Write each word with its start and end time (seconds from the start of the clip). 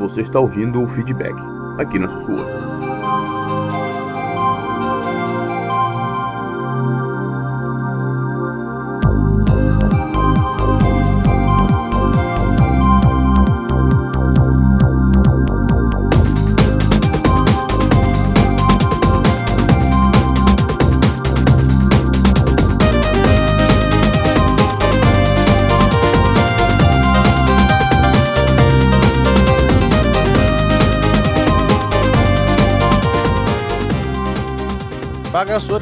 Você 0.00 0.22
está 0.22 0.40
ouvindo 0.40 0.82
o 0.82 0.88
feedback 0.88 1.34
aqui 1.78 1.98
na 1.98 2.08
Sussurra. 2.08 2.59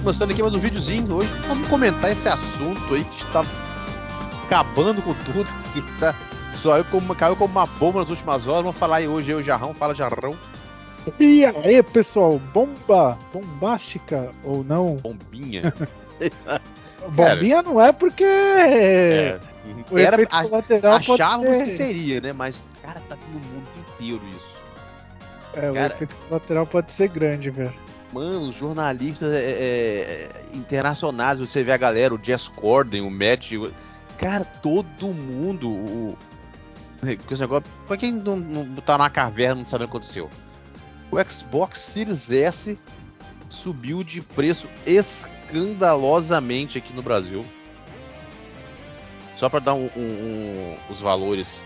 Começando 0.08 0.30
aqui 0.30 0.40
mais 0.40 0.54
um 0.54 0.58
videozinho 0.58 1.16
hoje. 1.16 1.30
Vamos 1.46 1.68
comentar 1.68 2.10
esse 2.10 2.26
assunto 2.30 2.94
aí 2.94 3.04
que 3.04 3.24
está 3.24 3.44
acabando 4.46 5.02
com 5.02 5.12
tudo. 5.12 5.46
Que 5.74 5.82
tá, 6.00 6.14
só 6.50 6.78
eu 6.78 6.84
como, 6.86 7.14
caiu 7.14 7.36
como 7.36 7.52
uma 7.52 7.66
bomba 7.66 8.00
nas 8.00 8.08
últimas 8.08 8.48
horas. 8.48 8.62
Vamos 8.62 8.78
falar 8.78 8.96
aí 8.96 9.06
hoje, 9.06 9.30
eu, 9.32 9.42
Jarrão. 9.42 9.74
Fala, 9.74 9.94
Jarrão. 9.94 10.34
E 11.20 11.44
aí, 11.44 11.82
pessoal, 11.82 12.38
bomba 12.54 13.18
bombástica 13.34 14.30
ou 14.42 14.64
não? 14.64 14.96
Bombinha. 14.96 15.74
Bombinha 17.10 17.60
não 17.60 17.78
é 17.78 17.92
porque. 17.92 18.24
É, 18.24 19.38
o 19.90 19.98
era, 19.98 20.16
efeito 20.16 20.42
colateral 20.42 20.94
achávamos 20.94 21.58
que 21.58 21.66
seria, 21.66 22.18
né? 22.18 22.32
Mas, 22.32 22.64
cara, 22.82 23.02
tá 23.10 23.16
no 23.30 23.40
mundo 23.40 23.68
inteiro 23.76 24.22
isso. 24.30 24.56
É, 25.52 25.70
cara, 25.70 25.92
o 25.92 25.96
efeito 25.96 26.16
colateral 26.26 26.66
pode 26.66 26.92
ser 26.92 27.08
grande, 27.08 27.50
velho 27.50 27.87
mano, 28.12 28.52
jornalistas 28.52 29.32
é, 29.32 29.50
é, 29.50 30.28
internacionais, 30.54 31.38
você 31.38 31.62
vê 31.62 31.72
a 31.72 31.76
galera, 31.76 32.14
o 32.14 32.20
Jess 32.22 32.48
Corden, 32.48 33.02
o 33.02 33.10
Matt, 33.10 33.52
cara, 34.18 34.44
todo 34.44 35.08
mundo, 35.08 35.68
o, 35.70 36.16
esse 37.02 37.40
negócio, 37.40 37.64
pra 37.86 37.96
quem 37.96 38.12
não, 38.12 38.36
não 38.36 38.76
tá 38.76 38.98
na 38.98 39.08
caverna 39.08 39.56
não 39.56 39.66
sabe 39.66 39.84
o 39.84 39.86
que 39.86 39.96
aconteceu. 39.96 40.28
O 41.10 41.22
Xbox 41.24 41.80
Series 41.80 42.30
S 42.32 42.78
subiu 43.48 44.02
de 44.04 44.20
preço 44.20 44.68
escandalosamente 44.86 46.76
aqui 46.78 46.92
no 46.92 47.02
Brasil. 47.02 47.44
Só 49.36 49.48
para 49.48 49.60
dar 49.60 49.74
um, 49.74 49.88
um, 49.96 50.00
um, 50.00 50.76
os 50.90 51.00
valores 51.00 51.64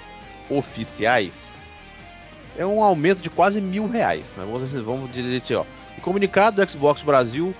oficiais, 0.50 1.52
é 2.56 2.66
um 2.66 2.82
aumento 2.82 3.22
de 3.22 3.30
quase 3.30 3.60
mil 3.60 3.88
reais. 3.88 4.32
Mas 4.36 4.46
vamos, 4.46 4.72
vamos 4.72 5.10
dizer 5.10 5.38
assim, 5.38 5.54
ó. 5.54 5.64
Em 5.96 6.00
comunicado 6.00 6.56
do 6.56 6.70
Xbox 6.70 7.02
Brasil, 7.02 7.54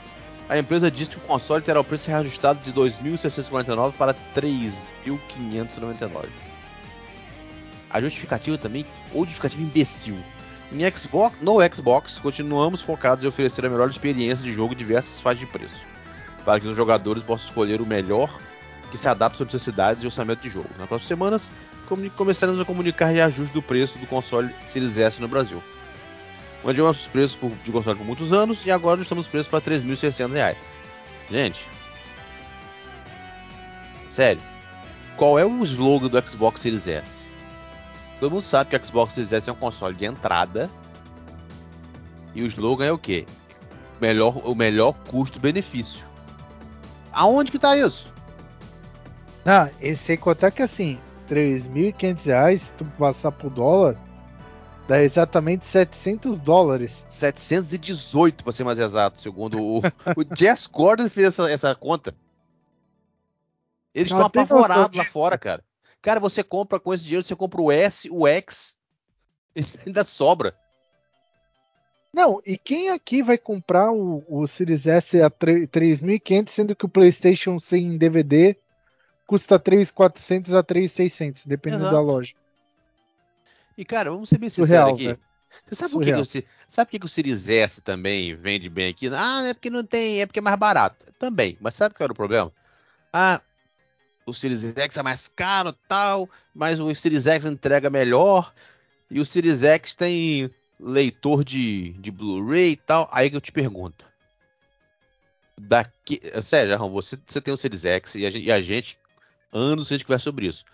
a 0.48 0.58
empresa 0.58 0.91
disse 0.91 1.11
que 1.11 1.19
o 1.19 1.20
console 1.20 1.62
terá 1.62 1.80
o 1.80 1.84
preço 1.84 2.11
reajustado 2.11 2.61
de 2.64 2.72
2.649 2.72 3.92
para 3.92 4.14
3.599. 4.34 6.27
A 7.88 8.00
justificativa 8.00 8.58
também, 8.58 8.86
ou 9.12 9.25
justificativa 9.25 9.62
imbecil. 9.62 10.16
Em 10.72 10.91
Xbox, 10.91 11.36
no 11.41 11.58
Xbox, 11.75 12.19
continuamos 12.19 12.80
focados 12.80 13.25
em 13.25 13.28
oferecer 13.28 13.64
a 13.66 13.69
melhor 13.69 13.88
experiência 13.91 14.44
de 14.44 14.53
jogo 14.53 14.72
em 14.72 14.77
diversas 14.77 15.20
faixas 15.20 15.41
de 15.41 15.47
preço, 15.47 15.84
para 16.44 16.58
que 16.58 16.66
os 16.66 16.75
jogadores 16.75 17.22
possam 17.22 17.47
escolher 17.48 17.80
o 17.80 17.86
melhor 17.86 18.30
que 18.91 18.97
se 18.97 19.08
adapte 19.08 19.42
às 19.42 19.53
necessidades 19.53 20.03
e 20.03 20.06
orçamento 20.06 20.42
de 20.42 20.48
jogo. 20.48 20.69
Nas 20.78 20.88
próximas 20.88 21.08
semanas, 21.08 21.50
começaremos 22.16 22.60
a 22.60 22.64
comunicar 22.64 23.06
reajuste 23.06 23.53
do 23.53 23.62
preço 23.62 23.98
do 23.98 24.06
console 24.06 24.55
Series 24.66 24.97
S 24.98 25.20
no 25.20 25.28
Brasil. 25.28 25.62
Mantivemos 26.65 27.01
os 27.01 27.07
preços 27.07 27.37
por, 27.37 27.51
de 27.51 27.73
console 27.73 27.99
por 27.99 28.06
muitos 28.06 28.33
anos 28.33 28.65
e 28.65 28.71
agora 28.71 29.00
estamos 29.00 29.27
preços 29.27 29.49
para 29.49 29.61
3.600 29.61 30.33
reais. 30.33 30.59
Gente, 31.31 31.67
sério, 34.09 34.41
qual 35.17 35.39
é 35.39 35.45
o 35.45 35.65
slogan 35.65 36.09
do 36.09 36.28
Xbox 36.28 36.61
Series 36.61 36.87
S? 36.87 37.25
Todo 38.21 38.33
mundo 38.33 38.45
sabe 38.45 38.71
que 38.71 38.77
o 38.77 38.84
Xbox 38.84 39.15
Series 39.15 39.33
S 39.33 39.49
é 39.49 39.53
um 39.53 39.56
console 39.56 39.97
de 39.97 40.05
entrada 40.05 40.71
e 42.34 42.43
o 42.43 42.47
slogan 42.47 42.84
é 42.84 42.93
o 42.93 42.99
quê? 42.99 43.27
Melhor, 44.01 44.37
o 44.45 44.55
melhor 44.55 44.95
custo-benefício. 45.09 46.06
Aonde 47.12 47.51
que 47.51 47.59
tá 47.59 47.77
isso? 47.77 48.12
Ah, 49.45 49.69
e 49.81 49.95
sem 49.97 50.17
contar 50.17 50.51
que 50.51 50.62
assim, 50.62 50.99
3.500 51.28 52.27
reais, 52.27 52.75
tu 52.77 52.84
passar 52.99 53.33
pro 53.33 53.51
dólar, 53.51 53.97
Dá 54.88 55.03
exatamente 55.03 55.66
700 55.66 56.41
dólares. 56.41 57.04
718, 57.09 58.43
para 58.43 58.53
ser 58.53 58.65
mais 58.65 58.78
exato, 58.78 59.20
segundo 59.20 59.60
o, 59.60 59.78
o 60.16 60.37
Jess 60.37 60.66
Gordon 60.66 61.09
fez 61.09 61.28
essa, 61.28 61.50
essa 61.50 61.75
conta. 61.75 62.15
Eles 63.94 64.10
estão 64.10 64.26
apavorados 64.26 64.97
lá 64.97 65.04
fora, 65.04 65.38
cara. 65.38 65.62
Cara, 66.00 66.19
você 66.19 66.42
compra 66.42 66.81
com 66.81 66.92
esse 66.92 67.04
dinheiro, 67.04 67.25
você 67.25 67.37
compra 67.37 67.60
o 67.60 67.71
S, 67.71 68.09
o 68.10 68.26
X, 68.26 68.76
isso 69.54 69.78
ainda 69.87 70.03
sobra. 70.03 70.56
Não, 72.12 72.42
e 72.44 72.59
quem 72.59 72.91
aqui 72.91 73.22
vai 73.22 73.38
comprar 73.38 73.91
o, 73.91 74.22
o 74.28 74.47
Series 74.47 74.87
S 74.87 75.22
a 75.22 75.31
3.500, 75.31 76.48
sendo 76.50 76.76
que 76.76 76.84
o 76.84 76.88
PlayStation 76.88 77.59
sem 77.59 77.97
DVD 77.97 78.56
custa 79.26 79.59
3.400 79.59 80.59
a 80.59 80.62
3.600, 80.62 81.47
dependendo 81.47 81.84
Exato. 81.84 81.97
da 81.97 82.03
loja. 82.03 82.34
E, 83.77 83.84
cara, 83.84 84.10
vamos 84.10 84.28
ser 84.28 84.38
bem 84.38 84.50
sinceros 84.50 84.93
aqui. 84.93 85.09
Né? 85.09 85.19
Você 85.65 85.75
sabe 85.75 85.93
por 85.93 86.03
que, 86.03 86.12
que, 86.12 86.47
sabe 86.66 86.91
por 86.91 86.99
que, 86.99 87.06
o 87.06 87.09
Series 87.09 87.49
S 87.49 87.83
também 87.83 88.34
vende 88.34 88.69
bem 88.69 88.88
aqui? 88.88 89.09
Ah, 89.12 89.47
é 89.47 89.55
porque 89.55 89.71
não 89.71 89.84
tem, 89.84 90.22
é 90.22 90.27
porque 90.27 90.38
é 90.38 90.43
mais 90.43 90.56
barato. 90.56 91.12
Também, 91.19 91.59
mas 91.60 91.75
sabe 91.75 91.94
qual 91.94 92.06
era 92.06 92.12
o 92.12 92.16
problema? 92.16 92.53
Ah, 93.12 93.41
o 94.27 94.33
Series 94.33 94.65
X 94.77 94.97
é 94.97 95.03
mais 95.03 95.28
caro 95.28 95.72
tal, 95.87 96.28
mas 96.55 96.81
o 96.81 96.94
Series 96.94 97.27
X 97.27 97.44
entrega 97.44 97.91
melhor. 97.91 98.53
E 99.10 99.21
o 99.21 99.27
Series 99.27 99.62
X 99.62 99.94
tem 99.94 100.50
leitor 100.81 101.44
de, 101.44 101.93
de 101.94 102.10
Blu-ray 102.10 102.72
e 102.72 102.77
tal. 102.77 103.09
Aí 103.12 103.28
que 103.28 103.37
eu 103.37 103.41
te 103.41 103.53
pergunto. 103.53 104.06
Daqui, 105.60 106.21
sério, 106.43 106.77
você, 106.89 107.19
você 107.25 107.41
tem 107.41 107.53
o 107.53 107.56
Series 107.56 107.84
X 107.84 108.15
e 108.15 108.27
a 108.27 108.31
gente, 108.31 108.47
e 108.47 108.53
a 108.53 108.60
gente 108.60 108.99
anos 109.53 109.89
a 109.89 109.94
gente 109.94 110.06
conversa 110.06 110.25
sobre 110.25 110.47
isso. 110.47 110.65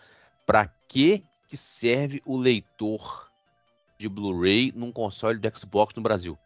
Pra 0.46 0.66
que 0.86 1.24
que 1.48 1.56
serve 1.56 2.22
o 2.24 2.36
leitor 2.36 3.30
de 3.98 4.08
Blu-ray 4.08 4.72
num 4.76 4.92
console 4.92 5.38
do 5.38 5.58
Xbox 5.58 5.94
no 5.94 6.02
Brasil? 6.02 6.38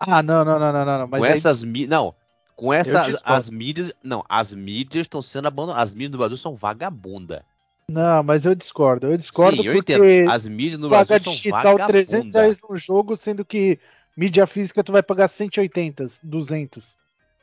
Ah, 0.00 0.22
não, 0.22 0.44
não, 0.44 0.58
não, 0.58 0.72
não, 0.72 0.84
não. 0.84 1.08
Com 1.08 1.24
aí... 1.24 1.32
essas 1.32 1.62
não, 1.62 2.14
com 2.54 2.72
essas 2.72 3.20
as 3.24 3.50
mídias, 3.50 3.92
não, 4.02 4.24
as 4.28 4.54
mídias 4.54 5.02
estão 5.02 5.20
sendo 5.20 5.48
abandonadas. 5.48 5.82
As 5.82 5.94
mídias 5.94 6.12
do 6.12 6.18
Brasil 6.18 6.36
são 6.36 6.54
vagabunda. 6.54 7.44
Não, 7.90 8.22
mas 8.22 8.44
eu 8.44 8.54
discordo. 8.54 9.08
Eu 9.08 9.16
discordo 9.16 9.62
Sim, 9.62 9.68
eu 9.68 9.74
entendo. 9.74 10.30
As 10.30 10.46
mídias 10.46 10.78
no 10.78 10.88
Brasil 10.88 11.20
são 11.20 11.50
vagabunda. 11.50 11.86
300 11.86 12.34
reais 12.34 12.58
no 12.68 12.76
jogo, 12.76 13.16
sendo 13.16 13.44
que 13.44 13.78
mídia 14.16 14.46
física 14.46 14.84
tu 14.84 14.92
vai 14.92 15.02
pagar 15.02 15.28
180, 15.28 16.04
200. 16.22 16.84
Sim. 16.84 16.96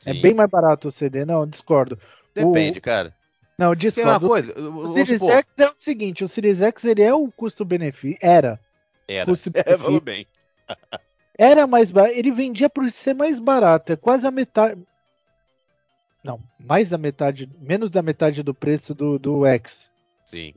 É 0.10 0.14
bem 0.14 0.34
mais 0.34 0.50
barato 0.50 0.88
o 0.88 0.92
CD. 0.92 1.26
Não, 1.26 1.48
discordo. 1.48 1.98
Depende, 2.34 2.80
o... 2.80 2.82
cara. 2.82 3.16
Não, 3.58 3.74
discordo. 3.74 4.28
Coisa, 4.28 4.60
o 4.60 4.94
Series 4.94 5.20
supor. 5.20 5.34
X 5.36 5.48
é 5.58 5.70
o 5.70 5.74
seguinte, 5.78 6.24
o 6.24 6.28
Series 6.28 6.62
X 6.62 6.84
ele 6.86 7.02
é 7.02 7.14
o 7.14 7.32
custo-benefício, 7.32 8.18
era. 8.22 8.60
Era, 9.08 9.32
é, 9.66 9.78
falou 9.78 10.02
bem. 10.02 10.28
era 11.38 11.66
mais 11.66 11.92
barato, 11.92 12.16
ele 12.16 12.32
vendia 12.32 12.70
por 12.70 12.90
ser 12.92 13.14
mais 13.14 13.40
barato, 13.40 13.94
é 13.94 13.96
quase 13.96 14.28
a 14.28 14.32
metade... 14.32 14.82
Não, 16.24 16.42
mais 16.60 16.90
da 16.90 16.98
metade, 16.98 17.50
menos 17.60 17.92
da 17.92 18.02
metade 18.02 18.42
do 18.42 18.54
preço 18.54 18.94
do, 18.96 19.20
do 19.20 19.46
X. 19.46 19.92
Sim. 20.26 20.54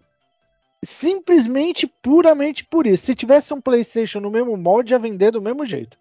Simplesmente, 0.82 1.86
puramente 1.86 2.64
por 2.64 2.86
isso. 2.86 3.04
Se 3.04 3.14
tivesse 3.14 3.52
um 3.52 3.60
PlayStation 3.60 4.18
no 4.18 4.30
mesmo 4.30 4.56
molde, 4.56 4.94
ia 4.94 4.98
vender 4.98 5.32
do 5.32 5.42
mesmo 5.42 5.66
jeito. 5.66 5.98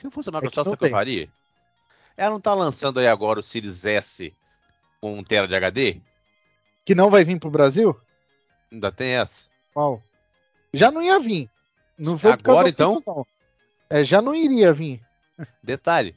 Se 0.00 0.06
eu 0.06 0.10
fosse 0.10 0.28
a 0.28 0.32
Microsoft, 0.32 0.66
é 0.66 0.70
que, 0.70 0.76
que 0.78 0.84
eu 0.86 0.90
faria? 0.90 1.28
Ela 2.16 2.30
não 2.30 2.40
tá 2.40 2.52
lançando 2.52 2.98
aí 2.98 3.06
agora 3.06 3.38
o 3.38 3.42
Series 3.42 3.84
S 3.84 4.34
com 5.00 5.18
1 5.18 5.22
TB 5.24 5.46
de 5.46 5.54
HD? 5.54 6.00
Que 6.86 6.94
não 6.94 7.10
vai 7.10 7.24
vir 7.24 7.40
pro 7.40 7.50
Brasil? 7.50 8.00
Ainda 8.72 8.92
tem 8.92 9.16
essa. 9.16 9.48
Qual? 9.74 10.00
Já 10.72 10.88
não 10.90 11.02
ia 11.02 11.18
vir. 11.18 11.50
Não 11.98 12.16
foi 12.16 12.30
Agora 12.30 12.68
então? 12.68 13.02
não. 13.04 13.26
É, 13.90 14.04
já 14.04 14.22
não 14.22 14.32
iria 14.32 14.72
vir. 14.72 15.04
Detalhe. 15.62 16.16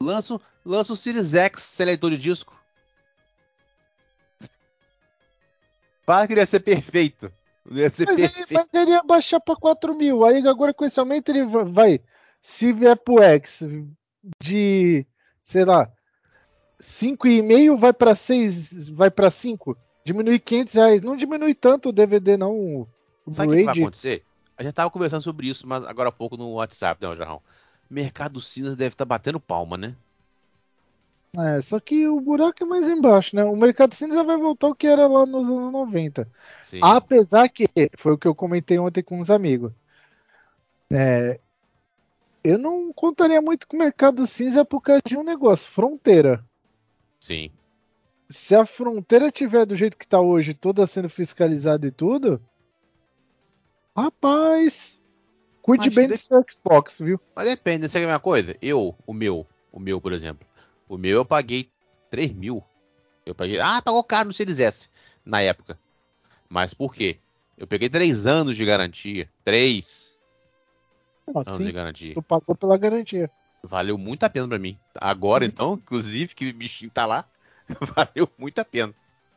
Lança, 0.00 0.40
lança 0.64 0.92
o 0.92 0.96
Series 0.96 1.34
X 1.34 1.62
sem 1.62 1.86
leitor 1.86 2.10
de 2.12 2.18
disco. 2.18 2.56
Fala 6.06 6.26
que 6.26 6.34
ele 6.34 6.40
ia 6.40 6.46
ser 6.46 6.60
perfeito. 6.60 7.32
Ia 7.68 7.90
ser 7.90 8.06
mas, 8.06 8.16
perfeito. 8.16 8.50
Ele, 8.50 8.58
mas 8.58 8.82
ele 8.82 8.90
ia 8.92 9.02
baixar 9.02 9.40
pra 9.40 9.56
4 9.56 9.92
mil. 9.94 10.24
Aí 10.24 10.46
agora 10.46 10.72
com 10.72 10.84
esse 10.84 11.00
aumento 11.00 11.30
ele 11.30 11.44
vai. 11.44 12.00
Se 12.40 12.72
vier 12.72 12.96
pro 12.96 13.22
X 13.22 13.62
de, 14.40 15.04
sei 15.42 15.64
lá, 15.64 15.90
5,5 16.80 17.76
vai 17.76 17.92
para 17.92 18.14
6, 18.14 18.88
vai 18.90 19.10
para 19.10 19.30
5. 19.30 19.76
Diminui 20.04 20.38
500 20.38 20.74
reais. 20.74 21.02
Não 21.02 21.16
diminui 21.16 21.54
tanto 21.54 21.90
o 21.90 21.92
DVD, 21.92 22.36
não. 22.36 22.52
O 22.54 22.88
Sabe 23.32 23.54
o 23.54 23.56
que 23.56 23.64
vai 23.64 23.78
acontecer? 23.78 24.24
A 24.56 24.62
gente 24.62 24.72
tava 24.72 24.90
conversando 24.90 25.22
sobre 25.22 25.48
isso, 25.48 25.66
mas 25.66 25.84
agora 25.84 26.08
há 26.08 26.12
pouco 26.12 26.36
no 26.36 26.54
WhatsApp, 26.54 27.04
né, 27.04 27.14
Jarrão? 27.14 27.40
Mercado 27.88 28.40
cinza 28.40 28.76
deve 28.76 28.94
estar 28.94 29.04
tá 29.04 29.08
batendo 29.08 29.40
palma, 29.40 29.76
né? 29.76 29.94
É, 31.38 31.60
só 31.60 31.78
que 31.78 32.08
o 32.08 32.20
buraco 32.20 32.62
é 32.62 32.66
mais 32.66 32.88
embaixo, 32.88 33.36
né? 33.36 33.44
O 33.44 33.54
mercado 33.54 33.94
cinza 33.94 34.24
vai 34.24 34.36
voltar 34.36 34.66
ao 34.66 34.74
que 34.74 34.86
era 34.86 35.06
lá 35.06 35.24
nos 35.24 35.48
anos 35.48 35.70
90. 35.70 36.26
Sim. 36.60 36.80
Apesar 36.82 37.48
que, 37.48 37.68
foi 37.96 38.12
o 38.12 38.18
que 38.18 38.26
eu 38.26 38.34
comentei 38.34 38.78
ontem 38.78 39.02
com 39.02 39.20
uns 39.20 39.30
amigos. 39.30 39.72
É, 40.92 41.38
eu 42.42 42.58
não 42.58 42.92
contaria 42.92 43.40
muito 43.40 43.66
com 43.68 43.76
o 43.76 43.78
mercado 43.80 44.26
cinza 44.26 44.64
por 44.64 44.80
causa 44.80 45.02
de 45.06 45.16
um 45.16 45.22
negócio, 45.22 45.70
fronteira. 45.70 46.44
Sim. 47.20 47.50
Se 48.28 48.54
a 48.54 48.64
fronteira 48.64 49.30
tiver 49.30 49.66
do 49.66 49.76
jeito 49.76 49.96
que 49.98 50.06
tá 50.06 50.20
hoje, 50.20 50.54
toda 50.54 50.86
sendo 50.86 51.08
fiscalizada 51.08 51.86
e 51.86 51.90
tudo, 51.90 52.40
rapaz, 53.96 55.00
cuide 55.62 55.86
Mas 55.86 55.94
bem 55.94 56.08
de- 56.08 56.14
do 56.14 56.18
seu 56.18 56.44
Xbox, 56.48 56.98
viu? 57.00 57.20
Mas 57.34 57.48
depende, 57.48 57.88
sabe 57.88 58.04
a 58.04 58.08
mesma 58.08 58.20
coisa? 58.20 58.56
Eu, 58.62 58.96
o 59.06 59.12
meu, 59.12 59.46
o 59.72 59.80
meu, 59.80 60.00
por 60.00 60.12
exemplo. 60.12 60.46
O 60.88 60.96
meu 60.96 61.16
eu 61.16 61.24
paguei 61.24 61.70
3 62.08 62.32
mil. 62.32 62.62
Eu 63.26 63.34
paguei. 63.34 63.60
Ah, 63.60 63.80
pagou 63.84 64.02
caro 64.02 64.28
no 64.28 64.32
Series 64.32 64.58
S 64.60 64.88
na 65.24 65.40
época. 65.42 65.78
Mas 66.48 66.74
por 66.74 66.94
quê? 66.94 67.18
Eu 67.56 67.66
peguei 67.66 67.88
3 67.88 68.26
anos 68.26 68.56
de 68.56 68.64
garantia. 68.64 69.30
3 69.44 70.18
Não, 71.26 71.42
anos 71.42 71.58
de 71.58 71.64
sim, 71.66 71.72
garantia. 71.72 72.14
tu 72.14 72.22
pagou 72.22 72.56
pela 72.56 72.76
garantia. 72.78 73.30
Valeu 73.62 73.98
muito 73.98 74.24
a 74.24 74.30
pena 74.30 74.48
pra 74.48 74.58
mim. 74.58 74.78
Agora, 74.96 75.44
então, 75.44 75.74
inclusive, 75.74 76.34
que 76.34 76.48
o 76.48 76.54
bichinho 76.54 76.90
tá 76.90 77.04
lá, 77.06 77.24
valeu 77.96 78.28
muito 78.38 78.58
a 78.58 78.64
pena. 78.64 78.94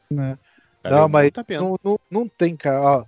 Né? 0.10 0.38
Valeu 0.84 1.00
Não, 1.00 1.10
mas 1.10 1.32
pena. 1.46 1.62
Não, 1.62 1.80
não, 1.84 2.00
não 2.10 2.28
tem, 2.28 2.56
cara. 2.56 2.82
ó. 2.82 3.06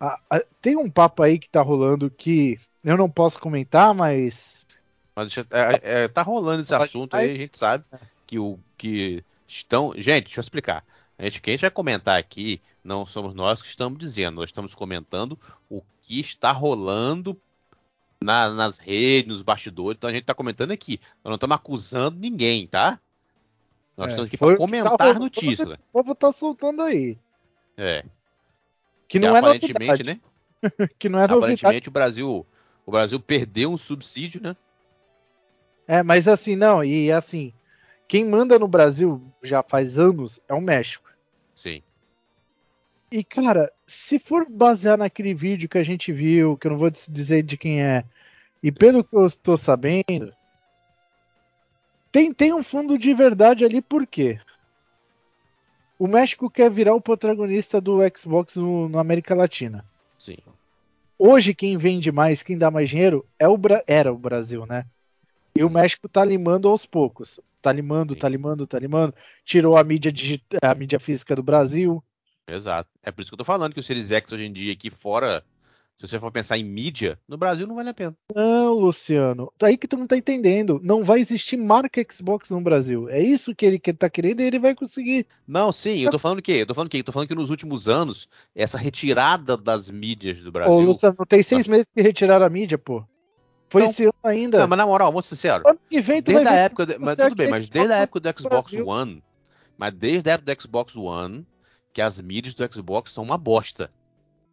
A- 0.00 0.20
a- 0.30 0.44
tem 0.62 0.76
um 0.76 0.90
papo 0.90 1.22
aí 1.22 1.38
que 1.38 1.48
tá 1.48 1.60
rolando 1.60 2.10
que 2.10 2.56
eu 2.84 2.96
não 2.96 3.10
posso 3.10 3.38
comentar, 3.38 3.92
mas. 3.94 4.66
Mas 5.14 5.32
deixa- 5.32 5.48
é- 5.50 6.04
é, 6.04 6.08
tá 6.08 6.22
rolando 6.22 6.62
esse 6.62 6.74
assunto 6.74 7.16
aí, 7.16 7.32
a 7.32 7.36
gente 7.36 7.58
sabe 7.58 7.84
que 8.26 8.38
o 8.38 8.58
que 8.76 9.24
estão. 9.46 9.92
Gente, 9.96 10.24
deixa 10.26 10.38
eu 10.38 10.42
explicar. 10.42 10.84
A 11.18 11.24
gente, 11.24 11.42
quem 11.42 11.56
vai 11.56 11.70
comentar 11.70 12.18
aqui 12.18 12.62
não 12.84 13.04
somos 13.04 13.34
nós 13.34 13.60
que 13.60 13.66
estamos 13.68 13.98
dizendo, 13.98 14.36
nós 14.36 14.46
estamos 14.50 14.74
comentando 14.74 15.38
o 15.68 15.82
que 16.02 16.20
está 16.20 16.52
rolando 16.52 17.36
na- 18.22 18.50
nas 18.50 18.78
redes, 18.78 19.28
nos 19.28 19.42
bastidores. 19.42 19.96
Então 19.96 20.10
a 20.10 20.12
gente 20.12 20.22
está 20.22 20.34
comentando 20.34 20.70
aqui. 20.72 21.00
Nós 21.24 21.30
não 21.30 21.34
estamos 21.34 21.54
acusando 21.56 22.18
ninguém, 22.18 22.66
tá? 22.66 22.98
Nós 23.96 24.08
É, 24.08 24.10
estamos 24.10 24.28
aqui 24.28 24.36
para 24.36 24.52
tá 24.52 24.56
comentar 24.56 25.00
a 25.00 25.14
notícia. 25.18 25.74
O 25.74 25.78
povo 25.92 26.14
tá 26.14 26.32
soltando 26.32 26.82
aí. 26.82 27.18
É. 27.76 28.04
Que 29.08 29.18
E 29.18 29.20
não 29.20 29.34
é 29.34 29.38
aparentemente, 29.38 29.78
novidade. 29.78 30.04
né? 30.04 30.20
Que 30.98 31.08
não 31.08 31.18
é 31.18 31.22
novidade. 31.22 31.54
Aparentemente 31.54 31.88
o 31.88 31.92
Brasil, 31.92 32.46
o 32.84 32.90
Brasil 32.90 33.20
perdeu 33.20 33.70
um 33.70 33.76
subsídio, 33.76 34.40
né? 34.42 34.56
É, 35.86 36.02
mas 36.02 36.28
assim, 36.28 36.54
não, 36.54 36.84
e 36.84 37.10
assim, 37.10 37.52
quem 38.06 38.24
manda 38.24 38.58
no 38.58 38.68
Brasil 38.68 39.22
já 39.42 39.62
faz 39.62 39.98
anos 39.98 40.38
é 40.48 40.52
o 40.54 40.60
México. 40.60 41.08
Sim. 41.54 41.82
E, 43.10 43.24
cara, 43.24 43.72
se 43.86 44.18
for 44.18 44.46
basear 44.48 44.98
naquele 44.98 45.34
vídeo 45.34 45.68
que 45.68 45.78
a 45.78 45.82
gente 45.82 46.12
viu, 46.12 46.56
que 46.56 46.66
eu 46.66 46.72
não 46.72 46.78
vou 46.78 46.90
dizer 46.90 47.42
de 47.42 47.56
quem 47.56 47.82
é, 47.82 48.04
e 48.62 48.70
pelo 48.70 49.02
que 49.02 49.16
eu 49.16 49.24
estou 49.24 49.56
sabendo, 49.56 50.32
tem, 52.12 52.32
tem 52.32 52.52
um 52.52 52.62
fundo 52.62 52.98
de 52.98 53.14
verdade 53.14 53.64
ali, 53.64 53.80
por 53.80 54.06
quê? 54.06 54.38
O 55.98 56.06
México 56.06 56.50
quer 56.50 56.70
virar 56.70 56.94
o 56.94 57.00
protagonista 57.00 57.80
do 57.80 57.98
Xbox 58.16 58.56
no, 58.56 58.88
na 58.88 59.00
América 59.00 59.34
Latina. 59.34 59.84
Sim. 60.18 60.36
Hoje, 61.18 61.54
quem 61.54 61.76
vende 61.76 62.12
mais, 62.12 62.42
quem 62.42 62.56
dá 62.56 62.70
mais 62.70 62.88
dinheiro, 62.88 63.26
é 63.38 63.48
o 63.48 63.56
Bra- 63.56 63.82
era 63.86 64.12
o 64.12 64.18
Brasil, 64.18 64.64
né? 64.64 64.84
E 65.56 65.64
o 65.64 65.70
México 65.70 66.08
tá 66.08 66.24
limando 66.24 66.68
aos 66.68 66.86
poucos. 66.86 67.40
Tá 67.60 67.72
limando, 67.72 68.14
Sim. 68.14 68.20
tá 68.20 68.28
limando, 68.28 68.66
tá 68.66 68.78
limando. 68.78 69.12
Tirou 69.44 69.76
a 69.76 69.82
mídia, 69.82 70.12
a 70.62 70.74
mídia 70.74 71.00
física 71.00 71.34
do 71.34 71.42
Brasil. 71.42 72.02
Exato. 72.48 72.88
É 73.02 73.10
por 73.10 73.20
isso 73.22 73.30
que 73.30 73.34
eu 73.34 73.38
tô 73.38 73.44
falando 73.44 73.72
que 73.74 73.80
o 73.80 73.82
Series 73.82 74.10
X 74.10 74.32
hoje 74.32 74.44
em 74.46 74.52
dia 74.52 74.72
aqui 74.72 74.88
fora, 74.90 75.44
se 75.98 76.06
você 76.06 76.18
for 76.18 76.30
pensar 76.32 76.56
em 76.56 76.64
mídia, 76.64 77.18
no 77.28 77.36
Brasil 77.36 77.66
não 77.66 77.74
vale 77.74 77.90
a 77.90 77.94
pena. 77.94 78.16
Não, 78.34 78.72
Luciano. 78.72 79.52
Daí 79.58 79.76
que 79.76 79.86
tu 79.86 79.96
não 79.96 80.06
tá 80.06 80.16
entendendo. 80.16 80.80
Não 80.82 81.04
vai 81.04 81.20
existir 81.20 81.56
marca 81.56 82.04
Xbox 82.10 82.50
no 82.50 82.60
Brasil. 82.60 83.08
É 83.08 83.20
isso 83.20 83.54
que 83.54 83.66
ele 83.66 83.78
que 83.78 83.92
tá 83.92 84.08
querendo 84.08 84.40
e 84.40 84.44
ele 84.44 84.58
vai 84.58 84.74
conseguir. 84.74 85.26
Não, 85.46 85.70
sim, 85.72 85.98
eu 86.00 86.10
tô 86.10 86.18
falando 86.18 86.38
o 86.38 86.42
quê? 86.42 86.52
Eu 86.52 86.66
tô 86.66 86.74
falando 86.74 86.86
o 86.88 86.90
quê? 86.90 86.98
Eu 86.98 87.04
tô 87.04 87.12
falando 87.12 87.28
que 87.28 87.34
nos 87.34 87.50
últimos 87.50 87.88
anos, 87.88 88.28
essa 88.54 88.78
retirada 88.78 89.56
das 89.56 89.90
mídias 89.90 90.38
do 90.38 90.50
Brasil. 90.50 90.72
Ô, 90.72 90.80
Luciano, 90.80 91.16
tem 91.28 91.42
seis 91.42 91.66
Nossa. 91.66 91.70
meses 91.70 91.86
que 91.94 92.00
retiraram 92.00 92.46
a 92.46 92.50
mídia, 92.50 92.78
pô. 92.78 93.04
Foi 93.70 93.82
Não. 93.82 93.90
esse 93.90 94.04
ano 94.04 94.14
ainda. 94.24 94.58
Não, 94.58 94.66
mas 94.66 94.78
na 94.78 94.86
moral, 94.86 95.08
vamos 95.12 95.26
ser 95.26 95.34
sincero. 95.34 95.64
Ano 95.68 95.78
que 95.90 96.00
vem 96.00 96.22
tu 96.22 96.32
Desde 96.32 96.48
a 96.48 96.54
época, 96.54 96.86
de- 96.86 96.98
mas 96.98 97.16
tudo 97.18 97.36
bem, 97.36 97.48
mas 97.50 97.68
desde 97.68 97.92
a 97.92 97.96
época 97.98 98.20
do 98.20 98.40
Xbox 98.40 98.70
Brasil. 98.70 98.86
One, 98.88 99.22
mas 99.76 99.92
desde 99.92 100.30
a 100.30 100.32
época 100.34 100.54
do 100.54 100.62
Xbox 100.62 100.96
One, 100.96 101.46
que 101.92 102.00
as 102.00 102.20
mídias 102.20 102.54
do 102.54 102.74
Xbox 102.74 103.12
são 103.12 103.24
uma 103.24 103.38
bosta. 103.38 103.90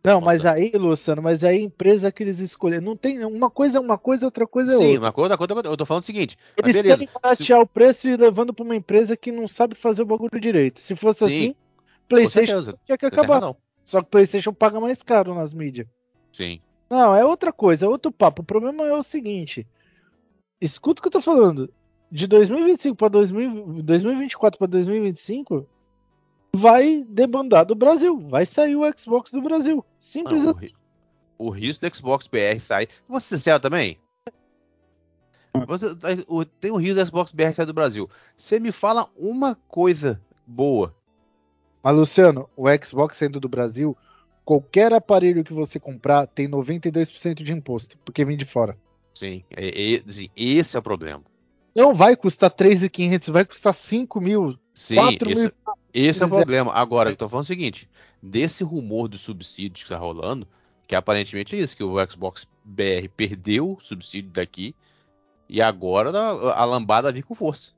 Não, 0.03 0.15
Nossa. 0.15 0.25
mas 0.25 0.45
aí, 0.45 0.71
Luciano, 0.75 1.21
mas 1.21 1.43
aí 1.43 1.57
a 1.57 1.61
empresa 1.61 2.11
que 2.11 2.21
eles 2.21 2.39
escolheram. 2.39 2.85
Não 2.85 2.95
tem. 2.95 3.25
Uma 3.25 3.49
coisa 3.49 3.79
é 3.79 3.81
uma 3.81 3.97
coisa, 3.97 4.27
outra 4.27 4.45
coisa 4.45 4.73
é 4.73 4.77
Sim, 4.77 4.83
outra. 4.85 4.99
uma 4.99 5.11
coisa, 5.11 5.33
outra 5.33 5.47
coisa, 5.55 5.69
eu 5.69 5.77
tô 5.77 5.85
falando 5.85 6.03
o 6.03 6.05
seguinte. 6.05 6.37
Eles 6.55 6.75
beleza, 6.75 6.97
querem 6.97 7.09
baratear 7.21 7.59
o 7.59 7.65
preço 7.67 8.07
e 8.07 8.15
levando 8.15 8.53
pra 8.53 8.63
uma 8.63 8.75
empresa 8.75 9.17
que 9.17 9.31
não 9.31 9.47
sabe 9.47 9.73
fazer 9.73 10.03
o 10.03 10.05
bagulho 10.05 10.39
direito. 10.39 10.79
Se 10.79 10.95
fosse 10.95 11.19
Sim, 11.19 11.25
assim, 11.25 11.55
PlayStation 12.07 12.73
tinha 12.85 12.97
que 12.99 13.05
acabar. 13.07 13.35
razão. 13.35 13.57
Só 13.83 13.99
que 14.01 14.07
o 14.07 14.11
PlayStation 14.11 14.53
paga 14.53 14.79
mais 14.79 15.01
caro 15.01 15.33
nas 15.33 15.55
mídias. 15.55 15.87
Sim. 16.31 16.61
Não, 16.87 17.15
é 17.15 17.25
outra 17.25 17.51
coisa, 17.51 17.87
é 17.87 17.89
outro 17.89 18.11
papo. 18.11 18.43
O 18.43 18.45
problema 18.45 18.83
é 18.85 18.93
o 18.93 19.01
seguinte: 19.01 19.65
escuta 20.61 20.99
o 20.99 21.01
que 21.01 21.07
eu 21.07 21.13
tô 21.13 21.21
falando. 21.21 21.73
De 22.11 22.27
2025 22.27 22.95
para 22.95 23.09
2024 23.09 24.59
para 24.59 24.67
2025, 24.67 25.67
vai 26.55 27.05
debandar 27.07 27.65
do 27.65 27.75
Brasil. 27.75 28.19
Vai 28.27 28.45
sair 28.45 28.75
o 28.75 28.81
Xbox 28.97 29.31
do 29.31 29.41
Brasil. 29.41 29.85
Simples 29.99 30.43
Não, 30.43 30.51
assim. 30.51 30.69
o 31.37 31.49
risco 31.49 31.87
do 31.87 31.95
Xbox 31.95 32.27
BR 32.27 32.59
sair. 32.59 32.89
Vou 33.07 33.19
ser 33.19 33.37
sincero 33.37 33.59
também. 33.59 33.97
Você- 35.67 36.25
o- 36.27 36.43
tem 36.43 36.71
o 36.71 36.75
risco 36.75 36.99
do 36.99 37.05
Xbox 37.05 37.31
BR 37.31 37.53
sair 37.53 37.65
do 37.65 37.73
Brasil. 37.73 38.09
Você 38.35 38.59
me 38.59 38.71
fala 38.71 39.07
uma 39.17 39.55
coisa 39.67 40.21
boa. 40.45 40.93
Mas, 41.81 41.95
Luciano, 41.95 42.49
o 42.57 42.65
Xbox 42.83 43.15
sendo 43.15 43.39
do 43.39 43.47
Brasil, 43.47 43.95
qualquer 44.43 44.91
aparelho 44.93 45.43
que 45.43 45.53
você 45.53 45.79
comprar 45.79 46.27
tem 46.27 46.47
92% 46.47 47.43
de 47.43 47.53
imposto, 47.53 47.97
porque 47.99 48.25
vem 48.25 48.35
de 48.35 48.43
fora. 48.45 48.77
Sim, 49.13 49.43
é- 49.55 49.95
é- 49.95 50.03
esse 50.35 50.75
é 50.75 50.79
o 50.79 50.83
problema. 50.83 51.23
Não 51.77 51.93
vai 51.93 52.15
custar 52.15 52.49
3.500, 52.51 53.29
vai 53.29 53.45
custar 53.45 53.73
5 53.73 54.19
mil, 54.19 54.57
Sim, 54.73 54.95
4 54.95 55.29
esse, 55.29 55.41
mil. 55.41 55.51
Esse 56.01 56.21
é 56.21 56.25
o 56.25 56.27
é. 56.27 56.29
problema. 56.29 56.73
Agora, 56.73 57.09
eu 57.09 57.17
tô 57.17 57.27
falando 57.29 57.45
o 57.45 57.47
seguinte: 57.47 57.89
desse 58.21 58.63
rumor 58.63 59.07
do 59.07 59.17
subsídio 59.17 59.85
que 59.85 59.89
tá 59.89 59.97
rolando, 59.97 60.47
que 60.85 60.95
aparentemente 60.95 61.55
é 61.55 61.59
isso, 61.59 61.75
que 61.75 61.83
o 61.83 61.95
Xbox 62.09 62.47
BR 62.63 63.07
perdeu 63.15 63.73
o 63.73 63.79
subsídio 63.79 64.31
daqui, 64.31 64.75
e 65.47 65.61
agora 65.61 66.09
a, 66.09 66.65
lambada 66.65 67.11
vir 67.11 67.23
com 67.23 67.33
força. 67.33 67.71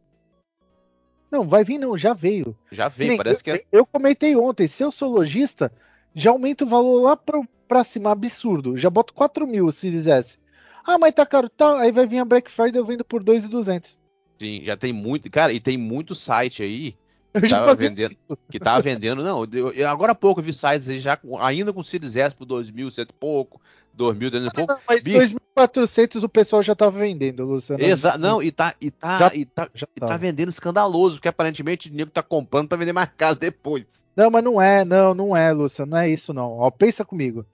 Não, 1.30 1.48
vai 1.48 1.64
vir 1.64 1.78
não, 1.78 1.98
já 1.98 2.14
veio. 2.14 2.58
Já 2.72 2.90
Que 2.90 2.98
veio, 2.98 3.10
nem 3.10 3.18
parece 3.18 3.44
que 3.44 3.52
eu, 3.52 3.56
é. 3.56 3.64
eu 3.72 3.86
comentei 3.86 4.36
ontem, 4.36 4.68
se 4.68 4.84
eu 4.84 4.92
sou 4.92 5.12
lojista, 5.12 5.72
já 6.16 6.32
aumenta 6.32 6.64
o 6.64 6.68
valor 6.68 7.02
lá 7.02 7.18
pra, 7.18 7.42
pra 7.68 7.84
cima, 7.84 8.12
absurdo. 8.12 8.78
Já 8.78 8.90
boto 8.90 9.14
4 9.14 9.46
mil 9.46 9.68
o 9.68 9.72
Series 9.72 10.08
S. 10.08 10.40
Ah, 10.86 10.98
mas 10.98 11.14
tá 11.14 11.26
caro, 11.26 11.50
tá. 11.50 11.82
Aí 11.82 11.92
vai 11.92 12.06
vir 12.06 12.20
a 12.20 12.26
Black 12.26 12.50
Friday 12.50 12.80
eu 12.80 12.86
vendo 12.86 13.04
por 13.04 13.22
2,200. 13.22 14.00
Sim, 14.40 14.64
já 14.64 14.78
tem 14.78 14.94
muito. 14.94 15.30
Cara, 15.30 15.52
e 15.52 15.60
tem 15.60 15.78
muito 15.78 16.16
site 16.16 16.64
aí 16.64 16.96
Eu 17.42 17.48
já 17.48 17.60
Tava 17.60 17.76
vendendo. 17.76 18.12
isso. 18.12 18.38
que 18.50 18.60
tava 18.60 18.82
vendendo. 18.82 19.24
Não, 19.24 19.46
eu- 19.52 19.72
eu- 19.74 19.90
agora 19.90 20.12
há 20.12 20.16
pouco 20.16 20.40
eu 20.40 20.44
vi 20.44 20.54
sites 20.54 20.88
aí 20.90 21.00
já 21.00 21.16
com- 21.18 21.38
ainda 21.40 21.72
com 21.74 21.84
Series 21.84 22.16
S 22.16 22.36
por 22.36 22.46
2.000, 22.46 22.90
cento 22.92 23.12
e 23.12 23.14
pouco, 23.14 23.62
2.000, 23.94 24.30
200 24.32 24.52
e 24.52 24.56
pouco. 24.56 24.74
Não, 24.74 24.80
mas 24.88 25.04
Bicho. 25.04 25.18
2.400 25.56 26.24
o 26.24 26.30
pessoal 26.30 26.62
já 26.64 26.76
tava 26.76 27.00
vendendo, 27.00 27.46
Luciano. 27.46 27.84
Exa 27.84 28.18
não, 28.18 28.42
e 28.42 28.52
tá, 28.52 28.74
e 28.80 28.92
tá, 28.92 29.18
Já- 29.20 29.32
e 29.36 29.46
tá, 29.46 29.70
já 29.74 29.88
e 29.96 30.00
tá 30.00 30.18
vendendo 30.18 30.50
escandaloso, 30.50 31.16
porque 31.16 31.28
aparentemente 31.28 31.90
o 31.90 31.94
nego 31.94 32.12
tá 32.12 32.22
comprando 32.24 32.68
pra 32.68 32.78
vender 32.78 32.94
mais 32.94 33.10
caro 33.18 33.36
depois. 33.36 33.86
Não, 34.16 34.30
mas 34.32 34.44
não 34.44 34.62
é, 34.62 34.84
não, 34.86 35.14
não 35.14 35.36
é, 35.38 35.52
Luciano, 35.52 35.92
não 35.92 35.98
é 35.98 36.10
isso 36.10 36.34
não. 36.34 36.52
Ó, 36.60 36.70
pensa 36.72 37.04
comigo. 37.06 37.46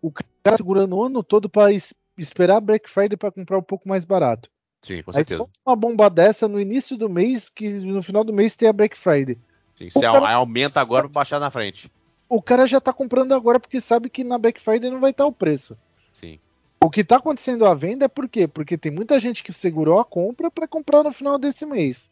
O 0.00 0.10
cara 0.42 0.56
segurando 0.56 0.96
o 0.96 1.04
ano 1.04 1.22
todo 1.22 1.50
es- 1.70 1.94
esperar 2.18 2.60
Black 2.60 2.90
Friday 2.90 3.16
pra 3.16 3.30
comprar 3.30 3.58
um 3.58 3.62
pouco 3.62 3.88
mais 3.88 4.04
barato. 4.04 4.50
Sim, 4.82 5.02
com 5.02 5.10
Aí 5.12 5.14
certeza. 5.16 5.38
solta 5.38 5.52
uma 5.64 5.76
bomba 5.76 6.10
dessa 6.10 6.48
no 6.48 6.60
início 6.60 6.96
do 6.96 7.08
mês, 7.08 7.48
que 7.48 7.68
no 7.68 8.02
final 8.02 8.24
do 8.24 8.32
mês 8.32 8.56
tem 8.56 8.68
a 8.68 8.72
Black 8.72 8.98
Friday. 8.98 9.38
Sim, 9.76 9.88
você 9.88 10.00
cara- 10.00 10.26
aí 10.28 10.34
aumenta 10.34 10.80
agora 10.80 11.04
pra 11.04 11.12
baixar 11.20 11.38
na 11.38 11.50
frente. 11.50 11.90
O 12.28 12.42
cara 12.42 12.66
já 12.66 12.80
tá 12.80 12.92
comprando 12.92 13.32
agora 13.32 13.60
porque 13.60 13.80
sabe 13.80 14.10
que 14.10 14.24
na 14.24 14.38
Black 14.38 14.60
Friday 14.60 14.90
não 14.90 15.00
vai 15.00 15.12
estar 15.12 15.24
o 15.26 15.32
preço. 15.32 15.76
Sim. 16.12 16.38
O 16.82 16.90
que 16.90 17.04
tá 17.04 17.16
acontecendo 17.16 17.64
à 17.64 17.74
venda 17.74 18.06
é 18.06 18.08
por 18.08 18.28
quê? 18.28 18.48
Porque 18.48 18.76
tem 18.76 18.90
muita 18.90 19.20
gente 19.20 19.42
que 19.44 19.52
segurou 19.52 20.00
a 20.00 20.04
compra 20.04 20.50
pra 20.50 20.66
comprar 20.66 21.04
no 21.04 21.12
final 21.12 21.38
desse 21.38 21.64
mês. 21.64 22.10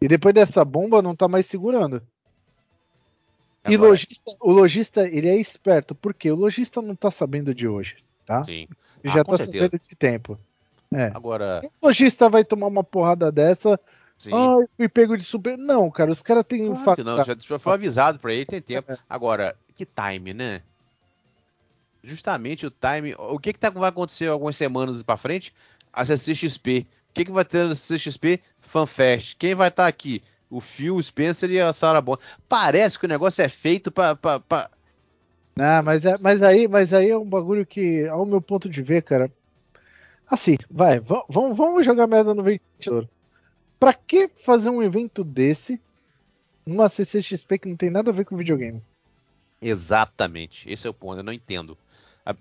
E 0.00 0.06
depois 0.06 0.34
dessa 0.34 0.62
bomba 0.64 1.00
não 1.00 1.16
tá 1.16 1.26
mais 1.26 1.46
segurando. 1.46 2.02
E 3.68 3.74
Agora, 3.74 3.90
lojista, 3.90 4.30
o 4.40 4.52
lojista, 4.52 5.08
ele 5.08 5.28
é 5.28 5.36
esperto, 5.36 5.94
porque 5.94 6.30
o 6.30 6.36
lojista 6.36 6.80
não 6.82 6.94
tá 6.94 7.10
sabendo 7.10 7.54
de 7.54 7.66
hoje. 7.66 7.96
tá? 8.26 8.42
Sim. 8.44 8.68
Já 9.04 9.20
Ah, 9.20 9.24
com 9.24 9.30
tá 9.32 9.38
certeza. 9.38 9.64
sabendo 9.64 9.80
de 9.88 9.96
tempo. 9.96 10.38
É. 10.98 11.10
Agora, 11.14 11.60
O 11.82 11.86
lojista 11.88 12.28
vai 12.30 12.42
tomar 12.44 12.68
uma 12.68 12.82
porrada 12.82 13.30
dessa. 13.30 13.78
sim. 14.16 14.30
Ai, 14.32 14.64
fui 14.76 14.88
pego 14.88 15.16
de 15.16 15.24
super. 15.24 15.58
Não, 15.58 15.90
cara, 15.90 16.10
os 16.10 16.22
caras 16.22 16.44
têm 16.44 16.70
um 16.70 16.76
fato. 16.76 17.04
não, 17.04 17.22
já, 17.22 17.36
já 17.38 17.58
foi 17.58 17.74
avisado 17.74 18.18
pra 18.18 18.32
ele, 18.32 18.46
tem 18.46 18.62
tempo. 18.62 18.90
É. 18.92 18.96
Agora, 19.08 19.54
que 19.74 19.84
time, 19.84 20.32
né? 20.32 20.62
Justamente 22.02 22.66
o 22.66 22.70
time. 22.70 23.14
O 23.18 23.38
que 23.38 23.52
que 23.52 23.58
tá, 23.58 23.68
vai 23.70 23.88
acontecer 23.88 24.28
algumas 24.28 24.56
semanas 24.56 25.02
pra 25.02 25.16
frente? 25.16 25.52
A 25.92 26.04
CCXP. 26.04 26.86
O 27.10 27.12
que 27.14 27.24
que 27.24 27.32
vai 27.32 27.44
ter 27.44 27.64
na 27.64 27.74
CCXP? 27.74 28.40
FanFest. 28.60 29.36
Quem 29.38 29.54
vai 29.54 29.68
estar 29.68 29.86
aqui? 29.86 30.22
O 30.48 30.60
Phil 30.60 31.02
Spencer 31.02 31.50
e 31.50 31.60
a 31.60 31.72
Sarah 31.72 32.00
Bond. 32.00 32.22
Parece 32.48 32.98
que 32.98 33.04
o 33.06 33.08
negócio 33.08 33.42
é 33.42 33.48
feito 33.48 33.90
pra. 33.90 34.14
pra, 34.14 34.38
pra- 34.38 34.70
Não, 35.56 35.82
mas, 35.82 36.04
é, 36.04 36.16
mas, 36.20 36.40
aí, 36.42 36.68
mas 36.68 36.92
aí 36.92 37.10
é 37.10 37.18
um 37.18 37.28
bagulho 37.28 37.66
que, 37.66 38.06
ao 38.08 38.24
meu 38.24 38.40
ponto 38.40 38.68
de 38.68 38.80
ver, 38.82 39.02
cara. 39.02 39.30
Assim, 40.28 40.56
vai, 40.70 40.98
va- 41.00 41.24
vamos, 41.28 41.56
vamos 41.56 41.84
jogar 41.84 42.06
merda 42.06 42.34
no 42.34 42.42
ventilador. 42.42 43.08
Pra 43.78 43.92
que 43.92 44.28
fazer 44.28 44.70
um 44.70 44.82
evento 44.82 45.22
desse 45.22 45.80
numa 46.64 46.88
CCXP 46.88 47.58
que 47.58 47.68
não 47.68 47.76
tem 47.76 47.90
nada 47.90 48.10
a 48.10 48.14
ver 48.14 48.24
com 48.24 48.36
videogame? 48.36 48.82
Exatamente. 49.60 50.70
Esse 50.70 50.86
é 50.86 50.90
o 50.90 50.94
ponto. 50.94 51.18
Eu 51.18 51.22
não 51.24 51.32
entendo. 51.32 51.76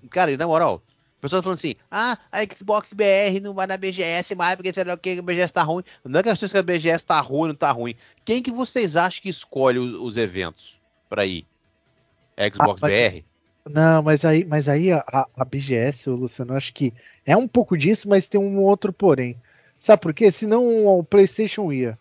Cara, 0.10 0.32
e 0.32 0.38
na 0.38 0.48
moral, 0.48 0.82
o 1.18 1.22
pessoal 1.22 1.42
tá 1.42 1.44
falando 1.44 1.58
assim: 1.60 1.76
ah, 1.92 2.18
a 2.32 2.44
Xbox 2.44 2.92
BR 2.94 3.40
não 3.42 3.54
vai 3.54 3.68
na 3.68 3.78
BGS 3.78 4.34
mais 4.36 4.56
porque 4.56 4.70
o 4.70 4.98
que, 4.98 5.20
a 5.20 5.22
BGS 5.22 5.54
tá 5.54 5.62
ruim. 5.64 5.84
Não 6.04 6.20
é 6.20 6.24
questão 6.24 6.50
se 6.50 6.58
a 6.58 6.64
BGS 6.64 7.06
tá 7.06 7.20
ruim 7.20 7.42
ou 7.42 7.48
não 7.50 7.56
tá 7.56 7.72
ruim. 7.72 7.96
Quem 8.24 8.42
que 8.42 8.52
vocês 8.52 8.96
acham 8.98 9.22
que 9.22 9.30
escolhe 9.30 9.78
os, 9.78 9.94
os 10.00 10.18
eventos 10.18 10.80
pra 11.10 11.26
ir? 11.26 11.46
Xbox 12.54 12.82
Ah, 12.84 12.88
BR? 12.88 13.24
Não, 13.70 14.04
mas 14.04 14.24
aí, 14.24 14.46
mas 14.46 14.68
aí 14.70 14.92
a, 14.92 15.04
a- 15.08 15.46
BGS, 15.46 16.10
ô 16.10 16.16
Luciano, 16.16 16.54
acho 16.54 16.74
que 16.74 16.94
é 17.26 17.36
um 17.36 17.48
pouco 17.48 17.78
disso, 17.78 18.08
mas 18.08 18.28
tem 18.28 18.40
um 18.40 18.60
outro 18.60 18.94
porém. 18.94 19.36
Sabe 19.80 20.02
por 20.02 20.14
quê? 20.14 20.32
Senão 20.32 20.86
o 20.86 21.04
PlayStation 21.04 21.72
ia. 21.72 21.98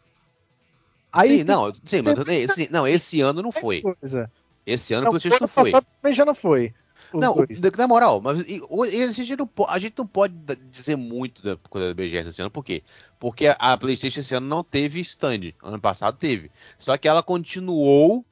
Aí 1.12 1.38
sim, 1.38 1.44
não, 1.44 1.72
sim, 1.84 2.02
mas 2.02 2.18
esse, 2.28 2.72
não, 2.72 2.86
esse 2.86 3.20
ano 3.20 3.40
não 3.40 3.52
foi. 3.52 3.82
Coisa. 3.82 4.30
Esse 4.66 4.94
ano 4.94 5.04
Não, 5.04 5.08
o 5.08 5.12
PlayStation 5.12 5.38
não 5.40 5.48
foi. 5.48 5.70
também 5.72 6.12
já 6.12 6.24
não 6.24 6.34
foi. 6.34 6.74
Não, 7.12 7.34
dois. 7.34 7.58
o- 7.62 7.76
na 7.78 7.86
moral, 7.88 8.20
mas 8.20 8.38
o- 8.68 8.82
a, 8.82 8.88
gente 8.88 9.36
não, 9.36 9.48
a 9.68 9.78
gente 9.78 9.94
não 9.98 10.06
pode 10.06 10.34
dizer 10.70 10.96
muito 10.96 11.42
da 11.42 11.56
coisa 11.56 11.88
da 11.88 11.94
BGS 11.94 12.28
esse 12.28 12.40
ano, 12.42 12.50
por 12.50 12.64
quê? 12.64 12.82
Porque 13.18 13.46
a, 13.46 13.52
a 13.52 13.76
PlayStation 13.76 14.20
esse 14.20 14.34
ano 14.34 14.46
não 14.46 14.64
teve 14.64 15.00
stand, 15.00 15.52
ano 15.62 15.80
passado 15.80 16.16
teve. 16.18 16.50
Só 16.78 16.96
que 16.96 17.06
ela 17.06 17.22
continuou 17.22 18.24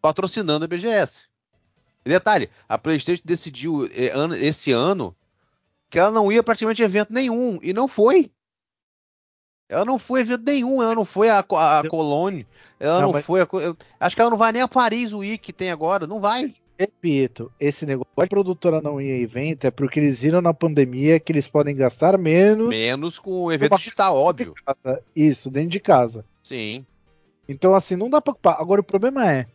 patrocinando 0.00 0.64
a 0.64 0.68
BGS. 0.68 1.26
E 2.08 2.12
detalhe, 2.12 2.48
a 2.66 2.78
PlayStation 2.78 3.22
decidiu 3.24 3.84
eh, 3.92 4.10
esse 4.40 4.72
ano 4.72 5.14
que 5.90 5.98
ela 5.98 6.10
não 6.10 6.32
ia 6.32 6.42
praticamente 6.42 6.82
a 6.82 6.86
evento 6.86 7.12
nenhum, 7.12 7.58
e 7.62 7.72
não 7.74 7.86
foi. 7.86 8.30
Ela 9.68 9.84
não 9.84 9.98
foi 9.98 10.20
a 10.20 10.22
evento 10.22 10.44
nenhum, 10.46 10.82
ela 10.82 10.94
não 10.94 11.04
foi 11.04 11.28
a, 11.28 11.40
a 11.40 11.82
Eu- 11.84 11.90
Cologne, 11.90 12.46
ela 12.80 12.94
Não, 13.00 13.02
não 13.08 13.12
mas- 13.12 13.24
foi 13.26 13.42
a. 13.42 13.46
Acho 14.00 14.16
que 14.16 14.22
ela 14.22 14.30
não 14.30 14.38
vai 14.38 14.52
nem 14.52 14.62
a 14.62 14.68
Paris 14.68 15.12
Week 15.12 15.38
que 15.38 15.52
tem 15.52 15.70
agora, 15.70 16.06
não 16.06 16.20
vai. 16.20 16.52
Repito, 16.78 17.52
esse 17.58 17.84
negócio 17.84 18.10
de 18.16 18.28
produtora 18.28 18.80
não 18.80 19.00
ir 19.00 19.12
a 19.12 19.18
evento 19.18 19.66
é 19.66 19.70
porque 19.70 19.98
eles 20.00 20.22
viram 20.22 20.40
na 20.40 20.54
pandemia 20.54 21.18
que 21.20 21.32
eles 21.32 21.48
podem 21.48 21.74
gastar 21.74 22.16
menos 22.16 22.68
Menos 22.68 23.18
com 23.18 23.42
o 23.42 23.52
evento 23.52 23.76
digital, 23.76 24.16
óbvio. 24.16 24.54
de 24.54 24.62
casa. 24.62 25.02
Isso, 25.14 25.50
dentro 25.50 25.70
de 25.70 25.80
casa. 25.80 26.24
Sim. 26.42 26.86
Então, 27.48 27.74
assim, 27.74 27.96
não 27.96 28.08
dá 28.08 28.20
pra 28.22 28.32
culpar. 28.32 28.56
Agora, 28.60 28.80
o 28.80 28.84
problema 28.84 29.30
é 29.30 29.46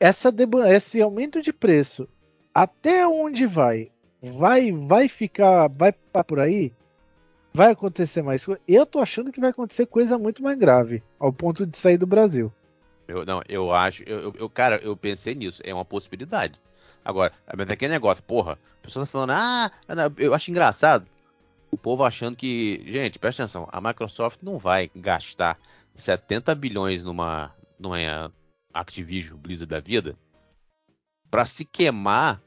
essa 0.00 0.32
esse 0.70 1.00
aumento 1.00 1.40
de 1.40 1.52
preço. 1.52 2.08
Até 2.54 3.06
onde 3.06 3.46
vai? 3.46 3.90
Vai 4.22 4.72
vai 4.72 5.08
ficar, 5.08 5.68
vai 5.68 5.92
por 6.26 6.40
aí? 6.40 6.72
Vai 7.52 7.72
acontecer 7.72 8.22
mais? 8.22 8.46
Eu 8.66 8.86
tô 8.86 9.00
achando 9.00 9.32
que 9.32 9.40
vai 9.40 9.50
acontecer 9.50 9.86
coisa 9.86 10.18
muito 10.18 10.42
mais 10.42 10.56
grave, 10.58 11.02
ao 11.18 11.32
ponto 11.32 11.66
de 11.66 11.76
sair 11.76 11.96
do 11.96 12.06
Brasil. 12.06 12.52
Eu, 13.06 13.24
não, 13.24 13.42
eu 13.48 13.72
acho. 13.72 14.02
Eu, 14.04 14.32
eu- 14.38 14.50
cara, 14.50 14.76
eu 14.82 14.96
pensei 14.96 15.34
nisso. 15.34 15.62
É 15.64 15.72
uma 15.72 15.84
possibilidade. 15.84 16.60
Agora, 17.04 17.32
mas 17.56 17.70
aquele 17.70 17.92
negócio, 17.92 18.22
porra, 18.22 18.52
a 18.52 18.84
pessoa 18.84 19.06
tá 19.06 19.10
falando, 19.10 19.32
ah, 19.32 19.70
eu 20.18 20.34
acho 20.34 20.50
engraçado. 20.50 21.06
O 21.70 21.76
povo 21.78 22.04
achando 22.04 22.36
que. 22.36 22.82
Gente, 22.86 23.18
presta 23.18 23.42
atenção, 23.44 23.68
a 23.72 23.80
Microsoft 23.80 24.40
não 24.42 24.58
vai 24.58 24.90
gastar 24.94 25.58
70 25.94 26.54
bilhões 26.54 27.02
numa, 27.02 27.54
numa 27.78 28.32
Activision 28.72 29.38
Blizzard 29.38 29.68
da 29.68 29.80
vida 29.80 30.16
pra 31.30 31.44
se 31.44 31.64
queimar 31.64 32.42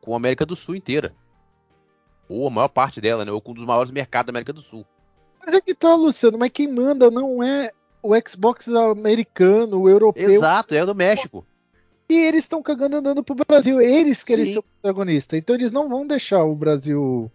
com 0.00 0.14
a 0.14 0.16
América 0.16 0.46
do 0.46 0.56
Sul 0.56 0.74
inteira. 0.74 1.14
Ou 2.28 2.46
a 2.46 2.50
maior 2.50 2.68
parte 2.68 3.00
dela, 3.00 3.24
né? 3.24 3.32
Ou 3.32 3.40
com 3.40 3.52
um 3.52 3.54
dos 3.54 3.64
maiores 3.64 3.90
mercados 3.90 4.26
da 4.26 4.32
América 4.32 4.52
do 4.52 4.60
Sul. 4.60 4.84
Mas 5.44 5.54
é 5.54 5.60
que 5.60 5.74
tá, 5.74 5.94
Luciano, 5.94 6.38
mas 6.38 6.50
quem 6.50 6.70
manda 6.70 7.10
não 7.10 7.42
é 7.42 7.72
o 8.02 8.12
Xbox 8.26 8.68
americano, 8.68 9.80
o 9.80 9.88
europeu. 9.88 10.28
Exato, 10.28 10.74
é 10.74 10.84
do 10.84 10.94
México. 10.94 11.46
E 12.08 12.14
eles 12.14 12.44
estão 12.44 12.62
cagando 12.62 12.96
andando 12.96 13.22
pro 13.22 13.34
Brasil. 13.34 13.80
Eles 13.80 14.22
querem 14.22 14.46
Sim. 14.46 14.52
ser 14.54 14.58
o 14.60 14.62
protagonista. 14.62 15.36
Então 15.36 15.54
eles 15.54 15.70
não 15.70 15.88
vão 15.88 16.06
deixar 16.06 16.44
o 16.44 16.54
Brasil. 16.54 17.30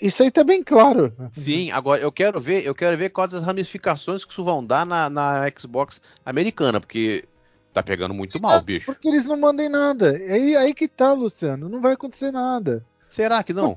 Isso 0.00 0.22
aí 0.22 0.30
tá 0.30 0.44
bem 0.44 0.62
claro. 0.62 1.12
Sim, 1.32 1.70
agora 1.72 2.00
eu 2.00 2.12
quero 2.12 2.40
ver, 2.40 2.64
eu 2.64 2.74
quero 2.74 2.96
ver 2.96 3.10
quais 3.10 3.34
as 3.34 3.42
ramificações 3.42 4.24
que 4.24 4.32
isso 4.32 4.44
vão 4.44 4.64
dar 4.64 4.86
na, 4.86 5.10
na 5.10 5.44
Xbox 5.58 6.00
americana, 6.24 6.78
porque 6.80 7.24
tá 7.72 7.82
pegando 7.82 8.14
muito 8.14 8.40
mal, 8.40 8.60
bicho. 8.62 8.86
Porque 8.86 9.08
eles 9.08 9.24
não 9.24 9.36
mandem 9.36 9.68
nada. 9.68 10.16
É 10.16 10.34
Aí, 10.34 10.56
aí 10.56 10.74
que 10.74 10.86
tá, 10.86 11.12
Luciano. 11.12 11.68
Não 11.68 11.80
vai 11.80 11.94
acontecer 11.94 12.30
nada. 12.30 12.84
Será 13.08 13.42
que 13.42 13.52
não? 13.52 13.74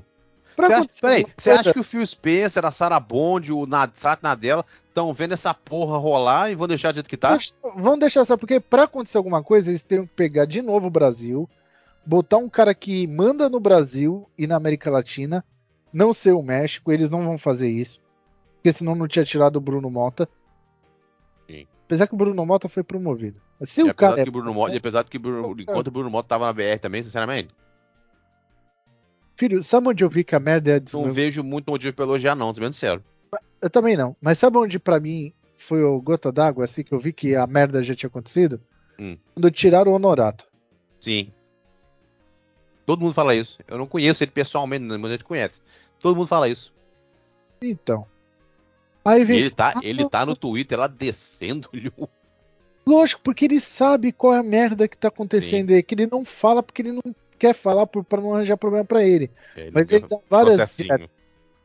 Pra 0.54 0.68
Você 0.68 0.72
acha, 0.74 0.88
peraí, 1.02 1.26
você 1.36 1.50
acha 1.50 1.72
que 1.74 1.80
o 1.80 1.84
Phil 1.84 2.06
Spencer, 2.06 2.64
a 2.64 2.70
Sarah 2.70 2.98
Bond, 3.00 3.52
o 3.52 3.66
Nad- 3.66 3.92
Sat 3.94 4.22
Nadella 4.22 4.64
estão 4.88 5.12
vendo 5.12 5.34
essa 5.34 5.52
porra 5.52 5.98
rolar 5.98 6.50
e 6.50 6.54
vão 6.54 6.66
deixar 6.66 6.92
do 6.92 6.94
jeito 6.94 7.10
que 7.10 7.16
tá? 7.16 7.38
Vamos 7.76 7.98
deixar 7.98 8.24
só, 8.24 8.38
porque 8.38 8.58
pra 8.58 8.84
acontecer 8.84 9.18
alguma 9.18 9.42
coisa, 9.42 9.70
eles 9.70 9.82
teriam 9.82 10.06
que 10.06 10.14
pegar 10.14 10.46
de 10.46 10.62
novo 10.62 10.86
o 10.86 10.90
Brasil, 10.90 11.46
botar 12.06 12.38
um 12.38 12.48
cara 12.48 12.74
que 12.74 13.06
manda 13.06 13.50
no 13.50 13.60
Brasil 13.60 14.30
e 14.38 14.46
na 14.46 14.56
América 14.56 14.90
Latina, 14.90 15.44
não 15.92 16.12
ser 16.12 16.32
o 16.32 16.42
México, 16.42 16.92
eles 16.92 17.10
não 17.10 17.24
vão 17.24 17.38
fazer 17.38 17.68
isso. 17.68 18.00
Porque 18.56 18.72
senão 18.72 18.94
não 18.94 19.06
tinha 19.08 19.24
tirado 19.24 19.56
o 19.56 19.60
Bruno 19.60 19.90
Mota. 19.90 20.28
Sim. 21.48 21.66
Apesar 21.84 22.06
que 22.06 22.14
o 22.14 22.18
Bruno 22.18 22.44
Mota 22.44 22.68
foi 22.68 22.82
promovido. 22.82 23.40
Se 23.64 23.80
E 23.80 23.84
o 23.84 23.90
apesar 23.90 24.10
cara. 24.10 24.20
é 24.20 24.24
que 24.24 24.30
Bruno 24.30 24.52
Mota, 24.52 24.74
e 24.74 24.76
apesar 24.78 25.04
que 25.04 25.18
Bruno, 25.18 25.60
enquanto 25.60 25.86
o 25.86 25.90
Bruno 25.90 26.10
Mota 26.10 26.28
tava 26.28 26.46
na 26.46 26.52
BR 26.52 26.78
também, 26.80 27.02
sinceramente, 27.02 27.48
Filho, 29.38 29.62
sabe 29.62 29.88
onde 29.88 30.02
eu 30.02 30.08
vi 30.08 30.24
que 30.24 30.34
a 30.34 30.40
merda 30.40 30.76
é 30.78 30.82
não 30.94 31.12
vejo 31.12 31.44
muito 31.44 31.70
motivo 31.70 31.94
pra 31.94 32.06
elogiar 32.06 32.34
não, 32.34 32.54
tô 32.54 32.60
bem 32.60 32.72
sério. 32.72 33.04
Eu 33.60 33.68
também 33.68 33.94
não. 33.96 34.16
Mas 34.20 34.38
sabe 34.38 34.56
onde 34.56 34.78
pra 34.78 34.98
mim 34.98 35.32
foi 35.56 35.82
o 35.82 36.00
gota 36.00 36.32
d'água, 36.32 36.64
assim, 36.64 36.82
que 36.82 36.92
eu 36.92 36.98
vi 36.98 37.12
que 37.12 37.34
a 37.36 37.46
merda 37.46 37.82
já 37.82 37.94
tinha 37.94 38.08
acontecido? 38.08 38.60
Hum. 38.98 39.16
Quando 39.34 39.50
tiraram 39.50 39.92
o 39.92 39.94
Honorato. 39.94 40.46
Sim. 41.00 41.30
Todo 42.86 43.00
mundo 43.00 43.12
fala 43.12 43.34
isso. 43.34 43.58
Eu 43.66 43.76
não 43.76 43.86
conheço 43.86 44.22
ele 44.22 44.30
pessoalmente, 44.30 44.84
mas 44.84 45.04
a 45.04 45.12
gente 45.12 45.24
conhece. 45.24 45.60
Todo 46.00 46.16
mundo 46.16 46.28
fala 46.28 46.48
isso. 46.48 46.72
Então. 47.60 48.06
Aí 49.04 49.24
vem. 49.24 49.38
ele 49.38 49.50
tá, 49.50 49.74
ele 49.82 50.08
tá 50.08 50.24
no 50.24 50.36
Twitter 50.36 50.78
lá 50.78 50.86
descendo-lhe 50.86 51.92
o 51.98 52.08
Lógico, 52.86 53.20
porque 53.22 53.46
ele 53.46 53.60
sabe 53.60 54.12
qual 54.12 54.32
é 54.32 54.38
a 54.38 54.44
merda 54.44 54.86
que 54.86 54.96
tá 54.96 55.08
acontecendo 55.08 55.72
aí, 55.72 55.82
que 55.82 55.96
ele 55.96 56.06
não 56.06 56.24
fala 56.24 56.62
porque 56.62 56.82
ele 56.82 56.92
não 56.92 57.02
quer 57.36 57.52
falar 57.52 57.84
pra 57.86 58.20
não 58.20 58.32
arranjar 58.32 58.56
problema 58.56 58.84
pra 58.84 59.02
ele. 59.02 59.28
Ele 59.56 59.72
Mas 59.74 59.90
ele 59.90 60.06
dá 60.06 60.18
várias. 60.30 60.78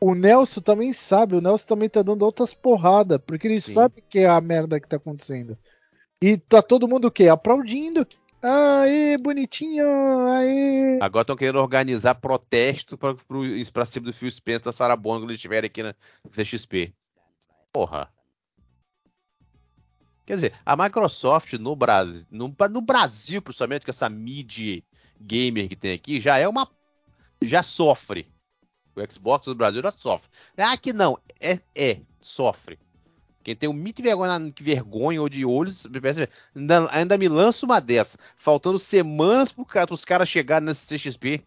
O 0.00 0.16
Nelson 0.16 0.60
também 0.60 0.92
sabe, 0.92 1.36
o 1.36 1.40
Nelson 1.40 1.64
também 1.64 1.88
tá 1.88 2.02
dando 2.02 2.24
outras 2.24 2.52
porradas, 2.52 3.20
porque 3.24 3.46
ele 3.46 3.60
Sim. 3.60 3.74
sabe 3.74 4.02
que 4.08 4.18
é 4.18 4.28
a 4.28 4.40
merda 4.40 4.80
que 4.80 4.88
tá 4.88 4.96
acontecendo. 4.96 5.56
E 6.20 6.36
tá 6.36 6.60
todo 6.60 6.88
mundo 6.88 7.06
o 7.06 7.10
quê? 7.10 7.28
Aplaudindo. 7.28 8.04
Aê, 8.42 9.16
bonitinho, 9.18 9.86
aê. 10.26 10.98
Agora 11.00 11.22
estão 11.22 11.36
querendo 11.36 11.60
organizar 11.60 12.16
protesto 12.16 12.98
isso 13.56 13.72
pra 13.72 13.86
cima 13.86 14.06
do 14.06 14.12
Phil 14.12 14.30
Spencer 14.30 14.64
da 14.64 14.72
Sarah 14.72 14.96
Bond 14.96 15.20
quando 15.20 15.30
eles 15.30 15.38
estiverem 15.38 15.68
aqui 15.68 15.80
na 15.80 15.94
CXP. 16.28 16.92
Porra. 17.72 18.12
Quer 20.26 20.34
dizer, 20.34 20.60
a 20.66 20.76
Microsoft 20.76 21.52
no 21.54 21.76
Brasil, 21.76 22.26
no, 22.30 22.54
no 22.70 22.80
Brasil, 22.80 23.40
principalmente 23.40 23.84
com 23.84 23.90
essa 23.90 24.08
mid 24.08 24.82
gamer 25.20 25.68
que 25.68 25.76
tem 25.76 25.92
aqui, 25.92 26.20
já 26.20 26.36
é 26.36 26.48
uma. 26.48 26.68
já 27.40 27.62
sofre. 27.62 28.26
O 28.96 29.12
Xbox 29.12 29.46
do 29.46 29.54
Brasil 29.54 29.82
já 29.82 29.92
sofre. 29.92 30.30
Ah, 30.56 30.76
que 30.76 30.92
não. 30.92 31.16
É, 31.40 31.60
é 31.74 32.00
sofre. 32.20 32.78
Quem 33.42 33.56
tem 33.56 33.68
um 33.68 33.72
mito 33.72 34.02
vergonha, 34.02 34.52
que 34.54 34.62
vergonha 34.62 35.20
ou 35.20 35.28
de 35.28 35.44
olhos, 35.44 35.86
ainda, 36.54 36.88
ainda 36.92 37.18
me 37.18 37.28
lança 37.28 37.66
uma 37.66 37.80
dessa. 37.80 38.18
Faltando 38.36 38.78
semanas 38.78 39.50
pro 39.52 39.64
cara, 39.64 39.86
pros 39.86 40.04
caras 40.04 40.28
chegarem 40.28 40.66
nesse 40.66 40.86
CXP. 40.86 41.42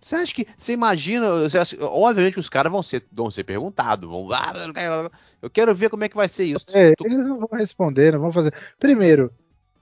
Você 0.00 0.16
acha 0.16 0.34
que. 0.34 0.46
Você 0.56 0.72
imagina. 0.72 1.26
Obviamente 1.80 2.38
os 2.38 2.48
caras 2.48 2.72
vão 2.72 2.82
ser, 2.82 3.04
vão 3.12 3.30
ser 3.30 3.44
perguntados. 3.44 4.08
Vão, 4.08 4.28
ah, 4.32 4.52
eu 5.40 5.48
quero- 5.48 5.74
ver 5.74 5.90
como 5.90 6.02
é 6.04 6.08
que 6.08 6.16
vai 6.16 6.28
ser 6.28 6.44
isso. 6.44 6.66
É, 6.72 6.94
Tô- 6.96 7.06
eles 7.06 7.26
não 7.26 7.38
vão 7.38 7.48
responder, 7.52 8.12
não 8.12 8.20
vão 8.20 8.32
fazer. 8.32 8.52
Primeiro, 8.78 9.32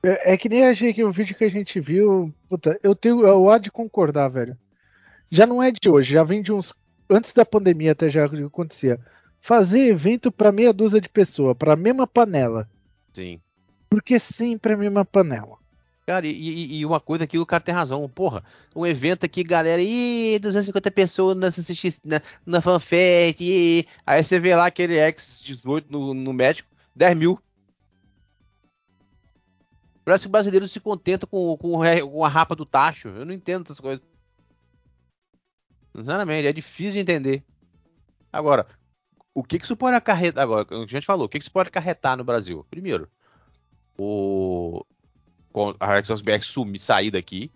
É, 0.02 0.32
é 0.32 0.36
que 0.38 0.48
nem 0.48 0.64
a 0.64 0.72
gente, 0.72 1.02
o 1.04 1.10
vídeo 1.10 1.36
que 1.36 1.44
a 1.44 1.50
gente 1.50 1.78
viu. 1.78 2.32
Puta, 2.48 2.78
eu 2.82 2.94
tenho. 2.94 3.26
Eu 3.26 3.50
há 3.50 3.58
de 3.58 3.70
concordar, 3.70 4.28
velho. 4.28 4.56
Já 5.30 5.46
não 5.46 5.62
é 5.62 5.70
de 5.70 5.90
hoje, 5.90 6.12
já 6.14 6.24
vem 6.24 6.40
de 6.42 6.52
uns. 6.52 6.72
Antes 7.08 7.32
da 7.34 7.44
pandemia 7.44 7.92
até 7.92 8.08
já 8.08 8.24
acontecia. 8.24 8.98
Fazer 9.40 9.88
evento 9.88 10.30
pra 10.30 10.52
meia 10.52 10.72
dúzia 10.72 11.00
de 11.00 11.08
pessoas, 11.08 11.56
pra 11.56 11.74
mesma 11.76 12.06
panela. 12.06 12.68
Sim. 13.12 13.40
Porque 13.88 14.18
sempre 14.20 14.74
a 14.74 14.76
mesma 14.76 15.04
panela. 15.04 15.58
Cara, 16.06 16.26
e, 16.26 16.30
e- 16.32 16.78
e 16.78 16.86
uma 16.86 17.00
coisa 17.00 17.26
que 17.26 17.38
o 17.38 17.46
cara 17.46 17.62
tem 17.62 17.74
razão. 17.74 18.08
Porra, 18.08 18.42
um 18.74 18.84
evento 18.86 19.24
aqui, 19.24 19.42
galera, 19.42 19.80
ih, 19.80 20.38
250 20.40 20.90
pessoas 20.90 21.36
na, 21.36 21.48
na, 22.04 22.22
na 22.44 22.60
fanfest, 22.60 23.40
ih. 23.40 23.86
aí 24.04 24.22
você 24.22 24.38
vê 24.40 24.54
lá 24.54 24.66
aquele 24.66 24.94
X18 24.96 25.84
no, 25.88 26.12
no 26.12 26.32
médico, 26.32 26.68
10 26.94 27.16
mil. 27.16 27.38
Parece 30.04 30.24
que 30.24 30.28
o 30.28 30.32
brasileiro 30.32 30.66
se 30.66 30.80
contenta 30.80 31.26
com, 31.26 31.56
com, 31.56 31.78
com 32.10 32.24
a 32.24 32.28
rapa 32.28 32.56
do 32.56 32.66
tacho. 32.66 33.08
Eu 33.08 33.24
não 33.24 33.32
entendo 33.32 33.64
essas 33.64 33.78
coisas. 33.78 34.04
Sinceramente, 35.96 36.46
é 36.46 36.52
difícil 36.52 36.94
de 36.94 36.98
entender. 37.00 37.44
Agora, 38.32 38.66
o 39.34 39.42
que, 39.42 39.58
que 39.58 39.64
isso 39.64 39.76
pode 39.76 39.96
acarretar? 39.96 40.42
Agora, 40.42 40.66
a 40.70 40.86
gente 40.86 41.06
falou, 41.06 41.26
o 41.26 41.28
que, 41.28 41.38
que 41.38 41.44
isso 41.44 41.52
pode 41.52 41.68
acarretar 41.68 42.16
no 42.16 42.24
Brasil? 42.24 42.66
Primeiro, 42.70 43.08
o 43.98 44.84
a 45.80 46.22
BR 46.22 46.42
sumir, 46.42 46.78
sair 46.78 47.10
daqui. 47.10 47.50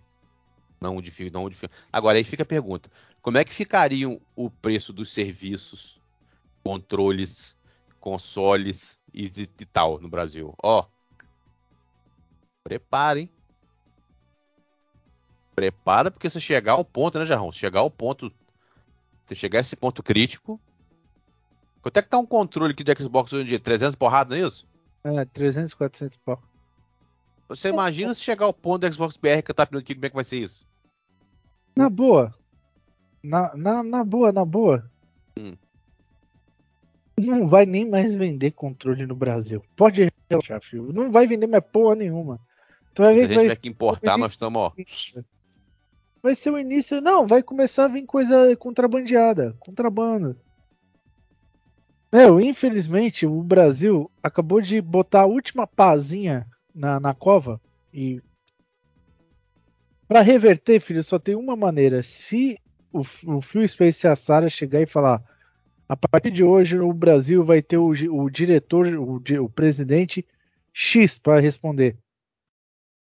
Não 0.81 1.03
fio, 1.03 1.31
não 1.33 1.51
fio. 1.51 1.71
Agora 1.93 2.19
aí 2.19 2.25
fica 2.25 2.43
a 2.43 2.47
pergunta: 2.47 2.91
como 3.23 3.39
é 3.39 3.45
que 3.45 3.53
ficariam 3.53 4.21
o 4.37 4.51
preço 4.51 4.93
dos 4.93 5.13
serviços, 5.13 6.01
controles, 6.63 7.57
consoles 8.01 8.99
e, 9.13 9.25
e- 9.27 9.49
e 9.61 9.65
tal 9.67 9.99
no 10.01 10.09
Brasil? 10.09 10.55
Ó, 10.63 10.85
prepara, 12.63 13.21
hein? 13.21 13.31
Prepara, 15.55 16.11
porque 16.11 16.29
se 16.29 16.41
chegar 16.41 16.73
ao 16.73 16.85
ponto, 16.85 17.19
né, 17.19 17.25
Jarrão? 17.25 17.53
Se 17.53 17.61
chegar 17.61 17.81
ao 17.81 17.91
ponto, 17.91 18.33
se 19.25 19.37
chegar 19.37 19.59
a 19.59 19.61
esse 19.61 19.77
ponto 19.77 20.03
crítico, 20.03 20.61
quanto 21.85 21.99
é 21.99 22.03
que 22.03 22.09
tá 22.09 22.17
um 22.17 22.25
controle 22.25 22.73
aqui 22.73 22.83
de 22.83 22.95
Xbox 22.97 23.31
hoje 23.31 23.43
em 23.43 23.47
dia? 23.47 23.61
300 23.61 23.95
porrada, 23.95 24.35
não 24.35 24.43
é 24.43 24.49
isso? 24.49 24.67
É, 25.05 25.23
300, 25.27 25.75
400 25.75 26.17
pau. 26.17 26.43
Você 27.47 27.69
imagina 27.69 28.15
se 28.15 28.23
chegar 28.23 28.47
ao 28.47 28.55
ponto 28.55 28.81
do 28.89 28.93
Xbox 28.93 29.19
BR 29.19 29.43
que 29.45 29.51
eu 29.51 29.55
tá 29.55 29.67
pedindo 29.67 29.83
aqui, 29.83 29.95
como 29.95 30.07
é 30.07 30.09
que 30.09 30.15
vai 30.15 30.25
ser 30.25 30.39
isso? 30.39 30.67
Na 31.77 31.91
boa. 31.91 32.35
Na, 33.23 33.55
na, 33.55 33.83
na 33.83 34.03
boa, 34.03 34.33
na 34.33 34.47
boa. 34.47 34.91
Hum. 35.39 35.55
Não 37.19 37.47
vai 37.47 37.67
nem 37.67 37.87
mais 37.87 38.15
vender 38.15 38.53
controle 38.53 39.07
no 39.07 39.15
Brasil. 39.15 39.63
Pode 39.77 40.09
relaxar, 40.31 40.63
filho. 40.63 40.91
Não 40.91 41.11
vai 41.11 41.27
vender 41.27 41.47
mais 41.47 41.65
porra 41.71 41.97
nenhuma. 41.97 42.41
Tu 42.95 43.03
vai 43.03 43.15
Se 43.15 43.21
ver 43.21 43.25
a 43.25 43.29
que 43.29 43.35
gente 43.35 43.37
vai, 43.37 43.45
tiver 43.51 43.61
que 43.61 43.69
importar, 43.69 44.17
nós 44.17 44.31
estamos, 44.31 44.59
ó. 44.59 44.73
vai 46.23 46.35
ser 46.35 46.51
o 46.51 46.59
início. 46.59 47.03
Não, 47.03 47.27
vai 47.27 47.43
começar 47.43 47.85
a 47.85 47.89
vir 47.89 48.07
coisa 48.07 48.57
contrabandeada. 48.57 49.55
Contrabando. 49.61 50.35
Meu, 52.15 52.41
infelizmente, 52.41 53.27
o 53.27 53.43
Brasil 53.43 54.09
acabou 54.23 54.61
de 54.61 54.81
botar 54.81 55.23
a 55.23 55.27
última 55.27 55.67
pazinha 55.67 56.47
na, 56.73 57.01
na 57.01 57.13
cova 57.13 57.61
e 57.93 58.23
Pra 60.07 60.21
reverter, 60.21 60.79
filho, 60.79 61.03
só 61.03 61.19
tem 61.19 61.35
uma 61.35 61.57
maneira. 61.57 62.05
Se 62.05 62.57
o, 62.93 63.01
o 63.01 63.41
Phil 63.41 63.67
Space 63.67 64.07
e 64.07 64.09
a 64.09 64.15
Sarah 64.15 64.49
chegar 64.49 64.81
e 64.81 64.87
falar 64.87 65.25
a 65.89 65.97
partir 65.97 66.31
de 66.31 66.45
hoje 66.45 66.79
o 66.79 66.93
Brasil 66.93 67.43
vai 67.43 67.61
ter 67.61 67.79
o, 67.79 67.89
o 67.89 68.31
diretor, 68.31 68.87
o, 68.87 69.21
o 69.43 69.51
presidente 69.51 70.25
X 70.73 71.19
para 71.19 71.41
responder. 71.41 71.99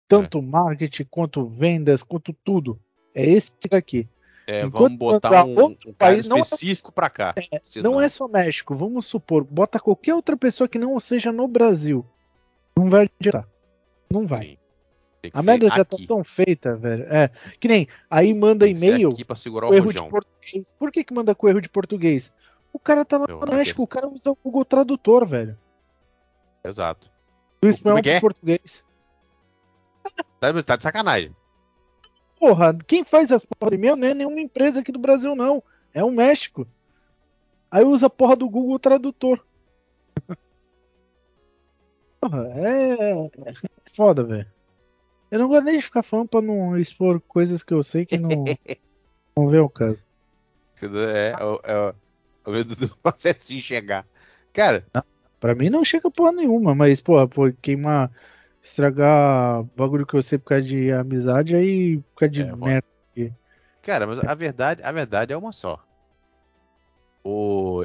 Tanto 0.08 0.44
marketing, 0.44 1.08
quanto 1.10 1.44
vendas, 1.48 2.04
quanto 2.04 2.34
tudo. 2.44 2.80
É 3.16 3.28
esse 3.28 3.50
aqui. 3.72 4.08
É, 4.52 4.66
vamos 4.68 4.98
botar 4.98 5.46
um, 5.46 5.66
um 5.88 5.94
cara 5.98 6.16
é- 6.16 6.18
específico 6.18 6.92
pra 6.92 7.10
cá. 7.10 7.34
Não 7.82 8.02
é 8.02 8.10
só 8.10 8.28
México, 8.28 8.76
vamos 8.76 9.06
supor, 9.06 9.46
bota 9.46 9.80
qualquer 9.80 10.14
outra 10.14 10.36
pessoa 10.36 10.68
que 10.68 10.78
não 10.78 11.00
seja 11.00 11.32
no 11.32 11.48
Brasil. 11.48 12.06
Não 12.78 12.90
vai 12.90 13.10
adiantar. 13.20 13.48
Não 14.12 14.28
vai. 14.28 14.60
Sim. 15.24 15.32
A 15.34 15.44
merda 15.44 15.70
já 15.70 15.86
tá 15.86 15.96
aqui. 15.96 16.08
tão 16.08 16.24
feita, 16.24 16.76
velho. 16.76 17.04
É, 17.04 17.30
que 17.60 17.68
nem 17.68 17.88
aí 18.10 18.34
manda 18.34 18.68
e-mail 18.68 19.10
aqui 19.10 19.24
pra 19.24 19.36
segurar 19.36 19.68
com 19.68 19.74
o 19.74 19.76
erro 19.76 19.94
de 19.94 20.10
português. 20.10 20.76
Por 20.78 20.92
que, 20.92 21.04
que 21.04 21.14
manda 21.14 21.34
com 21.34 21.48
erro 21.48 21.62
de 21.62 21.70
português? 21.70 22.34
O 22.74 22.80
cara 22.80 23.06
tá 23.06 23.20
lá 23.20 23.28
no 23.28 23.56
México, 23.56 23.84
o 23.84 23.88
cara 23.88 24.08
usa 24.08 24.32
o 24.32 24.38
Google 24.44 24.66
Tradutor, 24.66 25.26
velho. 25.26 25.58
Exato. 26.64 27.10
Do 27.62 27.70
espanhol 27.70 28.00
é 28.04 28.10
é? 28.10 28.14
pro 28.14 28.22
português. 28.22 28.84
Tá, 30.40 30.64
tá 30.64 30.76
de 30.76 30.84
sacanagem. 30.84 31.36
Porra, 32.42 32.76
quem 32.88 33.04
faz 33.04 33.32
as 33.32 33.46
porra 33.46 33.70
de 33.70 33.78
e-mail 33.78 33.96
não 33.96 34.08
é 34.08 34.16
nenhuma 34.16 34.42
empresa 34.42 34.80
aqui 34.80 34.92
do 34.92 34.98
Brasil, 34.98 35.36
não. 35.36 35.62
É 35.94 36.04
o 36.04 36.10
México. 36.10 36.68
Aí 37.70 37.84
usa 37.86 38.08
a 38.08 38.10
porra 38.10 38.36
do 38.36 38.50
Google 38.50 38.80
Tradutor. 38.80 39.46
Porra, 42.20 42.48
é. 42.56 43.12
é 43.12 43.54
foda, 43.94 44.24
velho. 44.24 44.48
Eu 45.30 45.38
não 45.40 45.48
gosto 45.48 45.66
nem 45.66 45.78
de 45.78 45.84
ficar 45.84 46.02
falando 46.02 46.30
pra 46.30 46.42
não 46.42 46.76
expor 46.78 47.22
coisas 47.22 47.62
que 47.62 47.74
eu 47.76 47.84
sei 47.84 48.08
que 48.08 48.18
não. 48.18 48.44
não 49.38 49.48
vê 49.48 49.60
o 49.60 49.70
caso. 49.70 50.04
Você 50.74 50.88
não- 50.88 51.00
É, 51.00 51.30
é, 51.40 51.44
o- 51.46 51.62
é, 51.64 51.76
o- 51.78 51.90
é 52.46 52.50
o 52.50 52.52
medo 52.52 52.76
do 52.76 52.90
processinho 52.98 53.62
chegar. 53.62 54.04
Cara, 54.52 54.84
Pra 55.40 55.54
mim 55.56 55.70
não 55.70 55.84
chega 55.86 56.10
porra 56.10 56.32
nenhuma, 56.32 56.74
mas, 56.74 57.00
porra, 57.02 57.28
pô, 57.28 57.52
queimar, 57.62 58.12
estragar 58.62 59.64
bagulho 59.76 60.06
que 60.06 60.16
eu 60.16 60.22
sei 60.22 60.38
por 60.38 60.46
causa 60.50 60.64
de 60.64 60.92
amizade, 60.92 61.56
aí 61.56 61.98
por 61.98 62.20
causa 62.20 62.34
de 62.34 62.42
É, 62.44 62.56
merda. 62.56 62.88
cara, 63.82 64.06
mas 64.08 64.20
a 64.24 64.36
verdade, 64.36 64.84
a 64.84 64.92
verdade 64.92 65.34
é 65.34 65.38
uma 65.38 65.52
só. 65.52 65.84
O, 67.24 67.84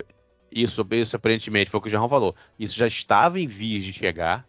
isso, 0.51 0.87
isso 0.93 1.17
aparentemente 1.17 1.71
foi 1.71 1.79
o 1.79 1.83
que 1.83 1.89
o 1.89 1.91
Jarrão 1.91 2.09
falou. 2.09 2.35
Isso 2.59 2.77
já 2.77 2.87
estava 2.87 3.39
em 3.41 3.47
vias 3.47 3.85
de 3.85 3.93
chegar. 3.93 4.47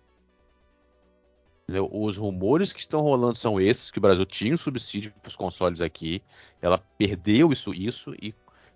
Os 1.91 2.15
rumores 2.15 2.71
que 2.71 2.79
estão 2.79 3.01
rolando 3.01 3.37
são 3.37 3.59
esses, 3.59 3.91
que 3.91 3.97
o 3.97 4.01
Brasil 4.01 4.25
tinha 4.25 4.53
um 4.53 4.57
subsídio 4.57 5.13
para 5.21 5.27
os 5.27 5.35
consoles 5.35 5.81
aqui. 5.81 6.23
Ela 6.61 6.77
perdeu 6.97 7.51
isso, 7.51 7.73
isso 7.73 8.15
e 8.21 8.33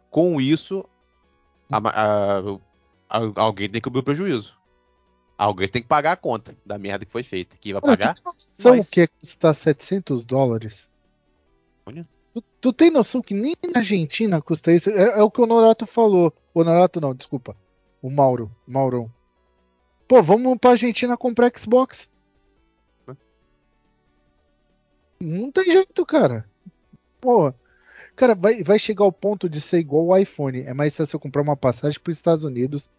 com 0.10 0.42
isso 0.42 0.86
a- 1.72 1.78
a- 1.78 2.40
a- 3.10 3.32
alguém 3.42 3.70
tem 3.70 3.80
que 3.80 3.86
cobrir 3.86 4.02
o 4.02 4.04
prejuízo. 4.04 4.60
Alguém 5.38 5.67
tem 5.67 5.82
que 5.82 5.88
pagar 5.88 6.12
a 6.12 6.17
conta 6.17 6.56
da 6.65 6.78
merda 6.78 7.06
que 7.06 7.12
foi 7.12 7.24
feita. 7.24 7.58
Quem 7.60 7.74
vai 7.74 7.82
pagar? 7.82 8.13
tu 8.13 8.22
tem 8.22 8.34
noção 8.34 8.84
que 8.84 9.02
é 9.02 9.08
custar 9.08 9.56
700 9.56 10.26
dólares? 10.26 10.88
Olha. 11.86 12.08
Tu, 12.34 12.44
tu 12.62 12.74
tem 12.74 12.91
noção 12.91 13.22
que 13.22 13.34
nem 13.34 13.56
na 13.74 13.80
Argentina 13.80 14.41
custa 14.41 14.72
isso? 14.72 14.89
É, 14.89 15.20
é 15.20 15.24
o 15.24 15.32
que 15.32 15.41
o 15.41 15.46
Norato 15.46 15.86
falou. 15.88 16.34
O 16.54 16.63
Norato 16.63 17.02
não, 17.02 17.13
desculpa. 17.15 17.58
O 18.02 18.10
Mauro. 18.10 18.52
Maurão. 18.67 19.12
Pô, 20.08 20.22
vamos 20.22 20.58
pra 20.58 20.72
Argentina 20.72 21.17
comprar 21.17 21.52
Xbox. 21.58 22.10
Não 25.20 25.52
tem 25.52 25.72
jeito, 25.72 26.06
cara. 26.06 26.50
Pô. 27.20 27.54
Cara, 28.15 28.36
vai, 28.36 28.63
vai 28.63 28.78
chegar 28.78 29.06
ao 29.06 29.12
ponto 29.12 29.50
de 29.50 29.62
ser 29.62 29.80
igual 29.80 30.08
o 30.08 30.17
iPhone. 30.17 30.62
É 30.62 30.74
mais 30.74 30.96
fácil 30.96 31.15
eu 31.15 31.20
comprar 31.20 31.41
uma 31.41 31.56
passagem 31.56 32.00
para 32.00 32.12
os 32.12 32.17
Estados 32.17 32.44
Unidos 32.44 32.89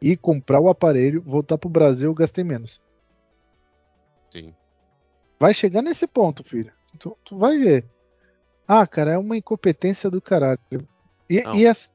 e 0.00 0.16
comprar 0.16 0.60
o 0.60 0.68
aparelho, 0.68 1.22
voltar 1.22 1.58
pro 1.58 1.68
Brasil, 1.68 2.08
eu 2.10 2.14
gastei 2.14 2.44
menos. 2.44 2.80
Sim. 4.30 4.54
Vai 5.38 5.54
chegar 5.54 5.82
nesse 5.82 6.06
ponto, 6.06 6.42
filho. 6.44 6.72
Tu, 6.98 7.16
tu 7.24 7.38
vai 7.38 7.58
ver. 7.58 7.84
Ah, 8.66 8.86
cara, 8.86 9.12
é 9.12 9.18
uma 9.18 9.36
incompetência 9.36 10.10
do 10.10 10.20
caralho. 10.20 10.58
E, 11.28 11.42
Não. 11.42 11.54
e 11.54 11.66
assim, 11.66 11.92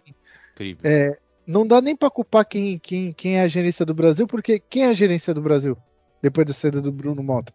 Incrível. 0.54 0.82
é, 0.90 1.18
não 1.46 1.66
dá 1.66 1.82
nem 1.82 1.96
pra 1.96 2.10
culpar 2.10 2.46
quem, 2.46 2.78
quem, 2.78 3.12
quem 3.12 3.38
é 3.38 3.42
a 3.42 3.48
gerência 3.48 3.86
do 3.86 3.94
Brasil, 3.94 4.28
porque 4.28 4.60
quem 4.60 4.84
é 4.86 4.88
a 4.88 4.94
gerência 4.94 5.34
do 5.34 5.42
Brasil? 5.42 5.78
Depois 6.22 6.46
da 6.48 6.54
saída 6.54 6.82
do 6.82 6.92
Bruno 6.92 7.22
Mota. 7.24 7.54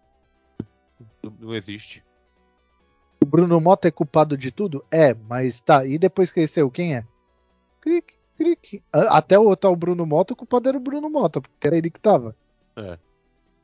Não, 1.41 1.55
existe. 1.55 2.05
O 3.23 3.27
Bruno 3.27 3.61
Mota 3.61 3.89
é 3.89 3.91
culpado 3.91 4.37
de 4.37 4.51
tudo? 4.51 4.85
É, 4.91 5.15
mas 5.15 5.61
tá. 5.61 5.87
E 5.87 5.99
depois 5.99 6.31
que 6.31 6.41
ele 6.41 6.49
saiu, 6.49 6.71
quem 6.71 6.97
é? 6.97 7.05
Clique, 7.81 8.17
clique. 8.37 8.83
Até 8.93 9.39
o 9.39 9.55
tal 9.57 9.75
Bruno 9.75 10.05
Mota, 10.07 10.33
o 10.33 10.37
culpado 10.37 10.69
era 10.69 10.77
o 10.79 10.81
Bruno 10.81 11.09
Mota, 11.11 11.41
porque 11.41 11.67
era 11.67 11.77
ele 11.77 11.91
que 11.91 12.01
tava. 12.01 12.35
É. 12.77 12.99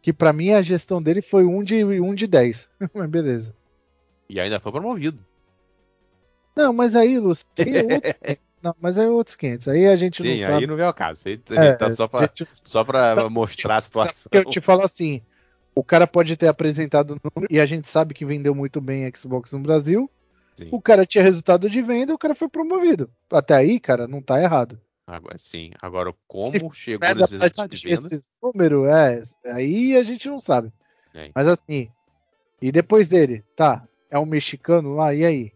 Que 0.01 0.13
pra 0.13 0.33
mim 0.33 0.51
a 0.51 0.63
gestão 0.63 1.01
dele 1.01 1.23
foi 1.23 1.45
um 1.45 1.63
de, 1.63 1.85
um 1.85 2.15
de 2.15 2.27
10. 2.27 2.69
mas 2.95 3.09
beleza. 3.09 3.55
E 4.29 4.41
ainda 4.41 4.59
foi 4.59 4.73
promovido. 4.73 5.19
Não, 6.57 6.73
mas 6.73 6.95
aí, 6.95 7.19
Lúcio, 7.19 7.47
aí 7.59 7.77
é 7.77 7.83
outro... 7.95 8.39
não, 8.63 8.75
mas 8.81 8.99
aí 8.99 9.07
é 9.07 9.11
outros 9.11 9.37
500. 9.37 9.69
Aí 9.69 9.87
a 9.87 9.97
gente 9.97 10.21
Sim, 10.23 10.29
não 10.29 10.35
aí 10.35 10.41
sabe. 10.41 10.67
não 10.67 10.79
é 10.79 10.89
o 10.89 10.93
caso. 10.95 11.29
Aí 11.29 11.41
a 11.51 11.55
É, 11.55 11.69
gente 11.71 11.79
tá 11.79 11.91
só 11.95 12.09
pra, 12.09 12.21
gente- 12.23 12.49
só 12.53 12.85
pra 12.85 13.29
mostrar 13.31 13.77
a 13.77 13.81
situação. 13.81 14.29
Eu 14.33 14.45
te 14.45 14.61
falo 14.61 14.83
assim, 14.83 15.23
o 15.75 15.83
cara 15.83 16.07
pode 16.07 16.37
ter 16.37 16.49
apresentado 16.49 17.13
o 17.13 17.21
número 17.23 17.53
e 17.53 17.59
a 17.61 17.65
gente 17.65 17.89
sabe 17.89 18.13
que 18.13 18.25
vendeu 18.27 18.55
muito 18.55 18.81
bem 18.81 19.11
Xbox 19.15 19.53
no 19.53 19.61
Brasil. 19.61 20.11
Sim. 20.55 20.69
O 20.71 20.81
cara 20.81 21.07
tinha 21.07 21.25
resultado 21.25 21.69
de 21.69 21.83
venda, 21.83 22.15
o 22.15 22.19
cara 22.19 22.35
foi 22.35 22.49
promovido. 22.49 23.11
Até 23.31 23.55
aí, 23.55 23.81
cara, 23.81 24.07
não 24.07 24.21
tá 24.21 24.41
errado. 24.41 24.81
Agora, 25.07 25.37
sim. 25.39 25.71
Agora, 25.81 26.15
como 26.29 26.53
Se 26.53 26.59
chegou 26.75 27.15
nesse 27.15 27.37
pra 27.37 27.47
resultado 27.47 27.75
de 27.75 27.89
venda? 27.89 28.15
esse 28.15 28.29
número, 28.43 28.87
é, 28.87 29.23
aí 29.47 29.97
a 29.97 30.03
gente 30.03 30.29
não 30.29 30.41
sabe. 30.41 30.73
É. 31.15 31.31
Mas 31.35 31.47
assim, 31.49 31.91
e 32.61 32.71
depois 32.71 33.09
dele, 33.09 33.45
tá, 33.57 33.87
é 34.11 34.19
um 34.19 34.27
mexicano 34.27 34.95
lá, 34.95 35.13
e 35.15 35.25
aí? 35.25 35.53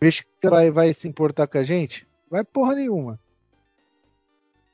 O 0.00 0.04
mexicano 0.04 0.54
vai, 0.54 0.70
vai 0.70 0.92
se 0.92 1.08
importar 1.08 1.46
com 1.46 1.58
a 1.58 1.62
gente? 1.62 2.06
Vai 2.30 2.44
porra 2.44 2.74
nenhuma. 2.74 3.18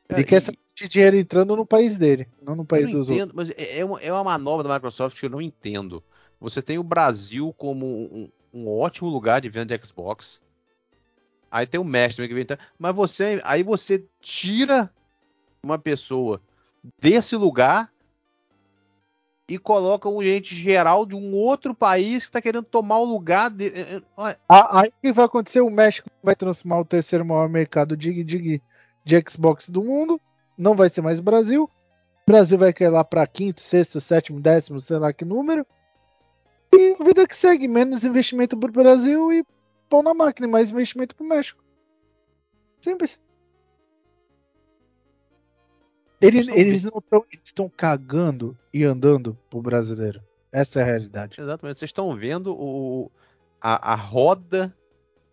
Ele 0.08 0.16
Cara, 0.16 0.24
quer 0.24 0.36
e- 0.38 0.40
saber 0.40 0.58
de 0.74 0.88
dinheiro 0.88 1.16
entrando 1.16 1.54
no 1.54 1.64
país 1.64 1.96
dele, 1.96 2.26
não 2.42 2.56
no 2.56 2.64
país 2.64 2.86
não 2.86 2.94
dos 2.98 3.08
entendo, 3.08 3.32
mas 3.34 3.48
é 3.50 3.78
é 3.78 3.84
uma, 3.84 4.00
é 4.02 4.12
uma 4.12 4.24
manobra 4.24 4.66
da 4.66 4.74
Microsoft 4.74 5.18
que 5.18 5.26
eu 5.26 5.30
não 5.30 5.40
entendo. 5.40 6.02
Você 6.40 6.60
tem 6.60 6.78
o 6.78 6.82
Brasil 6.82 7.54
como 7.56 7.86
um, 7.86 8.28
um 8.54 8.68
ótimo 8.68 9.08
lugar 9.08 9.40
de 9.40 9.48
venda 9.48 9.76
de 9.76 9.86
Xbox. 9.86 10.40
Aí 11.50 11.66
tem 11.66 11.80
o 11.80 11.84
também 12.16 12.28
que 12.28 12.34
vem. 12.34 12.46
tá- 12.46 12.58
Mas 12.78 12.94
você, 12.94 13.40
aí 13.44 13.62
você 13.62 14.06
tira 14.20 14.90
uma 15.62 15.78
pessoa 15.78 16.40
desse 17.00 17.36
lugar 17.36 17.90
e 19.48 19.58
coloca 19.58 20.08
um 20.08 20.22
gente 20.22 20.54
geral 20.54 21.04
de 21.04 21.14
um 21.14 21.34
outro 21.34 21.74
país 21.74 22.18
que 22.24 22.30
está 22.30 22.40
querendo 22.40 22.64
tomar 22.64 22.98
o 22.98 23.04
lugar 23.04 23.50
de. 23.50 23.70
olha, 24.16 24.38
Ah, 24.48 24.80
Aí 24.80 24.88
o 24.88 24.92
que 25.02 25.12
vai 25.12 25.26
acontecer? 25.26 25.60
O 25.60 25.70
México 25.70 26.08
vai 26.22 26.34
transformar 26.34 26.80
o 26.80 26.84
terceiro 26.84 27.24
maior 27.24 27.48
mercado 27.48 27.96
de, 27.96 28.24
de, 28.24 28.62
de 29.04 29.24
Xbox 29.28 29.68
do 29.68 29.82
mundo. 29.82 30.20
Não 30.56 30.74
vai 30.74 30.88
ser 30.88 31.02
mais 31.02 31.20
Brasil. 31.20 31.64
O 32.26 32.30
Brasil 32.30 32.56
vai 32.56 32.72
cair 32.72 32.88
lá 32.88 33.04
para 33.04 33.26
quinto, 33.26 33.60
sexto, 33.60 34.00
sétimo, 34.00 34.40
décimo, 34.40 34.80
sei 34.80 34.96
lá 34.96 35.12
que 35.12 35.24
número. 35.26 35.66
E 36.74 36.96
a 37.00 37.04
vida 37.04 37.26
que 37.26 37.36
segue. 37.36 37.68
Menos 37.68 38.04
investimento 38.04 38.56
pro 38.56 38.72
Brasil 38.72 39.32
e 39.32 39.44
pão 39.88 40.02
na 40.02 40.14
máquina. 40.14 40.48
Mais 40.48 40.70
investimento 40.70 41.14
pro 41.14 41.26
México. 41.26 41.62
Simples. 42.80 43.18
Eles, 46.20 46.48
eles 46.48 46.84
não 46.84 47.02
estão. 47.44 47.68
Cagando 47.68 48.56
e 48.72 48.84
andando 48.84 49.38
pro 49.50 49.60
brasileiro. 49.60 50.22
Essa 50.50 50.80
é 50.80 50.82
a 50.82 50.86
realidade. 50.86 51.40
Exatamente. 51.40 51.78
Vocês 51.78 51.88
estão 51.88 52.14
vendo 52.16 52.54
o, 52.54 53.10
a, 53.60 53.92
a 53.92 53.94
roda 53.94 54.74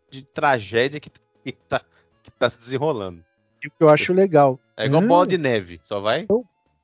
de 0.10 0.24
tragédia 0.24 1.00
que, 1.00 1.10
que, 1.44 1.52
tá, 1.54 1.82
que 2.24 2.32
tá 2.32 2.50
se 2.50 2.60
desenrolando. 2.60 3.24
E 3.64 3.68
o 3.68 3.72
que 3.72 3.84
eu 3.84 3.90
acho 3.90 4.14
legal. 4.14 4.60
É 4.76 4.86
igual 4.86 5.02
Hum. 5.04 5.08
bola 5.08 5.28
de 5.28 5.38
neve, 5.38 5.80
só 5.84 6.02
vai. 6.02 6.28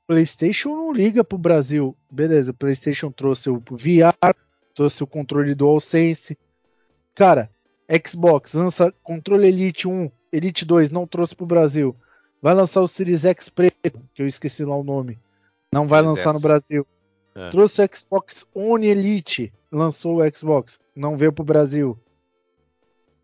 PlayStation 0.06 0.70
não 0.70 0.94
liga 0.94 1.24
pro 1.24 1.38
Brasil. 1.38 1.96
Beleza, 2.10 2.52
o 2.52 2.54
PlayStation 2.54 3.12
trouxe 3.12 3.50
o 3.50 3.62
VR, 3.72 4.36
trouxe 4.78 5.04
o 5.04 5.08
controle 5.08 5.56
DualSense. 5.56 6.38
Cara, 7.16 7.50
Xbox 8.08 8.54
lança 8.54 8.94
controle 9.02 9.48
Elite 9.48 9.88
1, 9.88 10.12
Elite 10.32 10.64
2, 10.64 10.92
não 10.92 11.08
trouxe 11.08 11.36
pro 11.36 11.48
Brasil. 11.48 11.96
Vai 12.40 12.54
lançar 12.54 12.82
o 12.82 12.88
Series 12.88 13.26
X 13.26 13.50
preto, 13.50 14.00
que 14.14 14.22
eu 14.22 14.28
esqueci 14.28 14.64
lá 14.64 14.76
o 14.76 14.84
nome. 14.84 15.18
Não 15.74 15.88
vai 15.88 16.02
Series 16.02 16.18
lançar 16.18 16.34
no. 16.34 16.40
Brasil. 16.40 16.86
É. 17.34 17.50
Trouxe 17.50 17.82
o 17.84 17.90
Xbox 17.96 18.46
One 18.54 18.86
Elite, 18.86 19.52
lançou 19.72 20.22
o 20.22 20.38
Xbox, 20.38 20.80
não 20.96 21.18
veio 21.18 21.34
pro 21.34 21.44
Brasil. 21.44 21.98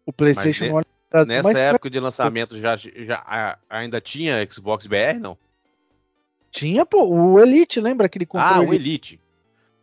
O 0.05 0.11
PlayStation 0.11 0.63
ne- 0.63 0.69
não 0.71 0.75
olha 0.77 0.85
pro 0.85 1.09
Brasil. 1.11 1.27
Nessa 1.27 1.47
Mas 1.49 1.57
época 1.57 1.89
de 1.89 1.99
lançamento 1.99 2.57
já, 2.57 2.75
já 2.75 3.57
ainda 3.69 4.01
tinha 4.01 4.45
Xbox 4.49 4.87
BR, 4.87 5.19
não? 5.21 5.37
tinha, 6.51 6.85
pô, 6.85 7.05
o 7.07 7.39
Elite, 7.39 7.79
lembra 7.79 8.05
aquele 8.07 8.25
Ah, 8.25 8.27
controle? 8.55 8.67
o 8.69 8.73
Elite. 8.73 9.19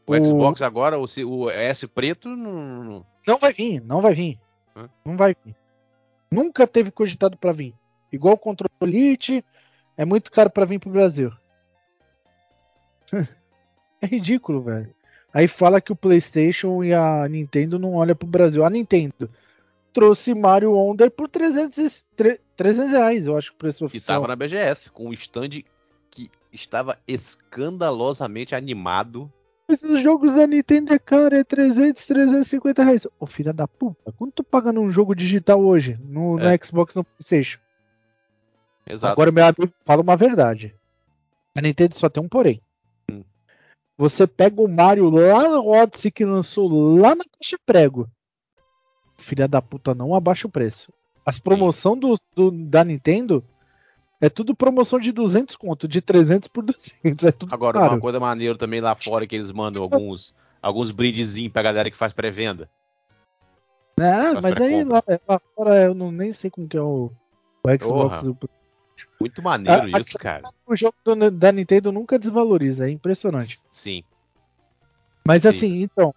O, 0.06 0.12
O- 0.12 0.24
Xbox 0.24 0.62
agora, 0.62 0.98
o, 0.98 1.04
o 1.26 1.50
S 1.50 1.86
preto, 1.86 2.28
não, 2.28 3.04
não- 3.26 3.38
vai 3.38 3.52
vir, 3.52 3.80
não 3.82 4.00
vai 4.00 4.14
vir. 4.14 4.38
Hã? 4.76 4.88
Não 5.04 5.16
vai 5.16 5.34
vir. 5.44 5.54
Nunca 6.30 6.66
teve 6.66 6.90
cogitado 6.90 7.36
pra 7.36 7.52
vir. 7.52 7.74
Igual 8.12 8.34
o 8.34 8.38
controle 8.38 8.70
Elite, 8.82 9.44
é 9.96 10.04
muito 10.04 10.30
caro 10.30 10.50
pra 10.50 10.64
vir 10.64 10.78
pro 10.80 10.90
Brasil. 10.90 11.30
é 14.00 14.06
ridículo, 14.06 14.62
velho. 14.62 14.92
Aí 15.32 15.46
fala 15.46 15.80
que 15.80 15.92
o 15.92 15.96
PlayStation 15.96 16.82
e 16.82 16.92
a 16.92 17.28
Nintendo 17.28 17.78
não 17.78 17.94
olham 17.94 18.16
pro 18.16 18.26
Brasil. 18.26 18.64
A 18.64 18.70
Nintendo 18.70 19.30
trouxe 19.92 20.34
Mario 20.34 20.72
Wonder 20.72 21.10
por 21.10 21.28
300, 21.28 21.78
e- 21.78 22.04
tre- 22.16 22.40
300 22.56 22.90
reais, 22.92 23.26
eu 23.26 23.36
acho 23.36 23.50
que 23.50 23.56
o 23.56 23.58
preço 23.58 23.84
oficial. 23.84 24.16
estava 24.16 24.28
na 24.28 24.36
BGS, 24.36 24.90
com 24.90 25.06
um 25.08 25.12
stand 25.12 25.62
que 26.10 26.30
estava 26.52 26.96
escandalosamente 27.06 28.54
animado. 28.54 29.30
Mas 29.70 29.83
os 29.85 30.02
jogos 30.02 30.35
da 30.35 30.46
Nintendo 30.46 30.92
é 30.92 30.98
caro, 30.98 31.35
é 31.35 31.44
300, 31.44 32.04
350 32.04 32.83
reais. 32.83 33.06
Ô 33.18 33.26
filha 33.26 33.52
da 33.52 33.68
puta, 33.68 34.12
quanto 34.12 34.33
tu 34.35 34.44
paga 34.44 34.72
num 34.72 34.90
jogo 34.90 35.14
digital 35.14 35.61
hoje? 35.62 35.98
No, 36.02 36.37
no 36.37 36.44
É. 36.44 36.59
Xbox 36.61 36.94
no 36.96 37.04
PlayStation? 37.04 37.59
Exato. 38.87 39.12
Agora, 39.12 39.30
meu 39.30 39.44
amigo, 39.44 39.72
fala 39.85 40.02
uma 40.02 40.16
verdade. 40.16 40.74
A 41.56 41.61
Nintendo 41.62 41.94
só 41.96 42.09
tem 42.09 42.22
um 42.22 42.28
porém. 42.28 42.61
Hum. 43.11 43.22
Você 43.96 44.26
pega 44.26 44.61
o 44.61 44.68
Mario 44.68 45.09
lá 45.11 45.48
no 45.48 45.68
Odyssey 45.68 46.11
que 46.11 46.24
lançou 46.24 46.68
lá 46.96 47.14
na 47.14 47.24
caixa 47.24 47.56
prego. 47.64 48.09
Filha 49.18 49.46
da 49.46 49.61
puta, 49.62 49.94
não 49.94 50.14
abaixa 50.14 50.48
o 50.48 50.50
preço. 50.50 50.92
As 51.24 51.38
promoção 51.38 51.96
do, 51.96 52.16
do- 52.35 52.50
da 52.50 52.83
Nintendo 52.83 53.44
é 54.20 54.28
tudo 54.28 54.54
promoção 54.54 54.98
de 54.98 55.12
200 55.12 55.56
conto, 55.56 55.88
de 55.88 56.00
300 56.00 56.48
por 56.48 56.62
200. 56.64 57.24
É 57.24 57.33
tudo 57.33 57.52
Agora, 57.54 57.78
caro. 57.78 57.92
uma 57.94 58.00
coisa 58.00 58.20
maneira 58.20 58.56
também 58.56 58.80
lá 58.80 58.94
fora 58.94 59.26
que 59.26 59.35
eles 59.35 59.50
mandam 59.50 59.83
alguns, 59.83 60.35
alguns 60.61 60.90
brindezinhos 60.90 61.52
pra 61.52 61.62
galera 61.62 61.90
que 61.90 61.96
faz 61.96 62.12
pré-venda. 62.12 62.68
É, 63.98 64.33
Faz 64.33 64.42
mas 64.42 64.61
aí 64.61 64.85
pré-compra. 64.85 65.04
lá, 65.09 65.18
lá 65.28 65.40
fora 65.54 65.76
eu 65.83 65.94
não, 65.94 66.11
nem 66.11 66.33
sei 66.33 66.50
como 66.50 66.66
que 66.68 66.76
é 66.76 66.80
o, 66.80 67.11
o 67.62 67.68
Xbox. 67.85 68.26
O, 68.26 68.37
Muito 69.20 69.42
maneiro 69.42 69.83
Ah, 69.94 70.00
isso, 70.00 70.16
cara. 70.18 70.42
o 70.66 70.74
jogo 70.74 70.94
do- 71.04 71.30
da 71.30 71.52
Nintendo 71.52 71.92
nunca 71.92 72.18
desvaloriza, 72.18 72.88
é 72.88 72.90
impressionante. 72.90 73.59
Sim. 73.68 74.02
Mas 75.26 75.42
Sim. 75.42 75.48
assim, 75.48 75.83
então, 75.83 76.14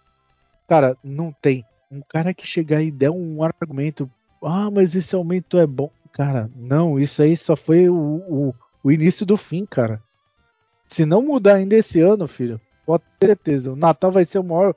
cara, 0.66 0.96
não 1.04 1.30
tem. 1.32 1.64
Um 1.90 2.00
cara 2.00 2.32
que 2.32 2.46
chegar 2.46 2.82
e 2.82 2.90
der 2.90 3.10
um 3.10 3.42
argumento, 3.42 4.10
ah, 4.42 4.70
mas 4.70 4.94
esse 4.96 5.14
aumento 5.14 5.58
é 5.58 5.66
bom. 5.66 5.90
Cara, 6.14 6.48
não, 6.54 6.98
isso 6.98 7.22
aí 7.22 7.36
só 7.36 7.56
foi 7.56 7.88
o, 7.88 7.94
o, 7.94 8.54
o 8.84 8.90
início 8.92 9.26
do 9.26 9.36
fim, 9.36 9.66
cara. 9.66 10.00
Se 10.88 11.04
não 11.04 11.20
mudar 11.20 11.56
ainda 11.56 11.74
esse 11.76 12.00
ano, 12.00 12.28
filho, 12.28 12.60
pode 12.86 13.02
ter 13.18 13.26
certeza. 13.26 13.72
O 13.72 13.76
Natal 13.76 14.12
vai 14.12 14.24
ser 14.24 14.38
o 14.38 14.44
maior, 14.44 14.74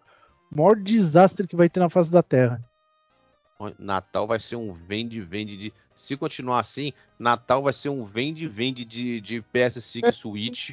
maior 0.51 0.75
desastre 0.75 1.47
que 1.47 1.55
vai 1.55 1.69
ter 1.69 1.79
na 1.79 1.89
face 1.89 2.11
da 2.11 2.23
Terra. 2.23 2.63
Natal 3.77 4.27
vai 4.27 4.39
ser 4.39 4.55
um 4.55 4.73
vende-vende 4.73 5.57
de. 5.57 5.73
Se 5.95 6.15
continuar 6.17 6.59
assim, 6.59 6.91
Natal 7.17 7.63
vai 7.63 7.73
ser 7.73 7.89
um 7.89 8.03
vende-vende 8.03 8.83
de, 8.85 9.19
de 9.21 9.41
PS5 9.53 10.07
e 10.07 10.11
Switch. 10.11 10.71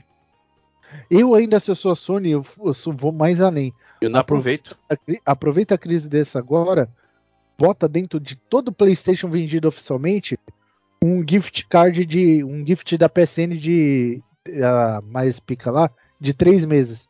Eu 1.10 1.34
ainda, 1.34 1.58
se 1.60 1.70
eu 1.70 1.74
sou 1.74 1.92
a 1.92 1.96
Sony, 1.96 2.30
eu, 2.30 2.44
eu 2.58 2.92
vou 2.92 3.10
mais 3.10 3.40
além. 3.40 3.72
Eu 4.00 4.10
não 4.10 4.20
aproveito. 4.20 4.78
a 4.88 4.96
cri- 4.96 5.20
aproveita 5.24 5.74
a 5.74 5.78
crise 5.78 6.08
dessa 6.08 6.38
agora, 6.38 6.88
bota 7.58 7.88
dentro 7.88 8.18
de 8.20 8.36
todo 8.36 8.72
PlayStation 8.72 9.28
vendido 9.28 9.68
oficialmente 9.68 10.38
um 11.02 11.22
gift 11.28 11.66
card 11.68 12.04
de 12.06 12.42
um 12.44 12.66
gift 12.66 12.96
da 12.96 13.08
PSN 13.08 13.56
de 13.58 14.22
ah, 14.62 15.00
mais 15.04 15.38
pica 15.40 15.70
lá 15.70 15.90
de 16.20 16.32
três 16.32 16.64
meses. 16.64 17.08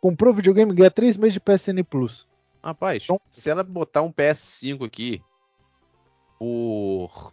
Comprou 0.00 0.32
o 0.32 0.36
videogame 0.36 0.74
ganha 0.74 0.90
três 0.90 1.16
meses 1.16 1.34
de 1.34 1.40
PSN 1.40 1.82
Plus. 1.88 2.26
Rapaz, 2.62 3.04
Então- 3.04 3.20
se 3.30 3.50
ela 3.50 3.62
botar 3.64 4.02
um 4.02 4.12
PS5 4.12 4.84
aqui 4.84 5.22
por 6.38 7.32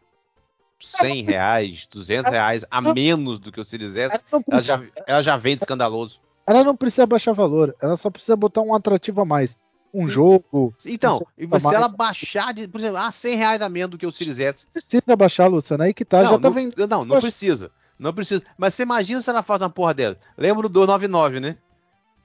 100 0.79 1.23
reais, 1.23 1.87
200 1.87 2.29
reais 2.31 2.65
a 2.69 2.81
menos 2.81 3.39
do 3.39 3.51
que 3.51 3.59
o 3.59 3.63
Series 3.63 3.97
S, 3.97 4.21
Ela 4.31 4.43
ela 4.51 4.61
já, 4.61 4.83
ela 5.05 5.21
já 5.21 5.37
vende 5.37 5.61
escandaloso. 5.61 6.19
ela 6.45 6.63
não 6.63 6.75
precisa 6.75 7.05
baixar 7.05 7.33
valor, 7.33 7.75
ela 7.81 7.95
só 7.95 8.09
precisa 8.09 8.35
botar 8.35 8.61
um 8.61 8.73
atrativo 8.73 9.21
a 9.21 9.25
mais, 9.25 9.57
um 9.93 10.07
jogo. 10.07 10.73
Então, 10.85 11.25
e 11.37 11.47
se 11.59 11.73
ela 11.75 11.87
baixar, 11.87 12.53
de, 12.53 12.67
por 12.67 12.79
exemplo, 12.79 12.97
ah, 12.97 13.11
100 13.11 13.35
reais 13.37 13.61
a 13.61 13.69
menos 13.69 13.91
do 13.91 13.97
que 13.97 14.05
o 14.05 14.11
Series 14.11 14.39
S. 14.39 14.67
Precisa 14.71 15.15
baixar, 15.15 15.47
Luciano, 15.47 15.83
aí 15.83 15.93
que 15.93 16.05
tá, 16.05 16.21
não, 16.21 16.31
já 16.31 16.39
tá 16.39 16.47
não, 16.49 16.51
vendendo. 16.53 16.87
não, 16.87 17.05
não 17.05 17.19
precisa. 17.19 17.71
Não 17.97 18.13
precisa. 18.13 18.43
Mas 18.57 18.73
você 18.75 18.83
imagina 18.83 19.21
se 19.21 19.29
ela 19.29 19.41
faz 19.41 19.61
uma 19.61 19.69
porra 19.69 19.93
dela. 19.93 20.17
Lembra 20.37 20.63
do 20.63 20.69
299, 20.69 21.39
né? 21.39 21.57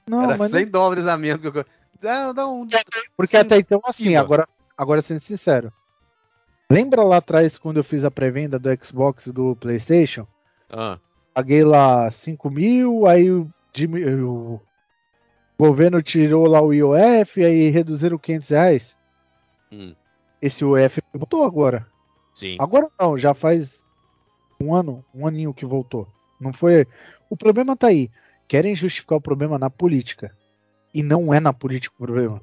Não, 0.07 0.25
Era 0.25 0.37
mas 0.37 0.51
100 0.51 0.65
não, 0.65 0.71
dólares 0.73 1.07
a 1.07 1.17
menos. 1.17 1.41
que 1.51 1.59
eu- 1.59 1.65
Dá, 2.01 2.33
dá 2.33 2.47
um... 2.49 2.67
porque 3.17 3.37
Sim, 3.37 3.37
até 3.37 3.59
então 3.59 3.81
assim, 3.85 4.11
Iba. 4.11 4.21
agora, 4.21 4.49
agora 4.77 5.01
sendo 5.01 5.21
sincero. 5.21 5.73
Lembra 6.71 7.03
lá 7.05 7.19
atrás 7.19 7.57
quando 7.59 7.77
eu 7.77 7.85
fiz 7.85 8.05
a 8.05 8.11
pré-venda 8.11 8.59
do 8.59 8.69
Xbox 8.85 9.27
e 9.27 9.33
do 9.33 9.55
PlayStation? 9.57 10.27
Ah, 10.71 10.99
Paguei 11.33 11.63
lá 11.65 12.11
5 12.11 12.51
mil, 12.51 13.07
aí 13.07 13.31
o, 13.31 13.43
o 13.43 14.61
governo 15.59 16.03
tirou 16.03 16.47
lá 16.47 16.61
o 16.61 16.73
IOF, 16.73 17.43
aí 17.45 17.69
reduziram 17.71 18.19
500 18.19 18.49
reais. 18.49 18.97
hum, 19.71 19.95
Esse 20.41 20.65
IOF 20.65 21.01
voltou 21.15 21.45
agora. 21.45 21.87
sim. 22.35 22.57
Agora 22.59 22.91
não, 22.99 23.17
já 23.17 23.33
faz 23.35 23.85
um 24.61 24.75
ano, 24.75 25.05
um 25.15 25.27
aninho 25.27 25.55
que 25.55 25.65
voltou. 25.67 26.09
Não 26.41 26.53
foi. 26.53 26.87
O 27.31 27.37
problema 27.37 27.77
tá 27.77 27.89
aí. 27.89 28.11
Querem 28.49 28.75
justificar 28.75 29.19
o 29.19 29.21
problema 29.23 29.59
na 29.59 29.71
política. 29.71 30.37
E 30.93 31.03
não 31.03 31.33
é 31.33 31.41
na 31.41 31.53
política 31.53 31.95
o 31.97 32.05
problema. 32.05 32.41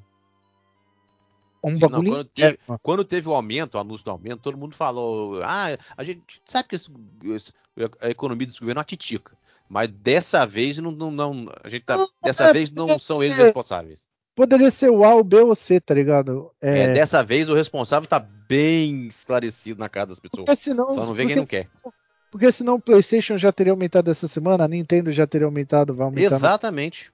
Um 1.64 1.76
Sim, 1.76 1.82
não, 1.82 1.90
quando 1.90 2.24
teve-. 2.26 2.60
Quando 2.82 3.04
teve 3.04 3.28
o 3.28 3.34
aumento, 3.36 3.76
o 3.76 3.80
anúncio 3.80 4.06
do 4.06 4.12
aumento, 4.12 4.38
todo 4.42 4.58
mundo 4.58 4.76
falou: 4.76 5.42
ah, 5.44 5.78
a 5.98 6.04
gente 6.04 6.42
sabe 6.46 6.70
que 6.70 6.76
esse- 6.78 6.90
esse- 7.26 7.54
a 8.02 8.10
economia 8.10 8.48
desse 8.48 8.60
governo 8.60 8.80
é 8.80 8.82
uma 8.82 8.86
titica. 8.86 9.38
Mas 9.70 9.88
dessa 9.88 10.46
vez 10.48 10.80
não, 10.80 10.90
não, 10.92 11.12
não 11.12 11.46
a 11.64 11.70
gente 11.70 11.86
tá, 11.86 11.96
Não, 11.98 12.08
dessa 12.24 12.46
é, 12.50 12.54
vez 12.54 12.72
não 12.72 12.98
são 12.98 13.22
eles 13.24 13.38
responsáveis. 13.38 14.02
Poderia 14.36 14.72
ser 14.72 14.90
o 14.90 15.04
A, 15.04 15.14
o 15.16 15.24
B 15.24 15.38
ou 15.42 15.52
o 15.52 15.56
C, 15.56 15.80
tá 15.80 15.94
ligado? 15.94 16.50
É, 16.62 16.80
É, 16.86 16.94
dessa 16.94 17.24
vez 17.24 17.48
o 17.50 17.54
responsável 17.54 18.08
tá 18.10 18.20
bem 18.20 19.06
esclarecido 19.08 19.80
na 19.80 19.88
cara 19.88 20.08
das 20.08 20.20
pessoas. 20.20 20.46
porque 20.46 20.64
senão, 20.64 20.92
Só 20.94 21.06
não 21.06 21.14
vê 21.14 21.26
quem 21.28 21.36
não 21.36 21.46
quer. 21.46 21.68
senão- 21.76 21.94
Porque 22.32 22.52
senão 22.52 22.76
o 22.76 22.82
PlayStation 22.82 23.38
já 23.38 23.52
teria 23.52 23.74
aumentado 23.74 24.10
essa 24.10 24.28
semana, 24.28 24.64
a 24.64 24.68
Nintendo 24.68 25.12
já 25.12 25.28
teria 25.28 25.46
aumentado, 25.46 25.94
vai 25.94 26.06
aumentar. 26.06 26.36
Exatamente. 26.36 27.12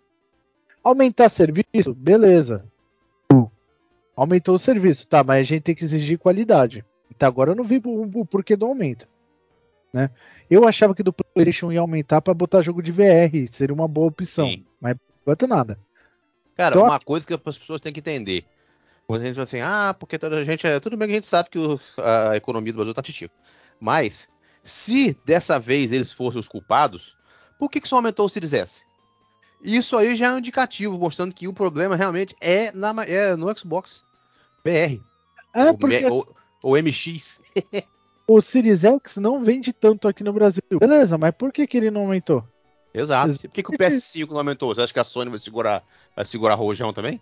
Aumentar 0.84 1.30
serviço, 1.30 1.94
beleza. 1.96 2.64
Aumentou 4.16 4.56
o 4.56 4.60
serviço, 4.60 5.06
tá, 5.08 5.24
mas 5.24 5.40
a 5.40 5.44
gente 5.44 5.64
tem 5.64 5.76
que 5.76 5.84
exigir 5.84 6.18
qualidade. 6.18 6.86
Até 7.12 7.26
agora 7.26 7.52
eu 7.52 7.56
não 7.56 7.64
vi 7.66 7.82
o, 7.84 8.04
o 8.22 8.26
porquê 8.26 8.56
do 8.56 8.66
aumento. 8.66 9.08
Né? 9.96 10.10
Eu 10.50 10.68
achava 10.68 10.94
que 10.94 11.02
do 11.02 11.14
PlayStation 11.14 11.72
ia 11.72 11.80
aumentar 11.80 12.20
pra 12.22 12.34
botar 12.34 12.62
jogo 12.62 12.84
de 12.84 12.92
VR, 12.92 13.48
seria 13.50 13.74
uma 13.74 13.88
boa 13.88 14.08
opção. 14.08 14.46
Sim. 14.46 14.66
Mas 14.82 14.96
por 14.96 15.02
enquanto 15.22 15.48
nada. 15.48 15.80
Cara, 16.54 16.76
Então- 16.76 16.86
uma 16.86 17.00
coisa 17.00 17.26
que 17.26 17.34
as 17.34 17.58
pessoas 17.58 17.80
têm 17.80 17.94
que 17.94 18.02
entender. 18.02 18.44
Quando 19.08 19.22
a 19.22 19.24
gente 19.26 19.36
fala 19.36 19.46
assim, 19.46 19.62
ah, 19.62 19.96
porque 19.98 20.20
toda 20.20 20.36
a 20.36 20.44
gente. 20.44 20.68
é- 20.68 20.82
Tudo 20.82 20.98
bem 20.98 21.08
que 21.08 21.14
a 21.14 21.16
gente 21.16 21.28
sabe 21.28 21.50
que 21.50 21.58
o- 21.58 21.80
a 21.98 22.36
economia 22.36 22.74
do 22.74 22.76
Brasil 22.76 22.94
tá 22.94 23.02
titico. 23.02 23.34
Mas, 23.80 24.28
se 24.62 25.18
dessa 25.24 25.58
vez 25.58 25.94
eles 25.94 26.12
fossem 26.12 26.42
os 26.42 26.48
culpados, 26.50 27.16
por 27.58 27.70
que, 27.70 27.80
que 27.80 27.88
só 27.88 27.96
aumentou 27.96 28.26
o 28.26 28.30
Series 28.30 28.54
S? 28.54 28.84
Isso 29.64 29.96
aí 29.96 30.14
já 30.18 30.28
é 30.28 30.32
um 30.34 30.40
indicativo, 30.40 31.00
mostrando 31.00 31.34
que 31.34 31.48
o 31.48 31.54
problema 31.54 31.96
realmente 31.96 32.36
é, 32.42 32.70
na, 32.74 32.94
é 33.06 33.34
no 33.38 33.58
Xbox 33.58 34.04
BR. 34.62 35.02
É, 35.54 35.66
ou, 35.70 35.78
porque 35.78 36.06
ou- 36.08 36.36
ou 36.62 36.76
MX. 36.78 37.42
O 38.28 38.42
Series 38.42 38.84
X 38.84 39.18
não 39.18 39.44
vende 39.44 39.72
tanto 39.72 40.08
aqui 40.08 40.24
no 40.24 40.34
Brasil. 40.34 40.64
Beleza, 40.80 41.18
mas 41.18 41.32
por 41.32 41.52
que, 41.52 41.66
que 41.68 41.78
ele 41.78 41.92
não 41.92 42.02
aumentou? 42.02 42.44
Exato. 42.94 43.32
Ex- 43.32 43.42
Por 43.42 43.52
que, 43.52 43.64
que 43.64 43.76
o 43.76 43.78
PS5 43.78 44.30
não 44.30 44.38
aumentou? 44.38 44.74
Você 44.74 44.82
acha 44.82 44.94
que 44.94 45.00
a 45.00 45.04
Sony 45.04 45.30
vai 45.30 45.40
segurar, 45.40 45.84
vai 46.16 46.24
segurar 46.26 46.56
rojão 46.56 46.94
também? 46.94 47.20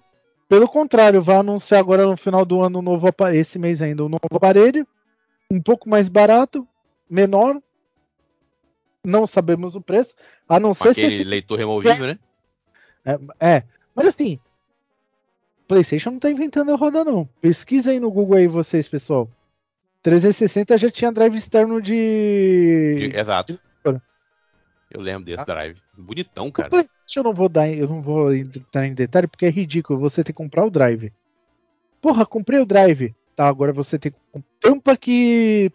Pelo 0.48 0.68
contrário, 0.68 1.22
vai 1.22 1.38
anunciar 1.38 1.80
agora 1.80 2.06
no 2.06 2.16
final 2.16 2.46
do 2.46 2.62
ano 2.62 2.80
um 2.80 2.82
novo 2.82 3.08
esse 3.34 3.58
mês 3.58 3.82
ainda 3.82 4.04
um 4.06 4.10
novo 4.10 4.22
aparelho, 4.32 4.86
um 5.50 5.60
pouco 5.62 5.90
mais 5.90 6.08
barato, 6.08 6.68
menor. 7.10 7.60
Não 9.04 9.26
sabemos 9.28 9.76
o 9.76 9.82
preço, 9.82 10.16
a 10.48 10.60
não 10.60 10.74
ser 10.74 10.94
se 10.94 11.02
aquele 11.02 11.08
esse 11.16 11.24
leitor 11.24 11.58
removível, 11.58 12.08
né? 12.08 12.20
É, 13.06 13.20
é, 13.58 13.64
mas 13.94 14.08
assim, 14.08 14.40
PlayStation 15.68 16.12
não 16.12 16.20
tá 16.20 16.30
inventando 16.30 16.72
a 16.72 16.76
roda 16.76 17.04
não. 17.04 17.28
Pesquisa 17.42 17.92
aí 17.92 18.00
no 18.00 18.12
Google 18.12 18.38
aí 18.38 18.48
vocês, 18.48 18.88
pessoal. 18.88 19.28
360 20.04 20.78
já 20.78 20.92
tinha 20.92 21.12
drive 21.12 21.36
externo 21.38 21.82
de. 21.82 22.96
De- 22.98 23.18
exato. 23.18 23.58
Cara. 23.84 24.02
Eu 24.92 25.02
lembro 25.02 25.24
desse 25.26 25.42
Ah. 25.42 25.46
drive. 25.46 25.78
Bonitão, 25.98 26.52
cara. 26.52 26.70
Eu 27.16 27.24
não 27.24 27.34
vou 27.34 27.50
dar, 27.50 27.70
eu 27.72 27.88
não 27.88 28.02
vou 28.02 28.34
entrar 28.36 28.86
em 28.86 28.94
detalhe 28.94 29.28
porque 29.28 29.46
é 29.46 29.50
ridículo 29.50 29.98
você 30.00 30.24
ter 30.24 30.34
que 30.34 30.38
comprar 30.38 30.66
o 30.66 30.70
drive. 30.70 31.12
Porra, 32.02 32.26
comprei 32.26 32.60
o 32.60 32.66
drive. 32.66 33.16
Tá, 33.36 33.48
agora 33.48 33.72
você 33.74 33.98
tem 33.98 34.12
tampa 34.60 34.96
que 34.96 35.72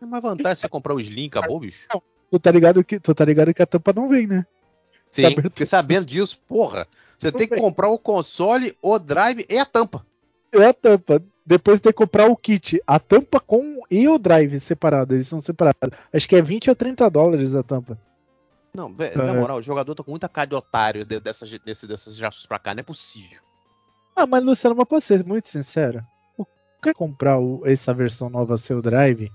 É 0.00 0.04
uma 0.04 0.20
vantagem 0.20 0.56
você 0.56 0.68
comprar 0.68 0.94
o 0.94 1.00
Slim, 1.00 1.26
acabou, 1.28 1.60
bicho? 1.60 1.86
tu 2.30 2.38
tá 2.40 2.50
ligado 2.50 2.82
que 2.82 2.98
tu 2.98 3.14
tá 3.14 3.24
ligado 3.24 3.54
que 3.54 3.62
a 3.62 3.66
tampa 3.66 3.92
não 3.92 4.08
vem, 4.08 4.26
né? 4.26 4.44
Sim, 5.10 5.30
fiquei 5.40 5.64
sabendo 5.66 6.06
disso, 6.06 6.40
porra. 6.48 6.86
Você 7.16 7.30
tem 7.30 7.46
que 7.46 7.54
bem. 7.54 7.62
comprar 7.62 7.88
o 7.88 7.98
console, 7.98 8.76
o 8.82 8.98
drive 8.98 9.46
e 9.48 9.58
a 9.58 9.64
tampa. 9.64 10.04
É 10.52 10.66
a 10.66 10.72
tampa. 10.72 11.22
Depois 11.44 11.80
tem 11.80 11.92
que 11.92 11.96
comprar 11.98 12.28
o 12.28 12.36
kit. 12.36 12.80
A 12.86 12.98
tampa 12.98 13.38
com 13.38 13.80
e 13.90 14.08
o 14.08 14.18
drive 14.18 14.58
separado. 14.58 15.14
Eles 15.14 15.28
são 15.28 15.38
separados. 15.38 15.96
Acho 16.12 16.28
que 16.28 16.34
é 16.36 16.42
20 16.42 16.70
ou 16.70 16.76
30 16.76 17.08
dólares 17.10 17.54
a 17.54 17.62
tampa. 17.62 17.98
Não, 18.74 18.88
na 18.90 19.04
É. 19.04 19.32
moral, 19.32 19.58
o 19.58 19.62
jogador 19.62 19.94
tá 19.94 20.02
com 20.02 20.10
muita 20.10 20.28
cara 20.28 20.46
de 20.48 20.54
otário 20.54 21.06
de- 21.06 21.20
dessa, 21.20 21.46
ge- 21.46 21.60
desse, 21.64 21.86
dessas 21.86 22.14
gerações 22.16 22.46
pra 22.46 22.58
cá, 22.58 22.74
não 22.74 22.80
é 22.80 22.82
possível. 22.82 23.40
Ah, 24.14 24.26
mas 24.26 24.44
Luciano, 24.44 24.76
mas 24.76 24.86
pra 24.88 25.00
ser 25.00 25.24
muito 25.24 25.48
sincero, 25.48 26.02
o 26.36 26.46
cara 26.82 26.94
comprar 26.94 27.38
o- 27.38 27.62
essa 27.64 27.94
versão 27.94 28.28
nova 28.28 28.56
seu 28.58 28.82
drive, 28.82 29.30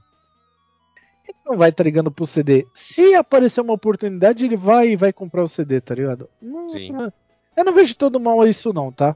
ele 1.28 1.38
não 1.46 1.58
vai 1.58 1.70
estar 1.70 1.84
ligando 1.84 2.12
pro 2.12 2.28
CD. 2.28 2.68
Se 2.74 3.16
aparecer 3.16 3.62
uma 3.62 3.74
oportunidade, 3.74 4.46
ele 4.46 4.58
vai 4.58 4.90
e 4.90 4.96
vai 4.96 5.12
comprar 5.14 5.44
o 5.44 5.48
CD, 5.48 5.80
tá 5.82 5.96
ligado? 5.96 6.30
Não, 6.42 6.68
Sim. 6.70 6.92
Eu 7.56 7.66
não 7.66 7.74
vejo 7.74 7.96
todo 7.96 8.20
mal 8.20 8.42
a 8.42 8.48
isso 8.48 8.72
não, 8.74 8.92
tá? 8.92 9.16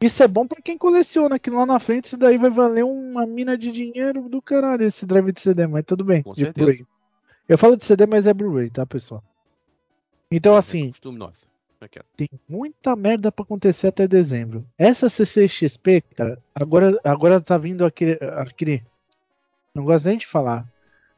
Isso 0.00 0.22
é 0.22 0.28
bom 0.28 0.46
pra 0.46 0.62
quem 0.62 0.78
coleciona, 0.78 1.38
que 1.38 1.50
lá 1.50 1.66
na 1.66 1.80
frente 1.80 2.04
isso 2.04 2.16
daí 2.16 2.38
vai 2.38 2.50
valer 2.50 2.84
uma 2.84 3.26
mina 3.26 3.58
de 3.58 3.72
dinheiro 3.72 4.28
do 4.28 4.40
caralho, 4.40 4.84
esse 4.84 5.04
drive 5.04 5.32
de 5.32 5.40
CD, 5.40 5.66
mas 5.66 5.84
tudo 5.84 6.04
bem. 6.04 6.22
Com 6.22 6.32
de 6.32 6.42
certeza. 6.42 6.86
Eu 7.48 7.58
falo 7.58 7.76
de 7.76 7.84
CD, 7.84 8.06
mas 8.06 8.26
é 8.26 8.34
Blu-ray, 8.34 8.70
tá, 8.70 8.86
pessoal? 8.86 9.22
Então, 10.30 10.54
assim, 10.54 10.90
Costume 10.90 11.18
nosso. 11.18 11.48
Tem 12.16 12.28
muita 12.48 12.96
merda 12.96 13.30
pra 13.30 13.44
acontecer 13.44 13.86
até 13.86 14.06
dezembro. 14.08 14.66
Essa 14.76 15.08
CCXP, 15.08 16.02
cara, 16.14 16.38
agora, 16.54 16.98
agora 17.04 17.40
tá 17.40 17.56
vindo 17.56 17.84
aquele, 17.84 18.18
aquele. 18.36 18.84
Não 19.72 19.84
gosto 19.84 20.06
nem 20.06 20.18
de 20.18 20.26
falar. 20.26 20.66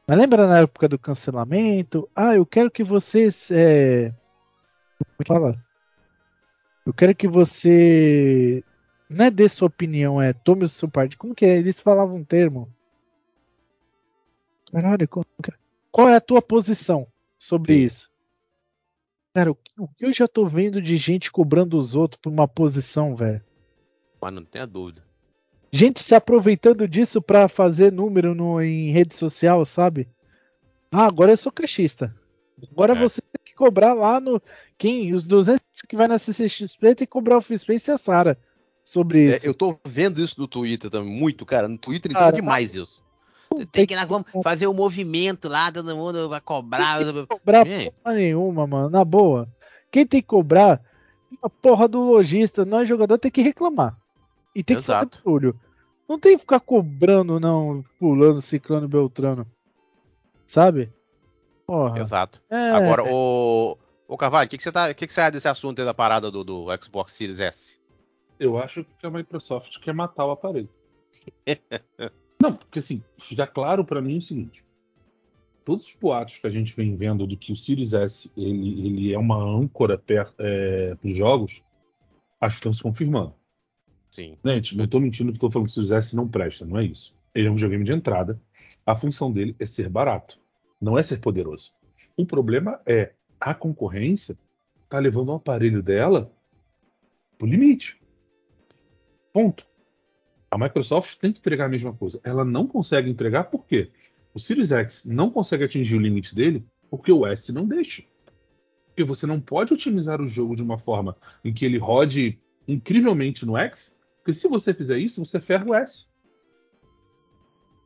Mas 0.07 0.17
lembra 0.17 0.47
na 0.47 0.59
época 0.59 0.87
do 0.87 0.99
cancelamento? 0.99 2.07
Ah, 2.15 2.35
eu 2.35 2.45
quero 2.45 2.69
que 2.69 2.83
vocês. 2.83 3.49
É... 3.49 4.13
Como 4.99 5.15
é 5.19 5.23
que 5.23 5.27
fala? 5.27 5.65
Eu 6.85 6.93
quero 6.93 7.15
que 7.15 7.27
você. 7.27 8.63
Não 9.13 9.25
é 9.25 9.31
dê 9.31 9.49
sua 9.49 9.67
opinião, 9.67 10.21
é 10.21 10.31
tome 10.31 10.63
o 10.63 10.69
seu 10.69 10.87
parte. 10.89 11.17
Como 11.17 11.35
que 11.35 11.45
é? 11.45 11.57
Eles 11.57 11.79
falavam 11.81 12.15
um 12.17 12.23
termo. 12.23 12.71
Caralho, 14.71 15.07
qual, 15.07 15.25
qual 15.91 16.09
é 16.09 16.15
a 16.15 16.21
tua 16.21 16.41
posição 16.41 17.05
sobre 17.37 17.75
isso? 17.75 18.09
Cara, 19.33 19.51
o 19.51 19.55
que- 19.55 19.71
que 19.97 20.05
eu 20.05 20.13
já 20.13 20.27
tô 20.27 20.45
vendo 20.45 20.81
de 20.81 20.95
gente 20.97 21.31
cobrando 21.31 21.77
os 21.77 21.95
outros 21.95 22.19
por 22.21 22.31
uma 22.31 22.47
posição, 22.47 23.15
velho? 23.15 23.41
Mas 24.21 24.33
não 24.33 24.43
tenha 24.45 24.65
dúvida. 24.67 25.03
Gente 25.71 26.01
se 26.01 26.13
aproveitando 26.15 26.87
disso 26.87 27.21
pra 27.21 27.47
fazer 27.47 27.91
número 27.91 28.35
no, 28.35 28.61
em 28.61 28.91
rede 28.91 29.15
social, 29.15 29.65
sabe? 29.65 30.07
Ah, 30.91 31.05
agora 31.05 31.31
eu 31.31 31.37
sou 31.37 31.51
caixista. 31.51 32.13
Agora 32.71 32.93
É. 32.93 32.99
você 32.99 33.21
tem 33.21 33.41
que 33.45 33.53
cobrar 33.55 33.93
lá 33.93 34.19
no. 34.19 34.41
Quem? 34.77 35.13
Os 35.13 35.25
200 35.25 35.61
que 35.87 35.95
vai 35.95 36.07
na 36.07 36.17
CCXP 36.17 36.95
tem 36.95 37.07
que 37.07 37.11
cobrar 37.11 37.37
o 37.37 37.41
Free 37.41 37.57
Space 37.57 37.89
e 37.89 37.93
a 37.93 37.97
Sara 37.97 38.37
sobre 38.83 39.31
É, 39.31 39.37
isso. 39.37 39.45
eu 39.45 39.53
tô 39.53 39.77
vendo 39.85 40.21
isso 40.21 40.39
no 40.39 40.47
Twitter 40.47 40.89
também, 40.89 41.11
muito, 41.11 41.45
cara. 41.45 41.67
No 41.67 41.77
Twitter 41.77 42.11
Cara, 42.11 42.27
então 42.29 42.39
demais 42.39 42.75
isso. 42.75 43.03
tem 43.55 43.65
Tem 43.65 43.85
que 43.85 43.95
nós 43.95 44.05
vamos 44.05 44.27
fazer 44.43 44.67
um 44.67 44.73
movimento 44.73 45.47
lá, 45.49 45.71
todo 45.71 45.95
mundo 45.95 46.29
vai 46.29 46.41
cobrar. 46.41 46.99
cobrar 47.27 47.67
Gente. 47.67 47.91
porra 47.91 48.15
nenhuma, 48.15 48.65
mano. 48.67 48.89
Na 48.89 49.03
boa. 49.05 49.47
Quem 49.91 50.05
tem 50.05 50.21
que 50.21 50.27
cobrar 50.27 50.81
é 51.31 51.35
a 51.41 51.49
porra 51.49 51.87
do 51.87 51.99
lojista. 52.01 52.63
Nós, 52.65 52.87
jogador, 52.87 53.17
tem 53.17 53.31
que 53.31 53.41
reclamar. 53.41 53.97
E 54.55 54.63
tem 54.63 54.75
que 54.77 54.83
Exato. 54.83 55.17
fazer 55.17 55.23
barulho. 55.23 55.59
Não 56.07 56.19
tem 56.19 56.33
que 56.35 56.41
ficar 56.41 56.59
cobrando, 56.59 57.39
não, 57.39 57.83
pulando, 57.99 58.41
ciclano, 58.41 58.87
beltrano. 58.87 59.45
Sabe? 60.47 60.91
Porra. 61.65 61.99
Exato. 61.99 62.41
É, 62.49 62.71
Agora, 62.71 63.03
o. 63.05 63.77
Ô 64.07 64.17
Carvalho, 64.17 64.45
o 64.45 64.49
que, 64.49 64.57
que 64.57 64.63
você 64.63 64.71
tá, 64.73 64.93
que, 64.93 65.07
que 65.07 65.13
você 65.13 65.21
acha 65.21 65.31
desse 65.31 65.47
assunto 65.47 65.79
aí 65.79 65.85
da 65.85 65.93
parada 65.93 66.29
do, 66.29 66.43
do 66.43 66.65
Xbox 66.81 67.13
Series 67.13 67.39
S? 67.39 67.79
Eu 68.41 68.57
acho 68.57 68.83
que 68.97 69.05
a 69.05 69.11
Microsoft 69.11 69.77
quer 69.77 69.93
matar 69.93 70.25
o 70.25 70.31
aparelho. 70.31 70.67
Não, 72.41 72.51
porque 72.51 72.79
assim, 72.79 73.03
fica 73.19 73.45
claro 73.45 73.85
pra 73.85 74.01
mim 74.01 74.17
o 74.17 74.21
seguinte: 74.21 74.65
todos 75.63 75.85
os 75.85 75.95
boatos 75.95 76.39
que 76.39 76.47
a 76.47 76.49
gente 76.49 76.75
vem 76.75 76.95
vendo 76.95 77.27
do 77.27 77.37
que 77.37 77.53
o 77.53 77.55
Series 77.55 77.93
S 77.93 78.31
ele, 78.35 78.87
ele 78.87 79.13
é 79.13 79.19
uma 79.19 79.37
âncora 79.37 79.95
para 79.95 80.33
os 81.03 81.15
jogos, 81.15 81.63
acho 82.41 82.55
que 82.55 82.59
estão 82.61 82.73
se 82.73 82.81
confirmando. 82.81 83.35
Sim. 84.09 84.35
Gente, 84.43 84.75
não 84.75 84.85
estou 84.85 84.99
mentindo 84.99 85.31
que 85.31 85.37
estou 85.37 85.51
falando 85.51 85.67
que 85.67 85.73
o 85.73 85.75
Series 85.75 85.91
S 85.91 86.15
não 86.15 86.27
presta, 86.27 86.65
não 86.65 86.79
é 86.79 86.83
isso. 86.83 87.15
Ele 87.35 87.47
é 87.47 87.51
um 87.51 87.53
videogame 87.53 87.83
de 87.83 87.93
entrada. 87.93 88.41
A 88.83 88.95
função 88.95 89.31
dele 89.31 89.55
é 89.59 89.67
ser 89.67 89.87
barato, 89.87 90.39
não 90.81 90.97
é 90.97 91.03
ser 91.03 91.19
poderoso. 91.19 91.71
O 92.17 92.25
problema 92.25 92.79
é 92.87 93.13
a 93.39 93.53
concorrência 93.53 94.35
tá 94.89 94.97
levando 94.97 95.29
o 95.29 95.35
aparelho 95.35 95.83
dela 95.83 96.33
pro 97.37 97.47
limite. 97.47 98.00
Ponto. 99.33 99.65
A 100.49 100.57
Microsoft 100.57 101.17
tem 101.17 101.31
que 101.31 101.39
entregar 101.39 101.65
a 101.65 101.69
mesma 101.69 101.93
coisa. 101.93 102.19
Ela 102.23 102.43
não 102.43 102.67
consegue 102.67 103.09
entregar 103.09 103.45
por 103.45 103.65
quê? 103.65 103.89
O 104.33 104.39
Series 104.39 104.71
X 104.71 105.05
não 105.05 105.29
consegue 105.29 105.63
atingir 105.63 105.95
o 105.95 105.99
limite 105.99 106.35
dele 106.35 106.65
porque 106.89 107.11
o 107.11 107.25
S 107.25 107.51
não 107.53 107.65
deixa. 107.65 108.03
Porque 108.87 109.03
você 109.03 109.25
não 109.25 109.39
pode 109.39 109.73
otimizar 109.73 110.21
o 110.21 110.27
jogo 110.27 110.55
de 110.55 110.63
uma 110.63 110.77
forma 110.77 111.15
em 111.43 111.53
que 111.53 111.65
ele 111.65 111.77
rode 111.77 112.37
incrivelmente 112.67 113.45
no 113.45 113.57
X, 113.57 113.97
porque 114.17 114.33
se 114.33 114.47
você 114.47 114.73
fizer 114.73 114.97
isso, 114.97 115.23
você 115.23 115.39
ferra 115.39 115.65
o 115.65 115.73
S. 115.73 116.05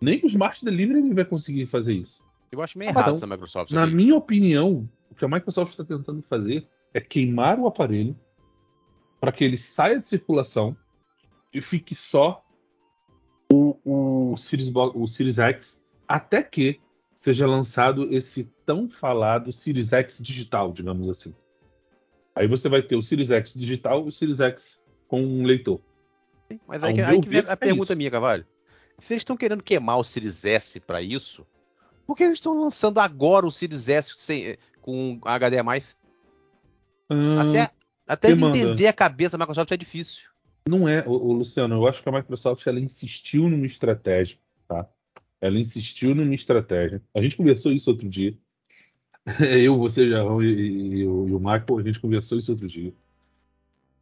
Nem 0.02 0.22
o 0.24 0.28
Smart 0.28 0.64
Delivery 0.66 1.00
ele 1.00 1.14
vai 1.14 1.26
conseguir 1.26 1.68
fazer 1.68 1.94
isso. 1.94 2.24
Eu 2.52 2.62
acho 2.62 2.78
meio 2.78 2.90
Ah, 2.90 2.94
errado 2.94 3.04
então, 3.04 3.16
essa 3.16 3.28
Microsoft. 3.28 3.72
Na 3.72 3.86
minha 3.88 4.16
opinião, 4.16 4.90
o 5.10 5.16
que 5.16 5.24
a 5.24 5.28
Microsoft 5.28 5.72
está 5.72 5.84
tentando 5.84 6.22
fazer 6.24 6.68
é 6.94 7.00
queimar 7.00 7.60
o 7.60 7.68
aparelho 7.68 8.18
para 9.20 9.32
que 9.32 9.44
ele 9.44 9.58
saia 9.58 10.00
de 10.00 10.08
circulação 10.08 10.76
e 11.56 11.62
fique 11.62 11.96
só 11.96 12.44
o, 13.52 13.78
o, 13.86 14.38
Series, 14.38 14.70
o 14.76 15.08
Series 15.08 15.40
X 15.40 15.86
até 16.06 16.44
que 16.44 16.82
seja 17.16 17.48
lançado 17.48 18.14
esse 18.14 18.44
tão 18.66 18.90
falado 18.90 19.54
Series 19.54 19.94
X 19.94 20.18
digital, 20.22 20.74
digamos 20.74 21.08
assim. 21.08 21.34
Aí 22.36 22.46
você 22.48 22.68
vai 22.68 22.82
ter 22.82 22.98
o 22.98 23.02
Series 23.02 23.32
X 23.32 23.54
digital 23.54 24.06
e 24.06 24.10
o 24.10 24.12
Series 24.12 24.42
X 24.42 24.84
com 25.08 25.22
um 25.22 25.46
leitor. 25.46 25.80
Mas 26.68 26.84
aí, 26.84 27.02
aí 27.02 27.22
que 27.22 27.30
vem 27.30 27.40
a 27.48 27.54
é 27.54 27.56
pergunta 27.56 27.94
isso. 27.94 27.98
minha, 27.98 28.12
Cavalho. 28.12 28.46
Se 29.00 29.14
eles 29.14 29.22
estão 29.22 29.38
querendo 29.38 29.64
queimar 29.64 29.98
o 29.98 30.04
Series 30.04 30.44
S 30.44 30.80
pra 30.82 31.02
isso, 31.02 31.48
por 32.06 32.18
que 32.18 32.24
eles 32.24 32.38
estão 32.38 32.60
lançando 32.60 33.00
agora 33.00 33.46
o 33.46 33.52
Series 33.52 33.88
S 33.88 34.14
sem, 34.18 34.58
com 34.82 35.20
HD 35.24 35.58
a 35.58 35.64
mais? 35.64 35.96
Ah, 37.10 37.44
Até, 37.44 37.72
até 38.06 38.32
entender 38.32 38.88
a 38.88 38.94
cabeça 38.94 39.38
da 39.38 39.44
Microsoft 39.44 39.72
é 39.72 39.78
difícil. 39.78 40.35
Não 40.68 40.90
é, 40.90 41.04
o, 41.08 41.32
Luciano, 41.32 41.76
eu 41.76 41.88
acho 41.88 42.02
que 42.02 42.10
a 42.10 42.12
Microsoft 42.12 42.66
ela 42.66 42.80
insistiu 42.80 43.48
numa 43.48 43.68
estratégia, 43.68 44.40
tá? 44.68 44.90
Ela 45.40 45.60
insistiu 45.60 46.16
numa 46.16 46.34
estratégia. 46.34 47.04
A 47.14 47.22
gente 47.22 47.38
conversou 47.38 47.72
isso 47.72 47.92
outro 47.92 48.10
dia. 48.10 48.36
Eu, 49.40 49.78
você, 49.78 50.10
Jarrão 50.10 50.42
e, 50.42 50.48
e- 50.48 50.98
e 51.00 51.08
o, 51.08 51.40
Michael, 51.40 51.78
a 51.80 51.84
gente 51.84 52.00
conversou 52.00 52.38
isso 52.38 52.52
outro 52.52 52.68
dia. 52.68 52.94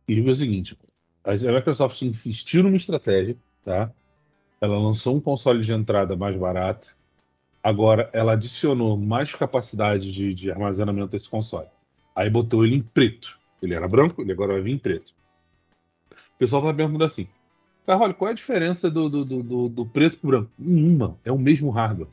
E 0.07 0.21
foi 0.21 0.31
o 0.31 0.35
seguinte: 0.35 0.77
a 1.23 1.33
Microsoft 1.33 2.01
insistiu 2.01 2.63
numa 2.63 2.77
estratégia, 2.77 3.37
tá? 3.63 3.91
Ela 4.61 4.77
lançou 4.77 5.15
um 5.17 5.21
console 5.21 5.61
de 5.61 5.73
entrada 5.73 6.15
mais 6.15 6.35
barato. 6.35 6.95
Agora, 7.61 8.09
ela 8.13 8.33
adicionou 8.33 8.97
mais 8.97 9.33
capacidade 9.35 10.11
de, 10.11 10.33
de 10.33 10.51
armazenamento 10.51 11.15
a 11.15 11.17
esse 11.17 11.29
console. 11.29 11.67
Aí 12.15 12.29
botou 12.29 12.65
ele 12.65 12.75
em 12.75 12.81
preto. 12.81 13.37
Ele 13.61 13.73
era 13.73 13.87
branco, 13.87 14.21
ele 14.21 14.31
agora 14.31 14.53
vai 14.53 14.61
vir 14.61 14.71
em 14.73 14.77
preto. 14.77 15.13
O 16.43 16.45
pessoal 16.45 16.61
tá 16.61 16.73
perguntando 16.73 17.05
assim: 17.05 17.25
Carvalho, 17.85 18.13
qual 18.13 18.27
é 18.27 18.31
a 18.31 18.35
diferença 18.35 18.91
do, 18.91 19.07
do, 19.09 19.23
do, 19.23 19.69
do- 19.69 19.85
preto 19.85 20.17
pro 20.17 20.27
branco? 20.27 20.51
Nenhuma. 20.59 21.17
É 21.23 21.31
o 21.31 21.37
mesmo 21.37 21.69
hardware. 21.69 22.09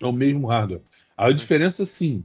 É 0.00 0.06
o 0.06 0.12
mesmo 0.12 0.46
hardware. 0.46 0.80
A 1.14 1.30
diferença, 1.30 1.84
sim. 1.84 2.24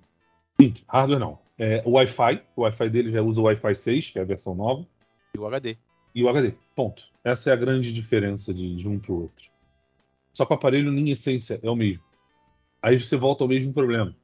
Sim, 0.60 0.74
hardware 0.88 1.20
não. 1.20 1.38
É 1.58 1.84
o 1.86 1.92
Wi-Fi. 1.92 2.42
O 2.56 2.62
Wi-Fi 2.62 2.90
dele 2.90 3.12
já 3.12 3.22
usa 3.22 3.42
o 3.42 3.44
Wi-Fi 3.44 3.76
6, 3.76 4.12
que 4.12 4.20
é 4.20 4.22
a 4.22 4.26
versão 4.26 4.56
nova. 4.56 4.88
E 5.36 5.38
o 5.38 5.46
HD. 5.46 5.78
E 6.16 6.24
o 6.24 6.30
HD. 6.30 6.54
Ponto. 6.74 7.04
Essa 7.26 7.50
é 7.50 7.54
a 7.54 7.58
grande 7.58 7.92
diferença 7.92 8.54
de, 8.54 8.78
de 8.78 8.88
um 8.88 8.98
pro 8.98 9.24
outro. 9.24 9.50
Só 10.34 10.46
que 10.46 10.54
o 10.54 10.56
aparelho, 10.56 10.98
em 10.98 11.10
essência, 11.10 11.60
é 11.62 11.70
o 11.70 11.76
mesmo. 11.76 12.02
Aí 12.82 12.98
você 12.98 13.18
volta 13.18 13.44
ao 13.44 13.50
mesmo 13.50 13.74
problema. 13.74 14.16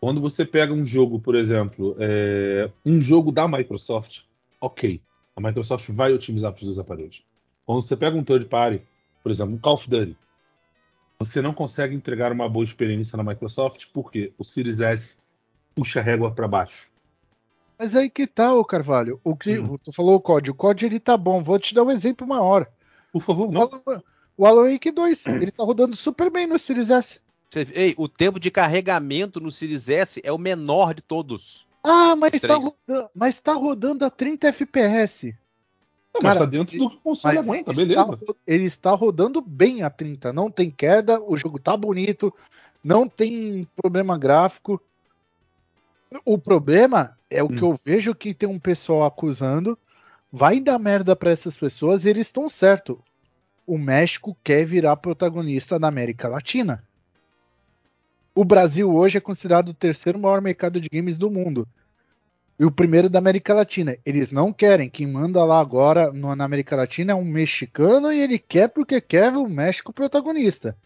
Quando 0.00 0.22
você 0.22 0.42
pega 0.46 0.72
um 0.72 0.86
jogo, 0.86 1.20
por 1.20 1.34
exemplo, 1.34 1.94
é, 1.98 2.70
um 2.86 2.98
jogo 2.98 3.30
da 3.30 3.46
Microsoft, 3.46 4.20
ok. 4.58 5.02
A 5.38 5.40
Microsoft 5.40 5.88
vai 5.90 6.12
otimizar 6.12 6.50
para 6.52 6.58
os 6.58 6.64
dois 6.64 6.78
aparelhos. 6.80 7.24
Quando 7.64 7.80
você 7.80 7.96
pega 7.96 8.16
um 8.16 8.24
third 8.24 8.46
party, 8.46 8.82
por 9.22 9.30
exemplo, 9.30 9.54
um 9.54 9.58
Call 9.58 9.74
of 9.74 9.88
Duty, 9.88 10.16
você 11.16 11.40
não 11.40 11.54
consegue 11.54 11.94
entregar 11.94 12.32
uma 12.32 12.48
boa 12.48 12.64
experiência 12.64 13.16
na 13.16 13.22
Microsoft 13.22 13.86
porque 13.94 14.32
o 14.36 14.44
Series 14.44 14.80
S 14.80 15.18
puxa 15.76 16.00
a 16.00 16.02
régua 16.02 16.32
para 16.32 16.48
baixo. 16.48 16.90
Mas 17.78 17.94
aí 17.94 18.10
que 18.10 18.26
tá, 18.26 18.52
ô 18.52 18.64
Carvalho. 18.64 19.20
O 19.22 19.36
que, 19.36 19.60
Hum. 19.60 19.78
Tu 19.78 19.92
falou 19.92 20.16
o 20.16 20.20
código. 20.20 20.56
O 20.56 20.58
código 20.58 20.92
ele 20.92 20.98
tá 20.98 21.16
bom. 21.16 21.40
Vou 21.40 21.56
te 21.56 21.72
dar 21.72 21.84
um 21.84 21.90
exemplo 21.92 22.26
uma 22.26 22.42
hora. 22.42 22.68
Por 23.12 23.22
favor, 23.22 23.48
O 23.48 23.52
não. 23.52 23.60
Alan, 23.62 24.02
o 24.36 24.44
Alan 24.44 24.72
Wake 24.72 24.90
2, 24.90 25.24
ele 25.40 25.52
tá 25.52 25.62
rodando 25.62 25.94
super 25.94 26.32
bem 26.32 26.48
no 26.48 26.58
Series 26.58 26.90
S. 26.90 27.20
Ei, 27.72 27.94
o 27.96 28.08
tempo 28.08 28.40
de 28.40 28.50
carregamento 28.50 29.38
no 29.38 29.52
Series 29.52 29.88
S 29.88 30.20
é 30.24 30.32
o 30.32 30.38
menor 30.38 30.94
de 30.94 31.02
todos. 31.02 31.67
Ah, 31.82 32.16
mas 32.16 32.32
tá, 32.32 32.38
três. 32.48 32.62
rodando, 32.64 33.10
mas 33.14 33.40
tá 33.40 33.52
rodando 33.52 34.04
a 34.04 34.10
30 34.10 34.48
FPS. 34.48 35.36
Não, 36.14 36.20
Cara, 36.22 36.34
mas 36.34 36.38
tá 36.38 36.44
dentro 36.46 36.78
do 36.78 36.90
que 36.90 36.96
o 36.96 37.00
console 37.00 37.38
aguenta, 37.38 37.70
ele, 37.70 37.76
beleza. 37.86 38.00
está, 38.14 38.34
ele 38.46 38.64
está 38.64 38.90
rodando 38.92 39.40
bem 39.40 39.82
a 39.82 39.90
30. 39.90 40.32
Não 40.32 40.50
tem 40.50 40.70
queda, 40.70 41.20
o 41.20 41.36
jogo 41.36 41.58
tá 41.58 41.76
bonito, 41.76 42.34
não 42.82 43.08
tem 43.08 43.66
problema 43.76 44.18
gráfico. 44.18 44.80
O 46.24 46.38
problema 46.38 47.16
é 47.30 47.42
o 47.42 47.46
Hum. 47.46 47.56
que 47.56 47.62
eu 47.62 47.78
vejo 47.84 48.14
que 48.14 48.32
tem 48.34 48.48
um 48.48 48.58
pessoal 48.58 49.04
acusando. 49.04 49.78
Vai 50.32 50.60
dar 50.60 50.78
merda 50.78 51.14
pra 51.14 51.30
essas 51.30 51.56
pessoas 51.56 52.04
e 52.04 52.10
eles 52.10 52.26
estão 52.26 52.48
certo. 52.48 53.02
O 53.66 53.78
México 53.78 54.36
quer 54.42 54.64
virar 54.64 54.96
protagonista 54.96 55.78
na 55.78 55.88
América 55.88 56.28
Latina. 56.28 56.82
O 58.38 58.44
Brasil 58.44 58.94
hoje 58.94 59.18
é 59.18 59.20
considerado 59.20 59.70
o 59.70 59.74
terceiro 59.74 60.16
maior 60.16 60.40
mercado 60.40 60.80
de 60.80 60.88
games 60.88 61.18
do 61.18 61.28
mundo. 61.28 61.66
E 62.56 62.64
o 62.64 62.70
primeiro 62.70 63.10
da 63.10 63.18
América 63.18 63.52
Latina. 63.52 63.96
Eles 64.06 64.30
não 64.30 64.52
querem. 64.52 64.88
Quem 64.88 65.08
manda 65.08 65.44
lá 65.44 65.58
agora 65.58 66.12
no- 66.12 66.36
na 66.36 66.44
América 66.44 66.76
Latina 66.76 67.10
é 67.10 67.14
um 67.16 67.24
mexicano 67.24 68.12
e 68.12 68.20
ele 68.20 68.38
quer 68.38 68.68
porque 68.68 69.00
quer 69.00 69.32
o 69.36 69.48
México 69.48 69.92
protagonista. 69.92 70.76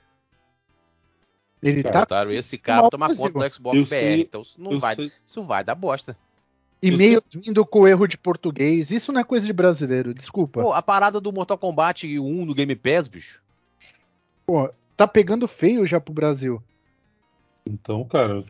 Ele 1.62 1.82
Cara, 1.82 1.92
tá 1.92 2.00
Botaram 2.00 2.30
se 2.30 2.36
esse 2.36 2.56
cara 2.56 2.88
Brasil. 2.88 3.16
conta 3.18 3.48
do 3.48 3.54
Xbox 3.54 3.76
Eu 3.78 3.82
BR. 3.84 3.88
sei- 3.88 4.20
então 4.22 4.40
isso 4.40 4.58
não 4.58 4.80
vai, 4.80 4.94
sei- 4.94 5.12
isso 5.26 5.44
vai 5.44 5.62
dar 5.62 5.74
bosta. 5.74 6.16
E-mail 6.82 7.22
vindo 7.34 7.66
com 7.66 7.86
erro 7.86 8.06
de 8.08 8.16
português. 8.16 8.90
Isso 8.90 9.12
não 9.12 9.20
é 9.20 9.24
coisa 9.24 9.44
de 9.46 9.52
brasileiro, 9.52 10.14
desculpa. 10.14 10.62
Pô, 10.62 10.72
a 10.72 10.80
parada 10.80 11.20
do 11.20 11.30
Mortal 11.30 11.58
Kombat 11.58 12.18
1 12.18 12.46
no 12.46 12.54
Game 12.54 12.74
Pass, 12.74 13.08
bicho. 13.08 13.42
Pô, 14.46 14.72
tá 14.96 15.06
pegando 15.06 15.46
feio 15.46 15.84
já 15.84 16.00
pro 16.00 16.14
Brasil. 16.14 16.62
Então, 17.66 18.04
cara, 18.04 18.44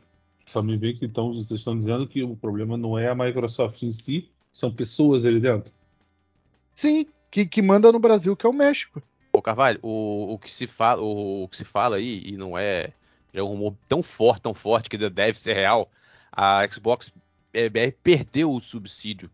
só 0.47 0.63
me 0.63 0.77
vê 0.77 0.95
que 0.95 1.05
então 1.05 1.35
vocês 1.35 1.61
estão 1.61 1.79
dizendo 1.79 2.07
que 2.07 2.23
o 2.23 2.37
problema 2.37 2.77
não 2.77 2.99
é 2.99 3.09
a 3.09 3.15
Microsoft 3.15 3.83
em 3.83 3.93
si, 3.93 4.31
são 4.53 4.73
pessoas 4.73 5.25
ali 5.25 5.41
dentro. 5.41 5.73
Sim, 6.75 7.07
que, 7.31 7.47
que 7.47 7.63
manda 7.63 7.93
no 7.93 8.01
Brasil, 8.01 8.37
que 8.37 8.47
é 8.47 8.49
o 8.49 8.53
México. 8.53 9.03
Ô, 9.33 9.41
Carvalho, 9.41 9.79
o, 9.83 10.35
o 10.35 10.39
que 10.39 10.51
se 10.51 10.67
fala, 10.67 11.03
o, 11.03 11.45
o 11.45 11.49
que 11.49 11.57
se 11.57 11.65
fala 11.65 11.97
aí, 11.97 12.23
e 12.25 12.37
não 12.37 12.57
é, 12.57 12.93
é 13.33 13.43
um 13.43 13.49
rumor 13.49 13.75
tão 13.89 14.03
forte, 14.03 14.43
tão 14.43 14.55
forte 14.55 14.91
que 14.91 14.99
deve 14.99 15.39
ser 15.39 15.55
real, 15.55 15.91
a 16.31 16.67
Xbox 16.69 17.13
BR 17.53 17.97
perdeu 18.03 18.53
o 18.53 18.61
subsídio 18.61 19.31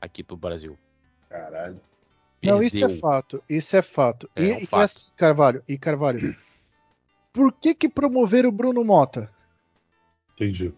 aqui 0.00 0.22
pro 0.22 0.36
Brasil. 0.36 0.76
Caralho. 1.28 1.80
Não, 2.42 2.60
isso 2.62 2.76
é 2.76 2.80
Perdeu. 2.80 2.98
fato. 2.98 3.42
Isso 3.48 3.76
é 3.76 3.82
fato. 3.82 4.28
É, 4.34 4.42
e, 4.42 4.50
é 4.50 4.54
um 4.56 4.58
e 4.58 4.66
fato. 4.66 4.82
assim, 4.82 5.06
Carvalho, 5.16 5.62
e 5.68 5.78
Carvalho, 5.78 6.36
por 7.32 7.52
que 7.52 7.74
que 7.74 7.88
promover 7.88 8.46
o 8.46 8.52
Bruno 8.52 8.84
Mota? 8.84 9.30
Entendi. 10.34 10.72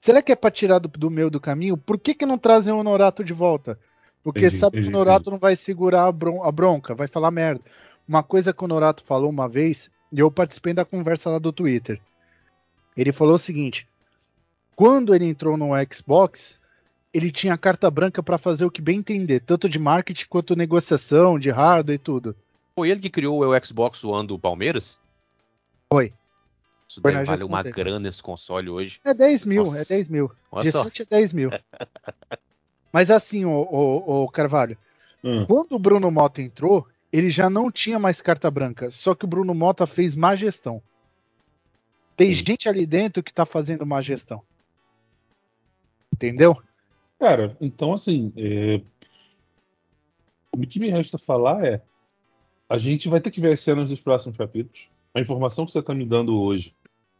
Será 0.00 0.20
que 0.22 0.32
é 0.32 0.36
pra 0.36 0.50
tirar 0.50 0.78
do, 0.78 0.88
do 0.88 1.10
meio 1.10 1.30
do 1.30 1.40
caminho? 1.40 1.76
Por 1.76 1.98
que 1.98 2.14
que 2.14 2.26
não 2.26 2.36
trazem 2.38 2.72
o 2.72 2.78
Honorato 2.78 3.24
de 3.24 3.32
volta? 3.32 3.78
Porque 4.22 4.40
Entendi, 4.40 4.56
sabe 4.56 4.72
que 4.72 4.78
o 4.78 4.80
entendi, 4.82 4.94
Honorato 4.96 5.30
não 5.30 5.38
vai 5.38 5.56
segurar 5.56 6.06
a, 6.06 6.12
bron- 6.12 6.42
a 6.42 6.50
bronca, 6.52 6.94
vai 6.94 7.06
falar 7.06 7.30
merda. 7.30 7.62
Uma 8.06 8.22
coisa 8.22 8.52
que 8.52 8.62
o 8.62 8.64
Honorato 8.64 9.02
falou 9.04 9.30
uma 9.30 9.48
vez, 9.48 9.90
e 10.12 10.18
eu 10.18 10.30
participei 10.30 10.72
da 10.74 10.84
conversa 10.84 11.30
lá 11.30 11.38
do 11.38 11.52
Twitter. 11.52 12.00
Ele 12.96 13.12
falou 13.12 13.34
o 13.34 13.38
seguinte: 13.38 13.86
quando 14.76 15.14
ele 15.14 15.24
entrou 15.26 15.56
no 15.56 15.70
Xbox, 15.92 16.58
ele 17.12 17.30
tinha 17.30 17.56
carta 17.56 17.90
branca 17.90 18.22
pra 18.22 18.38
fazer 18.38 18.64
o 18.64 18.70
que 18.70 18.82
bem 18.82 18.98
entender, 18.98 19.40
tanto 19.40 19.68
de 19.68 19.78
marketing 19.78 20.26
quanto 20.28 20.56
negociação, 20.56 21.38
de 21.38 21.50
hardware 21.50 21.96
e 21.96 21.98
tudo. 21.98 22.36
Foi 22.74 22.90
ele 22.90 23.00
que 23.00 23.10
criou 23.10 23.40
o 23.44 23.64
Xbox 23.64 24.02
One 24.04 24.26
do 24.26 24.38
Palmeiras? 24.38 24.98
Foi. 25.94 26.12
Isso 26.88 27.00
Foi 27.00 27.12
deve 27.12 27.24
gestão 27.24 27.46
uma 27.46 27.62
dele. 27.62 27.72
grana 27.72 28.08
esse 28.08 28.20
console 28.20 28.68
hoje. 28.68 29.00
É 29.04 29.14
10 29.14 29.44
mil, 29.44 29.62
Nossa. 29.62 29.80
é 29.94 29.96
10 29.96 30.08
mil. 30.08 30.28
Olha 30.50 30.64
De 30.64 30.72
só. 30.72 30.82
7 30.82 31.02
é 31.02 31.04
10 31.04 31.32
mil. 31.32 31.50
Mas 32.92 33.12
assim, 33.12 33.44
ô, 33.44 33.62
ô, 33.70 34.24
ô, 34.24 34.28
Carvalho, 34.28 34.76
Hum, 35.22 35.46
quando 35.46 35.72
o 35.74 35.78
Bruno 35.78 36.10
Mota 36.10 36.42
entrou, 36.42 36.86
ele 37.12 37.30
já 37.30 37.48
não 37.48 37.70
tinha 37.70 37.98
mais 37.98 38.20
carta 38.20 38.50
branca. 38.50 38.90
Só 38.90 39.14
que 39.14 39.24
o 39.24 39.28
Bruno 39.28 39.54
Mota 39.54 39.86
fez 39.86 40.16
má 40.16 40.34
gestão. 40.34 40.82
Tem 42.16 42.34
Sim. 42.34 42.44
gente 42.44 42.68
ali 42.68 42.84
dentro 42.84 43.22
que 43.22 43.32
tá 43.32 43.46
fazendo 43.46 43.86
má 43.86 44.02
gestão. 44.02 44.42
Entendeu? 46.12 46.60
Cara, 47.20 47.56
então 47.60 47.94
assim, 47.94 48.32
é, 48.36 48.82
o 50.52 50.60
que 50.66 50.80
me 50.80 50.90
resta 50.90 51.18
falar 51.18 51.64
é 51.64 51.80
a 52.68 52.76
gente 52.78 53.08
vai 53.08 53.20
ter 53.20 53.30
que 53.30 53.40
ver 53.40 53.52
as 53.52 53.60
cenas 53.60 53.88
dos 53.88 54.00
próximos 54.00 54.36
capítulos. 54.36 54.92
A 55.14 55.20
informação 55.20 55.64
que 55.64 55.72
você 55.72 55.82
tá 55.82 55.94
me 55.94 56.04
dando 56.04 56.38
hoje 56.40 56.74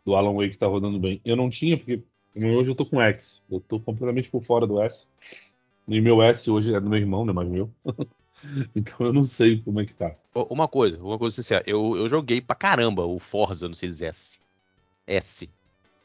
do 0.04 0.14
Alan 0.16 0.34
Wake 0.34 0.58
tá 0.58 0.66
rodando 0.66 0.98
bem, 0.98 1.20
eu 1.24 1.36
não 1.36 1.48
tinha, 1.48 1.76
porque 1.78 2.02
hoje 2.36 2.70
eu 2.70 2.74
tô 2.74 2.84
com 2.84 3.00
X. 3.00 3.42
Eu 3.50 3.60
tô 3.60 3.78
completamente 3.80 4.28
por 4.30 4.42
fora 4.42 4.66
do 4.66 4.80
S. 4.82 5.06
E 5.86 6.00
meu 6.00 6.22
S 6.22 6.50
hoje 6.50 6.74
é 6.74 6.80
do 6.80 6.88
meu 6.88 6.98
irmão, 6.98 7.24
não 7.24 7.30
é 7.32 7.34
mais 7.34 7.48
meu. 7.48 7.70
então 8.74 9.06
eu 9.06 9.12
não 9.12 9.24
sei 9.24 9.60
como 9.62 9.80
é 9.80 9.86
que 9.86 9.94
tá. 9.94 10.14
Uma 10.34 10.66
coisa, 10.66 10.98
uma 11.00 11.18
coisa 11.18 11.36
sincera, 11.36 11.62
eu, 11.66 11.96
eu 11.96 12.08
joguei 12.08 12.40
pra 12.40 12.56
caramba 12.56 13.04
o 13.06 13.18
Forza 13.20 13.68
no 13.68 13.74
Series 13.74 14.02
S. 14.02 14.40
S. 15.06 15.48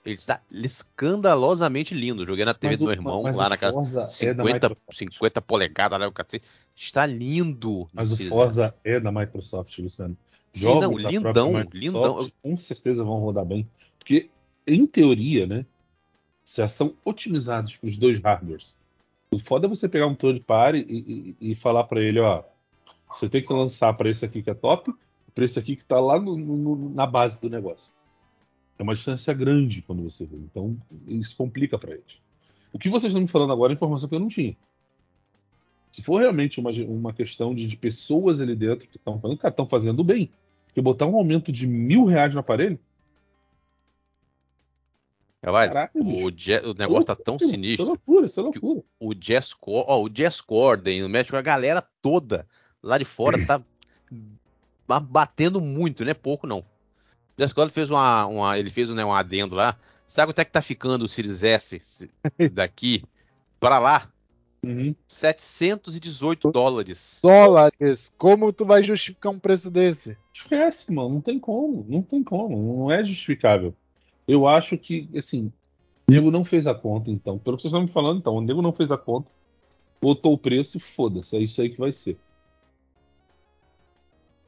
Ele 0.06 0.16
está 0.16 0.42
escandalosamente 0.52 1.94
lindo. 1.94 2.26
Joguei 2.26 2.46
na 2.46 2.54
TV 2.54 2.74
Mas 2.74 2.80
do 2.80 2.84
o- 2.84 2.88
meu 2.88 2.94
irmão, 2.94 3.24
mas 3.24 3.36
lá 3.36 3.48
o 3.48 3.50
naquela 3.50 3.74
Forza 3.74 4.02
é 4.02 4.04
da 4.34 4.44
50, 4.44 4.70
Microsoft. 4.70 4.98
50 4.98 5.42
polegadas, 5.42 6.00
né, 6.00 6.08
o 6.08 6.12
cacete. 6.12 6.46
Está 6.76 7.06
lindo. 7.06 7.90
Mas 7.92 8.12
o 8.12 8.30
Forza 8.30 8.66
S. 8.66 8.74
é 8.84 9.00
da 9.00 9.12
Microsoft, 9.12 9.78
Luciano. 9.80 10.16
Sim, 10.54 10.62
Jogos 10.62 10.82
não, 10.82 10.98
da 11.04 11.10
lindão, 11.10 11.52
lindão. 11.74 12.32
Com 12.42 12.58
certeza 12.58 13.04
vão 13.04 13.20
rodar 13.20 13.46
bem. 13.46 13.68
Porque, 13.98 14.30
em 14.68 14.86
teoria, 14.86 15.46
né? 15.46 15.66
Já 16.56 16.68
são 16.68 16.96
otimizados 17.06 17.76
para 17.78 17.88
os 17.90 17.98
dois 17.98 18.20
hardwares. 18.20 18.76
O 19.32 19.38
foda 19.38 19.68
é 19.68 19.70
você 19.70 19.88
pegar 19.88 20.08
um 20.08 20.16
third 20.16 20.40
party 20.42 20.80
e, 20.90 21.36
e- 21.42 21.52
e 21.52 21.56
falar 21.56 21.84
para 21.84 22.02
ele, 22.02 22.20
ó. 22.20 22.44
Você 23.12 23.30
tem 23.30 23.44
que 23.46 23.54
lançar 23.54 23.94
para 23.94 24.10
esse 24.10 24.26
aqui 24.26 24.42
que 24.42 24.50
é 24.50 24.54
top, 24.56 24.92
para 25.36 25.46
esse 25.46 25.60
aqui 25.60 25.76
que 25.76 25.86
tá 25.86 26.00
lá 26.00 26.20
no- 26.20 26.36
no- 26.36 26.90
na 26.90 27.06
base 27.06 27.40
do 27.40 27.50
negócio. 27.50 27.94
É 28.78 28.84
uma 28.84 28.96
distância 28.96 29.34
grande 29.34 29.82
quando 29.84 30.02
você 30.04 30.26
vê. 30.26 30.38
Então, 30.38 30.76
isso 31.08 31.36
complica 31.36 31.78
para 31.78 31.92
eles. 31.92 32.18
O 32.74 32.80
que 32.80 32.90
vocês 32.90 33.12
estão 33.12 33.22
me 33.22 33.28
falando 33.28 33.54
agora 33.54 33.72
é 33.72 33.76
informação 33.76 34.10
que 34.10 34.16
eu 34.16 34.20
não 34.20 34.28
tinha. 34.28 34.56
Se 36.00 36.06
for 36.06 36.22
realmente 36.22 36.62
uma, 36.62 36.72
uma 36.88 37.12
questão 37.14 37.54
de, 37.54 37.68
de 37.68 37.76
pessoas 37.76 38.40
ali 38.40 38.56
dentro 38.56 38.88
que 38.88 38.96
estão 38.96 39.20
falando, 39.20 39.38
cara, 39.38 39.52
estão 39.52 39.68
fazendo 39.68 40.02
bem. 40.02 40.32
Porque 40.66 40.82
botar 40.82 41.06
um 41.08 41.16
aumento 41.18 41.52
de 41.52 41.68
mil 41.68 42.06
reais 42.06 42.34
no 42.34 42.40
aparelho. 42.40 42.80
É, 45.42 45.46
Caraca, 45.48 45.92
o, 46.00 46.32
Je- 46.36 46.62
o 46.66 46.74
negócio 46.74 47.04
tá 47.06 47.16
tão 47.18 47.36
Isso 47.36 47.46
é 47.46 47.48
sinistro. 47.50 47.86
loucura, 47.88 48.26
isso 48.26 48.40
é 48.40 48.44
loucura. 48.44 48.82
O 48.98 49.14
Jazz, 49.14 49.54
ó, 49.62 50.02
o 50.02 50.10
Jazz 50.10 50.40
Corden, 50.40 51.02
no 51.02 51.10
México, 51.10 51.36
a 51.36 51.42
galera 51.42 51.86
toda 52.02 52.48
lá 52.82 52.98
de 52.98 53.04
fora 53.06 53.46
tá 53.46 53.62
ba- 54.88 55.00
batendo 55.02 55.60
muito, 55.60 56.06
não 56.06 56.12
é 56.12 56.14
pouco 56.14 56.48
não. 56.48 56.60
O 56.60 56.66
Jazz 57.38 57.52
Corden 57.52 57.74
fez 57.74 57.90
uma, 57.90 58.26
uma- 58.26 58.58
ele 58.58 58.70
fez 58.70 58.90
né, 58.94 59.04
um 59.04 59.14
adendo 59.14 59.54
lá. 59.54 59.78
Sabe 60.08 60.30
quanto 60.32 60.40
é 60.40 60.46
que 60.46 60.52
tá 60.52 60.62
ficando 60.62 61.04
o 61.04 61.10
Series 61.10 61.44
S 61.44 62.10
daqui 62.54 63.04
para 63.60 63.80
lá? 63.80 64.10
Uhum. 64.64 64.94
718 65.08 66.52
dólares. 66.52 67.20
Dólares. 67.24 68.12
Como 68.18 68.52
tu 68.52 68.66
vai 68.66 68.84
justificar 68.84 69.32
um 69.32 69.40
preço 69.40 69.72
desse? 69.72 70.18
Esquece, 70.34 70.92
mano. 70.92 71.10
Não 71.10 71.22
tem 71.22 71.40
como. 71.40 71.86
Não 71.88 72.02
tem 72.02 72.24
como. 72.24 72.78
Não 72.78 72.92
é 72.92 73.04
justificável. 73.04 73.74
Eu 74.28 74.48
acho 74.48 74.78
que, 74.78 75.10
assim, 75.16 75.52
o 76.08 76.12
nego 76.12 76.30
não 76.30 76.44
fez 76.44 76.68
a 76.68 76.74
conta, 76.74 77.10
então. 77.10 77.38
Pelo 77.38 77.56
que 77.56 77.64
vocês 77.64 77.72
estão 77.72 77.82
me 77.82 77.92
falando, 77.92 78.20
então, 78.20 78.36
o 78.36 78.42
nego 78.42 78.62
não 78.62 78.74
fez 78.74 78.92
a 78.92 78.98
conta, 78.98 79.30
botou 80.02 80.34
o 80.34 80.38
preço 80.38 80.78
e 80.78 80.80
foda-se. 80.80 81.38
É 81.38 81.40
isso 81.40 81.62
aí 81.62 81.70
que 81.70 81.80
vai 81.80 81.94
ser. 81.94 82.18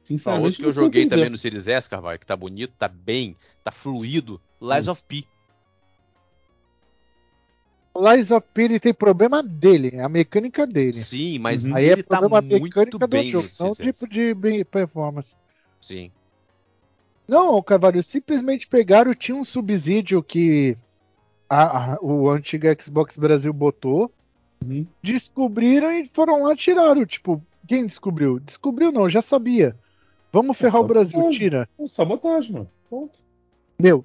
Sinceramente, 0.04 0.46
outro 0.46 0.60
que 0.60 0.66
eu 0.66 0.70
o 0.70 0.72
joguei 0.72 1.06
também 1.06 1.30
no 1.30 1.36
Series 1.36 1.68
S, 1.68 1.88
Carvalho, 1.88 2.18
que 2.18 2.26
tá 2.26 2.36
bonito, 2.36 2.74
tá 2.78 2.88
bem, 2.88 3.36
tá 3.62 3.70
fluido. 3.70 4.40
Lies 4.60 4.88
of 4.88 5.02
P. 5.04 5.24
O 7.94 8.10
Lies 8.10 8.30
of 8.30 8.46
P 8.54 8.62
ele 8.62 8.80
tem 8.80 8.94
problema 8.94 9.42
dele, 9.42 9.90
é 9.94 10.02
a 10.02 10.08
mecânica 10.08 10.66
dele. 10.66 10.94
Sim, 10.94 11.38
mas 11.38 11.66
Uhum. 11.66 11.74
Aí 11.76 11.88
é 11.88 11.92
ele 11.92 12.02
tá 12.02 12.18
problema 12.18 12.40
muito 12.40 12.62
mecânica 12.62 12.98
do 12.98 13.06
bem 13.08 13.30
jogo, 13.30 13.48
não 13.60 13.68
S. 13.68 13.82
tipo 13.82 14.08
de 14.08 14.34
performance. 14.64 15.34
Sim. 15.80 16.10
Não, 17.28 17.62
Carvalho, 17.62 18.02
simplesmente 18.02 18.66
pegaram, 18.66 19.12
tinha 19.14 19.36
um 19.36 19.44
subsídio 19.44 20.22
que 20.22 20.74
a- 21.48 21.94
a- 21.94 21.98
o 22.00 22.28
antigo 22.30 22.66
Xbox 22.80 23.16
Brasil 23.16 23.52
botou, 23.52 24.10
Uhum. 24.64 24.86
descobriram 25.02 25.92
e 25.92 26.08
foram 26.12 26.44
lá 26.44 26.52
e 26.52 26.56
tiraram. 26.56 27.04
Tipo, 27.04 27.42
quem 27.68 27.86
descobriu? 27.86 28.40
Descobriu 28.40 28.90
não, 28.90 29.08
já 29.08 29.20
sabia. 29.20 29.76
Vamos 30.32 30.56
ferrar 30.56 30.78
Só 30.80 30.84
o 30.84 30.86
Brasil, 30.88 31.28
tira. 31.30 31.68
É 31.78 31.88
sabotagem, 31.88 32.52
mano. 32.52 32.70
Ponto. 32.88 33.20
Meu, 33.78 34.04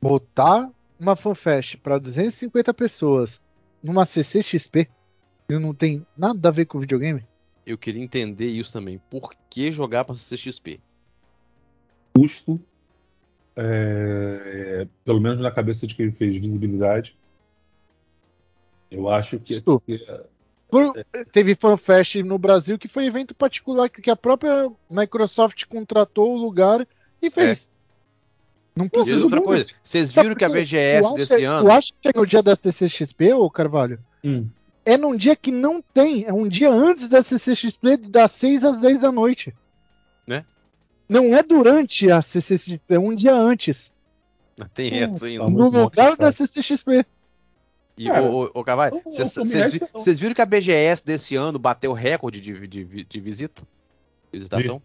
botar 0.00 0.70
uma 0.98 1.16
fanfest 1.16 1.76
para 1.78 1.98
250 1.98 2.72
pessoas 2.74 3.40
numa 3.82 4.04
CCXP 4.04 4.88
e 5.48 5.58
não 5.58 5.74
tem 5.74 6.04
nada 6.16 6.48
a 6.48 6.52
ver 6.52 6.66
com 6.66 6.78
videogame? 6.80 7.24
Eu 7.64 7.76
queria 7.78 8.02
entender 8.02 8.46
isso 8.46 8.72
também. 8.72 9.00
Por 9.10 9.32
que 9.50 9.70
jogar 9.72 10.04
pra 10.04 10.14
CCXP? 10.14 10.80
Custo. 12.14 12.60
é, 13.56 14.86
pelo 15.04 15.20
menos 15.20 15.40
na 15.40 15.50
cabeça 15.50 15.86
de 15.86 15.94
quem 15.94 16.10
fez 16.12 16.36
visibilidade. 16.36 17.16
Eu 18.90 19.08
acho 19.08 19.38
que. 19.38 19.60
Que- 19.60 20.06
Por- 20.68 20.94
teve 21.32 21.54
fanfest 21.54 22.16
no 22.16 22.38
Brasil 22.38 22.76
que 22.78 22.88
foi 22.88 23.06
evento 23.06 23.34
particular 23.34 23.88
que 23.88 24.10
a 24.10 24.16
própria 24.16 24.68
Microsoft 24.90 25.64
contratou 25.66 26.34
o 26.34 26.38
lugar 26.38 26.86
e 27.22 27.30
fez. 27.30 27.70
Não 28.76 28.88
precisa 28.88 29.24
outra 29.24 29.40
coisa, 29.40 29.66
vocês 29.82 30.12
viram 30.12 30.34
que 30.34 30.44
a? 30.44 30.48
BGS 30.50 31.00
Tu 31.02 31.06
acha- 31.06 31.14
desse 31.16 31.44
ano. 31.44 31.72
acha 31.72 31.92
que 32.00 32.08
é 32.08 32.12
no 32.14 32.26
dia 32.26 32.42
da 32.42 32.54
CCXP, 32.54 33.32
ô 33.32 33.50
Carvalho? 33.50 33.98
Hum. 34.22 34.46
É 34.84 34.96
num 34.98 35.16
dia 35.16 35.34
que 35.34 35.50
não 35.50 35.80
tem, 35.82 36.24
é 36.26 36.32
um 36.32 36.46
dia 36.46 36.70
antes 36.70 37.08
da 37.08 37.22
CCXP, 37.22 37.96
das 37.96 38.32
6 38.32 38.62
às 38.64 38.78
10 38.78 39.00
da 39.00 39.10
noite. 39.10 39.54
Né? 40.26 40.44
Não 41.08 41.34
é 41.34 41.42
durante 41.42 42.10
a 42.10 42.20
CCXP, 42.20 42.94
é 42.94 42.98
um 42.98 43.14
dia 43.14 43.34
antes. 43.34 43.92
Tem 44.74 44.92
Hum, 44.92 45.10
essa 45.10 45.26
ainda. 45.26 45.48
no 45.48 45.68
lugar 45.70 46.16
da 46.16 46.30
CCXP. 46.30 47.04
E, 47.98 48.04
Cara, 48.06 48.22
ô, 48.30 48.62
Carvalho, 48.62 48.96
eu- 49.06 49.12
vocês 49.12 49.36
eu 49.38 49.70
vi- 49.70 50.14
viram 50.20 50.34
que 50.34 50.42
a 50.42 50.46
BGS 50.46 51.02
desse 51.04 51.34
ano 51.34 51.58
bateu 51.58 51.94
recorde 51.94 52.40
de, 52.42 52.66
de, 52.68 52.84
de- 52.84 53.04
de 53.04 53.20
visita? 53.20 53.62
Visitação? 54.30 54.82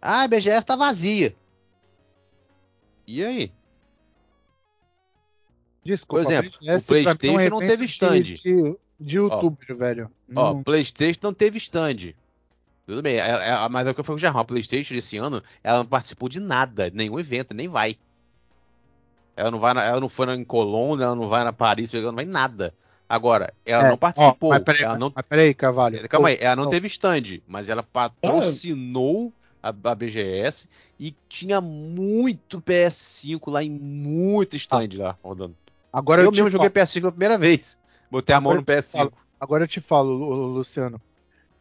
Ah, 0.00 0.22
a 0.24 0.28
BGS 0.28 0.66
tá 0.66 0.74
vazia. 0.74 1.34
E 3.06 3.24
aí? 3.24 3.52
Desculpa. 5.84 6.24
Por 6.24 6.32
exemplo, 6.32 6.52
o 6.60 6.64
mim 6.64 6.70
é 6.70 6.80
PlayStation 6.80 7.48
não 7.50 7.58
teve 7.58 7.84
stand. 7.86 8.20
De, 8.22 8.34
de, 8.34 8.78
de 9.00 9.16
youtuber, 9.16 9.76
velho. 9.76 10.10
Ó, 10.34 10.54
Não- 10.54 10.62
PlayStation 10.62 11.20
não 11.22 11.34
teve 11.34 11.58
stand. 11.58 12.14
Tudo 12.86 13.02
bem, 13.02 13.16
é- 13.16 13.50
é- 13.50 13.68
mas 13.68 13.86
é 13.86 13.90
o 13.90 13.94
que 13.94 14.00
eu 14.00 14.04
falei 14.04 14.16
com 14.16 14.18
o 14.18 14.26
Germão, 14.26 14.42
a 14.42 14.44
PlayStation 14.44 14.94
esse 14.94 15.16
ano, 15.16 15.42
ela 15.62 15.78
não 15.78 15.86
participou 15.86 16.28
de 16.28 16.40
nada, 16.40 16.90
nenhum 16.92 17.18
evento, 17.18 17.54
nem 17.54 17.68
vai. 17.68 17.96
Ela 19.36 19.50
não 19.50 19.58
vai, 19.58 19.72
na- 19.74 19.84
ela 19.84 20.00
não 20.00 20.08
foi 20.08 20.26
na- 20.26 20.34
em 20.36 20.44
Colônia, 20.44 21.04
ela 21.04 21.14
não 21.16 21.28
vai 21.28 21.42
na 21.44 21.52
Paris, 21.52 21.92
ela 21.94 22.06
não 22.06 22.14
vai 22.14 22.24
em 22.24 22.28
nada. 22.28 22.74
Agora, 23.08 23.52
ela 23.64 23.86
É, 23.86 23.88
não 23.88 23.98
participou, 23.98 24.50
Ó, 24.50 24.54
mas 24.54 24.62
peraí, 24.62 24.82
ela 24.82 24.98
não 24.98 25.12
mas 25.14 25.26
peraí, 25.26 25.54
Carvalho. 25.54 26.08
Calma 26.08 26.28
aí, 26.28 26.38
ela 26.40 26.56
Não. 26.56 26.68
teve 26.70 26.86
stand, 26.86 27.40
mas 27.46 27.68
ela 27.68 27.82
patrocinou 27.82 29.32
a, 29.62 29.68
a 29.68 29.94
BGS 29.94 30.68
e 30.98 31.14
tinha 31.28 31.60
muito 31.60 32.60
PS5 32.60 33.50
lá 33.50 33.62
em 33.62 33.70
muito 33.70 34.56
stand 34.56 34.88
lá 34.96 35.16
rodando. 35.22 35.56
Agora 35.92 36.22
eu 36.22 36.26
eu, 36.26 36.32
mesmo 36.32 36.50
joguei 36.50 36.68
falo, 36.70 36.86
PS5 36.86 37.00
pela 37.00 37.12
primeira 37.12 37.38
vez. 37.38 37.78
Botei 38.10 38.34
a 38.34 38.40
mão 38.40 38.54
no 38.54 38.60
Agora 38.60 38.72
eu 38.78 38.82
te 38.82 38.88
PS5. 38.88 39.12
agora 39.40 39.64
eu 39.64 39.68
te 39.68 39.80
falo, 39.80 40.12
Lu- 40.12 40.46
Luciano. 40.54 41.00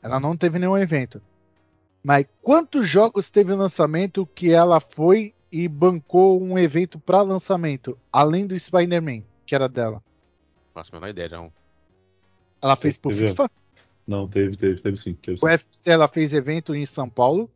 Ela 0.01 0.19
não 0.19 0.35
teve 0.35 0.57
nenhum 0.57 0.77
evento. 0.77 1.21
Mas 2.03 2.25
quantos 2.41 2.87
jogos 2.89 3.29
teve 3.29 3.53
lançamento 3.53 4.25
que 4.25 4.51
ela 4.51 4.79
foi 4.79 5.33
e 5.51 5.67
bancou 5.67 6.41
um 6.41 6.57
evento 6.57 6.97
pra 6.99 7.21
lançamento, 7.21 7.97
além 8.11 8.47
do 8.47 8.57
Spider-Man, 8.57 9.21
que 9.45 9.53
era 9.53 9.69
dela? 9.69 10.01
Nossa, 10.73 10.89
a 10.91 10.95
menor 10.95 11.09
ideia, 11.09 11.29
não. 11.29 11.51
Ela 12.61 12.75
fez 12.75 12.97
pro 12.97 13.11
Teve. 13.11 13.27
FIFA, 13.29 13.49
Não, 14.07 14.27
teve, 14.27 14.55
teve, 14.57 14.81
teve 14.81 14.97
sim. 14.97 15.13
Teve 15.13 15.37
sim. 15.37 15.45
o 15.45 15.49
UFC 15.49 15.89
ela 15.91 16.07
fez 16.07 16.33
evento 16.33 16.73
em 16.73 16.85
São 16.85 17.09
Paulo, 17.09 17.49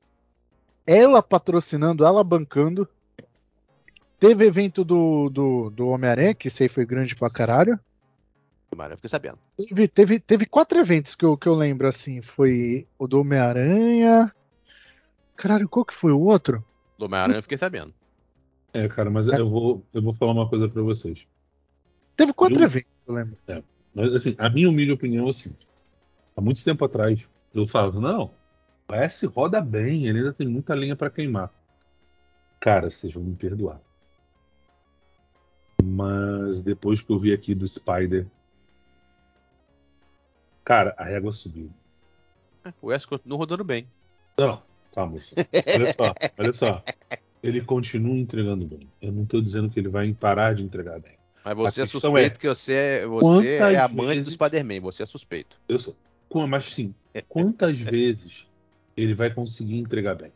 ela 0.85 1.21
patrocinando, 1.21 2.05
ela 2.05 2.23
bancando. 2.23 2.87
Teve 4.19 4.45
evento 4.45 4.83
do, 4.83 5.29
do, 5.29 5.69
do 5.69 5.87
Homem-Aranha, 5.87 6.33
que 6.33 6.49
aí 6.61 6.69
foi 6.69 6.85
grande 6.85 7.15
pra 7.15 7.29
caralho. 7.29 7.79
Mas 8.75 8.89
eu 8.91 8.95
fiquei 8.97 9.09
sabendo. 9.09 9.37
Teve, 9.57 9.87
teve, 9.87 10.19
teve 10.19 10.45
quatro 10.45 10.77
eventos 10.79 11.15
que 11.15 11.23
eu, 11.25 11.37
que 11.37 11.47
eu 11.47 11.53
lembro, 11.53 11.87
assim. 11.87 12.21
Foi 12.21 12.87
o 12.97 13.07
do 13.07 13.21
Homem-Aranha. 13.21 14.33
Caralho, 15.35 15.67
qual 15.69 15.85
que 15.85 15.93
foi 15.93 16.11
o 16.11 16.19
outro? 16.21 16.63
Do 16.97 17.05
Homem-Aranha 17.05 17.37
eu 17.39 17.43
fiquei 17.43 17.57
sabendo. 17.57 17.93
É, 18.73 18.87
cara, 18.89 19.09
mas 19.09 19.29
É. 19.29 19.39
eu 19.39 19.49
vou, 19.49 19.85
eu 19.93 20.01
vou 20.01 20.13
falar 20.13 20.31
uma 20.33 20.49
coisa 20.49 20.67
pra 20.67 20.81
vocês. 20.81 21.25
Teve 22.17 22.33
quatro 22.33 22.59
Eu- 22.59 22.65
eventos, 22.65 22.89
eu 23.07 23.13
lembro. 23.13 23.37
Mas, 23.93 24.13
assim, 24.13 24.35
a 24.37 24.49
minha 24.49 24.69
humilde 24.69 24.91
opinião 24.91 25.27
é 25.27 25.29
o 25.29 25.33
seguinte: 25.33 25.65
há 26.35 26.41
muito 26.41 26.61
tempo 26.63 26.83
atrás, 26.83 27.19
eu 27.53 27.65
falava, 27.67 27.99
não, 28.01 28.31
S 28.89 29.25
roda 29.25 29.61
bem, 29.61 30.07
ele 30.07 30.19
ainda 30.19 30.33
tem 30.33 30.47
muita 30.47 30.73
lenha 30.75 30.95
pra 30.95 31.09
queimar. 31.09 31.51
Cara, 32.59 32.89
vocês 32.89 33.13
vão 33.13 33.23
me 33.23 33.35
perdoar. 33.35 33.79
Mas 35.83 36.63
depois 36.63 37.01
que 37.01 37.11
eu 37.11 37.19
vi 37.19 37.33
aqui 37.33 37.53
do 37.53 37.67
Spider. 37.67 38.25
Cara, 40.63 40.95
a 40.97 41.03
régua 41.03 41.31
subiu. 41.31 41.69
O 42.81 42.91
S 42.91 43.07
continua 43.07 43.37
rodando 43.37 43.63
bem. 43.63 43.87
Não, 44.37 44.61
calma, 44.93 45.13
moço. 45.13 45.35
Olha 45.37 45.93
só, 45.93 46.15
olha 46.39 46.53
só. 46.53 46.83
Ele 47.43 47.61
continua 47.61 48.15
entregando 48.15 48.65
bem. 48.65 48.89
Eu 48.99 49.11
não 49.11 49.25
tô 49.25 49.39
dizendo 49.39 49.69
que 49.69 49.79
ele 49.79 49.89
vai 49.89 50.11
parar 50.13 50.55
de 50.55 50.63
entregar 50.63 50.99
bem. 50.99 51.13
Mas 51.43 51.55
você 51.55 51.81
é 51.83 51.85
suspeito 51.85 52.37
é, 52.37 52.39
que 52.39 52.47
você 52.47 52.73
é, 52.73 53.05
você 53.05 53.57
é 53.57 53.77
amante 53.77 54.15
vezes- 54.15 54.25
do 54.25 54.31
Spider-Man. 54.31 54.81
Você 54.81 55.03
é 55.03 55.05
suspeito. 55.05 55.59
Eu 55.69 55.77
sou. 55.77 55.95
Mas 56.49 56.65
sim, 56.65 56.93
quantas 57.29 57.79
vezes 57.79 58.47
ele 58.95 59.13
vai 59.13 59.33
conseguir 59.33 59.77
entregar 59.77 60.15
bem? 60.15 60.31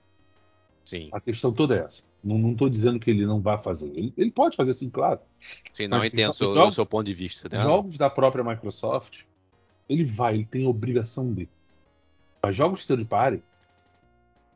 Sim. 0.83 1.09
A 1.11 1.19
questão 1.19 1.51
toda 1.51 1.75
é 1.75 1.79
essa. 1.79 2.03
Não, 2.23 2.53
tô 2.55 2.67
dizendo 2.67 2.99
que 2.99 3.09
ele 3.09 3.25
não 3.25 3.39
vai 3.39 3.57
fazer. 3.57 3.87
Ele, 3.95 4.13
ele 4.17 4.31
pode 4.31 4.55
fazer 4.57 4.73
sim, 4.73 4.89
claro. 4.89 5.19
Sim, 5.71 5.87
não 5.87 5.99
Mas 5.99 6.13
entendo 6.13 6.31
o 6.31 6.33
seu, 6.33 6.53
jogos- 6.53 6.73
o 6.73 6.75
seu 6.75 6.85
ponto 6.85 7.05
de 7.05 7.13
vista. 7.13 7.47
Né? 7.49 7.61
Jogos 7.63 7.97
da 7.97 8.09
própria 8.09 8.43
Microsoft, 8.43 9.21
ele 9.87 10.03
vai, 10.03 10.35
ele 10.35 10.45
tem 10.45 10.65
a 10.65 10.69
obrigação 10.69 11.31
de. 11.33 11.47
Mas 12.41 12.55
jogos 12.55 12.85
third 12.85 13.05
party, 13.05 13.41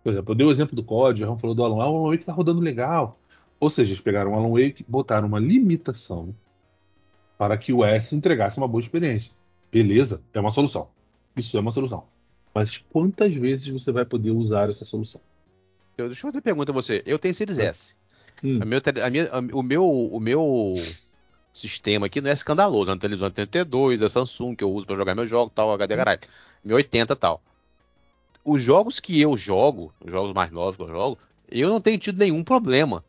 por 0.03 0.11
exemplo, 0.11 0.31
eu 0.31 0.35
dei 0.35 0.45
o 0.47 0.51
exemplo 0.51 0.75
do 0.75 0.83
COD, 0.83 1.23
o 1.23 1.27
Ram 1.29 1.37
falou 1.37 1.55
do 1.55 1.63
Alan 1.63 1.77
Wake, 1.77 1.91
o 1.91 1.97
Alan 1.97 2.09
Wake 2.11 2.25
tá 2.25 2.33
rodando 2.33 2.59
legal. 2.59 3.17
Ou 3.59 3.69
seja, 3.69 3.91
eles 3.93 4.01
pegaram 4.01 4.31
o 4.31 4.35
Alan 4.35 4.49
Wake, 4.51 4.83
botaram 4.87 5.27
uma 5.27 5.39
limitação 5.39 6.35
para 7.37 7.57
que 7.57 7.71
o 7.71 7.83
S 7.85 8.13
entregasse 8.15 8.57
uma 8.57 8.67
boa 8.67 8.81
experiência. 8.81 9.31
Beleza, 9.71 10.21
é 10.33 10.39
uma 10.39 10.51
solução. 10.51 10.89
Isso 11.35 11.55
é 11.57 11.59
uma 11.61 11.71
solução. 11.71 12.05
Mas 12.53 12.83
quantas 12.91 13.35
vezes 13.35 13.67
você 13.67 13.91
vai 13.91 14.05
poder 14.05 14.31
usar 14.31 14.69
essa 14.69 14.85
solução? 14.85 15.19
Eu, 15.97 16.07
deixa 16.07 16.19
eu 16.19 16.29
fazer 16.29 16.37
uma 16.37 16.41
pergunta 16.41 16.71
a 16.71 16.73
você. 16.73 17.01
Eu 17.05 17.17
tenho 17.17 17.33
Series 17.33 17.57
É. 17.59 17.65
S. 17.65 17.95
Hum. 18.43 18.59
A 18.61 18.65
meu 18.65 18.79
a 19.03 19.09
minha- 19.09 19.29
a- 19.31 19.39
o, 19.57 19.63
meu, 19.63 19.89
o 19.89 20.19
meu 20.19 20.73
sistema 21.53 22.07
aqui 22.07 22.19
não 22.21 22.29
é 22.29 22.33
escandaloso. 22.33 22.89
É 22.89 22.93
uma 22.93 22.99
televisão 22.99 23.25
82, 23.27 23.99
da 23.99 24.09
Samsung, 24.09 24.55
que 24.55 24.63
eu 24.63 24.71
uso 24.71 24.85
pra 24.85 24.95
jogar 24.95 25.15
meu 25.15 25.25
jogo, 25.25 25.51
tal, 25.53 25.71
HD 25.71 25.95
caralho. 25.95 26.19
1080 26.63 27.13
e 27.13 27.15
tal. 27.15 27.41
Os 28.43 28.61
jogos 28.61 28.99
que 28.99 29.19
eu 29.21 29.37
jogo, 29.37 29.93
os 30.03 30.11
jogos 30.11 30.33
mais 30.33 30.51
novos 30.51 30.75
que 30.75 30.83
eu 30.83 30.87
jogo, 30.87 31.17
eu 31.49 31.69
não 31.69 31.79
tenho 31.79 31.97
tido 31.97 32.17
nenhum 32.19 32.43
problema. 32.43 33.03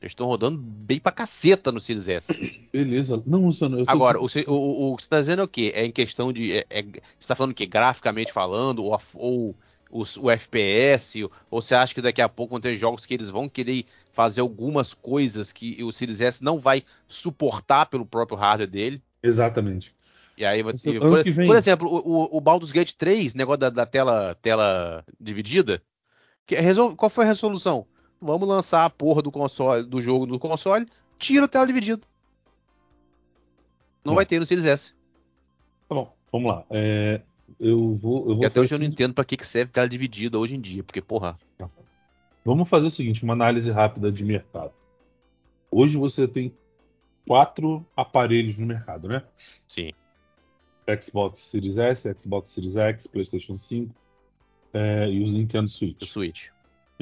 Eles 0.00 0.12
estão 0.12 0.26
rodando 0.26 0.58
bem 0.58 0.98
pra 0.98 1.12
caceta 1.12 1.70
no 1.70 1.80
Series 1.80 2.08
S. 2.08 2.32
Beleza. 2.72 3.22
Não, 3.26 3.44
Luciano, 3.46 3.78
eu 3.78 3.84
tô 3.84 3.90
Agora, 3.90 4.18
o, 4.18 4.24
o- 4.24 4.52
o- 4.52 4.92
o 4.92 4.96
que 4.96 5.02
você 5.02 5.06
está 5.06 5.20
dizendo 5.20 5.40
é 5.42 5.44
o 5.44 5.48
quê? 5.48 5.72
É 5.74 5.84
em 5.84 5.92
questão 5.92 6.32
de. 6.32 6.56
é- 6.56 6.66
é- 6.70 6.82
você 6.82 7.00
está 7.20 7.34
falando 7.34 7.54
que 7.54 7.66
graficamente 7.66 8.32
falando, 8.32 8.82
ou, 8.84 8.98
ou 9.14 9.56
os- 9.90 10.16
o, 10.16 10.30
FPS, 10.30 11.22
ou, 11.24 11.30
ou 11.50 11.60
você 11.60 11.74
acha 11.74 11.94
que 11.94 12.00
daqui 12.00 12.22
a 12.22 12.28
pouco 12.28 12.52
vão 12.52 12.60
ter 12.60 12.74
jogos 12.76 13.04
que 13.04 13.12
eles 13.12 13.28
vão 13.28 13.48
querer 13.48 13.84
fazer 14.12 14.40
algumas 14.40 14.94
coisas 14.94 15.52
que 15.52 15.82
o 15.84 15.92
Series 15.92 16.20
S 16.20 16.42
não 16.42 16.58
vai 16.58 16.82
suportar 17.06 17.86
pelo 17.86 18.06
próprio 18.06 18.38
hardware 18.38 18.70
dele? 18.70 19.02
Exatamente. 19.22 19.94
E 20.36 20.44
aí 20.46 20.62
vai 20.62 20.72
ter. 20.72 20.98
Por, 20.98 21.22
vem. 21.22 21.46
por 21.46 21.56
exemplo, 21.56 21.88
o, 21.88 21.98
o, 21.98 22.38
o 22.38 22.40
Baldur's 22.40 22.72
Gate 22.72 22.94
3, 22.94 23.34
negócio 23.34 23.58
da, 23.60 23.68
da 23.68 23.84
tela, 23.84 24.34
tela 24.40 25.04
dividida. 25.20 25.82
que 26.46 26.54
é 26.56 26.60
resol- 26.60 26.96
qual 26.96 27.10
foi 27.10 27.24
a 27.24 27.28
resolução? 27.28 27.86
Vamos 28.20 28.48
lançar 28.48 28.84
a 28.84 28.90
porra 28.90 29.22
do 29.22 29.30
console, 29.30 29.84
do 29.84 30.00
jogo 30.00 30.26
no 30.26 30.38
console, 30.38 30.86
tira 31.18 31.46
a 31.46 31.48
tela 31.48 31.66
dividida. 31.66 32.02
Não 34.04 34.14
vai 34.14 34.26
ter 34.26 34.38
no 34.38 34.46
Series 34.46 34.66
S. 34.66 34.94
Tá 35.88 35.94
bom, 35.94 36.14
vamos 36.32 36.52
lá. 36.52 36.64
É, 36.70 37.20
eu 37.58 37.94
vou. 37.94 38.26
Eu 38.26 38.32
E 38.32 38.36
vou 38.36 38.46
até 38.46 38.60
hoje 38.60 38.74
eu 38.74 38.78
fazer 38.78 38.88
não 38.88 38.92
entendo 38.92 39.14
pra 39.14 39.24
que, 39.24 39.36
que 39.36 39.46
serve 39.46 39.72
tela 39.72 39.88
dividida 39.88 40.38
hoje 40.38 40.56
em 40.56 40.60
dia, 40.60 40.82
porque, 40.82 41.00
porra, 41.00 41.38
Vamos 42.44 42.68
fazer 42.68 42.86
o 42.86 42.90
seguinte, 42.90 43.22
uma 43.22 43.34
análise 43.34 43.70
rápida 43.70 44.10
de 44.10 44.24
mercado. 44.24 44.72
Hoje 45.70 45.96
você 45.96 46.26
tem 46.26 46.52
quatro 47.26 47.84
aparelhos 47.96 48.56
no 48.56 48.66
mercado, 48.66 49.08
né? 49.08 49.22
sim. 49.36 49.92
Xbox 51.00 51.38
Series 51.38 51.78
S, 51.78 52.12
Xbox 52.18 52.50
Series 52.50 52.76
X, 52.76 53.06
PlayStation 53.06 53.56
5 53.56 53.94
é, 54.72 55.08
e 55.08 55.22
o 55.22 55.28
Nintendo 55.28 55.66
O 55.66 56.06
Switch. 56.06 56.48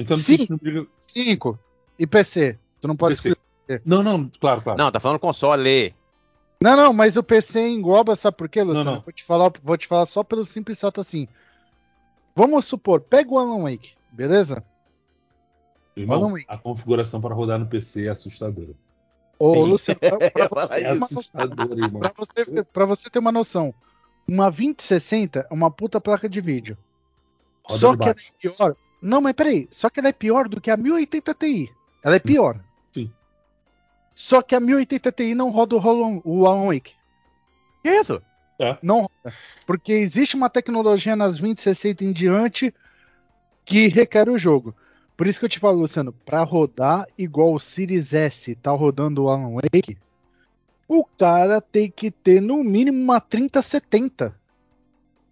Sim. 0.05 0.15
Switch 0.15 0.49
não 0.49 0.57
briga. 0.57 0.87
5. 1.07 1.59
E 1.97 2.07
PC. 2.07 2.57
Tu 2.79 2.87
não 2.87 2.95
pode 2.95 3.15
PC. 3.15 3.29
escolher. 3.29 3.81
Não, 3.85 4.01
não, 4.01 4.31
claro, 4.39 4.61
claro. 4.61 4.79
Não, 4.79 4.91
tá 4.91 4.99
falando 4.99 5.19
console. 5.19 5.93
Não, 6.61 6.75
não, 6.75 6.93
mas 6.93 7.15
o 7.15 7.23
PC 7.23 7.69
engloba, 7.69 8.15
sabe 8.15 8.35
por 8.35 8.49
quê, 8.49 8.63
Luciano? 8.63 8.85
Não, 8.85 8.95
não. 8.95 9.01
Vou, 9.01 9.13
te 9.13 9.23
falar, 9.23 9.51
vou 9.63 9.77
te 9.77 9.87
falar 9.87 10.05
só 10.05 10.23
pelo 10.23 10.43
simples 10.43 10.79
fato 10.79 10.99
assim. 10.99 11.27
Vamos 12.35 12.65
supor, 12.65 13.01
pega 13.01 13.31
o 13.31 13.37
Alan 13.37 13.63
Wake, 13.63 13.95
beleza? 14.11 14.63
Irmão, 15.95 16.17
Alan 16.17 16.31
Wake. 16.33 16.45
a 16.47 16.57
configuração 16.57 17.21
para 17.21 17.35
rodar 17.35 17.59
no 17.59 17.67
PC 17.67 18.05
é 18.07 18.09
assustadora. 18.09 18.73
Ô, 19.37 19.53
Sim. 19.53 19.63
Luciano, 19.63 19.99
você 20.49 20.79
ter 20.79 20.85
É 20.85 22.13
você, 22.17 22.85
você 22.85 23.09
ter 23.09 23.19
uma 23.19 23.31
noção, 23.31 23.73
uma 24.27 24.49
2060 24.49 25.47
é 25.49 25.53
uma 25.53 25.71
puta 25.71 26.01
placa 26.01 26.27
de 26.27 26.41
vídeo. 26.41 26.77
Roda 27.63 27.79
só 27.79 27.95
que 27.95 28.03
ela 28.03 28.13
baixo. 28.13 28.33
é 28.33 28.49
pior. 28.49 28.75
Não, 29.01 29.21
mas 29.21 29.33
peraí. 29.33 29.67
Só 29.71 29.89
que 29.89 29.99
ela 29.99 30.09
é 30.09 30.13
pior 30.13 30.47
do 30.47 30.59
que 30.59 30.69
a 30.71 30.77
1080 30.77 31.33
Ti. 31.33 31.71
Ela 32.03 32.15
é 32.15 32.19
pior. 32.19 32.59
Sim. 32.91 33.11
Só 34.13 34.41
que 34.41 34.55
a 34.55 34.59
1080 34.59 35.11
Ti 35.11 35.33
não 35.35 35.49
roda 35.49 35.75
o, 35.75 35.79
Hollow- 35.79 36.21
o 36.25 36.45
Alan 36.45 36.67
Wake. 36.67 36.93
Que 37.81 37.89
isso? 37.89 38.21
Não 38.83 39.01
roda. 39.01 39.33
Porque 39.65 39.93
existe 39.93 40.35
uma 40.35 40.49
tecnologia 40.49 41.15
nas 41.15 41.37
2060 41.37 42.03
em 42.03 42.11
diante 42.11 42.73
que 43.63 43.87
requer 43.87 44.27
o 44.29 44.37
jogo. 44.37 44.75
Por 45.15 45.27
isso 45.27 45.39
que 45.39 45.45
eu 45.45 45.49
te 45.49 45.59
falo, 45.59 45.79
Luciano, 45.79 46.11
pra 46.25 46.43
rodar 46.43 47.05
igual 47.17 47.53
o 47.53 47.59
Series 47.59 48.13
S 48.13 48.55
tá 48.55 48.71
rodando 48.71 49.23
o 49.23 49.29
Alan 49.29 49.53
Wake, 49.53 49.97
o 50.87 51.05
cara 51.05 51.61
tem 51.61 51.91
que 51.91 52.09
ter 52.09 52.41
no 52.41 52.63
mínimo 52.63 52.97
uma 53.01 53.19
3070. 53.21 54.33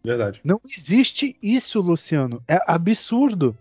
Verdade. 0.03 0.41
Não 0.43 0.59
existe 0.65 1.35
isso, 1.41 1.79
Luciano. 1.81 2.41
É 2.47 2.59
absurdo. 2.67 3.57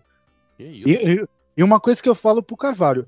E, 0.59 0.83
e- 0.85 1.27
e 1.57 1.63
uma 1.63 1.79
coisa 1.79 2.01
que 2.01 2.07
eu 2.09 2.15
falo 2.15 2.41
pro 2.41 2.55
Carvalho, 2.57 3.05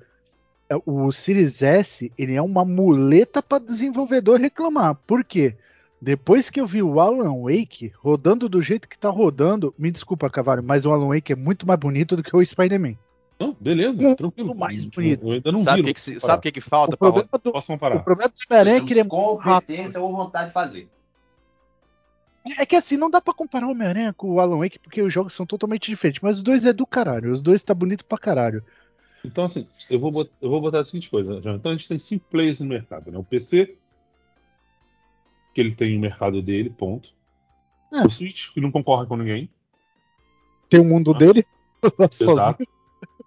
é, 0.69 0.75
o 0.85 1.11
Series 1.11 1.61
S, 1.61 2.11
ele 2.17 2.33
é 2.35 2.41
uma 2.41 2.63
muleta 2.65 3.41
para 3.41 3.63
desenvolvedor 3.63 4.39
reclamar. 4.39 4.95
Por 5.07 5.23
quê? 5.23 5.55
Depois 6.01 6.49
que 6.49 6.61
eu 6.61 6.65
vi 6.65 6.81
o 6.81 6.99
Alan 6.99 7.43
Wake 7.43 7.91
rodando 7.97 8.47
do 8.47 8.61
jeito 8.61 8.87
que 8.87 8.97
tá 8.97 9.09
rodando, 9.09 9.73
me 9.77 9.91
desculpa, 9.91 10.29
Carvalho, 10.29 10.63
mas 10.63 10.85
o 10.85 10.91
Alan 10.91 11.09
Wake 11.09 11.33
é 11.33 11.35
muito 11.35 11.67
mais 11.67 11.79
bonito 11.79 12.15
do 12.15 12.23
que 12.23 12.35
o 12.35 12.43
Spider-Man. 12.45 12.95
Não, 13.39 13.55
beleza, 13.59 13.97
Muito 13.97 14.17
tranquilo. 14.17 14.53
mais 14.55 14.83
bonito. 14.85 15.25
Eu 15.27 15.31
ainda 15.33 15.51
não 15.51 15.59
Sabe 15.59 15.81
o 15.81 15.85
vi. 15.85 15.93
que, 15.93 16.01
que, 16.01 16.19
sabe 16.19 16.39
o 16.39 16.41
que, 16.41 16.51
que 16.51 16.61
falta 16.61 16.95
O 16.95 16.97
pra 16.97 17.07
problema 17.11 17.29
do, 17.41 17.51
Posso 17.53 17.71
o 17.71 17.75
comparar? 17.75 17.99
problema 18.03 18.29
do 18.29 18.35
Homem-Aranha 18.49 18.77
é 18.77 18.81
que 18.85 18.93
ele 18.93 18.99
é 18.99 19.03
muito 19.03 19.35
rápido. 19.37 19.75
competência 19.77 20.01
ou 20.01 20.11
vontade 20.15 20.47
de 20.47 20.53
fazer. 20.53 20.89
É 22.57 22.65
que 22.65 22.75
assim, 22.75 22.97
não 22.97 23.09
dá 23.09 23.19
pra 23.21 23.33
comparar 23.33 23.67
o 23.67 23.71
Homem-Aranha 23.71 24.13
com 24.13 24.31
o 24.31 24.39
Alan 24.39 24.59
Wake, 24.59 24.79
porque 24.79 25.01
os 25.01 25.13
jogos 25.13 25.33
são 25.33 25.45
totalmente 25.45 25.89
diferentes. 25.89 26.21
Mas 26.21 26.37
os 26.37 26.43
dois 26.43 26.65
é 26.65 26.73
do 26.73 26.85
caralho. 26.85 27.31
Os 27.31 27.41
dois 27.41 27.61
tá 27.61 27.73
bonito 27.73 28.05
pra 28.05 28.17
caralho. 28.17 28.63
Então, 29.23 29.43
assim, 29.43 29.67
eu 29.91 29.99
vou, 29.99 30.11
bot- 30.11 30.31
eu 30.41 30.49
vou 30.49 30.61
botar 30.61 30.79
a 30.79 30.85
seguinte 30.85 31.09
coisa. 31.09 31.41
João. 31.41 31.55
Então, 31.55 31.71
a 31.71 31.75
gente 31.75 31.87
tem 31.89 31.99
cinco 31.99 32.25
players 32.29 32.59
no 32.61 32.65
mercado, 32.67 33.11
né? 33.11 33.17
O 33.17 33.23
PC, 33.23 33.75
que 35.53 35.59
ele 35.61 35.75
tem 35.75 35.97
o 35.97 35.99
mercado 35.99 36.41
dele, 36.41 36.69
ponto. 36.69 37.13
É. 37.91 38.05
O 38.05 38.09
Switch, 38.09 38.53
que 38.53 38.61
não 38.61 38.71
concorre 38.71 39.05
com 39.07 39.17
ninguém. 39.17 39.49
Tem 40.69 40.79
o 40.79 40.85
mundo 40.85 41.11
Ah. 41.13 41.17
dele. 41.17 41.45
Exato. 42.19 42.63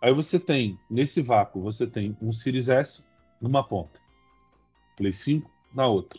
Aí 0.00 0.12
você 0.14 0.38
tem, 0.38 0.78
nesse 0.90 1.20
vácuo, 1.20 1.60
você 1.60 1.86
tem 1.86 2.16
um 2.22 2.32
Series 2.32 2.68
S 2.68 3.04
numa 3.40 3.62
ponta. 3.62 4.00
Play 4.96 5.12
5 5.12 5.50
na 5.74 5.86
outra. 5.86 6.18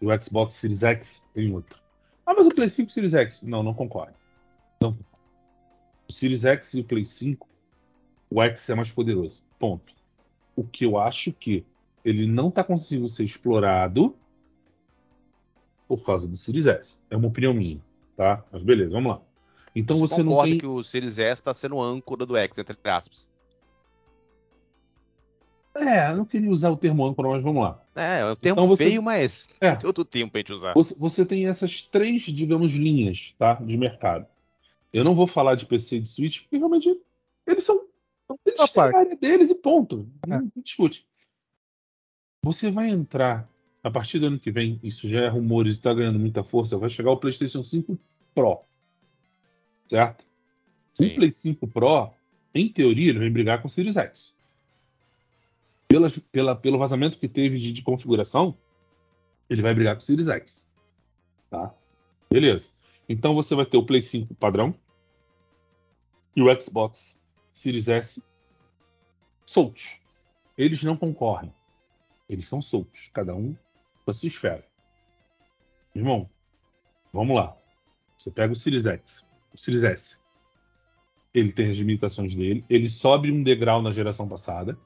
E 0.00 0.06
o 0.06 0.22
Xbox 0.22 0.54
Series 0.54 0.82
X 0.82 1.22
em 1.36 1.52
outra. 1.52 1.78
Ah, 2.26 2.34
mas 2.34 2.46
o 2.46 2.50
Play 2.50 2.68
5 2.68 2.88
e 2.88 2.90
o 2.90 2.92
Series 2.92 3.14
X? 3.14 3.42
Não, 3.42 3.62
não. 3.62 3.64
Não 3.64 3.74
concorre. 3.74 4.12
O 6.08 6.12
Series 6.12 6.44
X 6.44 6.74
e 6.74 6.80
o 6.80 6.84
Play 6.84 7.04
5, 7.04 7.48
o 8.30 8.42
X 8.42 8.68
é 8.70 8.74
mais 8.74 8.90
poderoso. 8.90 9.42
Ponto. 9.58 9.92
O 10.54 10.64
que 10.64 10.84
eu 10.84 10.98
acho 10.98 11.32
que 11.32 11.64
ele 12.04 12.26
não 12.26 12.48
está 12.48 12.62
conseguindo 12.62 13.08
ser 13.08 13.24
explorado 13.24 14.14
por 15.88 16.04
causa 16.04 16.28
do 16.28 16.36
Series 16.36 16.66
S. 16.66 16.98
É 17.10 17.16
uma 17.16 17.28
opinião 17.28 17.54
minha, 17.54 17.80
tá? 18.16 18.44
Mas 18.52 18.62
beleza, 18.62 18.90
vamos 18.90 19.12
lá. 19.12 19.22
Então 19.74 19.96
você 19.96 20.22
não 20.22 20.30
concorda 20.30 20.50
tem. 20.50 20.60
que 20.60 20.66
o 20.66 20.82
Series 20.82 21.18
S 21.18 21.42
tá 21.42 21.52
sendo 21.52 21.80
âncora 21.80 22.24
do 22.24 22.36
X, 22.36 22.58
entre 22.58 22.76
aspas. 22.84 23.30
É, 25.74 26.10
eu 26.10 26.16
não 26.16 26.24
queria 26.24 26.50
usar 26.50 26.70
o 26.70 26.76
termo 26.76 27.04
âncora, 27.04 27.28
mas 27.30 27.42
vamos 27.42 27.62
lá. 27.62 27.83
É, 27.96 28.20
é 28.20 28.24
um 28.26 28.36
termo 28.36 28.60
Então 28.60 28.66
você- 28.68 28.84
feio, 28.86 29.02
mas 29.02 29.48
É. 29.60 29.74
tem 29.76 29.86
outro 29.86 30.04
termo 30.04 30.30
pra 30.30 30.40
gente 30.40 30.52
usar. 30.52 30.74
Você, 30.74 30.94
você 30.98 31.24
tem 31.24 31.46
essas 31.46 31.82
três, 31.82 32.22
digamos, 32.22 32.72
linhas 32.72 33.34
tá, 33.38 33.54
de 33.54 33.76
mercado. 33.76 34.26
Eu 34.92 35.04
não 35.04 35.14
vou 35.14 35.26
falar 35.26 35.54
de 35.54 35.66
PC 35.66 35.96
e 35.96 36.00
de 36.00 36.08
Switch, 36.08 36.42
porque 36.42 36.56
realmente 36.56 36.96
eles 37.46 37.64
são. 37.64 37.84
Eles 38.30 38.40
têm 38.44 38.54
a 38.64 38.68
parte. 38.68 38.96
área 38.96 39.16
deles 39.16 39.50
e 39.50 39.54
ponto. 39.54 40.08
É. 40.26 40.30
Não, 40.30 40.38
não 40.40 40.62
discute. 40.62 41.06
Você 42.42 42.70
vai 42.70 42.88
entrar, 42.90 43.48
a 43.82 43.90
partir 43.90 44.18
do 44.18 44.26
ano 44.26 44.38
que 44.38 44.50
vem, 44.50 44.78
isso 44.82 45.08
já 45.08 45.20
é 45.22 45.28
rumores 45.28 45.74
e 45.74 45.78
está 45.78 45.92
ganhando 45.94 46.18
muita 46.18 46.42
força, 46.44 46.76
vai 46.78 46.90
chegar 46.90 47.10
o 47.10 47.16
PlayStation 47.16 47.62
5 47.64 47.98
Pro. 48.34 48.60
Certo? 49.88 50.24
Sim. 50.92 51.08
O 51.08 51.14
Play 51.16 51.32
5 51.32 51.66
Pro, 51.68 52.10
em 52.54 52.68
teoria, 52.68 53.10
ele 53.10 53.18
vai 53.18 53.30
brigar 53.30 53.60
com 53.60 53.68
o 53.68 53.70
Series 53.70 53.96
X. 53.96 54.34
Pela, 55.86 56.08
pela, 56.32 56.56
pelo 56.56 56.78
vazamento 56.78 57.18
que 57.18 57.28
teve 57.28 57.58
de, 57.58 57.72
de 57.72 57.82
configuração, 57.82 58.56
ele 59.48 59.62
vai 59.62 59.74
brigar 59.74 59.94
com 59.94 60.00
o 60.00 60.04
Series 60.04 60.28
X. 60.28 60.66
Tá? 61.50 61.74
Beleza. 62.30 62.70
Então 63.08 63.34
você 63.34 63.54
vai 63.54 63.66
ter 63.66 63.76
o 63.76 63.84
Play 63.84 64.02
5 64.02 64.34
padrão 64.34 64.74
e 66.34 66.42
o 66.42 66.60
Xbox 66.60 67.20
Series 67.52 67.88
S 67.88 68.22
soltos. 69.46 70.00
Eles 70.56 70.82
não 70.82 70.96
concorrem. 70.96 71.52
Eles 72.28 72.48
são 72.48 72.62
soltos, 72.62 73.10
cada 73.12 73.34
um 73.34 73.54
com 74.04 74.10
a 74.10 74.14
sua 74.14 74.28
esfera. 74.28 74.64
Irmão, 75.94 76.28
vamos 77.12 77.36
lá. 77.36 77.56
Você 78.18 78.30
pega 78.30 78.52
o 78.52 78.56
Series 78.56 78.86
X, 78.86 79.24
o 79.52 79.58
Series 79.58 79.84
S. 79.84 80.18
Ele 81.32 81.52
tem 81.52 81.70
as 81.70 81.76
limitações 81.76 82.34
dele. 82.34 82.64
Ele 82.68 82.88
sobe 82.88 83.30
um 83.30 83.42
degrau 83.42 83.82
na 83.82 83.92
geração 83.92 84.28
passada. 84.28 84.78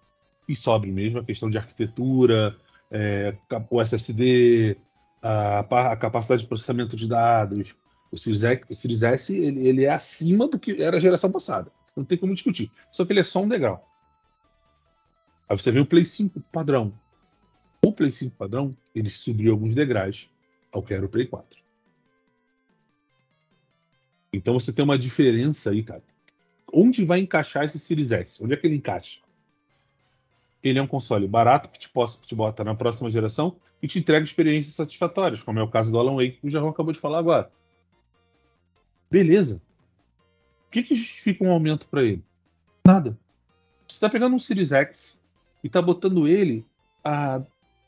E 0.48 0.56
sobe 0.56 0.90
mesmo 0.90 1.20
a 1.20 1.24
questão 1.24 1.50
de 1.50 1.58
arquitetura, 1.58 2.56
é, 2.90 3.36
o 3.70 3.82
SSD, 3.82 4.78
a, 5.22 5.60
a 5.60 5.96
capacidade 5.96 6.42
de 6.42 6.48
processamento 6.48 6.96
de 6.96 7.06
dados. 7.06 7.74
O 8.10 8.16
Series, 8.16 8.42
o 8.68 8.74
Series 8.74 9.02
S 9.02 9.36
ele, 9.36 9.68
ele 9.68 9.84
é 9.84 9.90
acima 9.90 10.48
do 10.48 10.58
que 10.58 10.82
era 10.82 10.96
a 10.96 11.00
geração 11.00 11.30
passada. 11.30 11.70
Não 11.96 12.04
tem 12.04 12.16
como 12.16 12.32
discutir. 12.32 12.70
Só 12.90 13.04
que 13.04 13.12
ele 13.12 13.20
é 13.20 13.24
só 13.24 13.42
um 13.42 13.48
degrau. 13.48 13.86
Aí 15.48 15.56
você 15.56 15.72
vê 15.72 15.80
o 15.80 15.86
Play 15.86 16.04
5 16.04 16.40
padrão. 16.52 16.98
O 17.84 17.92
Play 17.92 18.12
5 18.12 18.36
padrão, 18.36 18.76
ele 18.94 19.10
subiu 19.10 19.52
alguns 19.52 19.74
degraus 19.74 20.30
ao 20.72 20.82
que 20.82 20.94
era 20.94 21.04
o 21.04 21.08
Play 21.08 21.26
4. 21.26 21.60
Então 24.32 24.54
você 24.58 24.72
tem 24.72 24.84
uma 24.84 24.98
diferença 24.98 25.70
aí, 25.70 25.82
cara. 25.82 26.02
Onde 26.72 27.04
vai 27.04 27.18
encaixar 27.18 27.64
esse 27.64 27.78
Series 27.78 28.12
S? 28.12 28.42
Onde 28.42 28.54
é 28.54 28.56
que 28.56 28.66
ele 28.66 28.76
encaixa? 28.76 29.20
Ele 30.62 30.78
é 30.78 30.82
um 30.82 30.86
console 30.86 31.26
barato 31.26 31.68
que 31.68 31.78
te, 31.78 31.88
possa, 31.88 32.20
te 32.20 32.34
bota 32.34 32.64
na 32.64 32.74
próxima 32.74 33.10
geração 33.10 33.56
e 33.82 33.86
te 33.86 33.98
entrega 33.98 34.24
experiências 34.24 34.74
satisfatórias, 34.74 35.42
como 35.42 35.58
é 35.58 35.62
o 35.62 35.70
caso 35.70 35.92
do 35.92 35.98
Alan 35.98 36.16
Wake, 36.16 36.40
que 36.40 36.46
o 36.46 36.50
Jarrão 36.50 36.68
acabou 36.68 36.92
de 36.92 36.98
falar 36.98 37.18
agora. 37.18 37.50
Beleza. 39.10 39.62
O 40.66 40.70
que, 40.70 40.82
que 40.82 40.94
justifica 40.94 41.44
um 41.44 41.50
aumento 41.50 41.86
para 41.88 42.02
ele? 42.02 42.22
Nada. 42.86 43.18
Você 43.86 43.96
está 43.96 44.08
pegando 44.08 44.34
um 44.36 44.38
Series 44.38 44.72
X 44.72 45.18
e 45.62 45.68
está 45.68 45.80
botando 45.80 46.28
ele 46.28 46.66
a 47.02 47.42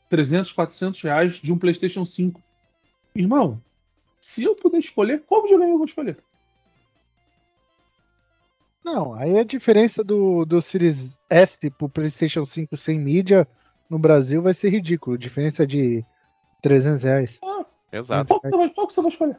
300, 0.09 0.51
400 0.51 1.01
reais 1.01 1.33
de 1.33 1.53
um 1.53 1.57
PlayStation 1.57 2.03
5. 2.03 2.41
Irmão, 3.13 3.61
se 4.19 4.43
eu 4.43 4.55
puder 4.55 4.79
escolher, 4.79 5.23
qual 5.27 5.43
videogame 5.43 5.71
eu 5.71 5.77
vou 5.77 5.85
escolher? 5.85 6.17
Não, 8.83 9.13
aí 9.13 9.37
a 9.37 9.43
diferença 9.43 10.03
do, 10.03 10.43
do 10.45 10.61
Series 10.61 11.17
S 11.29 11.69
pro 11.71 11.87
PlayStation 11.89 12.43
5 12.45 12.75
sem 12.75 12.99
mídia 12.99 13.47
no 13.89 13.99
Brasil 13.99 14.41
vai 14.41 14.53
ser 14.53 14.69
ridículo. 14.69 15.17
Diferença 15.17 15.65
de 15.67 16.03
300 16.61 17.03
reais. 17.03 17.39
Ah, 17.43 17.65
Exato. 17.91 18.27
qual, 18.27 18.39
que 18.41 18.49
você 18.49 18.57
vai- 18.57 18.69
qual 18.69 18.87
que 18.87 18.93
você 18.93 19.01
vai 19.01 19.11
escolher? 19.11 19.37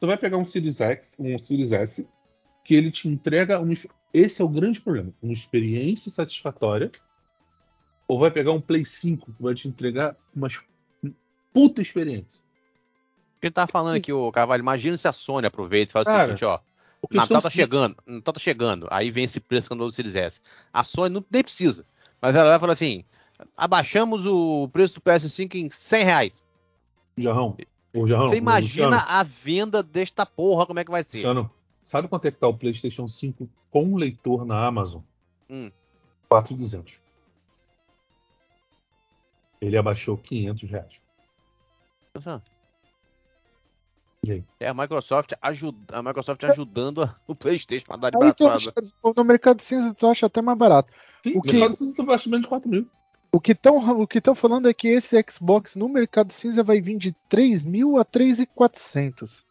Você 0.00 0.06
vai 0.06 0.16
pegar 0.16 0.38
um 0.38 0.44
Series 0.44 0.80
X, 0.80 1.14
um 1.18 1.38
Series 1.38 1.72
S, 1.72 2.08
que 2.64 2.74
ele 2.74 2.90
te 2.90 3.08
entrega. 3.08 3.60
Um, 3.60 3.72
esse 4.12 4.40
é 4.40 4.44
o 4.44 4.48
grande 4.48 4.80
problema. 4.80 5.12
Uma 5.22 5.32
experiência 5.32 6.10
satisfatória. 6.10 6.90
Ou 8.08 8.18
vai 8.18 8.30
pegar 8.30 8.52
um 8.52 8.60
Play 8.60 8.84
5 8.84 9.32
que 9.32 9.42
vai 9.42 9.54
te 9.54 9.66
entregar 9.68 10.16
uma 10.34 10.48
puta 11.52 11.80
experiência. 11.82 12.42
O 13.36 13.40
que 13.40 13.46
ele 13.48 13.52
tá 13.54 13.66
falando 13.66 13.96
aqui, 13.96 14.12
ô 14.12 14.30
Carvalho, 14.32 14.60
imagina 14.60 14.96
se 14.96 15.06
a 15.06 15.12
Sony 15.12 15.46
aproveita 15.46 15.90
e 15.90 15.92
fala 15.92 16.02
o 16.02 16.06
Cara, 16.06 16.24
seguinte, 16.24 16.44
ó. 16.44 16.58
Porque 17.06 17.16
Natal 17.16 17.42
tá 17.42 17.50
chegando, 17.50 17.96
Natal 18.06 18.34
tá 18.34 18.40
chegando. 18.40 18.88
Aí 18.90 19.10
vem 19.10 19.24
esse 19.24 19.40
preço 19.40 19.66
escandaloso 19.66 19.92
do 19.92 19.96
Series 19.96 20.16
S. 20.16 20.40
A 20.72 20.82
Sony 20.82 21.14
não, 21.14 21.24
nem 21.30 21.42
precisa. 21.42 21.84
Mas 22.20 22.34
ela 22.34 22.50
vai 22.50 22.58
falar 22.58 22.72
assim: 22.72 23.04
abaixamos 23.56 24.26
o 24.26 24.68
preço 24.68 24.94
do 24.94 25.00
PS5 25.00 25.54
em 25.54 25.70
100 25.70 26.04
reais. 26.04 26.42
Jarrão. 27.16 27.56
O 27.94 28.06
Jarrão. 28.06 28.28
Você 28.28 28.36
imagina 28.36 28.88
Luciano, 28.88 29.06
a 29.08 29.22
venda 29.22 29.82
desta 29.82 30.24
porra, 30.24 30.66
como 30.66 30.78
é 30.78 30.84
que 30.84 30.90
vai 30.90 31.04
ser? 31.04 31.18
Luciano, 31.18 31.50
sabe 31.84 32.08
quanto 32.08 32.26
é 32.26 32.30
que 32.30 32.38
tá 32.38 32.48
o 32.48 32.54
PlayStation 32.54 33.06
5 33.06 33.48
com 33.70 33.96
leitor 33.96 34.44
na 34.44 34.64
Amazon? 34.66 35.02
Hum. 35.50 35.70
4,200. 36.28 37.00
Ele 39.60 39.76
abaixou 39.76 40.16
500 40.16 40.70
reais. 40.70 41.00
Pensa. 42.12 42.42
Aí? 44.32 44.44
É 44.60 44.68
a 44.68 44.74
Microsoft, 44.74 45.32
ajuda, 45.40 45.78
a 45.92 46.02
Microsoft 46.02 46.42
ajudando 46.44 47.02
a- 47.02 47.14
o 47.26 47.34
PlayStation 47.34 47.86
pra 47.86 47.96
dar 47.96 48.10
de 48.10 48.16
tu 48.34 48.44
braçada. 48.44 48.54
acha- 48.54 48.72
no 49.16 49.24
mercado 49.24 49.60
cinza 49.62 49.94
tu 49.94 50.06
acha 50.06 50.26
até 50.26 50.40
mais 50.42 50.56
barato. 50.58 50.92
Sim, 51.22 51.36
O 51.36 51.40
que- 51.42 51.52
mercado 51.52 51.76
cinza 51.76 51.94
tá 51.96 52.02
abaixo 52.02 52.28
menos 52.30 52.44
de 52.44 52.48
4 52.48 52.68
mil. 52.70 52.86
O 53.32 53.40
que 53.40 53.52
estão 54.18 54.34
falando 54.34 54.68
é 54.68 54.72
que 54.74 54.86
esse 54.86 55.16
Xbox 55.28 55.74
no 55.74 55.88
mercado 55.88 56.32
cinza 56.32 56.62
vai 56.62 56.80
vir 56.80 56.96
de 56.98 57.12
3 57.28 57.64
mil 57.64 57.98
a 57.98 58.04
3,400. 58.04 59.44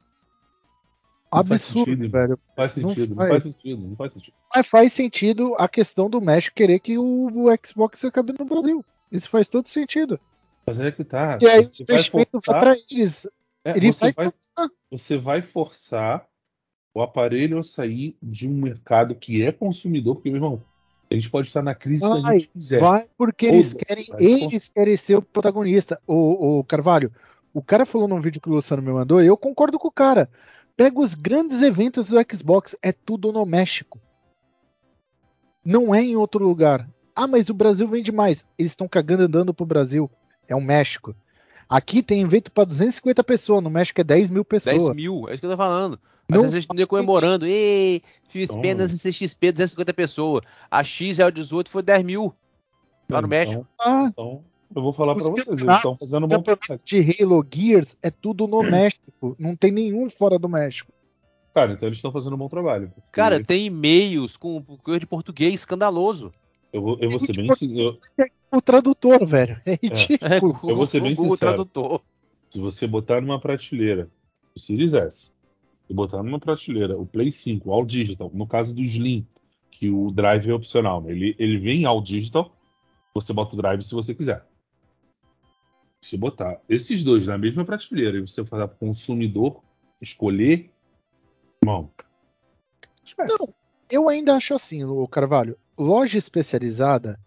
Não 1.34 1.44
faz 1.44 1.64
Absurdo, 1.64 1.92
sentido, 1.92 2.10
velho. 2.12 2.40
Faz 2.56 2.76
Não 2.78 2.90
sentido, 2.90 3.10
não 3.10 3.16
faz. 3.18 3.30
faz 3.32 3.44
sentido, 3.44 3.88
não 3.88 3.96
faz 3.96 4.14
sentido. 4.14 4.34
Mas 4.56 4.68
faz 4.68 4.94
sentido 4.94 5.56
a 5.58 5.68
questão 5.68 6.10
do 6.10 6.22
México 6.22 6.56
querer 6.56 6.80
que 6.80 6.98
o, 6.98 7.04
o 7.04 7.48
Xbox 7.66 8.06
acabe 8.06 8.34
no 8.40 8.46
Brasil. 8.46 8.86
Isso 9.12 9.28
faz 9.30 9.50
todo 9.50 9.68
sentido. 9.68 10.20
Mas 10.66 10.80
é 10.80 10.92
que 10.92 11.04
tá. 11.04 11.38
E 11.42 11.48
aí 11.48 11.60
o 11.60 11.64
vai 11.64 11.98
investimento 11.98 12.30
vai 12.34 12.42
forçar, 12.42 12.62
para 12.62 12.76
eles. 12.92 13.28
É, 13.66 13.78
Ele 13.78 13.92
você, 13.92 14.12
vai 14.12 14.14
vai, 14.14 14.32
forçar. 14.32 14.70
você 14.92 15.18
vai 15.18 15.42
forçar 15.42 16.28
o 16.94 17.02
aparelho 17.02 17.60
a 17.60 17.64
sair 17.64 18.16
de 18.22 18.48
um 18.48 18.54
mercado 18.54 19.16
que 19.16 19.44
é 19.44 19.52
consumidor, 19.52 20.16
porque, 20.16 20.30
meu 20.30 20.38
irmão, 20.38 20.64
eles 21.10 21.28
podem 21.28 21.48
estar 21.48 21.62
na 21.62 21.76
crise 21.76 22.02
que 22.02 22.12
a 22.12 22.16
Vai, 22.16 22.38
gente 22.38 22.50
quiser. 22.50 22.80
Vai 22.80 23.06
porque 23.18 23.46
eles 23.46 23.74
querem, 23.74 24.06
vai. 24.08 24.24
eles 24.24 24.70
querem 24.70 24.98
ser 24.98 25.16
o 25.16 25.22
protagonista. 25.22 26.00
O, 26.08 26.60
o 26.60 26.64
Carvalho, 26.64 27.12
o 27.54 27.62
cara 27.62 27.86
falou 27.86 28.08
num 28.08 28.20
vídeo 28.22 28.42
que 28.42 28.50
o 28.50 28.54
Luciano 28.54 28.82
me 28.82 28.92
mandou, 28.92 29.22
e 29.22 29.28
eu 29.28 29.38
concordo 29.38 29.78
com 29.78 29.88
o 29.88 29.92
cara. 29.92 30.30
Pega 30.76 31.00
os 31.00 31.14
grandes 31.14 31.62
eventos 31.62 32.08
do 32.08 32.18
Xbox, 32.32 32.76
é 32.82 32.92
tudo 32.92 33.32
no 33.32 33.46
México. 33.46 34.00
Não 35.64 35.94
é 35.94 36.02
em 36.02 36.16
outro 36.16 36.44
lugar. 36.44 36.90
Ah, 37.16 37.28
mas 37.28 37.48
o 37.48 37.54
Brasil 37.54 37.88
vende 37.88 38.12
mais. 38.12 38.46
Eles 38.58 38.72
estão 38.72 38.88
cagando 38.88 39.24
andando 39.24 39.54
pro 39.54 39.66
Brasil. 39.66 40.10
É 40.48 40.56
o 40.56 40.62
México. 40.62 41.16
Aqui 41.76 42.04
tem 42.04 42.22
evento 42.22 42.52
para 42.52 42.66
250 42.66 43.24
pessoas, 43.24 43.64
no 43.64 43.70
México 43.70 44.00
é 44.00 44.04
10 44.04 44.30
mil 44.30 44.46
10 44.50 44.64
pessoas. 44.64 44.96
mil, 44.96 45.26
é 45.28 45.32
isso 45.34 45.40
que 45.42 45.46
eu 45.48 45.52
tô 45.52 45.58
falando. 45.58 46.00
Não 46.30 46.42
Mas 46.42 46.52
vocês 46.52 46.64
estão 46.64 46.88
comemorando. 46.88 47.46
Ei, 47.48 48.02
XP 48.30 48.44
Então- 48.70 48.88
na 48.88 48.94
CXP, 48.94 49.52
250 49.52 49.94
pessoas. 49.94 50.44
A 50.70 50.84
X 50.84 51.18
é 51.20 51.26
o 51.26 51.32
18, 51.32 51.70
foi 51.70 51.82
10 51.82 52.04
mil. 52.04 52.34
Lá 53.10 53.22
no 53.22 53.28
Então, 53.28 53.30
México. 53.30 53.68
Ah, 53.80 54.08
Então, 54.12 54.44
eu 54.76 54.82
vou 54.82 54.94
falar 54.94 55.16
pra 55.16 55.24
vocês, 55.24 55.48
eles 55.48 55.76
estão 55.76 55.98
fazendo 55.98 56.22
um 56.24 56.26
o 56.26 56.28
bom 56.30 56.42
trabalho. 56.44 56.80
de 56.86 57.18
Halo 57.24 57.46
Gears 57.54 57.98
é 58.04 58.10
tudo 58.12 58.48
no 58.48 58.62
México. 58.64 59.36
Não 59.40 59.56
tem 59.56 59.72
nenhum 59.72 60.10
fora 60.10 60.38
do 60.38 60.48
México. 60.48 60.92
Cara, 61.54 61.74
então 61.74 61.88
eles 61.90 61.98
estão 61.98 62.12
fazendo 62.12 62.34
um 62.34 62.38
bom 62.38 62.50
trabalho. 62.50 62.88
porque 62.96 63.02
Cara, 63.12 63.44
tem 63.44 63.66
e-mails 63.66 64.38
com 64.38 64.62
coisa 64.62 65.00
de 65.00 65.06
português 65.08 65.54
escandaloso. 65.56 66.32
Eu 66.74 66.82
vou, 66.82 66.98
eu 67.00 67.10
vou 67.12 67.20
ser 67.20 67.36
bem 67.36 67.54
sincero. 67.54 68.00
O 68.52 68.60
tradutor, 68.60 69.24
velho. 69.26 69.62
É 69.64 69.74
É, 69.74 69.80
ridículo. 69.82 70.60
Eu 70.72 70.76
vou 70.76 70.88
ser 70.88 71.02
bem 71.02 71.14
o 71.14 71.16
Google 71.16 71.36
sincero. 71.36 71.52
Tradutor. 71.56 72.02
Se 72.50 72.60
você 72.60 72.88
botar 72.88 73.22
numa 73.22 73.40
prateleira 73.40 74.10
o 74.56 74.60
Series 74.60 74.94
S 74.96 75.32
e 75.88 75.94
botar 75.94 76.24
numa 76.24 76.40
prateleira 76.40 76.98
o 76.98 77.06
Play 77.06 77.30
5, 77.30 77.72
All 77.72 77.86
Digital, 77.86 78.32
no 78.34 78.48
caso 78.48 78.74
do 78.74 78.82
Slim, 78.82 79.28
que 79.70 79.90
o 79.90 80.10
drive 80.10 80.50
é 80.50 80.54
opcional, 80.54 81.02
né? 81.02 81.12
ele, 81.12 81.36
ele 81.38 81.60
vem 81.60 81.86
All 81.86 82.02
Digital, 82.02 82.56
você 83.14 83.32
bota 83.32 83.54
o 83.54 83.58
drive 83.58 83.84
se 83.84 83.94
você 83.94 84.16
quiser. 84.16 84.44
Se 86.02 86.18
botar 86.18 86.60
esses 86.68 87.04
dois 87.04 87.26
na 87.28 87.38
mesma 87.38 87.64
prateleira 87.64 88.18
e 88.18 88.22
você 88.22 88.44
fazer 88.44 88.68
para 88.68 88.76
o 88.76 88.80
consumidor 88.80 89.64
escolher, 90.02 90.72
irmão, 91.64 91.92
esquece. 93.06 93.36
Não, 93.40 93.54
eu 93.90 94.10
ainda 94.10 94.36
acho 94.36 94.56
assim, 94.56 94.84
o 94.84 95.08
Carvalho. 95.08 95.58
Loja 95.78 96.18
especializada, 96.18 97.20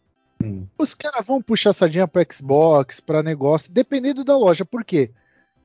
Hum. 0.42 0.66
os 0.78 0.94
caras 0.94 1.26
vão 1.26 1.40
puxar 1.40 1.72
sardinha 1.72 2.06
pro 2.06 2.24
Xbox, 2.30 3.00
pra 3.00 3.22
negócio, 3.22 3.72
dependendo 3.72 4.22
da 4.22 4.36
loja. 4.36 4.64
Por 4.64 4.84
quê? 4.84 5.10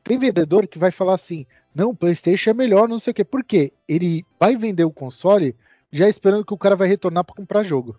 Tem 0.04 0.18
vendedor 0.18 0.66
que 0.68 0.80
vai 0.80 0.92
falar 0.92 1.16
assim: 1.16 1.46
não, 1.76 1.90
o 1.90 1.96
PlayStation 1.96 2.50
é 2.52 2.54
melhor, 2.54 2.88
não 2.88 2.98
sei 2.98 3.12
o 3.12 3.14
quê. 3.14 3.24
Por 3.24 3.44
quê? 3.44 3.74
Ele 3.88 4.26
vai 4.40 4.56
vender 4.56 4.86
o 4.86 4.92
console 4.92 5.56
já 5.92 6.08
esperando 6.08 6.46
que 6.46 6.54
o 6.54 6.58
cara 6.58 6.76
vai 6.76 6.88
retornar 6.88 7.24
pra 7.24 7.36
comprar 7.36 7.64
jogo. 7.64 7.98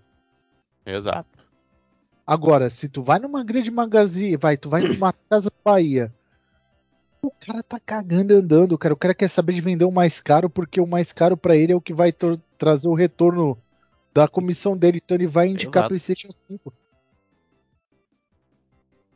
Exato. 0.84 1.28
Agora, 2.26 2.70
se 2.70 2.88
tu 2.88 3.02
vai 3.02 3.18
numa 3.18 3.44
grande 3.44 3.70
magazine, 3.70 4.36
vai, 4.36 4.56
tu 4.56 4.68
vai 4.68 4.82
numa 4.82 5.12
Casa 5.28 5.52
Bahia, 5.64 6.12
o 7.20 7.30
cara 7.30 7.62
tá 7.62 7.78
cagando 7.78 8.32
e 8.32 8.36
andando, 8.36 8.78
cara. 8.78 8.94
O 8.94 8.96
cara 8.96 9.14
quer 9.14 9.28
saber 9.28 9.52
de 9.52 9.60
vender 9.60 9.84
o 9.84 9.92
mais 9.92 10.20
caro, 10.20 10.48
porque 10.48 10.80
o 10.80 10.86
mais 10.86 11.12
caro 11.12 11.36
pra 11.36 11.54
ele 11.56 11.72
é 11.72 11.76
o 11.76 11.80
que 11.80 11.92
vai 11.92 12.12
trazer 12.58 12.88
o 12.88 12.94
retorno 12.94 13.58
da 14.14 14.28
comissão 14.28 14.76
dele, 14.76 15.00
então 15.02 15.16
ele 15.16 15.26
vai 15.26 15.48
indicar 15.48 15.82
Exato. 15.82 15.88
PlayStation 15.88 16.32
5. 16.32 16.72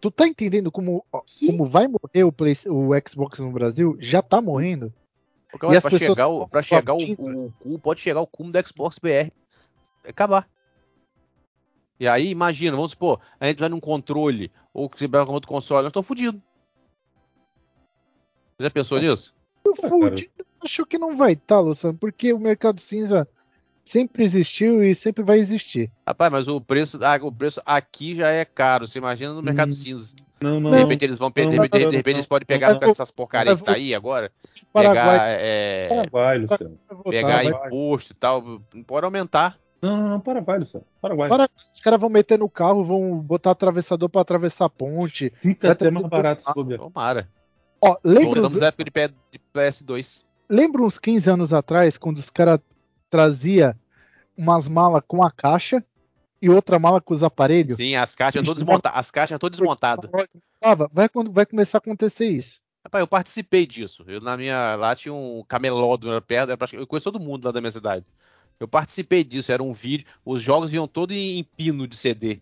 Tu 0.00 0.10
tá 0.10 0.26
entendendo 0.26 0.70
como, 0.70 1.04
Sim. 1.26 1.46
como 1.48 1.66
vai 1.68 1.86
morrer 1.88 2.24
o, 2.24 2.32
Play, 2.32 2.54
o 2.68 2.90
Xbox 3.08 3.38
no 3.38 3.52
Brasil? 3.52 3.96
Já 3.98 4.22
tá 4.22 4.40
morrendo. 4.40 4.92
Porque, 5.50 5.66
E 5.66 5.68
olha, 5.68 5.80
pra 5.80 5.90
pessoas 5.90 6.10
chegar, 6.10 6.28
o, 6.28 6.48
pra 6.48 6.62
chegar 6.62 6.94
o, 6.94 6.98
o, 6.98 7.52
cu- 7.52 7.78
pode 7.78 8.00
chegar 8.00 8.20
o 8.20 8.26
cume 8.26 8.52
do 8.52 8.66
Xbox 8.66 8.98
BR. 8.98 9.32
Acabar. 10.06 10.48
E 11.98 12.06
aí, 12.06 12.28
imagina, 12.28 12.76
vamos 12.76 12.90
supor, 12.90 13.20
a 13.40 13.46
gente 13.46 13.58
vai 13.58 13.70
num 13.70 13.80
controle, 13.80 14.52
ou 14.72 14.88
que 14.88 14.98
você 14.98 15.08
vai 15.08 15.24
com 15.24 15.32
outro 15.32 15.48
console, 15.48 15.82
nós 15.82 15.90
estamos 15.90 16.06
fodidos. 16.06 16.40
Você 18.58 18.64
já 18.64 18.70
pensou 18.70 19.00
nisso? 19.00 19.34
Eu 19.64 19.74
cara. 19.74 19.88
fudido, 19.88 20.46
acho 20.62 20.84
que 20.84 20.98
não 20.98 21.16
vai 21.16 21.32
estar, 21.32 21.56
tá, 21.56 21.60
Luciano, 21.60 21.96
porque 21.96 22.34
o 22.34 22.38
mercado 22.38 22.80
cinza 22.80 23.26
sempre 23.86 24.24
existiu 24.24 24.82
e 24.84 24.94
sempre 24.94 25.22
vai 25.24 25.38
existir. 25.38 25.90
Rapaz, 26.06 26.30
mas 26.30 26.48
o 26.48 26.60
preço, 26.60 26.98
ah, 27.02 27.18
o 27.22 27.32
preço 27.32 27.62
aqui 27.64 28.14
já 28.14 28.30
é 28.30 28.44
caro. 28.44 28.86
Você 28.86 28.98
imagina 28.98 29.32
no 29.32 29.42
mercado 29.42 29.70
Hum. 29.70 29.72
cinza. 29.72 30.12
Não, 30.42 30.60
não, 30.60 30.70
De 30.70 30.76
Não. 30.76 30.82
repente 30.82 31.02
eles 31.04 31.18
vão 31.18 31.30
perder, 31.30 31.52
de 31.52 31.56
de 31.56 31.62
repente 31.96 32.12
não, 32.12 32.18
eles 32.18 32.26
podem 32.26 32.44
pegar 32.44 32.72
não. 32.74 32.78
com 32.80 32.90
essas 32.90 33.10
porcarias 33.10 33.58
que 33.58 33.64
tá 33.64 33.72
aí 33.72 33.94
agora, 33.94 34.30
Paraguai 34.70 35.02
pegar, 35.18 35.28
é, 35.40 35.88
Paraguai, 35.88 36.38
Luciano. 36.38 36.78
pegar 37.08 37.34
vai- 37.44 37.46
imposto 37.46 38.12
e 38.12 38.16
tal, 38.16 38.60
pode 38.86 39.04
aumentar. 39.06 39.56
Não, 39.80 39.96
não, 39.96 40.08
não, 40.10 40.20
Paraguai, 40.20 40.58
Luciano. 40.58 40.84
Paraguai. 41.00 41.28
Para- 41.30 41.48
os 41.56 41.80
caras 41.80 41.98
vão 42.00 42.10
meter 42.10 42.38
no 42.38 42.50
carro, 42.50 42.84
vão 42.84 43.18
botar 43.18 43.52
atravessador 43.52 44.10
pra 44.10 44.20
atravessar 44.20 44.66
a 44.66 44.68
ponte. 44.70 45.32
Fica 45.40 45.72
até 45.72 45.90
mais 45.90 46.06
barato 46.06 46.42
se 46.42 46.52
bobear. 46.52 46.80
Tomara. 46.80 47.28
Ó, 47.80 47.96
lembra, 48.04 48.24
Voltamos 48.24 48.54
os- 48.56 48.62
à 48.62 48.66
época 48.66 48.84
de 48.84 48.90
PS2. 49.54 50.24
lembra 50.50 50.82
uns 50.82 50.98
15 50.98 51.30
anos 51.30 51.52
atrás, 51.52 51.96
quando 51.96 52.18
os 52.18 52.28
caras 52.30 52.60
trazia 53.08 53.76
umas 54.36 54.68
malas 54.68 55.02
com 55.06 55.22
a 55.22 55.30
caixa 55.30 55.84
e 56.40 56.50
outra 56.50 56.78
mala 56.78 57.00
com 57.00 57.14
os 57.14 57.22
aparelhos? 57.22 57.76
Sim, 57.76 57.96
as 57.96 58.14
caixas 58.14 58.42
todas 58.42 58.56
desmontadas. 58.56 58.98
As 58.98 59.10
caixas 59.10 59.38
todas 59.38 59.58
desmontadas. 59.58 60.10
Vai, 60.92 61.08
vai 61.30 61.46
começar 61.46 61.78
a 61.78 61.80
acontecer 61.80 62.26
isso. 62.26 62.60
Rapaz, 62.84 63.00
eu 63.00 63.08
participei 63.08 63.66
disso. 63.66 64.04
Eu, 64.06 64.20
na 64.20 64.36
minha, 64.36 64.76
lá 64.76 64.94
tinha 64.94 65.12
um 65.12 65.42
camelódromo 65.48 66.12
era 66.12 66.22
perto, 66.22 66.50
era 66.50 66.80
eu 66.80 66.86
conheço 66.86 67.10
todo 67.10 67.22
mundo 67.22 67.46
lá 67.46 67.52
da 67.52 67.60
minha 67.60 67.70
cidade. 67.70 68.04
Eu 68.60 68.68
participei 68.68 69.24
disso, 69.24 69.50
era 69.50 69.62
um 69.62 69.72
vídeo, 69.72 70.06
os 70.24 70.40
jogos 70.40 70.70
vinham 70.70 70.86
todos 70.86 71.14
em, 71.16 71.38
em 71.38 71.44
pino 71.44 71.86
de 71.86 71.96
CD. 71.96 72.40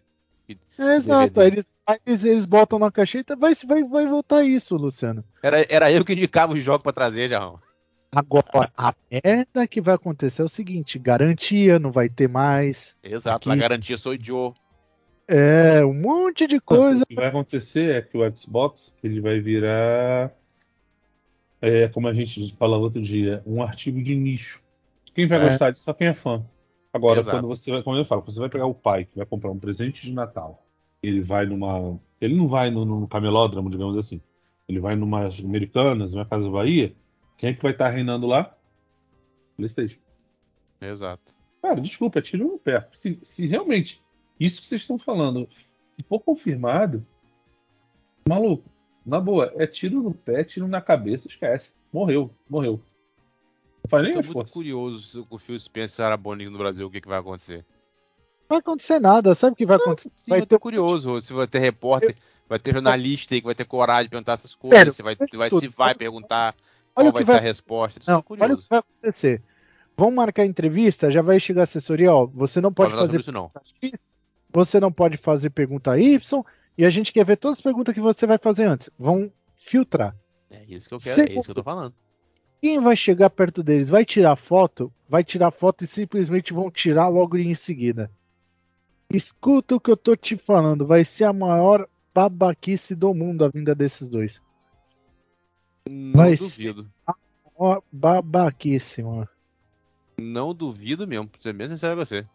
É, 0.79 0.97
exato, 0.97 1.41
aí 1.41 1.47
eles, 1.49 1.65
eles, 2.05 2.25
eles 2.25 2.47
botam 2.47 2.79
na 2.79 2.91
caixeta, 2.91 3.35
vai, 3.35 3.55
vai, 3.67 3.83
vai 3.83 4.07
voltar 4.07 4.45
isso, 4.45 4.77
Luciano. 4.77 5.25
Era, 5.43 5.65
era 5.69 5.91
eu 5.91 6.05
que 6.05 6.12
indicava 6.12 6.53
o 6.53 6.61
jogo 6.61 6.83
pra 6.83 6.93
trazer, 6.93 7.29
Jarrão. 7.29 7.59
Agora, 8.15 8.71
a 8.77 8.95
merda 9.11 9.67
que 9.67 9.81
vai 9.81 9.95
acontecer 9.95 10.43
é 10.43 10.45
o 10.45 10.49
seguinte: 10.49 10.99
garantia, 10.99 11.79
não 11.79 11.91
vai 11.93 12.09
ter 12.09 12.29
mais. 12.29 12.95
Exato, 13.03 13.37
Aqui- 13.37 13.49
na 13.49 13.57
garantia 13.57 13.97
sou 13.99 14.17
Joe. 14.21 14.53
É, 15.27 15.85
um 15.85 15.95
monte 16.03 16.47
de 16.47 16.57
Mas 16.57 16.65
coisa. 16.65 17.03
O 17.03 17.07
que 17.07 17.15
vai 17.15 17.29
acontecer 17.29 17.95
é 17.95 18.03
que 18.03 18.17
o 18.17 18.37
Xbox 18.37 18.95
ele 19.03 19.21
vai 19.23 19.41
virar, 19.41 20.31
é, 21.61 21.89
como 21.89 22.09
a 22.09 22.12
gente 22.15 22.55
falou 22.57 22.81
outro 22.83 23.01
dia, 23.01 23.43
um 23.47 23.62
artigo 23.62 24.03
de 24.03 24.15
nicho. 24.15 24.62
Quem 25.15 25.27
vai 25.27 25.39
É. 25.43 25.49
gostar 25.49 25.71
disso? 25.71 25.85
Só 25.85 25.95
quem 25.95 26.09
é 26.09 26.15
fã. 26.15 26.45
Agora, 26.93 27.21
Exato. 27.21 27.39
quando 27.39 27.49
você 27.49 27.71
vai, 27.71 27.83
como 27.83 27.97
eu 27.97 28.05
falo, 28.05 28.23
quando 28.23 28.35
você 28.35 28.41
vai 28.41 28.49
pegar 28.49 28.67
o 28.67 28.75
pai 28.75 29.05
que 29.05 29.17
vai 29.17 29.27
comprar 29.27 29.51
um 29.51 29.59
presente 29.59 30.03
de 30.03 30.12
Natal, 30.12 30.65
ele 31.03 31.21
vai 31.23 31.47
numa, 31.47 31.99
ele 32.21 32.37
não 32.37 32.47
vai 32.47 32.71
no, 32.71 32.85
no 32.85 33.09
camelódromo, 33.09 33.71
digamos 33.71 33.97
assim. 33.97 34.21
Ele 34.69 34.79
vai 34.81 34.95
numa 34.95 35.29
Americanas, 35.43 36.12
numa 36.15 36.25
Casa 36.27 36.49
Bahia. 36.51 36.95
Quem 37.45 37.51
é 37.51 37.55
que 37.55 37.62
vai 37.62 37.72
estar 37.72 37.90
reinando 37.90 38.26
lá? 38.26 38.57
PlayStation. 39.55 39.99
Exato. 40.80 41.34
Cara, 41.61 41.78
desculpa, 41.78 42.18
é 42.18 42.22
tiro 42.22 42.49
no 42.49 42.59
pé. 42.59 42.88
Se, 42.90 43.18
se 43.22 43.47
realmente 43.47 44.03
isso 44.40 44.62
que 44.62 44.66
vocês 44.66 44.80
estão 44.80 44.99
falando 44.99 45.47
se 45.92 46.03
for 46.09 46.20
confirmado, 46.20 47.07
maluco, 48.26 48.64
na 49.05 49.20
boa, 49.20 49.53
é 49.57 49.66
tiro 49.66 50.03
no 50.03 50.14
pé, 50.14 50.42
tiro 50.42 50.66
na 50.66 50.80
cabeça, 50.80 51.28
esquece. 51.28 51.74
Morreu, 51.92 52.34
morreu. 52.49 52.80
Não 53.82 53.90
faz 53.90 54.05
nem 54.05 54.12
Tô 54.12 54.20
muito 54.20 54.28
esforço. 54.28 54.55
curioso 54.55 55.03
se 55.03 55.26
o 55.28 55.38
Phil 55.38 55.61
Spencer 55.61 55.97
Sarah 55.97 56.16
Bonning 56.16 56.49
no 56.49 56.57
Brasil, 56.57 56.86
o 56.86 56.90
que, 56.90 57.03
que 57.03 57.09
vai 57.09 57.18
acontecer. 57.18 57.59
Não 57.59 58.49
vai 58.49 58.59
acontecer 58.61 58.99
nada, 58.99 59.34
sabe 59.34 59.53
o 59.53 59.57
que 59.57 59.66
vai 59.66 59.76
acontecer? 59.76 60.11
Sim, 60.14 60.30
vai 60.30 60.40
eu 60.40 60.47
tô 60.47 60.59
curioso 60.59 61.20
se 61.20 61.34
vai 61.34 61.47
ter 61.47 61.59
repórter, 61.59 62.16
vai 62.49 62.59
ter 62.59 62.72
jornalista 62.72 63.34
aí 63.34 63.42
que 63.42 63.47
vai 63.47 63.55
ter 63.55 63.66
coragem 63.66 64.05
de 64.05 64.11
perguntar 64.12 64.32
essas 64.32 64.55
coisas, 64.55 64.78
Sério, 64.78 64.92
se 64.95 65.03
vai, 65.03 65.14
vai, 65.36 65.51
tudo. 65.51 65.61
se 65.61 65.68
vai 65.68 65.95
perguntar, 65.95 66.55
qual 66.95 67.07
o 67.09 67.12
que 67.12 67.24
vai 67.24 67.24
ser 67.24 67.32
vai 67.32 67.40
a 67.40 67.42
resposta. 67.42 68.12
Não, 68.12 68.24
olha 68.40 68.55
o 68.55 68.59
que 68.59 68.68
vai 68.68 68.78
acontecer. 68.78 69.42
Vão 69.97 70.11
marcar 70.11 70.45
entrevista, 70.45 71.11
já 71.11 71.22
vai 71.22 71.38
chegar 71.38 71.62
a 71.62 71.64
assessoria, 71.64 72.12
ó. 72.12 72.26
Você 72.26 72.61
não 72.61 72.72
pode 72.72 72.92
fazer 72.95 73.20
isso 73.20 73.32
não. 73.32 73.51
X, 73.82 73.92
você 74.51 74.80
não 74.80 74.92
pode 74.92 75.16
fazer 75.16 75.51
pergunta 75.51 75.99
Y, 75.99 76.45
e 76.76 76.84
a 76.84 76.90
gente 76.90 77.12
quer 77.12 77.24
ver 77.24 77.36
todas 77.36 77.59
as 77.59 77.62
perguntas 77.62 77.95
que 77.95 78.01
você 78.01 78.26
vai 78.26 78.38
fazer 78.38 78.64
antes. 78.64 78.90
Vão 78.99 79.30
filtrar. 79.55 80.16
É 80.51 80.64
isso 80.68 80.88
que 80.88 80.95
eu 80.95 80.99
quero, 80.99 81.11
é 81.11 81.14
Segundo. 81.14 81.38
isso 81.38 81.45
que 81.45 81.51
eu 81.51 81.55
tô 81.57 81.62
falando. 81.62 81.95
Quem 82.61 82.80
vai 82.80 82.97
chegar 82.97 83.30
perto 83.30 83.62
deles 83.62 83.90
vai 83.90 84.05
tirar 84.05 84.36
foto, 84.36 84.92
vai 85.09 85.22
tirar 85.22 85.51
foto 85.51 85.84
e 85.84 85.86
simplesmente 85.86 86.53
vão 86.53 86.70
tirar 86.70 87.09
logo 87.09 87.36
em 87.36 87.53
seguida. 87.53 88.11
Escuta 89.11 89.76
o 89.76 89.80
que 89.80 89.90
eu 89.90 89.97
tô 89.97 90.16
te 90.16 90.36
falando, 90.36 90.86
vai 90.86 91.05
ser 91.05 91.24
a 91.24 91.32
maior 91.32 91.86
babaquice 92.14 92.95
do 92.95 93.12
mundo 93.12 93.45
a 93.45 93.49
vinda 93.49 93.74
desses 93.74 94.09
dois. 94.09 94.40
Não 95.89 96.12
Vai 96.12 96.35
duvido. 96.37 96.91
Mano. 99.03 99.28
Não 100.18 100.55
duvido 100.55 101.07
mesmo, 101.07 101.28
pra 101.28 101.41
ser 101.41 101.53
bem 101.53 101.68
sincero 101.68 101.97
com 101.97 102.05
você. 102.05 102.26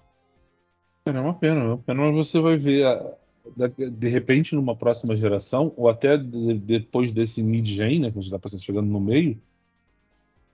Cara, 1.05 1.17
é 1.17 1.21
uma 1.21 1.33
pena, 1.33 1.59
é 1.61 1.63
uma 1.63 1.77
pena, 1.77 2.01
mas 2.03 2.27
você 2.27 2.39
vai 2.39 2.57
ver 2.57 2.85
a- 2.85 3.13
da- 3.55 3.67
de 3.67 4.07
repente 4.07 4.53
numa 4.53 4.75
próxima 4.75 5.15
geração, 5.15 5.73
ou 5.75 5.89
até 5.89 6.17
de- 6.17 6.53
depois 6.55 7.11
desse 7.11 7.41
mid-gen, 7.41 7.99
né, 7.99 8.11
que 8.11 8.19
a 8.19 8.21
gente 8.21 8.37
tá 8.39 8.49
chegando 8.59 8.87
no 8.87 8.99
meio, 8.99 9.41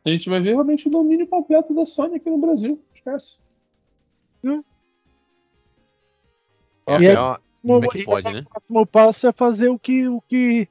a 0.06 0.10
gente 0.10 0.30
vai 0.30 0.40
ver 0.40 0.52
realmente 0.52 0.88
o 0.88 0.92
domínio 0.92 1.28
completo 1.28 1.74
da 1.74 1.86
Sony 1.86 2.16
aqui 2.16 2.30
no 2.30 2.38
Brasil. 2.38 2.82
Esquece. 2.94 3.38
É, 6.88 7.02
E 7.02 7.06
é 7.06 7.10
aí- 7.10 7.16
uma- 7.18 7.42
como 7.64 7.86
é 7.86 7.88
que 7.88 8.06
pode, 8.06 8.32
né? 8.32 8.42
O 8.42 8.50
próximo 8.50 8.86
passo 8.86 9.28
é 9.28 9.34
fazer 9.34 9.70
o 9.70 9.80
que, 9.80 10.08
o 10.08 10.22
que, 10.22 10.70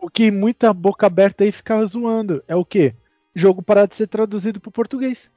o 0.00 0.08
que 0.10 0.30
muita 0.30 0.72
boca 0.72 1.06
aberta 1.06 1.44
aí 1.44 1.52
fica 1.52 1.84
zoando. 1.84 2.42
É 2.48 2.56
o 2.56 2.64
quê? 2.64 2.94
Jogo 3.34 3.62
parar 3.62 3.86
de 3.86 3.96
ser 3.96 4.06
traduzido 4.06 4.60
pro 4.60 4.70
português. 4.72 5.30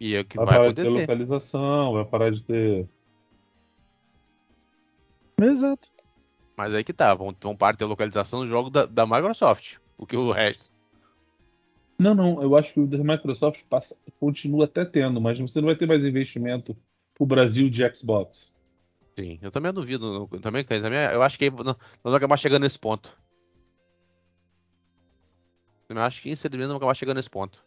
E 0.00 0.14
é 0.14 0.20
o 0.20 0.24
que 0.24 0.36
Vai, 0.36 0.46
vai 0.46 0.54
parar 0.56 0.68
de 0.68 0.74
ter 0.74 0.82
acontecer. 0.82 1.00
localização, 1.02 1.92
vai 1.94 2.04
parar 2.04 2.30
de 2.30 2.44
ter. 2.44 2.88
Exato. 5.40 5.88
Mas 6.56 6.72
aí 6.74 6.84
que 6.84 6.92
tá, 6.92 7.12
vão, 7.14 7.34
vão 7.40 7.56
parar 7.56 7.72
de 7.72 7.78
ter 7.78 7.84
localização 7.84 8.40
no 8.40 8.46
jogo 8.46 8.70
da, 8.70 8.86
da 8.86 9.06
Microsoft. 9.06 9.76
O 9.98 10.06
que 10.06 10.16
o 10.16 10.30
resto. 10.30 10.72
Não, 11.98 12.14
não, 12.14 12.42
eu 12.42 12.56
acho 12.56 12.72
que 12.74 12.80
o 12.80 12.86
da 12.86 12.98
Microsoft 12.98 13.62
passa- 13.68 13.96
continua 14.18 14.64
até 14.64 14.84
tendo, 14.84 15.20
mas 15.20 15.38
você 15.38 15.60
não 15.60 15.66
vai 15.66 15.76
ter 15.76 15.86
mais 15.86 16.04
investimento 16.04 16.76
pro 17.14 17.26
Brasil 17.26 17.68
de 17.70 17.82
Xbox. 17.94 18.52
Sim, 19.18 19.38
eu 19.40 19.50
também 19.50 19.72
duvido. 19.72 20.28
Eu 20.32 20.40
também, 20.40 20.64
também 20.64 20.98
eu 21.12 21.22
acho 21.22 21.38
que 21.38 21.50
não, 21.50 21.64
não 21.64 21.76
vai 22.10 22.16
acabar 22.16 22.36
chegando 22.36 22.62
nesse 22.62 22.78
ponto. 22.78 23.16
Eu 25.88 26.00
acho 26.00 26.22
que 26.22 26.30
infelizmente 26.30 26.62
não 26.66 26.74
vai 26.74 26.76
acabar 26.78 26.94
chegando 26.94 27.16
nesse 27.16 27.30
ponto. 27.30 27.64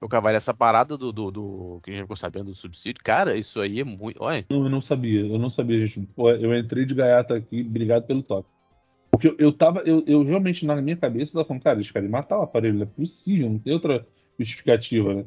O 0.00 0.08
Cavalho, 0.08 0.36
essa 0.36 0.52
parada 0.52 0.98
do, 0.98 1.12
do, 1.12 1.30
do- 1.30 1.80
que 1.82 1.90
a 1.90 1.94
gente 1.94 2.02
ficou 2.02 2.16
sabendo 2.16 2.46
do 2.46 2.54
subsídio, 2.56 3.02
cara, 3.04 3.36
isso 3.36 3.60
aí 3.60 3.80
é 3.80 3.84
muito. 3.84 4.20
Olha, 4.20 4.44
Não, 4.50 4.64
eu 4.64 4.68
não 4.70 4.80
sabia, 4.80 5.20
eu 5.20 5.38
não 5.38 5.48
sabia, 5.48 5.84
gente. 5.86 6.08
Pô, 6.08 6.30
eu 6.30 6.56
entrei 6.56 6.84
de 6.84 6.92
gaiata 6.94 7.36
aqui, 7.36 7.60
obrigado 7.60 8.04
pelo 8.04 8.22
toque. 8.22 8.48
Porque 9.12 9.28
eu, 9.28 9.36
eu 9.38 9.52
tava, 9.52 9.80
eu, 9.80 10.02
eu 10.06 10.24
realmente 10.24 10.66
na 10.66 10.74
minha 10.82 10.96
cabeça 10.96 11.34
tava 11.34 11.44
falando, 11.44 11.62
cara, 11.62 11.76
eles 11.78 11.90
querem 11.90 12.08
matar 12.08 12.38
o 12.38 12.42
aparelho, 12.42 12.74
não 12.74 12.82
é 12.82 12.86
possível, 12.86 13.48
não 13.48 13.58
tem 13.60 13.72
outra 13.72 14.04
justificativa, 14.38 15.14
né? 15.14 15.24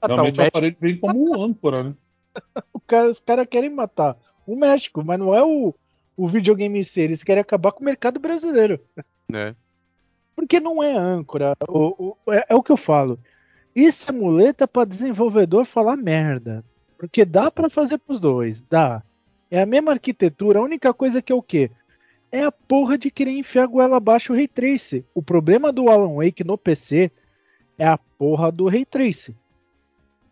Ah, 0.00 0.08
tá, 0.08 0.14
o, 0.14 0.16
Realmente 0.16 0.40
o 0.40 0.44
aparelho 0.44 0.76
vem 0.80 0.98
como 0.98 1.30
um 1.30 1.40
âncora, 1.40 1.84
né? 1.84 1.94
O 2.72 2.80
cara- 2.80 3.08
os 3.08 3.20
caras 3.20 3.46
querem 3.48 3.70
matar 3.70 4.16
o 4.46 4.56
México, 4.56 5.02
mas 5.04 5.18
não 5.18 5.34
é 5.34 5.42
o, 5.42 5.74
o 6.16 6.28
videogame 6.28 6.78
em 6.80 6.84
si. 6.84 7.00
Eles 7.00 7.22
querem 7.24 7.40
acabar 7.40 7.72
com 7.72 7.80
o 7.82 7.84
mercado 7.84 8.20
brasileiro. 8.20 8.80
né? 9.28 9.54
Porque 10.34 10.60
não 10.60 10.82
é 10.82 10.92
âncora. 10.96 11.56
O, 11.68 12.16
o- 12.26 12.32
é, 12.32 12.46
é 12.50 12.54
o 12.54 12.62
que 12.62 12.70
eu 12.72 12.76
falo. 12.76 13.18
Isso 13.74 14.10
é 14.10 14.14
muleta 14.14 14.66
para 14.68 14.86
desenvolvedor 14.86 15.64
falar 15.64 15.96
merda. 15.96 16.64
Porque 16.98 17.24
dá 17.24 17.50
para 17.50 17.68
fazer 17.68 17.98
pros 17.98 18.20
dois, 18.20 18.62
dá. 18.62 19.02
É 19.50 19.60
a 19.60 19.66
mesma 19.66 19.92
arquitetura, 19.92 20.58
a 20.58 20.62
única 20.62 20.92
coisa 20.94 21.20
que 21.20 21.32
é 21.32 21.34
o 21.36 21.42
quê? 21.42 21.70
É 22.32 22.42
a 22.42 22.50
porra 22.52 22.96
de 22.98 23.10
querer 23.10 23.32
enfiar 23.32 23.64
a 23.64 23.66
goela 23.66 23.96
abaixo 23.98 24.32
o 24.32 24.36
Ray 24.36 24.48
Trace. 24.48 25.04
O 25.14 25.22
problema 25.22 25.72
do 25.72 25.88
Alan 25.88 26.14
Wake 26.16 26.42
no 26.42 26.56
PC 26.58 27.10
é 27.78 27.86
a 27.86 27.96
porra 27.98 28.50
do 28.50 28.66
Ray 28.66 28.84
Trace. 28.84 29.36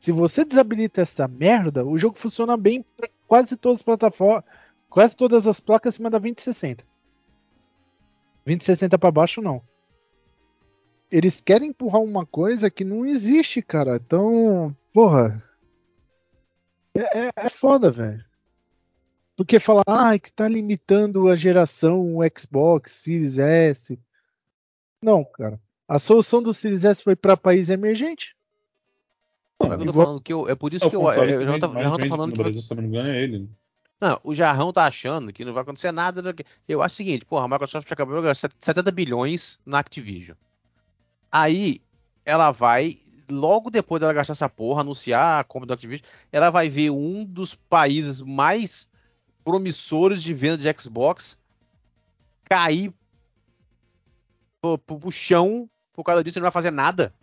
Se 0.05 0.13
você 0.13 0.45
desabilita 0.45 1.01
essa 1.01 1.27
merda, 1.27 1.83
o 1.83 1.97
jogo 1.97 2.19
funciona 2.19 2.57
bem 2.59 2.85
para 2.97 3.09
quase 3.27 3.57
todas 3.57 3.79
as 3.79 3.83
plataformas, 3.83 4.45
quase 4.91 5.17
todas 5.17 5.47
as 5.47 5.61
placas 5.61 5.95
acima 5.95 6.11
da 6.11 6.19
2060. 6.19 6.85
2060 8.45 8.99
para 8.99 9.11
baixo 9.11 9.41
não 9.41 9.63
eles 11.15 11.41
querem 11.41 11.69
empurrar 11.69 12.03
uma 12.03 12.27
coisa 12.27 12.69
que 12.69 12.85
não 12.85 13.07
existe, 13.07 13.63
cara. 13.63 13.97
Então, 13.97 14.77
porra. 14.93 15.41
É, 16.93 17.27
é, 17.27 17.31
é 17.37 17.49
foda, 17.49 17.89
velho. 17.89 18.25
Porque 19.37 19.61
falar, 19.61 19.85
ah, 19.87 20.19
que 20.19 20.33
tá 20.33 20.49
limitando 20.49 21.29
a 21.29 21.37
geração 21.37 22.19
Xbox, 22.37 22.95
Series 22.95 23.39
S. 23.39 23.97
Não, 25.01 25.25
cara. 25.25 25.61
A 25.87 26.01
solução 26.01 26.43
do 26.43 26.53
Series 26.53 26.83
S 26.83 27.01
foi 27.01 27.15
para 27.15 27.37
país 27.37 27.71
emergente. 27.71 28.37
É, 29.61 29.69
que 29.69 29.75
eu 29.75 29.89
igual- 29.89 30.21
que 30.21 30.33
eu, 30.33 30.49
é 30.49 30.55
por 30.55 30.75
isso 30.75 30.85
É 30.85 30.89
o 30.89 30.91
que 30.91 30.97
eu, 30.97 31.03
eu, 31.03 31.39
que 31.39 31.45
já 31.61 31.69
mais 31.69 31.85
já 32.03 32.09
falando 32.09 32.33
que 32.33 32.37
vai- 32.39 32.45
Brasil, 32.51 32.63
se 32.63 32.73
eu 32.73 32.77
não 32.77 32.83
me 32.83 32.89
engano, 32.89 33.09
é 33.09 33.23
ele. 33.23 33.49
Não, 34.01 34.21
o 34.25 34.35
Jarrão 34.35 34.73
tá 34.73 34.85
achando 34.87 35.33
que 35.33 35.45
não 35.45 35.55
vai 35.55 35.63
acontecer 35.63 35.93
nada. 35.93 36.35
Eu 36.69 36.83
acho 36.83 36.95
o 36.95 36.97
seguinte, 36.97 37.25
porra, 37.25 37.45
a 37.45 37.49
Microsoft 37.49 37.91
acabou 37.91 38.17
de 38.17 38.23
gastar 38.23 38.51
70 38.59 38.91
bilhões 38.91 39.59
na 39.65 39.79
Activision. 39.79 40.37
Aí 41.31 41.81
ela 42.25 42.51
vai, 42.51 42.99
logo 43.31 43.71
depois 43.71 44.01
dela 44.01 44.13
gastar 44.13 44.33
essa 44.33 44.49
porra, 44.49 44.81
anunciar 44.83 45.41
a 45.41 45.45
compra 45.45 45.69
do 45.69 45.73
Activision, 45.75 46.05
ela 46.33 46.51
vai 46.51 46.69
ver 46.69 46.91
um 46.91 47.25
dos 47.25 47.55
países 47.55 48.21
mais 48.21 48.89
promissores 49.45 50.23
de 50.23 50.35
venda 50.35 50.59
de 50.59 50.81
Xbox 50.81 51.39
cair 52.45 52.93
pro, 54.61 54.77
pro, 54.79 54.99
pro 54.99 55.11
chão 55.11 55.69
por 55.93 56.03
causa 56.03 56.25
disso, 56.25 56.39
ele 56.39 56.43
não 56.43 56.47
vai 56.51 56.53
fazer 56.53 56.71
nada. 56.73 57.15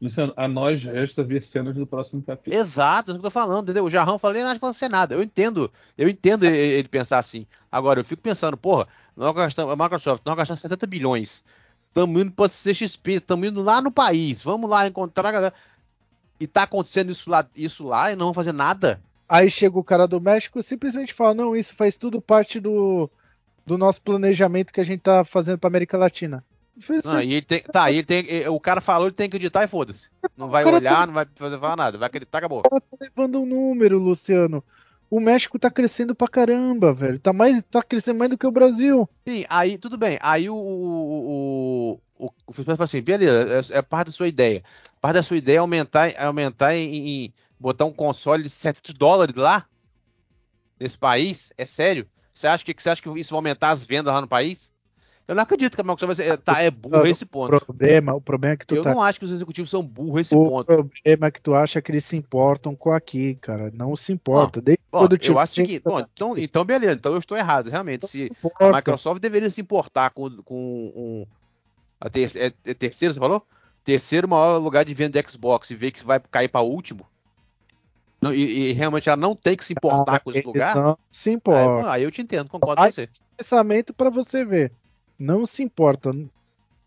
Luciano, 0.00 0.32
a 0.36 0.46
nós 0.46 0.82
resta 0.82 1.24
ver 1.24 1.42
cenas 1.42 1.74
do 1.74 1.86
próximo 1.86 2.22
capítulo. 2.22 2.56
Exato, 2.56 3.10
é 3.10 3.12
isso 3.12 3.20
que 3.20 3.26
eu 3.26 3.30
tô 3.30 3.32
falando, 3.32 3.64
entendeu? 3.64 3.84
O 3.84 3.90
Jarrão 3.90 4.18
falou, 4.18 4.36
ele 4.36 4.44
não 4.44 4.52
acontecer 4.52 4.88
nada. 4.88 5.14
Eu 5.14 5.22
entendo, 5.22 5.70
eu 5.96 6.08
entendo 6.08 6.44
ele, 6.44 6.56
ele 6.56 6.88
pensar 6.88 7.18
assim. 7.18 7.46
Agora, 7.70 7.98
eu 7.98 8.04
fico 8.04 8.22
pensando, 8.22 8.56
porra, 8.56 8.86
nós 9.16 9.34
gastamos, 9.34 9.72
a 9.72 9.76
Microsoft, 9.76 10.22
nós 10.24 10.36
gastamos 10.36 10.60
70 10.60 10.86
bilhões. 10.86 11.42
Estamos 11.88 12.22
indo 12.22 12.30
para 12.30 12.48
CXP, 12.48 13.14
estamos 13.14 13.48
indo 13.48 13.60
lá 13.60 13.82
no 13.82 13.90
país. 13.90 14.40
Vamos 14.42 14.70
lá 14.70 14.86
encontrar 14.86 15.28
a 15.28 15.32
galera. 15.32 15.54
E 16.38 16.46
tá 16.46 16.62
acontecendo 16.62 17.10
isso 17.10 17.28
lá, 17.28 17.44
isso 17.56 17.82
lá 17.82 18.12
e 18.12 18.16
não 18.16 18.26
vão 18.26 18.34
fazer 18.34 18.52
nada. 18.52 19.00
Aí 19.28 19.50
chega 19.50 19.76
o 19.76 19.84
cara 19.84 20.06
do 20.06 20.20
México 20.20 20.58
e 20.58 20.62
simplesmente 20.62 21.12
fala: 21.12 21.34
não, 21.34 21.56
isso 21.56 21.74
faz 21.74 21.96
tudo 21.96 22.20
parte 22.20 22.60
do, 22.60 23.10
do 23.66 23.76
nosso 23.76 24.00
planejamento 24.00 24.72
que 24.72 24.80
a 24.80 24.84
gente 24.84 25.00
tá 25.00 25.24
fazendo 25.24 25.58
pra 25.58 25.68
América 25.68 25.98
Latina. 25.98 26.44
E 27.22 27.32
ele 27.34 27.42
tem, 27.42 27.60
tá, 27.60 27.90
ele 27.90 28.02
tem, 28.02 28.48
o 28.48 28.60
cara 28.60 28.80
falou, 28.80 29.08
ele 29.08 29.14
tem 29.14 29.28
que 29.28 29.36
acreditar 29.36 29.64
e 29.64 29.68
foda-se. 29.68 30.08
Não 30.36 30.48
vai 30.48 30.62
O 30.62 30.66
cara 30.66 30.76
olhar, 30.76 30.96
tá- 31.00 31.06
não 31.06 31.14
vai 31.14 31.26
fazer 31.34 31.58
falar 31.58 31.76
nada, 31.76 31.98
vai 31.98 32.06
acreditar, 32.06 32.38
acabou. 32.38 32.62
tá 32.62 32.80
levando 33.00 33.40
um 33.40 33.46
número, 33.46 33.98
Luciano. 33.98 34.62
O 35.10 35.20
México 35.20 35.58
tá 35.58 35.70
crescendo 35.70 36.14
pra 36.14 36.28
caramba, 36.28 36.92
velho. 36.92 37.18
Tá, 37.18 37.32
mais, 37.32 37.62
tá 37.70 37.82
crescendo 37.82 38.18
mais 38.18 38.30
do 38.30 38.36
que 38.36 38.46
o 38.46 38.50
Brasil. 38.52 39.08
Sim, 39.26 39.44
aí 39.48 39.78
tudo 39.78 39.96
bem. 39.96 40.18
Aí 40.20 40.50
o, 40.50 40.54
o, 40.54 42.00
o, 42.18 42.26
o, 42.26 42.30
o 42.46 42.52
falou 42.52 42.82
assim, 42.82 43.00
beleza, 43.00 43.72
é, 43.74 43.78
é 43.78 43.82
parte 43.82 44.08
da 44.08 44.12
sua 44.12 44.28
ideia. 44.28 44.62
Parte 45.00 45.14
da 45.14 45.22
sua 45.22 45.38
ideia 45.38 45.56
é 45.56 45.60
aumentar, 45.60 46.08
é 46.10 46.24
aumentar 46.24 46.74
em, 46.76 47.24
em- 47.24 47.34
botar 47.58 47.86
um 47.86 47.92
console 47.92 48.42
de 48.42 48.50
700 48.50 48.92
dólares 48.94 49.34
lá 49.34 49.64
nesse 50.78 50.98
país? 50.98 51.52
É 51.56 51.64
sério? 51.64 52.06
Você 52.32 52.46
acha 52.46 52.64
que 52.64 52.74
você 52.82 52.90
acha 52.90 53.02
que 53.02 53.08
isso 53.18 53.30
vai 53.30 53.38
aumentar 53.38 53.70
as 53.70 53.84
vendas 53.84 54.12
lá 54.12 54.20
no 54.20 54.28
país? 54.28 54.72
Eu 55.28 55.34
não 55.34 55.42
acredito 55.42 55.74
que 55.74 55.80
a 55.82 55.84
Microsoft 55.84 56.16
vai 56.16 56.26
ser, 56.26 56.38
tá, 56.38 56.62
é 56.62 56.70
burro 56.70 57.06
esse 57.06 57.24
O 57.24 57.26
ponto. 57.26 57.60
problema, 57.64 58.14
o 58.14 58.20
problema 58.20 58.54
é 58.54 58.56
que 58.56 58.66
tu 58.66 58.74
Eu 58.74 58.82
tá. 58.82 58.94
não 58.94 59.02
acho 59.02 59.18
que 59.18 59.26
os 59.26 59.30
executivos 59.30 59.68
são 59.70 59.82
burros 59.82 60.22
esse 60.22 60.34
o 60.34 60.42
ponto. 60.42 60.64
problema 60.64 61.26
é 61.26 61.30
que 61.30 61.42
tu 61.42 61.54
acha 61.54 61.82
que 61.82 61.90
eles 61.92 62.04
se 62.06 62.16
importam 62.16 62.74
com 62.74 62.90
aqui, 62.90 63.34
cara. 63.34 63.70
Não 63.74 63.94
se 63.94 64.10
importa. 64.10 64.62
Bom, 64.62 64.74
quando 65.00 65.12
eu 65.12 65.18
tiver- 65.18 65.38
acho 65.38 65.52
o 65.52 65.54
seguinte, 65.56 65.82
bom, 65.84 66.00
então, 66.00 66.38
então 66.38 66.64
beleza, 66.64 66.94
então 66.94 67.12
eu 67.12 67.18
estou 67.18 67.36
errado, 67.36 67.68
realmente. 67.68 68.02
não 68.02 68.08
Se 68.08 68.18
se 68.28 68.30
a. 68.58 68.72
Microsoft 68.72 69.20
deveria 69.20 69.50
se 69.50 69.60
importar 69.60 70.08
com, 70.10 70.30
com 70.42 70.54
um, 70.96 71.26
a 72.00 72.08
ter, 72.08 72.34
é, 72.34 72.46
é 72.64 72.72
terceiro, 72.74 73.12
você 73.12 73.20
falou? 73.20 73.46
Terceiro 73.84 74.26
maior 74.26 74.56
lugar 74.56 74.82
de 74.86 74.94
venda 74.94 75.22
de 75.22 75.30
Xbox 75.30 75.68
e 75.70 75.74
ver 75.74 75.90
que 75.90 76.02
vai 76.02 76.18
cair 76.30 76.48
para 76.48 76.62
último. 76.62 77.06
Não, 78.20 78.32
e, 78.32 78.70
e 78.70 78.72
realmente 78.72 79.08
ela 79.10 79.16
não 79.16 79.34
tem 79.36 79.54
que 79.56 79.64
se 79.64 79.74
importar 79.74 80.20
com 80.20 80.30
esse 80.30 80.42
lugar. 80.42 80.74
Não 80.74 80.98
se 81.12 81.28
Aí, 81.28 81.36
importa. 81.36 81.90
aí 81.90 82.02
eu 82.02 82.10
te 82.10 82.22
entendo, 82.22 82.48
concordo 82.48 82.82
com 82.82 82.90
você. 82.90 83.08
pensamento 83.36 83.92
pra 83.92 84.08
você 84.08 84.42
ver. 84.42 84.72
Não 85.18 85.44
se 85.46 85.62
importa. 85.62 86.12
Não, 86.12 86.28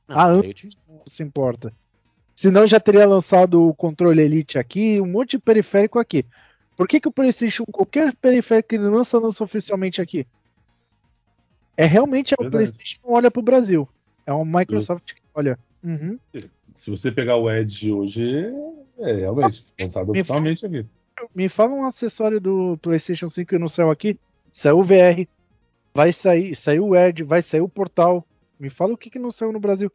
ah, 0.07 0.29
eu 0.33 0.53
te- 0.53 0.69
Não 0.87 1.01
se 1.05 1.21
importa. 1.23 1.73
Senão 2.35 2.65
já 2.65 2.79
teria 2.79 3.05
lançado 3.05 3.67
o 3.67 3.73
controle 3.73 4.21
Elite 4.21 4.57
aqui, 4.57 4.99
um 5.01 5.05
monte 5.05 5.31
de 5.31 5.39
periférico 5.39 5.99
aqui. 5.99 6.25
Por 6.77 6.87
que, 6.87 6.99
que 6.99 7.07
o 7.07 7.11
PlayStation, 7.11 7.65
qualquer 7.65 8.15
periférico 8.15 8.69
que 8.69 8.75
ele 8.75 8.85
lança, 8.85 9.19
lança 9.19 9.43
oficialmente 9.43 10.01
aqui? 10.01 10.25
É 11.77 11.85
realmente 11.85 12.33
o 12.33 12.37
Verdade. 12.41 12.63
PlayStation 12.65 12.99
que 13.01 13.13
olha 13.13 13.29
pro 13.29 13.41
Brasil. 13.41 13.87
É 14.25 14.33
uma 14.33 14.59
Microsoft 14.59 15.13
que 15.13 15.21
olha. 15.33 15.59
Uhum. 15.83 16.17
Se 16.75 16.89
você 16.89 17.11
pegar 17.11 17.37
o 17.37 17.49
Edge 17.51 17.91
hoje, 17.91 18.23
é 18.99 19.13
realmente 19.13 19.65
lançado 19.79 20.11
Me 20.11 20.21
oficialmente 20.21 20.65
aqui. 20.65 20.85
Me 21.35 21.47
fala 21.49 21.73
um 21.73 21.85
acessório 21.85 22.39
do 22.39 22.77
PlayStation 22.81 23.27
5 23.27 23.59
no 23.59 23.69
céu 23.69 23.91
aqui. 23.91 24.17
Saiu 24.51 24.79
o 24.79 24.83
VR. 24.83 25.27
Vai 25.93 26.13
sair, 26.13 26.55
saiu 26.55 26.87
o 26.87 26.95
Edge, 26.95 27.23
vai 27.23 27.41
sair 27.41 27.61
o 27.61 27.69
Portal. 27.69 28.25
Me 28.59 28.69
fala 28.69 28.93
o 28.93 28.97
que, 28.97 29.09
que 29.09 29.19
não 29.19 29.31
saiu 29.31 29.51
no 29.51 29.59
Brasil. 29.59 29.91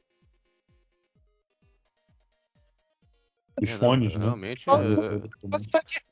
Os 3.63 3.71
É, 3.71 3.73
não, 3.73 3.79
fones, 3.79 4.15
né? 4.15 4.25
Realmente, 4.25 4.69
é, 4.69 4.73
sair. 5.59 6.03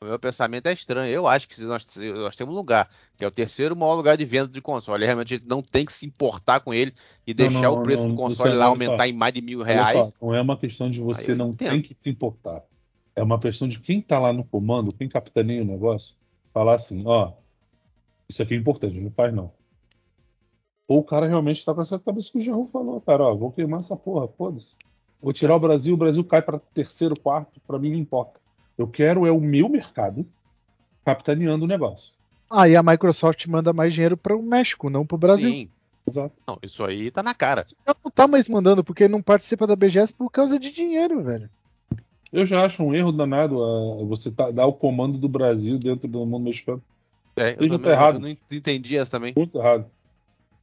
o 0.00 0.04
meu 0.04 0.18
pensamento 0.18 0.66
é 0.66 0.72
estranho. 0.72 1.10
Eu 1.10 1.26
acho 1.26 1.48
que 1.48 1.62
nós, 1.62 1.86
nós 1.96 2.36
temos 2.36 2.54
um 2.54 2.58
lugar, 2.58 2.90
que 3.16 3.24
é 3.24 3.28
o 3.28 3.30
terceiro 3.30 3.74
maior 3.74 3.94
lugar 3.94 4.16
de 4.16 4.24
venda 4.26 4.48
de 4.48 4.60
console, 4.60 5.06
realmente 5.06 5.34
a 5.34 5.36
gente 5.38 5.48
não 5.48 5.62
tem 5.62 5.86
que 5.86 5.92
se 5.92 6.04
importar 6.04 6.60
com 6.60 6.74
ele 6.74 6.92
e 7.26 7.32
deixar 7.32 7.62
não, 7.62 7.78
o 7.78 7.82
preço 7.82 8.02
não, 8.02 8.10
do 8.10 8.16
console 8.16 8.54
lá 8.54 8.66
aumentar 8.66 8.98
só. 8.98 9.06
em 9.06 9.12
mais 9.14 9.32
de 9.32 9.40
mil 9.40 9.62
reais. 9.62 9.96
só, 9.96 10.12
não 10.20 10.34
é 10.34 10.40
uma 10.40 10.56
questão 10.56 10.90
de 10.90 11.00
você 11.00 11.34
não 11.34 11.50
entendo. 11.50 11.70
tem 11.70 11.82
que 11.82 11.96
se 12.02 12.10
importar. 12.10 12.62
É 13.16 13.22
uma 13.22 13.38
questão 13.38 13.66
de 13.66 13.78
quem 13.78 14.02
tá 14.02 14.18
lá 14.18 14.32
no 14.32 14.44
comando, 14.44 14.92
quem 14.92 15.08
capitaneia 15.08 15.62
o 15.62 15.66
negócio, 15.66 16.14
falar 16.52 16.74
assim, 16.74 17.02
ó, 17.06 17.32
isso 18.28 18.42
aqui 18.42 18.54
é 18.54 18.56
importante, 18.56 19.00
não 19.00 19.10
faz 19.10 19.32
não. 19.34 19.52
Ou 20.88 20.98
o 20.98 21.04
cara 21.04 21.26
realmente 21.26 21.64
tá 21.64 21.74
com 21.74 21.80
essa 21.80 21.98
cabeça 21.98 22.30
que 22.30 22.38
o 22.38 22.40
Gerro 22.40 22.68
falou, 22.72 23.00
cara, 23.00 23.24
ó, 23.24 23.34
vou 23.34 23.52
queimar 23.52 23.80
essa 23.80 23.96
porra, 23.96 24.28
foda-se. 24.28 24.74
Vou 25.20 25.32
tirar 25.32 25.56
o 25.56 25.60
Brasil, 25.60 25.94
o 25.94 25.96
Brasil 25.96 26.24
cai 26.24 26.42
para 26.42 26.58
terceiro, 26.58 27.18
quarto, 27.18 27.60
pra 27.66 27.78
mim 27.78 27.92
não 27.92 27.98
importa. 27.98 28.40
Eu 28.76 28.88
quero 28.88 29.26
é 29.26 29.30
o 29.30 29.40
meu 29.40 29.68
mercado 29.68 30.26
capitaneando 31.04 31.64
o 31.64 31.68
negócio. 31.68 32.12
Aí 32.50 32.76
a 32.76 32.82
Microsoft 32.82 33.46
manda 33.46 33.72
mais 33.72 33.94
dinheiro 33.94 34.16
para 34.16 34.36
o 34.36 34.42
México, 34.42 34.90
não 34.90 35.06
para 35.06 35.14
o 35.14 35.18
Brasil. 35.18 35.50
Sim. 35.50 35.70
Exato. 36.06 36.34
Não, 36.46 36.58
isso 36.62 36.84
aí 36.84 37.10
tá 37.10 37.22
na 37.22 37.34
cara. 37.34 37.64
Ela 37.86 37.96
não 38.04 38.10
tá 38.10 38.26
mais 38.26 38.48
mandando 38.48 38.82
porque 38.82 39.06
não 39.06 39.22
participa 39.22 39.66
da 39.66 39.76
BGS 39.76 40.12
por 40.12 40.30
causa 40.30 40.58
de 40.58 40.72
dinheiro, 40.72 41.22
velho. 41.22 41.48
Eu 42.32 42.44
já 42.44 42.64
acho 42.64 42.82
um 42.82 42.94
erro 42.94 43.12
danado 43.12 43.62
ah, 43.62 44.04
você 44.04 44.30
tá- 44.30 44.50
dar 44.50 44.66
o 44.66 44.72
comando 44.72 45.18
do 45.18 45.28
Brasil 45.28 45.78
dentro 45.78 46.08
do 46.08 46.26
mundo 46.26 46.44
mexicano. 46.44 46.82
É, 47.36 47.52
eu, 47.58 47.66
Isso 47.66 47.78
também, 47.78 47.92
errado. 47.92 48.14
eu 48.16 48.20
não 48.20 48.28
entendi 48.28 48.96
essa 48.96 49.10
também. 49.12 49.32
Muito 49.36 49.58
errado. 49.58 49.86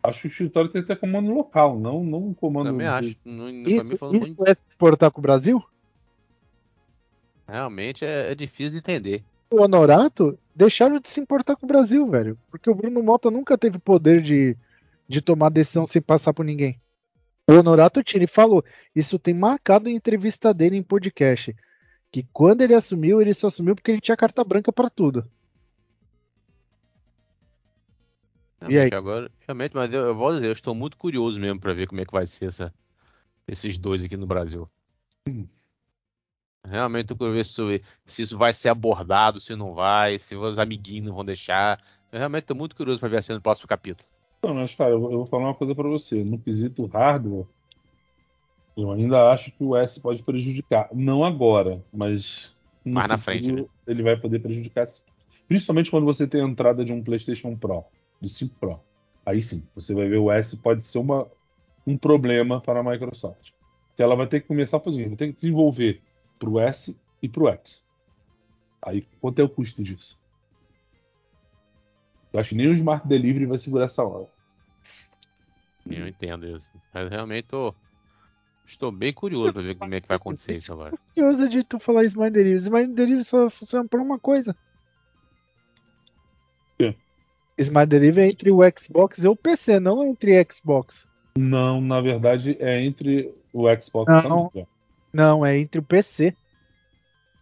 Acho 0.01 0.22
que 0.22 0.28
o 0.28 0.30
escritório 0.30 0.70
tem 0.72 0.82
que 0.82 0.88
ter 0.88 0.95
comando 0.97 1.32
local, 1.34 1.78
não, 1.80 2.03
não 2.03 2.28
um 2.28 2.34
comando. 2.34 2.67
Também 2.67 2.88
de- 2.88 2.93
acho. 2.93 3.15
Não, 3.26 3.45
pra 3.63 3.72
Isso, 3.72 3.91
mim 3.91 3.97
foi 3.97 4.09
muito- 4.11 4.28
isso 4.28 4.43
é 4.47 4.53
se 4.53 4.61
importar 4.76 5.11
com 5.11 5.20
o 5.20 5.22
Brasil? 5.22 5.61
realmente 7.47 8.05
é, 8.05 8.32
é 8.32 8.36
difícil 8.36 8.74
de 8.74 8.78
entender. 8.78 9.24
O 9.49 9.61
Honorato 9.63 10.38
deixaram 10.55 10.99
de 10.99 11.09
se 11.09 11.20
importar 11.20 11.55
com 11.55 11.65
o 11.65 11.67
Brasil, 11.67 12.07
velho. 12.07 12.38
Porque 12.51 12.70
o 12.70 12.76
Bruno 12.76 13.01
Mota 13.01 13.32
nunca 13.32 13.57
teve 13.57 13.80
poder 13.80 14.22
de, 14.22 14.55
de 15.07 15.22
tomar 15.22 15.49
decisão 15.49 15.88
sem 15.88 15.99
passar 16.01 16.34
por 16.34 16.45
ninguém. 16.45 16.80
O 17.49 17.53
Honorato 17.53 18.03
Tini 18.03 18.28
falou, 18.28 18.63
isso 18.95 19.17
tem 19.17 19.34
marcado 19.34 19.89
em 19.89 19.95
entrevista 19.95 20.53
dele 20.53 20.78
em 20.78 20.84
podcast, 20.84 21.55
que 22.11 22.22
quando 22.32 22.61
ele 22.61 22.76
assumiu, 22.76 23.20
ele 23.20 23.34
só 23.34 23.47
assumiu 23.47 23.74
porque 23.74 23.89
ele 23.89 24.01
tinha 24.01 24.15
carta 24.15 24.43
branca 24.43 24.72
pra 24.72 24.88
tudo. 24.88 25.26
E 28.68 28.78
aí? 28.78 28.89
Realmente, 28.89 28.95
agora, 28.95 29.32
realmente, 29.47 29.76
mas 29.76 29.93
eu, 29.93 30.07
eu 30.07 30.16
vou 30.16 30.34
dizer, 30.34 30.47
eu 30.47 30.51
estou 30.51 30.76
muito 30.76 30.97
curioso 30.97 31.39
mesmo 31.39 31.60
para 31.60 31.74
ver 31.74 31.88
como 31.88 32.01
é 32.01 32.05
que 32.05 32.12
vai 32.12 32.26
ser 32.26 32.45
essa, 32.45 32.74
esses 33.47 33.78
dois 33.78 34.03
aqui 34.03 34.18
no 34.18 34.28
Brasil. 34.28 34.70
Realmente 36.66 37.12
eu 37.12 37.18
quero 37.18 37.32
ver 37.32 37.45
se, 37.45 37.82
se 38.05 38.22
isso 38.22 38.38
vai 38.38 38.53
ser 38.53 38.70
abordado, 38.70 39.39
se 39.39 39.55
não 39.55 39.74
vai, 39.74 40.20
se 40.20 40.36
os 40.36 40.60
amiguinhos 40.60 41.07
não 41.07 41.16
vão 41.16 41.26
deixar. 41.26 41.82
Eu 42.12 42.20
realmente 42.20 42.43
estou 42.43 42.57
muito 42.57 42.76
curioso 42.76 42.99
para 42.99 43.10
ver 43.10 43.18
a 43.18 43.22
cena 43.22 43.39
do 43.39 43.41
próximo 43.41 43.68
capítulo. 43.68 44.07
Não, 44.43 44.53
mas, 44.53 44.74
cara, 44.76 44.91
eu 44.91 44.99
vou, 44.99 45.12
eu 45.12 45.18
vou 45.20 45.28
falar 45.28 45.45
uma 45.45 45.55
coisa 45.55 45.74
pra 45.74 45.88
você. 45.88 46.24
No 46.24 46.39
quesito 46.39 46.86
hardware, 46.86 47.45
eu 48.78 48.91
ainda 48.91 49.32
acho 49.32 49.51
que 49.51 49.64
o 49.64 49.76
S 49.76 49.99
pode 49.99 50.24
prejudicar. 50.24 50.89
Não 50.93 51.24
agora, 51.24 51.84
mas. 51.93 52.55
no 52.86 52.93
Mais 52.93 53.07
na 53.07 53.18
frente, 53.18 53.51
né? 53.51 53.66
Ele 53.88 54.03
vai 54.03 54.18
poder 54.18 54.39
prejudicar. 54.39 54.88
sim. 54.88 55.01
Principalmente 55.47 55.91
quando 55.91 56.05
você 56.05 56.28
tem 56.28 56.41
a 56.41 56.47
entrada 56.47 56.86
de 56.86 56.93
um 56.93 57.03
PlayStation 57.03 57.55
Pro, 57.57 57.84
do 58.22 58.30
5 58.30 58.59
Pro. 58.59 58.80
Aí 59.26 59.41
sim, 59.41 59.67
você 59.76 59.93
vai 59.93 60.07
ver 60.07 60.17
o 60.17 60.32
S 60.32 60.57
pode 60.57 60.84
ser 60.84 60.99
uma, 60.99 61.30
um 61.86 61.97
problema 61.97 62.61
para 62.61 62.80
a 62.80 62.84
Microsoft. 62.84 63.51
Porque 63.89 64.01
ela 64.01 64.15
vai 64.15 64.28
ter 64.28 64.41
que 64.41 64.47
começar 64.47 64.78
a 64.78 64.80
fazer, 64.80 65.07
vai 65.07 65.17
ter 65.17 65.28
que 65.28 65.34
desenvolver 65.34 66.01
para 66.38 66.49
o 66.49 66.59
S 66.59 66.97
e 67.22 67.30
para 67.30 67.43
o 67.43 67.47
X. 67.49 67.84
Aí, 68.82 69.05
quanto 69.20 69.39
é 69.39 69.43
o 69.43 69.49
custo 69.49 69.84
disso? 69.84 70.17
Eu 72.32 72.39
acho 72.39 72.49
que 72.49 72.55
nem 72.55 72.67
o 72.67 72.74
Smart 72.74 73.07
Delivery 73.07 73.45
vai 73.45 73.57
segurar 73.57 73.86
essa 73.86 74.03
hora. 74.03 74.28
Eu 75.86 76.07
entendo 76.07 76.47
isso. 76.47 76.72
Mas 76.93 77.09
realmente 77.09 77.47
tô, 77.47 77.74
estou 78.65 78.91
bem 78.91 79.11
curioso 79.11 79.51
para 79.51 79.61
ver 79.61 79.76
como 79.76 79.93
é 79.93 79.99
que 79.99 80.07
vai 80.07 80.17
acontecer 80.17 80.55
isso 80.55 80.72
agora. 80.72 80.97
Curioso 81.13 81.49
de 81.49 81.63
tu 81.63 81.80
falar 81.80 82.03
Smart 82.05 82.32
Delivery. 82.32 82.55
Smart 82.55 82.93
Delivery 82.93 83.24
só 83.24 83.49
funciona 83.49 83.88
por 83.88 83.99
uma 83.99 84.20
coisa. 84.20 84.55
quê? 86.78 86.95
Smart 87.62 87.89
Delivery 87.89 88.28
é 88.28 88.32
entre 88.32 88.51
o 88.51 88.60
Xbox 88.78 89.24
e 89.24 89.28
o 89.28 89.36
PC, 89.36 89.80
não 89.80 90.05
entre 90.05 90.45
Xbox. 90.51 91.07
Não, 91.38 91.80
na 91.82 92.01
verdade 92.01 92.57
é 92.60 92.84
entre 92.84 93.34
o 93.53 93.66
Xbox 93.82 94.12
Não. 94.12 94.49
também. 94.49 94.68
Não, 95.14 95.45
é 95.45 95.57
entre 95.57 95.80
o 95.80 95.84
PC. 95.84 96.36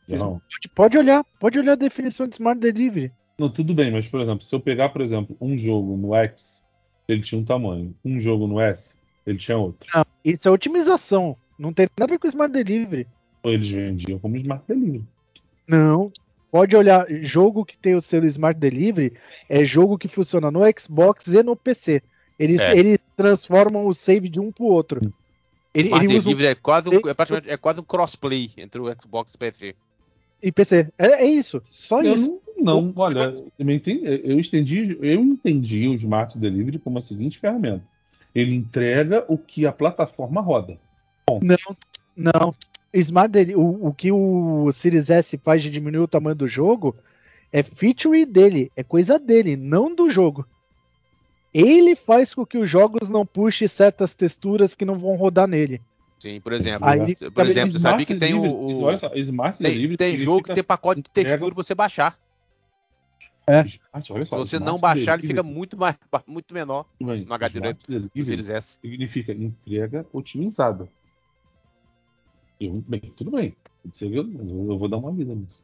Não. 0.08 0.40
Pode, 0.40 0.70
pode 0.74 0.98
olhar, 0.98 1.26
pode 1.40 1.60
olhar 1.60 1.74
a 1.74 1.76
definição 1.76 2.28
de 2.28 2.36
Smart 2.36 2.60
Delivery. 2.60 3.12
Não, 3.38 3.50
tudo 3.50 3.76
bem, 3.76 3.92
mas 3.92 4.08
por 4.08 4.22
exemplo, 4.22 4.44
se 4.44 4.56
eu 4.56 4.60
pegar, 4.60 4.90
por 4.90 5.02
exemplo, 5.02 5.36
um 5.40 5.56
jogo 5.56 5.96
no 5.98 6.16
X, 6.16 6.64
ele 7.08 7.22
tinha 7.22 7.40
um 7.40 7.46
tamanho. 7.46 7.94
Um 8.04 8.20
jogo 8.20 8.48
no 8.48 8.60
S, 8.60 8.96
ele 9.26 9.38
tinha 9.38 9.58
outro. 9.58 9.88
Não, 9.94 10.06
isso 10.24 10.48
é 10.48 10.52
otimização. 10.52 11.36
Não 11.60 11.74
tem 11.74 11.88
nada 11.98 12.12
a 12.12 12.16
ver 12.16 12.20
com 12.20 12.28
Smart 12.28 12.52
Delivery. 12.52 13.08
Ou 13.44 13.52
eles 13.52 13.70
vendiam 13.70 14.20
como 14.20 14.38
Smart 14.38 14.64
Delivery. 14.68 15.06
Não. 15.68 16.12
Pode 16.52 16.76
olhar, 16.76 17.06
jogo 17.22 17.66
que 17.66 17.78
tem 17.78 17.96
o 17.96 18.02
selo 18.02 18.26
Smart 18.26 18.60
Delivery 18.60 19.14
é 19.50 19.64
jogo 19.66 19.98
que 19.98 20.08
funciona 20.08 20.50
no 20.50 20.62
Xbox 20.80 21.28
e 21.28 21.44
no 21.44 21.56
PC. 21.56 22.02
Eles, 22.40 22.60
É. 22.62 22.78
eles 22.78 23.00
transformam 23.16 23.88
o 23.88 23.94
save 23.94 24.30
de 24.30 24.40
um 24.40 24.52
pro 24.52 24.66
outro. 24.66 25.02
Ele, 25.74 25.86
Smart 25.90 26.06
ele 26.06 26.18
usa 26.18 26.20
um 26.20 26.32
Delivery 26.32 26.48
é 26.52 26.56
quase, 26.56 26.90
um, 26.90 27.10
é 27.10 27.14
praticamente 27.14 27.50
é 27.50 27.58
quase 27.58 27.80
um 27.82 27.84
crossplay 27.84 28.50
entre 28.58 28.80
o 28.82 28.86
Xbox 29.02 29.34
e 29.34 29.36
o 29.36 29.40
PC. 29.40 29.76
e 30.42 30.52
PC. 30.52 30.88
É, 30.98 31.24
é 31.24 31.26
isso, 31.26 31.62
só 31.70 32.02
Eu 32.02 32.14
isso. 32.16 32.42
não, 32.58 32.82
não, 32.82 32.94
olha, 32.96 33.36
eu 33.60 33.70
entendi, 33.70 34.02
eu 34.06 34.40
entendi, 34.40 34.98
eu 35.02 35.22
entendi 35.22 35.88
o 35.88 35.94
Smart 35.96 36.38
Delivery 36.38 36.80
como 36.80 36.98
a 36.98 37.02
seguinte 37.02 37.40
ferramenta. 37.40 37.84
Ele 38.34 38.54
entrega 38.56 39.26
o 39.28 39.38
que 39.38 39.66
a 39.66 39.72
plataforma 39.72 40.42
roda. 40.42 40.78
Não. 42.16 42.54
Smart 42.94 43.38
o, 43.56 43.88
o 43.88 43.94
que 43.94 44.12
o 44.12 44.72
Series 44.72 45.10
S 45.10 45.38
faz 45.38 45.62
de 45.62 45.70
diminuir 45.70 46.02
o 46.04 46.08
tamanho 46.08 46.36
do 46.36 46.48
jogo 46.48 46.96
é 47.52 47.62
feature 47.64 48.26
dele, 48.26 48.72
é 48.76 48.84
coisa 48.84 49.18
dele, 49.20 49.56
não 49.56 49.94
do 49.94 50.10
jogo. 50.10 50.46
ele 51.54 51.96
faz 51.96 52.34
com 52.34 52.46
que 52.46 52.58
os 52.58 52.70
jogos 52.70 53.10
não 53.10 53.26
puxem 53.26 53.68
certas 53.68 54.14
texturas 54.14 54.76
que 54.76 54.86
não 54.86 54.98
vão 55.00 55.16
rodar 55.16 55.48
nele. 55.48 55.82
Sim, 56.20 56.42
por 56.42 56.52
exemplo. 56.54 56.88
Aí, 56.88 57.16
por 57.32 57.46
exemplo, 57.46 57.72
você 57.72 57.80
sabia 57.80 58.06
que 58.06 58.16
tem 58.16 58.34
o. 58.34 58.44
O- 58.44 58.84
olha 58.84 58.98
só, 58.98 59.14
Smart 59.16 59.58
tem, 59.60 59.72
Delivery 59.72 59.98
tem 59.98 60.18
jogo 60.18 60.44
que 60.44 60.54
tem 60.54 60.64
pacote 60.64 61.02
de 61.02 61.10
textura 61.10 61.54
pra 61.54 61.64
você 61.64 61.76
baixar. 61.76 62.18
Smart, 63.50 64.14
olha 64.14 64.26
Se 64.26 64.30
só, 64.30 64.38
você 64.38 64.60
não 64.60 64.78
baixar, 64.80 65.14
ele 65.14 65.22
Delivery- 65.22 65.28
fica 65.28 65.44
muito, 65.44 65.78
mais, 65.78 65.96
muito 66.28 66.54
menor 66.54 66.86
Bem, 67.02 67.24
no 67.24 67.34
HD 67.34 67.76
Series 68.24 68.50
S. 68.50 68.78
significa 68.82 69.32
entrega 69.32 70.06
otimizada. 70.12 70.90
Eu, 72.60 72.84
bem, 72.88 73.00
tudo 73.16 73.32
bem. 73.32 73.56
Pode 73.84 74.16
Eu, 74.16 74.78
vou 74.78 74.88
dar 74.90 74.98
uma 74.98 75.12
vida 75.12 75.34
nisso. 75.34 75.64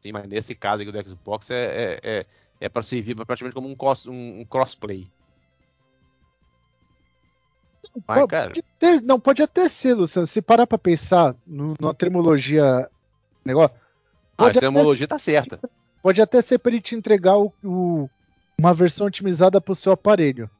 Sim, 0.00 0.12
mas 0.12 0.26
nesse 0.28 0.54
caso 0.54 0.82
aqui 0.82 0.92
do 0.92 1.08
Xbox 1.08 1.50
é, 1.50 1.64
é, 1.64 2.00
é, 2.02 2.26
é 2.60 2.68
para 2.68 2.82
servir 2.82 3.14
praticamente 3.14 3.54
como 3.54 3.68
um, 3.68 3.74
cross, 3.74 4.06
um, 4.06 4.40
um 4.40 4.44
crossplay. 4.44 5.08
Mas, 8.06 8.20
Pô, 8.20 8.26
cara, 8.28 8.48
pode 8.50 8.62
ter- 8.78 9.00
não, 9.02 9.18
pode 9.18 9.42
até 9.42 9.68
ser, 9.68 9.94
Luciano. 9.94 10.26
Se 10.26 10.42
parar 10.42 10.66
pra 10.66 10.76
pensar 10.78 11.34
no, 11.46 11.74
numa 11.80 11.94
termologia. 11.94 12.88
Negócio, 13.44 13.76
a 13.76 13.80
pode, 14.36 14.50
até, 14.58 14.60
terminologia 14.60 15.06
tá 15.06 15.18
certa. 15.18 15.60
pode 16.02 16.20
até 16.20 16.42
ser 16.42 16.58
pra 16.58 16.72
ele 16.72 16.80
te 16.80 16.94
entregar 16.94 17.36
o- 17.38 17.52
o- 17.64 18.08
uma 18.58 18.74
versão 18.74 19.06
otimizada 19.06 19.60
pro 19.60 19.74
seu 19.74 19.92
aparelho. 19.92 20.50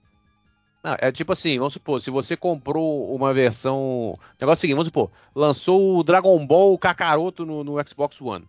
Não, 0.86 0.94
é 1.00 1.10
tipo 1.10 1.32
assim, 1.32 1.58
vamos 1.58 1.72
supor, 1.72 2.00
se 2.00 2.12
você 2.12 2.36
comprou 2.36 3.12
uma 3.12 3.34
versão. 3.34 4.10
O 4.12 4.18
negócio 4.40 4.50
é 4.50 4.52
o 4.52 4.56
seguinte, 4.56 4.76
vamos 4.76 4.86
supor, 4.86 5.10
lançou 5.34 5.98
o 5.98 6.04
Dragon 6.04 6.46
Ball 6.46 6.78
Kakaroto 6.78 7.44
no, 7.44 7.64
no 7.64 7.74
Xbox 7.88 8.20
One. 8.20 8.46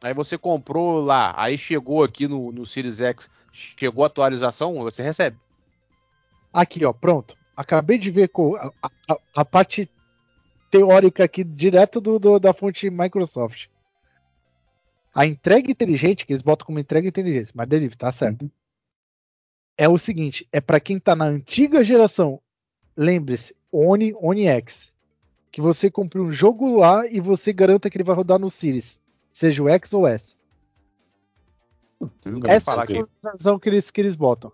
Aí 0.00 0.14
você 0.14 0.38
comprou 0.38 0.98
lá, 1.00 1.34
aí 1.36 1.58
chegou 1.58 2.02
aqui 2.02 2.26
no, 2.26 2.50
no 2.52 2.64
Series 2.64 3.02
X, 3.02 3.28
chegou 3.52 4.02
a 4.02 4.06
atualização, 4.06 4.72
você 4.76 5.02
recebe. 5.02 5.36
Aqui, 6.54 6.82
ó, 6.86 6.92
pronto. 6.94 7.36
Acabei 7.54 7.98
de 7.98 8.10
ver 8.10 8.28
com 8.28 8.56
a, 8.56 8.72
a- 8.82 9.18
a 9.36 9.44
parte 9.44 9.90
teórica 10.70 11.22
aqui, 11.24 11.44
direto 11.44 12.00
do, 12.00 12.18
do- 12.18 12.38
da 12.40 12.54
fonte 12.54 12.88
Microsoft. 12.88 13.66
A 15.14 15.26
entrega 15.26 15.70
inteligente, 15.70 16.24
que 16.24 16.32
eles 16.32 16.40
botam 16.40 16.64
como 16.66 16.78
entrega 16.78 17.06
inteligente, 17.08 17.52
mas 17.54 17.68
delivery, 17.68 17.98
tá 17.98 18.10
certo. 18.10 18.50
É 19.80 19.88
o 19.88 19.96
seguinte, 19.96 20.46
é 20.52 20.60
para 20.60 20.80
quem 20.80 20.98
tá 20.98 21.14
na 21.14 21.24
antiga 21.24 21.84
geração, 21.84 22.40
lembre-se, 22.96 23.54
Oni, 23.70 24.12
Oni 24.20 24.46
X, 24.48 24.92
que 25.52 25.60
você 25.60 25.88
compre 25.88 26.20
um 26.20 26.32
jogo 26.32 26.78
lá 26.78 27.06
e 27.06 27.20
você 27.20 27.52
garanta 27.52 27.88
que 27.88 27.96
ele 27.96 28.02
vai 28.02 28.16
rodar 28.16 28.40
no 28.40 28.50
Series, 28.50 29.00
seja 29.32 29.62
o 29.62 29.68
X 29.68 29.92
ou 29.92 30.04
S. 30.04 30.36
Essa 32.48 32.72
é 32.72 32.98
a 33.00 33.30
razão 33.30 33.58
que 33.58 33.68
eles, 33.68 33.90
que 33.90 34.00
eles 34.00 34.16
botam. 34.16 34.52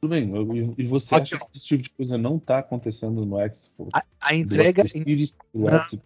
Tudo 0.00 0.10
bem, 0.10 0.28
eu- 0.34 0.74
e, 0.76 0.86
você 0.86 1.14
Aqui, 1.14 1.34
acha 1.34 1.44
que 1.46 1.56
esse 1.56 1.66
tipo 1.66 1.82
de 1.84 1.90
coisa 1.90 2.18
não 2.18 2.38
tá 2.38 2.58
acontecendo 2.58 3.24
no 3.24 3.36
Xbox? 3.52 3.90
A, 3.92 4.04
a 4.20 4.34
entrega, 4.34 4.82
do 4.82 4.88
Series, 4.88 5.36
do. 5.52 5.68
X, 5.68 5.98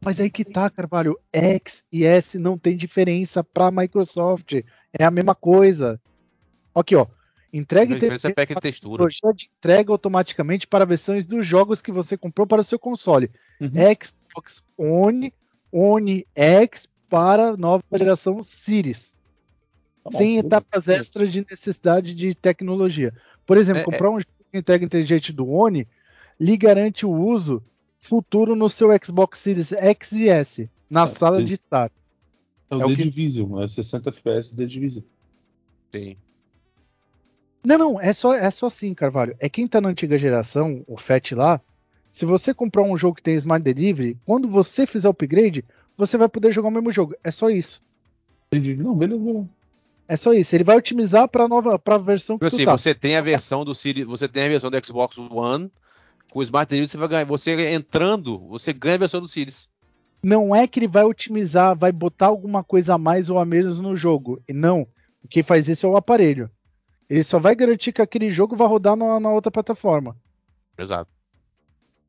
Mas 0.00 0.20
aí 0.20 0.30
que 0.30 0.44
tá, 0.44 0.68
Carvalho. 0.68 1.18
X 1.32 1.82
e 1.90 2.04
S 2.04 2.38
não 2.38 2.58
tem 2.58 2.76
diferença 2.76 3.42
pra 3.42 3.70
Microsoft. 3.70 4.52
É 4.92 5.04
a 5.04 5.10
mesma 5.10 5.34
coisa. 5.34 5.98
Aqui, 6.74 6.94
ó. 6.94 7.06
Entrega 7.56 7.94
A 7.94 7.96
e 7.96 8.00
diferença 8.00 8.28
é 8.28 8.32
pack 8.34 8.52
de 8.52 8.60
textura. 8.60 9.06
de 9.06 9.46
entrega 9.56 9.92
automaticamente 9.92 10.66
para 10.66 10.84
versões 10.84 11.24
dos 11.24 11.46
jogos 11.46 11.80
que 11.80 11.92
você 11.92 12.16
comprou 12.16 12.48
para 12.48 12.60
o 12.60 12.64
seu 12.64 12.80
console. 12.80 13.30
Uhum. 13.60 13.70
Xbox 13.70 14.64
One, 14.76 15.32
One 15.70 16.26
X 16.34 16.88
para 17.08 17.56
nova 17.56 17.84
geração 17.96 18.42
Series. 18.42 19.14
Tá 20.02 20.10
bom, 20.10 20.18
sem 20.18 20.38
etapas 20.38 20.88
extras 20.88 21.30
de 21.32 21.46
necessidade 21.48 22.12
de 22.12 22.34
tecnologia. 22.34 23.14
Por 23.46 23.56
exemplo, 23.56 23.82
É, 23.82 23.84
comprar 23.84 24.10
um 24.10 24.18
jogo 24.18 24.32
de 24.52 24.58
entrega 24.58 24.84
inteligente 24.84 25.32
do 25.32 25.48
One 25.48 25.86
lhe 26.40 26.56
garante 26.56 27.06
o 27.06 27.10
uso 27.12 27.62
futuro 28.00 28.56
no 28.56 28.68
seu 28.68 28.88
Xbox 29.02 29.38
Series 29.38 29.70
X 29.70 30.10
e 30.12 30.28
S, 30.28 30.68
na 30.90 31.04
É, 31.04 31.06
sala 31.06 31.40
de 31.42 31.54
estar. 31.54 31.88
É 32.68 32.74
o 32.76 32.82
é 32.82 32.84
o 32.84 32.88
The 32.88 32.96
que- 32.96 33.04
Division, 33.04 33.62
é 33.62 33.68
60 33.68 34.10
FPS 34.10 34.52
The 34.56 34.66
Division. 34.66 35.04
Sim. 35.92 36.16
Não, 37.64 37.78
não, 37.78 38.00
é 38.00 38.12
só, 38.12 38.34
é 38.34 38.50
só 38.50 38.66
assim, 38.66 38.92
Carvalho. 38.92 39.34
É 39.40 39.48
quem 39.48 39.66
tá 39.66 39.80
na 39.80 39.88
antiga 39.88 40.18
geração, 40.18 40.84
o 40.86 40.98
FAT 40.98 41.32
lá, 41.32 41.60
se 42.12 42.24
você 42.24 42.52
comprar 42.52 42.82
um 42.82 42.96
jogo 42.96 43.16
que 43.16 43.22
tem 43.22 43.34
Smart 43.34 43.64
Delivery, 43.64 44.18
quando 44.24 44.46
você 44.46 44.86
fizer 44.86 45.08
o 45.08 45.10
upgrade, 45.10 45.64
você 45.96 46.16
vai 46.16 46.28
poder 46.28 46.52
jogar 46.52 46.68
o 46.68 46.70
mesmo 46.70 46.92
jogo. 46.92 47.14
É 47.24 47.30
só 47.30 47.48
isso. 47.48 47.82
Entendi. 48.52 48.76
Não, 48.76 48.94
beleza. 48.94 49.48
É 50.06 50.16
só 50.16 50.32
isso. 50.32 50.54
Ele 50.54 50.64
vai 50.64 50.76
otimizar 50.76 51.26
para 51.28 51.48
nova 51.48 51.78
para 51.78 51.94
a 51.94 51.98
versão 51.98 52.38
que 52.38 52.44
Tipo 52.44 52.50
tu 52.50 52.54
assim, 52.54 52.64
tá. 52.66 52.76
você 52.76 52.94
tem 52.94 53.16
a 53.16 53.22
versão 53.22 53.64
do 53.64 53.74
Series, 53.74 54.06
você 54.06 54.28
tem 54.28 54.44
a 54.44 54.48
versão 54.48 54.70
do 54.70 54.86
Xbox 54.86 55.16
One, 55.18 55.72
com 56.30 56.38
o 56.40 56.42
Smart 56.42 56.68
Delivery 56.68 56.90
você 56.90 56.98
vai 56.98 57.08
ganhar, 57.08 57.24
você 57.24 57.72
entrando, 57.72 58.38
você 58.46 58.72
ganha 58.72 58.96
a 58.96 58.98
versão 58.98 59.20
do 59.20 59.28
Series. 59.28 59.68
Não 60.22 60.54
é 60.54 60.66
que 60.66 60.78
ele 60.78 60.88
vai 60.88 61.04
otimizar, 61.04 61.76
vai 61.76 61.90
botar 61.90 62.26
alguma 62.26 62.62
coisa 62.62 62.94
a 62.94 62.98
mais 62.98 63.28
ou 63.28 63.38
a 63.38 63.44
menos 63.44 63.80
no 63.80 63.96
jogo. 63.96 64.42
E 64.48 64.52
Não. 64.52 64.86
Quem 65.28 65.42
faz 65.42 65.68
isso 65.68 65.86
é 65.86 65.88
o 65.88 65.96
aparelho. 65.96 66.50
Ele 67.08 67.22
só 67.22 67.38
vai 67.38 67.54
garantir 67.54 67.92
que 67.92 68.02
aquele 68.02 68.30
jogo 68.30 68.56
vai 68.56 68.66
rodar 68.66 68.96
na, 68.96 69.20
na 69.20 69.30
outra 69.30 69.50
plataforma. 69.52 70.16
Exato. 70.78 71.10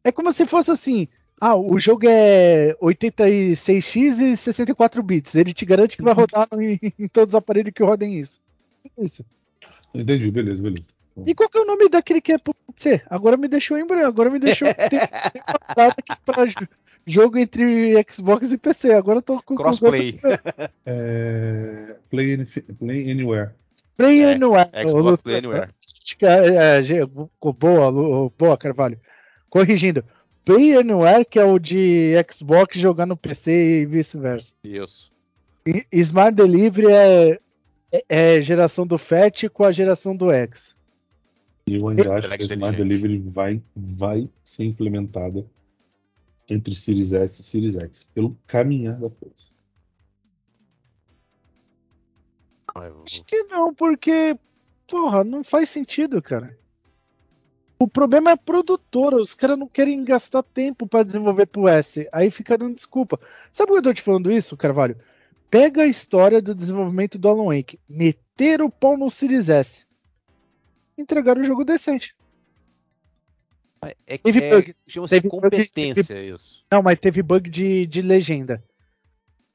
É 0.03 0.11
como 0.11 0.31
se 0.31 0.45
fosse 0.45 0.71
assim. 0.71 1.07
Ah, 1.39 1.55
o 1.55 1.77
jogo 1.77 2.07
é 2.07 2.73
86x 2.81 4.19
e 4.21 4.37
64 4.37 5.03
bits. 5.03 5.35
Ele 5.35 5.53
te 5.53 5.65
garante 5.65 5.97
que 5.97 6.03
vai 6.03 6.13
rodar 6.13 6.47
em, 6.53 6.79
em 6.97 7.07
todos 7.07 7.33
os 7.33 7.37
aparelhos 7.37 7.73
que 7.73 7.83
rodem 7.83 8.19
isso. 8.19 8.39
Isso. 8.97 9.25
Entendi, 9.93 10.31
beleza, 10.31 10.61
beleza. 10.63 10.87
E 11.25 11.33
qual 11.33 11.49
que 11.49 11.57
é 11.57 11.61
o 11.61 11.65
nome 11.65 11.87
daquele 11.89 12.19
que 12.21 12.33
é 12.33 12.37
PC? 12.37 13.01
Agora 13.09 13.37
me 13.37 13.47
deixou 13.47 13.77
em 13.77 13.85
branco. 13.87 14.07
Agora 14.07 14.29
me 14.29 14.39
deixou. 14.39 14.67
tem, 14.89 14.99
tem 14.99 16.17
pra 16.25 16.45
jo- 16.45 16.67
jogo 17.05 17.37
entre 17.37 17.95
Xbox 18.09 18.51
e 18.51 18.57
PC. 18.57 18.93
Agora 18.93 19.19
eu 19.19 19.21
tô 19.23 19.35
com. 19.41 19.55
com- 19.55 19.63
Crossplay. 19.63 20.19
É, 20.85 21.95
Play, 22.09 22.33
Any- 22.33 22.45
Play 22.77 23.11
Anywhere. 23.11 23.51
Play 23.97 24.23
É, 24.23 24.33
Anywhere. 24.33 24.69
Xbox 24.87 25.21
Play 25.21 25.37
Anywhere. 25.37 25.69
É, 26.21 27.05
boa, 27.53 28.31
boa, 28.37 28.57
Carvalho. 28.57 28.99
Corrigindo. 29.49 30.03
Play 30.43 30.75
Anywhere, 30.77 31.25
que 31.25 31.39
é 31.39 31.45
o 31.45 31.57
de 31.57 32.13
Xbox 32.31 32.77
jogar 32.77 33.05
no 33.05 33.17
PC 33.17 33.81
e 33.81 33.85
vice-versa. 33.85 34.53
Isso. 34.63 35.11
E- 35.65 35.85
Smart 35.91 36.35
Delivery 36.35 36.87
é, 36.91 37.39
é, 37.91 38.03
é 38.37 38.41
geração 38.41 38.85
do 38.85 38.97
FAT 38.97 39.49
com 39.51 39.63
a 39.63 39.71
geração 39.71 40.15
do 40.15 40.31
X. 40.31 40.75
E 41.65 41.75
eu 41.75 41.87
ainda 41.87 42.13
acho 42.13 42.27
que 42.27 42.33
a 42.33 42.37
Smart. 42.37 42.77
Delivery 42.77 43.17
vai, 43.17 43.61
vai 43.75 44.29
ser 44.43 44.65
implementada 44.65 45.43
entre 46.47 46.75
Series 46.75 47.11
S 47.11 47.41
e 47.41 47.43
Series 47.43 47.75
X, 47.75 48.03
pelo 48.13 48.37
caminhar 48.45 48.99
da 48.99 49.09
coisa. 49.09 49.54
Acho 52.75 53.23
que 53.23 53.43
não, 53.43 53.73
porque, 53.73 54.37
porra, 54.85 55.23
não 55.23 55.43
faz 55.43 55.69
sentido, 55.69 56.21
cara. 56.21 56.57
O 57.79 57.87
problema 57.87 58.31
é 58.31 58.33
a 58.33 58.37
produtora, 58.37 59.15
os 59.15 59.33
caras 59.33 59.57
não 59.57 59.67
querem 59.67 60.03
gastar 60.03 60.43
tempo 60.43 60.87
pra 60.87 61.03
desenvolver 61.03 61.45
pro 61.45 61.67
S, 61.67 62.07
aí 62.11 62.29
fica 62.29 62.57
dando 62.57 62.75
desculpa. 62.75 63.19
Sabe 63.51 63.67
por 63.67 63.73
que 63.73 63.79
eu 63.79 63.83
tô 63.83 63.93
te 63.93 64.01
falando 64.01 64.31
isso, 64.31 64.57
Carvalho? 64.57 64.97
Pega 65.49 65.83
a 65.83 65.87
história 65.87 66.41
do 66.41 66.55
desenvolvimento 66.55 67.17
do 67.17 67.29
Alan 67.29 67.55
Wake, 67.55 67.79
meter 67.87 68.61
o 68.61 68.69
pau 68.69 68.97
no 68.97 69.09
Series 69.09 69.49
S, 69.49 69.85
entregar 70.97 71.37
o 71.37 71.43
jogo 71.43 71.63
decente. 71.63 72.15
É, 74.07 74.17
Teve 74.17 74.43
é, 74.43 74.49
bug. 74.49 74.75
chama-se 74.87 75.15
Teve 75.15 75.29
competência 75.29 76.23
isso. 76.23 76.65
Não, 76.71 76.81
mas 76.81 76.99
teve 76.99 77.21
bug 77.21 77.49
de, 77.49 77.85
de 77.85 78.01
legenda. 78.01 78.63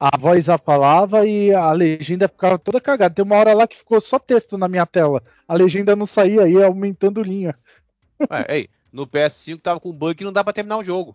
A 0.03 0.17
voz 0.17 0.49
apalava 0.49 1.27
e 1.27 1.53
a 1.53 1.71
legenda 1.71 2.27
ficava 2.27 2.57
toda 2.57 2.81
cagada. 2.81 3.13
Tem 3.13 3.23
uma 3.23 3.35
hora 3.35 3.53
lá 3.53 3.67
que 3.67 3.77
ficou 3.77 4.01
só 4.01 4.17
texto 4.17 4.57
na 4.57 4.67
minha 4.67 4.83
tela. 4.83 5.21
A 5.47 5.53
legenda 5.53 5.95
não 5.95 6.07
saía, 6.07 6.47
ia 6.47 6.65
aumentando 6.65 7.21
linha. 7.21 7.55
Ué, 8.19 8.45
ei, 8.49 8.69
no 8.91 9.05
PS5 9.05 9.61
tava 9.61 9.79
com 9.79 9.91
bug 9.93 10.15
que 10.15 10.23
não 10.23 10.33
dá 10.33 10.43
pra 10.43 10.53
terminar 10.53 10.77
o 10.79 10.83
jogo. 10.83 11.13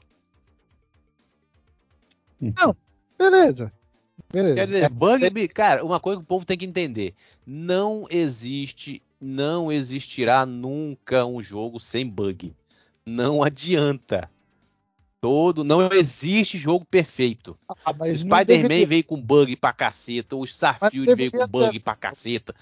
Beleza. 3.19 3.73
Beleza. 4.33 4.55
Quer 4.55 4.67
dizer, 4.67 4.83
É, 4.85 4.89
bug, 4.89 5.31
bi- 5.31 5.49
cara, 5.49 5.85
uma 5.85 5.99
coisa 5.99 6.21
que 6.21 6.25
o 6.25 6.27
povo 6.29 6.45
tem 6.45 6.57
que 6.57 6.65
entender: 6.67 7.13
não 7.47 8.05
existe, 8.11 9.03
não 9.21 9.73
existirá 9.73 10.45
nunca 10.47 11.25
um 11.27 11.43
jogo 11.43 11.81
sem 11.81 12.07
bug. 12.07 12.55
Não 13.05 13.43
adianta. 13.43 14.31
Todo, 15.21 15.65
não 15.65 15.89
existe 15.93 16.59
jogo 16.59 16.85
perfeito. 16.85 17.59
ah, 17.69 17.75
O 17.91 18.17
Spider-Man 18.17 18.87
veio 18.87 19.03
com 19.05 19.21
bug 19.21 19.57
pra 19.57 19.73
caceta, 19.73 20.37
o 20.37 20.45
Starfield 20.45 21.15
veio 21.15 21.33
com 21.33 21.49
bug 21.49 21.73
ter- 21.79 21.81
pra 21.83 21.97
caceta, 21.97 22.55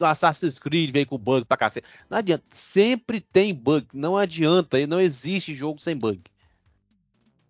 o 0.00 0.04
Assassin's 0.04 0.58
Creed 0.58 0.90
veio 0.92 1.06
com 1.06 1.18
bug 1.18 1.44
pra 1.46 1.56
caceta. 1.56 1.88
Não 2.08 2.18
adianta, 2.18 2.44
sempre 2.50 3.20
tem 3.20 3.54
bug, 3.54 3.86
não 3.94 4.16
adianta, 4.16 4.78
e 4.78 4.86
não 4.86 5.00
existe 5.00 5.54
jogo 5.54 5.80
sem 5.80 5.96
bug. 5.96 6.20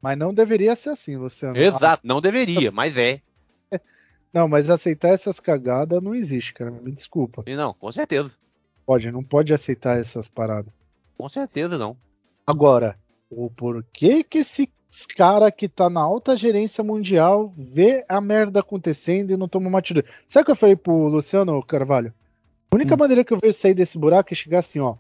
Mas 0.01 0.16
não 0.16 0.32
deveria 0.32 0.76
ser 0.76 0.90
assim, 0.90 1.16
Luciano. 1.16 1.57
Exato, 1.59 2.07
não 2.07 2.20
deveria, 2.20 2.70
mas 2.70 2.96
é. 2.96 3.20
Não, 4.32 4.46
mas 4.46 4.68
aceitar 4.68 5.09
essas 5.09 5.40
cagadas 5.40 6.03
não 6.03 6.14
existe, 6.14 6.53
cara. 6.53 6.70
Me 6.70 6.92
desculpa. 6.92 7.42
E 7.46 7.57
não, 7.57 7.72
com 7.72 7.90
certeza. 7.90 8.30
Pode, 8.84 9.11
não 9.11 9.24
pode 9.24 9.55
aceitar 9.55 9.99
essas 9.99 10.28
paradas. 10.28 10.70
Com 11.16 11.26
certeza 11.30 11.78
não. 11.78 11.96
Agora, 12.46 12.99
o 13.30 13.50
porquê 13.50 14.24
que 14.24 14.38
esse 14.38 14.68
cara 15.16 15.50
que 15.52 15.68
tá 15.68 15.90
na 15.90 16.00
alta 16.00 16.36
gerência 16.36 16.82
mundial 16.82 17.52
vê 17.56 18.04
a 18.08 18.20
merda 18.20 18.60
acontecendo 18.60 19.30
e 19.30 19.36
não 19.36 19.48
toma 19.48 19.68
uma 19.68 19.78
atitude? 19.78 20.08
Sabe 20.26 20.42
o 20.42 20.46
que 20.46 20.50
eu 20.52 20.56
falei 20.56 20.76
pro 20.76 21.08
Luciano 21.08 21.62
Carvalho? 21.62 22.12
A 22.70 22.76
única 22.76 22.94
Hum. 22.94 22.98
maneira 22.98 23.24
que 23.24 23.32
eu 23.32 23.38
vejo 23.40 23.56
sair 23.56 23.74
desse 23.74 23.98
buraco 23.98 24.32
é 24.32 24.36
chegar 24.36 24.60
assim, 24.60 24.80
ó. 24.80 24.96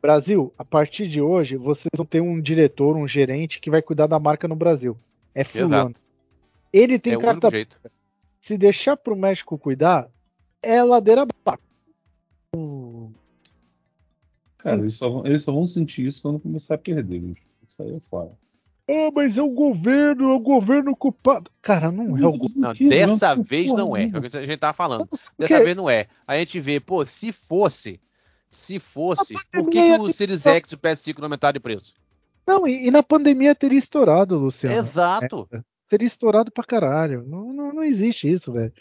Brasil, 0.00 0.52
a 0.56 0.64
partir 0.64 1.08
de 1.08 1.20
hoje, 1.20 1.56
vocês 1.56 1.90
vão 1.96 2.06
ter 2.06 2.20
um 2.20 2.40
diretor, 2.40 2.96
um 2.96 3.08
gerente 3.08 3.60
que 3.60 3.70
vai 3.70 3.82
cuidar 3.82 4.06
da 4.06 4.18
marca 4.18 4.46
no 4.46 4.54
Brasil. 4.54 4.96
É 5.34 5.42
fulano. 5.42 5.94
Ele 6.72 6.98
tem 6.98 7.14
é 7.14 7.18
carta 7.18 7.48
se 8.40 8.56
deixar 8.56 8.96
pro 8.96 9.16
México 9.16 9.58
cuidar, 9.58 10.08
é 10.62 10.82
ladeira 10.82 11.22
abaixo. 11.22 11.62
Cara, 14.58 14.80
eles 14.80 14.94
só, 14.94 15.08
vão, 15.08 15.26
eles 15.26 15.42
só 15.42 15.52
vão 15.52 15.66
sentir 15.66 16.06
isso 16.06 16.22
quando 16.22 16.40
começar 16.40 16.74
a 16.74 16.78
perder, 16.78 17.20
bicho. 17.20 17.47
É 17.80 18.00
fora. 18.10 18.30
Ah, 18.90 19.10
mas 19.14 19.36
é 19.36 19.42
o 19.42 19.50
governo, 19.50 20.30
é 20.30 20.34
o 20.34 20.40
governo 20.40 20.96
culpado. 20.96 21.50
Cara, 21.60 21.92
não 21.92 22.16
é 22.16 22.26
o 22.26 22.32
governo. 22.32 22.74
Não, 22.80 22.88
dessa 22.88 23.36
não, 23.36 23.42
vez 23.42 23.72
não 23.72 23.94
é. 23.96 24.04
É 24.04 24.18
o 24.18 24.22
que 24.22 24.36
a 24.36 24.44
gente 24.46 24.56
tava 24.56 24.72
falando. 24.72 25.06
Porque- 25.06 25.26
Dessa 25.38 25.62
vez 25.62 25.76
não 25.76 25.90
é. 25.90 26.06
A 26.26 26.38
gente 26.38 26.58
vê, 26.58 26.80
pô, 26.80 27.04
se 27.04 27.30
fosse, 27.30 28.00
se 28.50 28.80
fosse, 28.80 29.34
por 29.34 29.42
que, 29.44 29.78
pandemia 29.78 29.96
que 29.96 30.02
o 30.02 30.12
Series 30.12 30.46
X 30.46 30.72
e 30.72 30.74
o 30.74 30.78
PS5 30.78 31.18
não 31.18 31.26
aumentaram 31.26 31.52
de 31.52 31.60
preço? 31.60 31.92
Não, 32.46 32.66
e, 32.66 32.86
e 32.86 32.90
na 32.90 33.02
pandemia 33.02 33.54
teria 33.54 33.78
estourado, 33.78 34.38
Luciano. 34.38 34.74
Exato. 34.74 35.46
Teria 35.86 36.06
estourado 36.06 36.50
pra 36.50 36.64
caralho. 36.64 37.24
Não, 37.26 37.52
não, 37.52 37.72
não 37.74 37.84
existe 37.84 38.30
isso, 38.30 38.52
velho. 38.52 38.72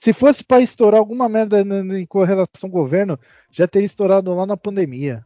Se 0.00 0.14
fosse 0.14 0.42
pra 0.42 0.60
estourar 0.60 0.98
alguma 0.98 1.28
merda 1.28 1.60
em 1.60 2.06
correlação 2.06 2.64
ao 2.64 2.70
governo, 2.70 3.18
já 3.50 3.68
teria 3.68 3.86
estourado 3.86 4.34
lá 4.34 4.46
na 4.46 4.56
pandemia. 4.56 5.24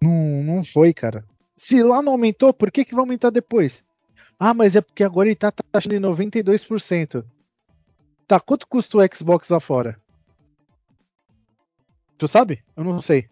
Não, 0.00 0.42
não 0.42 0.64
foi, 0.64 0.92
cara. 0.92 1.24
Se 1.56 1.82
lá 1.82 2.02
não 2.02 2.12
aumentou, 2.12 2.52
por 2.52 2.70
que, 2.70 2.84
que 2.84 2.94
vai 2.94 3.00
aumentar 3.00 3.30
depois? 3.30 3.84
Ah, 4.38 4.52
mas 4.52 4.76
é 4.76 4.80
porque 4.80 5.02
agora 5.02 5.28
ele 5.28 5.36
tá 5.36 5.50
taxando 5.50 5.94
em 5.94 6.00
92%. 6.00 7.24
Tá, 8.26 8.38
quanto 8.40 8.66
custa 8.66 8.98
o 8.98 9.00
Xbox 9.14 9.48
lá 9.48 9.60
fora? 9.60 9.98
Tu 12.18 12.26
sabe? 12.28 12.62
Eu 12.76 12.84
não 12.84 13.00
sei. 13.00 13.28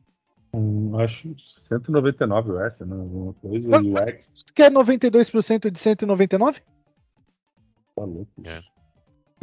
Hum, 0.55 0.99
acho 1.01 1.35
199 1.39 2.53
o 2.53 2.61
S, 2.61 2.85
né? 2.85 2.95
Alguma 2.95 3.33
coisa. 3.35 3.69
Mas- 3.69 3.83
E 3.83 3.89
o 3.89 3.99
X 3.99 4.43
Tu 4.47 4.55
quer 4.55 4.71
92% 4.71 5.71
de 5.71 5.79
199? 5.79 6.61
tá 7.97 8.03
louco. 8.05 8.29
É. 8.45 8.63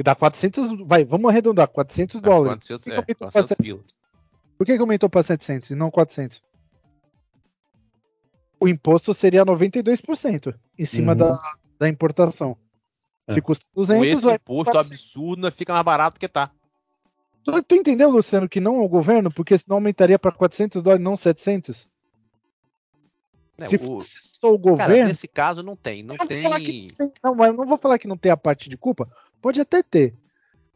Dá 0.03 0.15
400, 0.15 0.71
vai, 0.87 1.05
vamos 1.05 1.29
arredondar, 1.29 1.67
400 1.67 2.21
dólares. 2.21 2.67
400, 2.67 2.83
Por 2.85 3.05
que 3.05 3.11
é, 3.11 3.15
que 3.15 3.23
aumentou 3.23 3.31
400 3.31 3.47
pra 3.55 3.63
pila. 3.63 3.83
Por 4.57 4.65
que, 4.65 4.73
que 4.75 4.81
aumentou 4.81 5.09
para 5.09 5.23
700 5.23 5.69
e 5.69 5.75
não 5.75 5.91
400? 5.91 6.41
O 8.61 8.67
imposto 8.67 9.13
seria 9.13 9.43
92% 9.43 10.53
em 10.77 10.85
cima 10.85 11.13
Uhum. 11.13 11.17
da, 11.17 11.39
da 11.79 11.89
importação. 11.89 12.55
É. 13.27 13.33
Se 13.33 13.41
custa 13.41 13.65
Com 13.73 13.81
200, 13.81 14.07
esse 14.07 14.21
vai 14.23 14.35
imposto 14.35 14.71
400. 14.71 14.91
absurdo, 14.91 15.41
né, 15.41 15.51
fica 15.51 15.73
mais 15.73 15.83
barato 15.83 16.19
que 16.19 16.27
tá. 16.27 16.51
Tu, 17.43 17.63
tu 17.63 17.75
entendeu, 17.75 18.09
Luciano, 18.11 18.47
que 18.47 18.59
não 18.59 18.77
é 18.77 18.85
o 18.85 18.87
governo? 18.89 19.31
Porque 19.31 19.57
senão 19.57 19.77
aumentaria 19.77 20.19
para 20.19 20.31
400 20.31 20.83
dólares, 20.83 21.03
não 21.03 21.17
700? 21.17 21.87
né? 23.57 23.67
Se 23.67 23.75
O- 23.77 23.79
fosse 23.79 24.15
só 24.39 24.53
o 24.53 24.59
Cara, 24.59 24.75
governo... 24.87 25.09
nesse 25.09 25.27
caso 25.27 25.63
não 25.63 25.75
tem. 25.75 26.03
Não 26.03 26.15
tem. 26.17 26.27
que 26.63 26.93
tem- 26.95 27.11
Não, 27.23 27.33
mas 27.35 27.47
eu 27.49 27.53
não 27.57 27.65
vou 27.65 27.77
falar 27.77 27.97
que 27.97 28.07
não 28.07 28.17
tem 28.17 28.31
a 28.31 28.37
parte 28.37 28.69
de 28.69 28.77
culpa. 28.77 29.09
Pode 29.41 29.59
até 29.59 29.81
ter. 29.81 30.15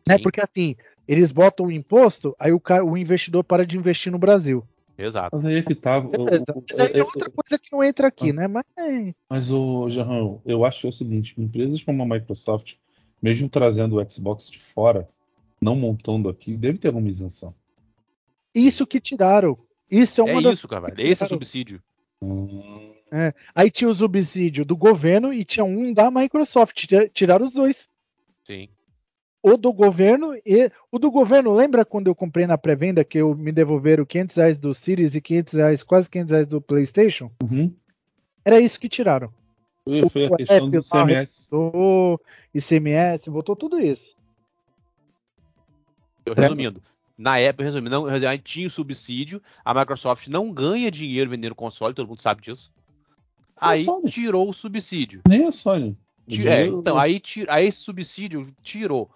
Né? 0.07 0.17
Porque 0.19 0.41
assim, 0.41 0.75
eles 1.07 1.31
botam 1.31 1.67
o 1.67 1.71
imposto, 1.71 2.35
aí 2.39 2.51
o, 2.51 2.59
cara, 2.59 2.83
o 2.85 2.97
investidor 2.97 3.43
para 3.43 3.65
de 3.65 3.77
investir 3.77 4.11
no 4.11 4.19
Brasil. 4.19 4.63
Exato. 4.97 5.29
Mas 5.35 5.45
aí 5.45 5.57
é 5.57 5.61
que 5.61 5.75
tá. 5.75 5.97
aí 5.97 6.91
é- 6.93 6.99
é 6.99 7.03
outra 7.03 7.29
coisa 7.29 7.59
que 7.59 7.71
não 7.71 7.83
entra 7.83 8.07
aqui, 8.07 8.29
Ah. 8.29 8.33
né? 8.33 8.47
Mas 8.47 8.65
é, 8.77 9.13
Mas 9.29 9.51
o 9.51 9.89
Jarrão, 9.89 10.41
eu 10.45 10.63
acho 10.65 10.81
que 10.81 10.87
é 10.87 10.89
o 10.89 10.93
seguinte: 10.93 11.33
empresas 11.37 11.83
como 11.83 12.01
a 12.01 12.05
Microsoft, 12.05 12.75
mesmo 13.21 13.49
trazendo 13.49 13.97
o 13.99 14.09
Xbox 14.09 14.49
de 14.49 14.59
fora, 14.59 15.07
não 15.61 15.75
montando 15.75 16.29
aqui, 16.29 16.55
deve 16.55 16.77
ter 16.77 16.87
alguma 16.89 17.09
isenção. 17.09 17.53
isso 18.53 18.87
que 18.87 19.01
tiraram. 19.01 19.57
Isso 19.91 20.21
é 20.21 20.23
uma 20.23 20.39
É 20.39 20.43
das. 20.43 20.53
isso, 20.53 20.67
cara. 20.67 20.93
Esse 20.97 21.23
é 21.23 21.25
o 21.25 21.29
subsídio. 21.29 21.81
Hum, 22.21 22.93
Aí 23.53 23.69
tinha 23.69 23.89
o 23.89 23.93
subsídio 23.95 24.65
do 24.65 24.75
governo 24.75 25.31
e 25.33 25.43
tinha 25.45 25.63
um 25.63 25.93
da 25.93 26.09
Microsoft. 26.09 26.75
Tira- 26.87 27.07
Tiraram 27.09 27.45
os 27.45 27.53
dois. 27.53 27.87
Sim. 28.43 28.69
O 29.47 29.57
do 29.57 29.71
governo 29.71 30.33
e. 30.43 30.71
O 30.91 30.97
do 30.97 31.11
governo, 31.11 31.53
lembra 31.53 31.85
quando 31.85 32.07
eu 32.07 32.15
comprei 32.15 32.47
na 32.47 32.57
pré-venda 32.57 33.03
que 33.03 33.19
eu 33.19 33.35
me 33.35 33.51
devolveram 33.51 34.03
500 34.03 34.35
reais 34.37 34.59
do 34.59 34.73
Series 34.73 35.13
e 35.13 35.21
500 35.21 35.53
reais, 35.53 35.83
quase 35.83 36.09
500 36.09 36.31
reais 36.31 36.47
do 36.47 36.59
PlayStation? 36.59 37.29
uhum. 37.43 37.71
Era 38.43 38.59
isso 38.59 38.79
que 38.79 38.89
tiraram. 38.89 39.31
Foi 39.83 40.09
foi 40.09 40.25
a 40.25 40.37
questão 40.37 40.69
do 40.69 40.81
CMS. 40.83 41.47
Botou 41.51 42.21
ICMS, 42.55 43.29
botou 43.29 43.55
tudo 43.55 43.79
isso. 43.79 44.15
Eu 46.25 46.33
É. 46.33 46.41
resumindo. 46.41 46.81
Na 47.17 47.37
época, 47.37 47.63
resumindo, 47.63 47.91
não, 47.91 48.05
a 48.07 48.19
gente 48.19 48.41
tinha 48.43 48.67
o 48.67 48.69
subsídio, 48.71 49.41
a 49.63 49.73
Microsoft 49.75 50.27
não 50.27 50.51
ganha 50.51 50.89
dinheiro 50.89 51.29
vendendo 51.29 51.53
console, 51.55 51.93
todo 51.93 52.07
mundo 52.07 52.21
sabe 52.21 52.41
disso. 52.41 52.71
Aí 53.61 53.85
Console. 53.85 54.11
tirou 54.11 54.49
o 54.49 54.53
subsídio. 54.53 55.21
Nem 55.27 55.45
a 55.47 55.51
Sony. 55.51 55.95
O 56.27 56.31
Ti- 56.31 56.47
É, 56.47 56.65
então, 56.65 56.97
aí, 56.97 57.21
aí 57.47 57.67
esse 57.67 57.77
subsídio 57.77 58.47
tirou. 58.63 59.09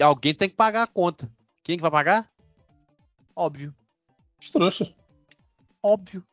Alguém 0.00 0.34
tem 0.34 0.48
que 0.48 0.56
pagar 0.56 0.82
a 0.82 0.86
conta. 0.86 1.30
Quem 1.62 1.76
que 1.76 1.82
vai 1.82 1.90
pagar? 1.90 2.30
Óbvio. 3.34 3.74
Os 4.40 4.50
trouxa. 4.50 4.94
Óbvio. 5.82 6.24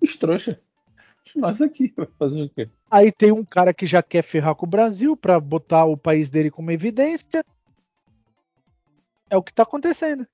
Os 0.00 0.16
trouxa. 0.16 0.60
Nós 1.34 1.60
aqui, 1.60 1.92
vai 1.96 2.06
fazer 2.18 2.42
o 2.42 2.48
quê? 2.50 2.70
Aí 2.90 3.10
tem 3.10 3.32
um 3.32 3.44
cara 3.44 3.74
que 3.74 3.86
já 3.86 4.02
quer 4.02 4.22
ferrar 4.22 4.54
com 4.54 4.66
o 4.66 4.68
Brasil 4.68 5.16
pra 5.16 5.40
botar 5.40 5.84
o 5.84 5.96
país 5.96 6.30
dele 6.30 6.50
como 6.50 6.70
evidência. 6.70 7.44
É 9.28 9.36
o 9.36 9.42
que 9.42 9.52
tá 9.52 9.62
acontecendo. 9.64 10.26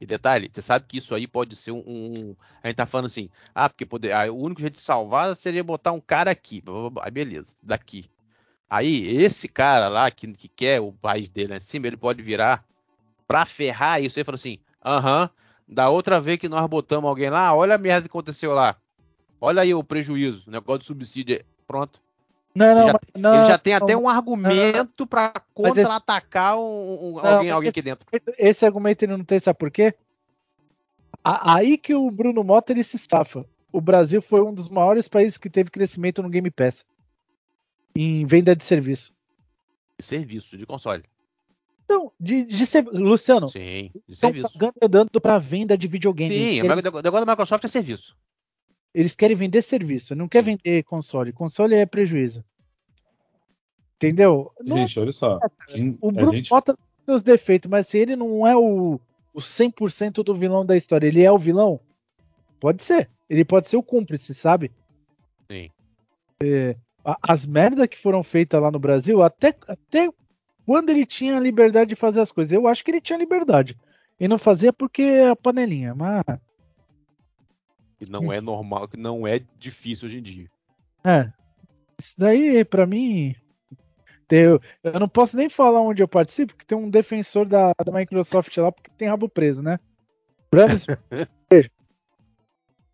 E 0.00 0.04
detalhe, 0.04 0.50
você 0.52 0.60
sabe 0.60 0.86
que 0.86 0.98
isso 0.98 1.14
aí 1.14 1.26
pode 1.26 1.54
ser 1.56 1.70
um. 1.70 1.82
um- 1.86 2.36
a 2.62 2.66
gente 2.66 2.76
tá 2.76 2.86
falando 2.86 3.06
assim, 3.06 3.30
ah, 3.54 3.68
porque 3.68 3.86
poder, 3.86 4.12
ah, 4.12 4.30
o 4.30 4.36
único 4.36 4.60
jeito 4.60 4.74
de 4.74 4.80
salvar 4.80 5.34
seria 5.36 5.62
botar 5.64 5.92
um 5.92 6.00
cara 6.00 6.30
aqui. 6.30 6.60
blá, 6.60 6.74
blá, 6.74 6.90
blá. 6.90 7.04
Aí 7.04 7.10
beleza, 7.10 7.54
daqui. 7.62 8.10
Aí, 8.68 9.16
esse 9.16 9.48
cara 9.48 9.88
lá 9.88 10.10
que, 10.10 10.26
que 10.32 10.48
quer 10.48 10.80
o 10.80 10.92
país 10.92 11.28
dele 11.28 11.50
lá 11.50 11.56
em 11.56 11.60
cima, 11.60 11.86
ele 11.86 11.96
pode 11.96 12.20
virar 12.22 12.64
pra 13.26 13.46
ferrar 13.46 14.02
isso 14.02 14.18
aí 14.18 14.22
e 14.22 14.24
falar 14.24 14.34
assim: 14.36 14.58
aham, 14.84 15.30
da 15.68 15.88
outra 15.88 16.20
vez 16.20 16.38
que 16.38 16.48
nós 16.48 16.66
botamos 16.66 17.08
alguém 17.08 17.30
lá, 17.30 17.54
olha 17.54 17.74
a 17.76 17.78
merda 17.78 18.02
que 18.08 18.12
aconteceu 18.12 18.52
lá. 18.52 18.76
Olha 19.40 19.62
aí 19.62 19.74
o 19.74 19.84
prejuízo, 19.84 20.44
o 20.48 20.50
negócio 20.50 20.80
de 20.80 20.86
subsídio. 20.86 21.40
Pronto. 21.66 22.00
Não, 22.54 22.66
não, 22.74 22.82
Ele 22.82 22.86
já- 22.92 23.00
não, 23.18 23.34
ele 23.34 23.44
já 23.44 23.58
tem 23.58 23.74
até 23.74 23.94
um 23.96 24.08
argumento 24.08 25.06
pra 25.06 25.30
esse- 25.36 25.44
contra-atacar 25.52 26.56
um- 26.58 26.62
um- 27.14 27.18
alguém, 27.18 27.50
alguém 27.50 27.68
esse- 27.68 27.78
aqui 27.78 27.82
dentro. 27.82 28.06
Esse 28.38 28.64
argumento 28.64 29.02
ele 29.02 29.14
não 29.16 29.24
tem, 29.24 29.38
sabe 29.38 29.58
por 29.58 29.70
quê? 29.70 29.94
A- 31.22 31.56
Aí 31.56 31.76
que 31.76 31.94
o 31.94 32.10
Bruno 32.10 32.42
Mota 32.42 32.72
ele 32.72 32.82
se 32.82 32.98
safa. 32.98 33.44
O 33.70 33.80
Brasil 33.80 34.22
foi 34.22 34.40
um 34.42 34.54
dos 34.54 34.68
maiores 34.70 35.06
países 35.08 35.36
que 35.36 35.50
teve 35.50 35.70
crescimento 35.70 36.22
no 36.22 36.30
Game 36.30 36.50
Pass. 36.50 36.84
Em 37.98 38.26
venda 38.26 38.54
de 38.54 38.64
serviço. 38.64 39.12
De 39.98 40.04
serviço, 40.04 40.56
de 40.58 40.66
console. 40.66 41.04
Então, 41.84 42.12
de, 42.18 42.44
de 42.44 42.66
ser- 42.66 42.84
Luciano, 42.86 43.48
Sim, 43.48 43.90
de 44.06 44.12
estão 44.12 44.30
serviço. 44.30 44.52
pagando 44.58 44.88
dando 44.88 45.20
pra 45.20 45.38
venda 45.38 45.78
de 45.78 45.86
videogame. 45.86 46.30
Sim, 46.34 46.40
eles, 46.40 46.58
o 46.58 46.62
querem, 46.62 46.82
negócio 46.82 47.02
da 47.24 47.32
Microsoft 47.32 47.64
é 47.64 47.68
serviço. 47.68 48.16
eles 48.92 49.14
querem 49.14 49.36
vender 49.36 49.62
serviço, 49.62 50.14
não 50.14 50.26
quer 50.28 50.42
vender 50.42 50.82
console. 50.84 51.32
Console 51.32 51.74
é 51.74 51.86
prejuízo. 51.86 52.44
Entendeu? 53.96 54.52
Não- 54.62 54.76
Gente, 54.76 55.00
olha 55.00 55.12
só. 55.12 55.38
quem- 55.68 55.96
o 56.00 56.12
Bruno 56.12 56.32
gente, 56.32 56.50
tem 56.50 56.74
seus 57.06 57.22
defeitos, 57.22 57.70
mas 57.70 57.86
se 57.86 57.96
ele 57.98 58.14
não 58.16 58.46
é 58.46 58.54
o, 58.56 59.00
o 59.32 59.40
100% 59.40 60.22
do 60.22 60.34
vilão 60.34 60.66
da 60.66 60.76
história, 60.76 61.06
ele 61.06 61.22
é 61.22 61.30
o 61.32 61.38
vilão? 61.38 61.80
Pode 62.60 62.82
ser. 62.82 63.08
Ele 63.28 63.44
pode 63.44 63.68
ser 63.68 63.76
o 63.76 63.82
cúmplice, 63.82 64.34
sabe? 64.34 64.70
Sim. 65.50 65.70
É, 66.42 66.76
as 67.22 67.46
merdas 67.46 67.86
que 67.86 67.98
foram 67.98 68.22
feitas 68.22 68.60
lá 68.60 68.70
no 68.70 68.78
Brasil, 68.78 69.22
até, 69.22 69.54
até 69.68 70.08
quando 70.64 70.90
ele 70.90 71.06
tinha 71.06 71.36
a 71.36 71.40
liberdade 71.40 71.90
de 71.90 71.94
fazer 71.94 72.20
as 72.20 72.32
coisas, 72.32 72.52
eu 72.52 72.66
acho 72.66 72.84
que 72.84 72.90
ele 72.90 73.00
tinha 73.00 73.18
liberdade. 73.18 73.78
E 74.18 74.26
não 74.26 74.38
fazia 74.38 74.72
porque 74.72 75.02
é 75.02 75.28
a 75.28 75.36
panelinha, 75.36 75.94
mas 75.94 76.24
não 78.08 78.32
é 78.32 78.40
normal, 78.40 78.88
que 78.88 78.96
não 78.96 79.26
é 79.26 79.40
difícil 79.58 80.06
hoje 80.06 80.18
em 80.18 80.22
dia. 80.22 80.50
é. 81.04 81.32
Isso 81.98 82.14
daí, 82.18 82.62
pra 82.62 82.86
mim. 82.86 83.34
eu, 84.30 84.60
eu 84.82 85.00
não 85.00 85.08
posso 85.08 85.34
nem 85.34 85.48
falar 85.48 85.80
onde 85.80 86.02
eu 86.02 86.08
participo, 86.08 86.52
porque 86.52 86.66
tem 86.66 86.76
um 86.76 86.90
defensor 86.90 87.46
da, 87.46 87.72
da 87.84 87.90
Microsoft 87.90 88.54
lá, 88.58 88.70
porque 88.70 88.90
tem 88.98 89.08
rabo 89.08 89.26
preso, 89.26 89.62
né? 89.62 89.80
Brames, 90.50 90.84
beijo. 91.48 91.70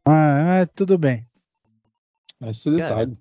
Ah, 0.06 0.60
é, 0.60 0.66
tudo 0.66 0.96
bem. 0.96 1.26
esse 2.42 2.70
detalhe. 2.70 3.18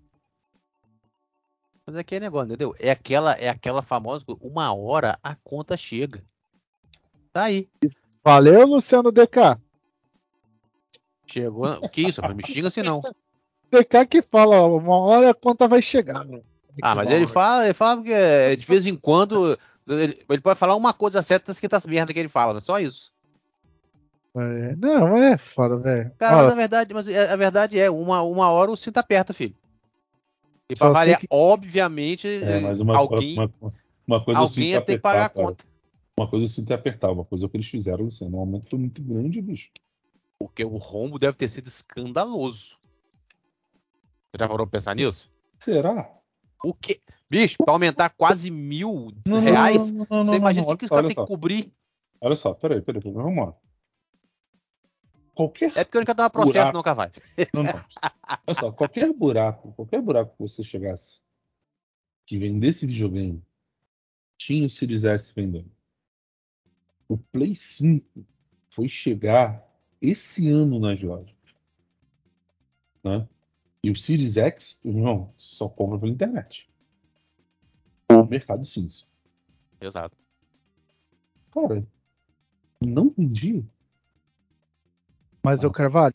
Mas 1.92 1.98
é 1.98 2.02
aquele 2.02 2.22
negócio, 2.22 2.48
entendeu? 2.48 2.74
É 2.80 2.90
aquela, 2.90 3.34
é 3.34 3.50
aquela 3.50 3.82
famosa. 3.82 4.24
Uma 4.40 4.74
hora 4.74 5.20
a 5.22 5.36
conta 5.36 5.76
chega. 5.76 6.24
Tá 7.34 7.44
aí. 7.44 7.68
Valeu, 8.24 8.66
Luciano 8.66 9.12
DK. 9.12 9.60
Chegou. 11.28 11.68
O 11.82 11.90
que 11.90 12.02
isso? 12.02 12.22
Não 12.22 12.34
me 12.34 12.44
xinga 12.46 12.70
assim 12.70 12.82
não. 12.82 13.02
DK 13.70 14.06
que 14.10 14.22
fala, 14.22 14.66
uma 14.68 14.98
hora 15.00 15.32
a 15.32 15.34
conta 15.34 15.68
vai 15.68 15.82
chegar. 15.82 16.26
Ah, 16.82 16.96
mas 16.96 17.10
ele 17.10 17.28
fala, 17.28 17.66
ele 17.66 17.74
fala 17.74 18.02
que 18.02 18.14
é, 18.14 18.56
de 18.56 18.66
vez 18.66 18.86
em 18.86 18.96
quando. 18.96 19.60
Ele, 19.86 20.26
ele 20.30 20.42
pode 20.42 20.58
falar 20.58 20.76
uma 20.76 20.94
coisa 20.94 21.22
certa 21.22 21.54
que 21.54 21.68
tá 21.68 21.82
merda 21.88 22.14
que 22.14 22.20
ele 22.20 22.30
fala, 22.30 22.54
mas 22.54 22.64
só 22.64 22.80
isso. 22.80 23.12
É, 24.38 24.76
não, 24.78 25.18
é 25.18 25.38
foda, 25.38 25.78
velho. 25.78 26.12
Cara, 26.18 26.38
mas 26.38 26.54
a 26.54 26.56
verdade, 26.56 26.94
mas 26.94 27.10
a 27.10 27.34
a 27.34 27.36
verdade 27.36 27.78
é, 27.78 27.90
uma, 27.90 28.22
uma 28.22 28.50
hora 28.50 28.72
o 28.72 28.78
cinto 28.78 28.98
aperta, 28.98 29.34
filho. 29.34 29.56
E 30.72 30.78
Só 30.78 30.86
sei 30.86 30.94
variar, 30.94 31.20
que- 31.20 31.28
obviamente, 31.30 32.28
É, 32.28 32.58
uma, 32.82 32.96
alguém, 32.96 33.36
uma, 33.36 33.74
uma 34.08 34.24
coisa 34.24 34.40
alguém 34.40 34.70
ia 34.70 34.80
ter 34.80 34.96
que 34.96 35.02
pagar 35.02 35.26
a 35.26 35.30
conta. 35.30 35.66
Uma 36.18 36.30
coisa 36.30 36.46
eu 36.46 36.50
sinto 36.50 36.72
é 36.72 36.76
apertar, 36.76 37.12
uma 37.12 37.26
coisa 37.26 37.44
é 37.44 37.48
o 37.48 37.50
que 37.50 37.58
eles 37.58 37.68
fizeram, 37.68 38.06
Luciano. 38.06 38.38
Um 38.38 38.40
aumento 38.40 38.70
foi 38.70 38.80
muito 38.80 39.02
grande, 39.02 39.42
bicho. 39.42 39.70
Porque 40.40 40.64
o 40.64 40.78
rombo 40.78 41.20
deve 41.20 41.36
ter 41.36 41.50
sido 41.50 41.68
escandaloso. 41.68 42.78
Você 44.32 44.40
já 44.40 44.48
parou 44.48 44.66
pra 44.66 44.80
pensar 44.80 44.96
nisso? 44.96 45.30
Será? 45.60 46.10
O 46.64 46.74
quê? 46.74 47.02
Bicho, 47.30 47.58
pra 47.58 47.74
aumentar 47.74 48.10
quase 48.10 48.50
mil 48.50 49.12
Não, 49.26 49.42
reais, 49.42 49.92
não, 49.92 50.08
não, 50.10 50.26
você 50.26 50.36
imagina 50.38 50.66
o 50.66 50.78
que 50.78 50.86
os 50.86 50.90
caras 50.90 51.14
têm 51.14 51.22
que 51.22 51.28
cobrir? 51.28 51.70
Olha 52.22 52.36
só, 52.36 52.54
peraí, 52.54 52.82
peraí, 52.82 53.02
peraí, 53.02 53.14
vamos 53.14 53.46
lá. 53.46 53.54
Qualquer 55.42 55.72
É 55.76 55.84
porque 55.84 55.98
eu 55.98 56.02
não 56.02 56.06
quero 56.06 56.18
dar 56.18 56.30
processo, 56.30 56.72
Buraco. 56.72 56.74
não, 56.74 56.84
Carvalho. 56.84 57.12
Não, 57.54 57.64
não. 57.64 57.86
Olha 58.46 58.60
só, 58.60 58.72
qualquer 58.72 59.12
buraco, 59.12 59.74
qualquer 59.74 60.02
buraco 60.02 60.34
que 60.34 60.40
você 60.40 60.64
chegasse 60.64 61.20
que 62.28 62.38
vendesse 62.38 62.86
videogame, 62.86 63.44
tinha 64.38 64.66
o 64.66 64.70
Series 64.70 65.04
S 65.04 65.34
vendendo. 65.36 65.70
O 67.10 67.18
Play 67.18 67.56
5 67.56 68.26
foi 68.70 68.88
chegar 68.88 69.68
esse 70.02 70.48
ano 70.50 70.80
nas 70.80 71.02
lojas. 71.02 71.36
Né? 73.04 73.28
E 73.84 73.92
o 73.92 73.96
Series 73.96 74.38
X, 74.38 74.80
irmão, 74.86 75.34
só 75.38 75.68
compra 75.68 76.00
pela 76.00 76.12
internet. 76.12 76.70
Ou 78.10 78.26
mercado 78.26 78.64
cinza. 78.64 79.06
Exato. 79.82 80.16
Cara, 81.52 81.86
não 82.80 83.10
vendi. 83.10 83.66
Mas 85.44 85.64
o 85.64 85.72
Carvalho, 85.72 86.14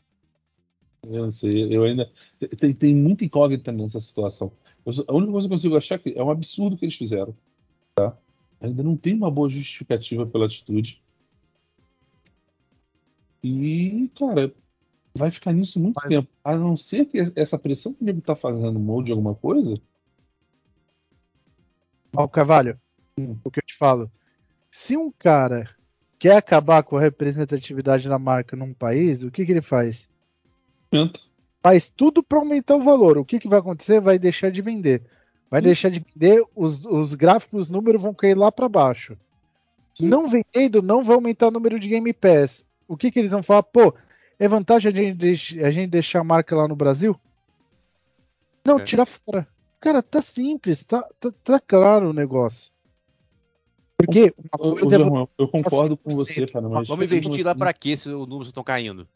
Eu 1.03 1.23
não 1.23 1.31
sei, 1.31 1.73
eu 1.75 1.83
ainda. 1.83 2.11
Tem, 2.59 2.73
tem 2.73 2.95
muita 2.95 3.23
incógnita 3.25 3.71
nessa 3.71 3.99
situação. 3.99 4.51
Eu 4.85 4.93
a 5.07 5.13
única 5.13 5.31
coisa 5.31 5.47
que 5.47 5.53
eu 5.53 5.57
consigo 5.57 5.77
achar 5.77 5.95
é 5.95 5.97
que 5.99 6.13
é 6.17 6.23
um 6.23 6.31
absurdo 6.31 6.77
que 6.77 6.85
eles 6.85 6.95
fizeram. 6.95 7.35
Tá? 7.95 8.17
Ainda 8.61 8.81
não 8.83 8.95
tem 8.97 9.13
uma 9.13 9.29
boa 9.29 9.49
justificativa 9.49 10.25
pela 10.25 10.45
atitude. 10.45 11.01
E, 13.43 14.09
cara, 14.17 14.53
vai 15.15 15.29
ficar 15.31 15.53
nisso 15.53 15.79
muito 15.79 15.95
Mas- 15.95 16.09
tempo. 16.09 16.27
A 16.43 16.55
não 16.55 16.75
ser 16.75 17.05
que 17.05 17.17
essa 17.35 17.57
pressão 17.57 17.93
que 17.93 18.01
o 18.01 18.05
nego 18.05 18.21
tá 18.21 18.35
fazendo 18.35 18.79
molde 18.79 19.11
alguma 19.11 19.35
coisa. 19.35 19.73
ó, 22.15 22.27
Carvalho, 22.27 22.79
Hum. 23.19 23.37
o 23.43 23.51
que 23.51 23.59
eu 23.59 23.63
te 23.65 23.75
falo. 23.77 24.11
Se 24.71 24.97
um 24.97 25.11
cara 25.11 25.69
quer 26.19 26.35
acabar 26.37 26.83
com 26.83 26.97
a 26.97 27.01
representatividade 27.01 28.07
da 28.09 28.17
marca 28.19 28.55
num 28.55 28.73
país, 28.73 29.23
o 29.23 29.31
que, 29.31 29.45
que 29.45 29.51
ele 29.51 29.61
faz? 29.61 30.09
Tenta. 30.89 31.19
Faz 31.63 31.89
tudo 31.89 32.23
para 32.23 32.39
aumentar 32.39 32.75
o 32.75 32.81
valor. 32.83 33.17
O 33.17 33.25
que, 33.25 33.39
que 33.39 33.47
vai 33.47 33.59
acontecer? 33.59 33.99
Vai 33.99 34.17
deixar 34.17 34.49
de 34.51 34.61
vender. 34.61 35.01
Vai 35.49 35.59
Hum. 35.59 35.63
deixar 35.63 35.89
de 35.89 35.99
vender, 36.13 36.43
os, 36.55 36.85
os 36.85 37.13
gráficos, 37.13 37.63
os 37.63 37.69
números 37.69 38.01
vão 38.01 38.13
cair 38.13 38.37
lá 38.37 38.51
para 38.51 38.69
baixo. 38.69 39.17
Sim. 39.93 40.07
Não 40.07 40.27
vendendo, 40.27 40.81
não 40.81 41.03
vai 41.03 41.15
aumentar 41.15 41.47
o 41.47 41.51
número 41.51 41.79
de 41.79 41.87
Game 41.89 42.13
Pass. 42.13 42.63
O 42.87 42.95
que, 42.95 43.09
que 43.11 43.19
eles 43.19 43.31
vão 43.31 43.41
falar? 43.43 43.63
Pô, 43.63 43.93
é 44.39 44.47
vantagem 44.47 44.91
a 44.91 44.95
gente, 44.95 45.63
a 45.63 45.71
gente 45.71 45.89
deixar 45.89 46.19
a 46.19 46.23
marca 46.23 46.55
lá 46.55 46.67
no 46.67 46.75
Brasil? 46.75 47.19
Não, 48.65 48.79
É. 48.79 48.83
tira 48.83 49.05
fora. 49.05 49.47
Cara, 49.79 50.01
tá 50.03 50.21
simples, 50.21 50.83
tá, 50.83 51.01
tá, 51.19 51.31
tá 51.43 51.59
claro 51.59 52.09
o 52.09 52.13
negócio. 52.13 52.71
Porque 53.97 54.33
Ô, 54.59 54.73
ô, 54.73 54.85
é 54.85 54.89
Germão, 54.89 55.27
eu 55.37 55.47
concordo 55.47 55.97
com 55.97 56.11
100%, 56.11 56.15
você, 56.15 56.45
cara, 56.45 56.69
mas. 56.69 56.87
Vamos 56.87 57.11
investir 57.11 57.43
lá 57.45 57.55
pra 57.55 57.73
quê 57.73 57.97
se 57.97 58.09
os 58.09 58.27
números 58.27 58.47
estão 58.47 58.63
caindo? 58.63 59.07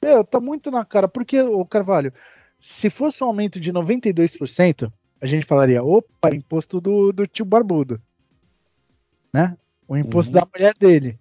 Meu, 0.00 0.22
tá 0.24 0.38
muito 0.40 0.70
na 0.70 0.84
cara. 0.84 1.08
Porque, 1.08 1.40
o 1.40 1.64
Carvalho, 1.64 2.12
se 2.60 2.88
fosse 2.88 3.22
um 3.24 3.26
aumento 3.26 3.58
de 3.58 3.72
92%, 3.72 4.92
a 5.20 5.26
gente 5.26 5.46
falaria, 5.46 5.82
opa, 5.82 6.34
imposto 6.34 6.80
do, 6.80 7.12
do 7.12 7.26
tio 7.26 7.44
Barbudo. 7.44 8.00
Né? 9.32 9.56
O 9.88 9.96
imposto 9.96 10.32
Uhum. 10.32 10.40
da 10.40 10.48
mulher 10.54 10.74
dele. 10.78 11.18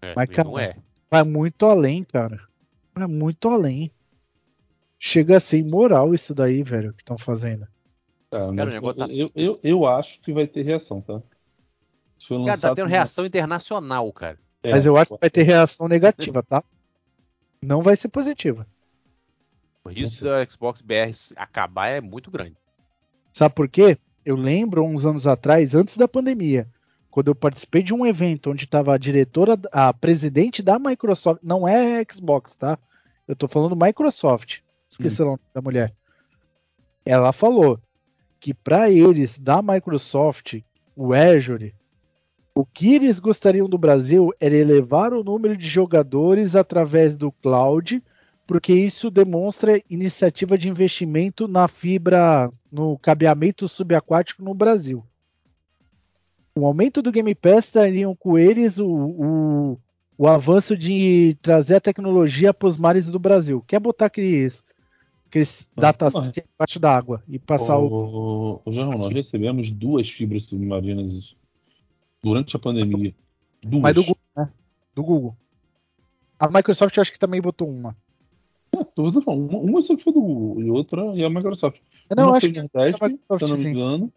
É, 0.00 0.12
Mas, 0.14 0.28
cara, 0.28 0.48
não 0.48 0.58
é. 0.58 0.76
Vai 1.10 1.24
muito 1.24 1.66
além, 1.66 2.04
cara. 2.04 2.40
Vai 2.94 3.06
muito 3.06 3.48
além. 3.48 3.90
Chega 4.98 5.36
a 5.36 5.40
ser 5.40 5.58
imoral 5.58 6.14
isso 6.14 6.34
daí, 6.34 6.62
velho, 6.62 6.92
que 6.92 7.02
estão 7.02 7.18
fazendo. 7.18 7.66
Cara, 8.34 8.52
Cara, 8.52 8.68
o 8.70 8.72
negócio 8.72 8.98
tá- 8.98 9.06
eu, 9.12 9.30
eu, 9.32 9.60
eu 9.62 9.86
acho 9.86 10.20
que 10.20 10.32
vai 10.32 10.44
ter 10.44 10.62
reação, 10.62 11.00
tá? 11.00 11.22
Cara, 12.46 12.58
tá 12.58 12.74
tendo 12.74 12.88
reação 12.88 13.24
internacional, 13.24 14.12
cara. 14.12 14.40
É, 14.60 14.72
Mas 14.72 14.84
eu 14.84 14.96
acho 14.96 15.14
que 15.14 15.20
vai 15.20 15.30
ter 15.30 15.44
reação 15.44 15.86
negativa, 15.86 16.42
tá? 16.42 16.64
Não 17.62 17.80
vai 17.80 17.94
ser 17.94 18.08
positiva. 18.08 18.66
O 19.84 19.88
risco 19.88 20.24
da 20.24 20.44
Xbox 20.44 20.80
BR 20.80 21.12
acabar 21.36 21.90
é 21.90 22.00
muito 22.00 22.28
grande. 22.28 22.56
Sabe 23.32 23.54
por 23.54 23.68
quê? 23.68 23.96
Eu 24.24 24.34
lembro 24.34 24.84
uns 24.84 25.06
anos 25.06 25.28
atrás, 25.28 25.72
antes 25.72 25.96
da 25.96 26.08
pandemia, 26.08 26.66
quando 27.12 27.28
eu 27.28 27.36
participei 27.36 27.84
de 27.84 27.94
um 27.94 28.04
evento 28.04 28.50
onde 28.50 28.64
estava 28.64 28.94
a 28.94 28.98
diretora, 28.98 29.56
a 29.70 29.92
presidente 29.92 30.60
da 30.60 30.76
Microsoft, 30.76 31.40
não 31.40 31.68
é 31.68 32.02
Xbox, 32.10 32.56
tá? 32.56 32.76
Eu 33.28 33.36
tô 33.36 33.46
falando 33.46 33.76
Microsoft. 33.76 34.58
Esqueci 34.90 35.22
o 35.22 35.26
nome 35.26 35.40
da 35.54 35.62
mulher. 35.62 35.94
Ela 37.04 37.32
falou 37.32 37.78
que 38.44 38.52
para 38.52 38.90
eles 38.90 39.38
da 39.38 39.62
Microsoft, 39.62 40.60
o 40.94 41.14
Azure, 41.14 41.74
o 42.54 42.62
que 42.62 42.94
eles 42.94 43.18
gostariam 43.18 43.66
do 43.66 43.78
Brasil 43.78 44.34
era 44.38 44.54
elevar 44.54 45.14
o 45.14 45.24
número 45.24 45.56
de 45.56 45.66
jogadores 45.66 46.54
através 46.54 47.16
do 47.16 47.32
cloud, 47.32 48.02
porque 48.46 48.74
isso 48.74 49.10
demonstra 49.10 49.82
iniciativa 49.88 50.58
de 50.58 50.68
investimento 50.68 51.48
na 51.48 51.66
fibra, 51.68 52.52
no 52.70 52.98
cabeamento 52.98 53.66
subaquático 53.66 54.44
no 54.44 54.52
Brasil. 54.52 55.02
O 56.54 56.66
aumento 56.66 57.00
do 57.00 57.10
Game 57.10 57.34
Pass 57.34 57.70
trariam 57.70 58.14
com 58.14 58.38
eles 58.38 58.78
o, 58.78 58.86
o, 58.86 59.78
o 60.18 60.28
avanço 60.28 60.76
de 60.76 61.34
trazer 61.40 61.76
a 61.76 61.80
tecnologia 61.80 62.52
para 62.52 62.68
os 62.68 62.76
mares 62.76 63.10
do 63.10 63.18
Brasil. 63.18 63.64
Quer 63.66 63.80
botar 63.80 64.04
aqueles, 64.04 64.62
aqueles 65.34 65.68
Ah, 65.76 65.80
data 65.80 66.08
ah. 66.08 66.32
embaixo 66.54 66.78
da 66.78 66.96
água 66.96 67.22
e 67.28 67.38
passar 67.38 67.76
o. 67.78 67.86
O, 67.86 68.60
o 68.64 68.72
João, 68.72 68.90
nós 68.90 69.12
recebemos 69.12 69.72
duas 69.72 70.08
fibras 70.08 70.44
submarinas 70.44 71.36
durante 72.22 72.54
a 72.54 72.58
pandemia. 72.58 73.14
Duas. 73.62 73.82
Mas 73.82 73.94
do 73.94 74.02
Google, 74.02 74.22
né? 74.36 74.52
Do 74.94 75.02
Google. 75.02 75.36
A 76.38 76.48
Microsoft 76.48 76.96
eu 76.96 77.00
acho 77.00 77.12
que 77.12 77.18
também 77.18 77.40
botou 77.40 77.68
uma. 77.68 77.96
Não. 78.72 78.86
Uma, 79.26 79.58
uma 79.58 79.82
só 79.82 79.96
que 79.96 80.02
foi 80.02 80.12
do 80.12 80.20
Google 80.20 80.62
e 80.62 80.70
outra 80.70 81.02
é 81.16 81.24
a 81.24 81.30
Microsoft. 81.30 81.80
Não, 82.16 82.28
uma 82.28 82.36
acho 82.36 82.40
foi 82.46 82.52
que 82.52 82.58
Nordeste, 82.60 83.04
a 83.04 83.08
Microsoft, 83.08 83.38
se 83.38 83.44
eu 83.44 83.48
não 83.48 83.56
me 83.56 83.62
sim. 83.62 83.70
engano. 83.70 84.12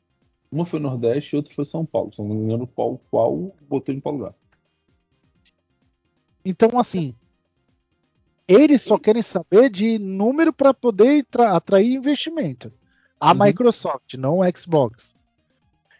Uma 0.49 0.65
foi 0.65 0.79
Nordeste 0.79 1.35
e 1.35 1.37
outra 1.37 1.53
foi 1.53 1.65
São 1.65 1.85
Paulo. 1.85 2.13
Se 2.13 2.21
eu 2.21 2.25
não 2.25 2.35
me 2.35 2.43
engano, 2.43 2.67
qual, 2.67 2.99
qual 3.11 3.53
botou 3.67 3.93
em 3.93 3.99
qual 3.99 4.15
lugar. 4.15 4.33
Então, 6.43 6.79
assim, 6.79 7.13
eles 8.47 8.81
só 8.81 8.97
querem 8.97 9.21
saber 9.21 9.69
de 9.69 9.99
número 9.99 10.53
para 10.53 10.73
poder 10.73 11.25
tra- 11.29 11.55
atrair 11.55 11.93
investimento. 11.93 12.71
A 13.19 13.31
Uhum. 13.33 13.45
Microsoft, 13.45 14.13
não 14.15 14.39
o 14.39 14.57
Xbox. 14.57 15.15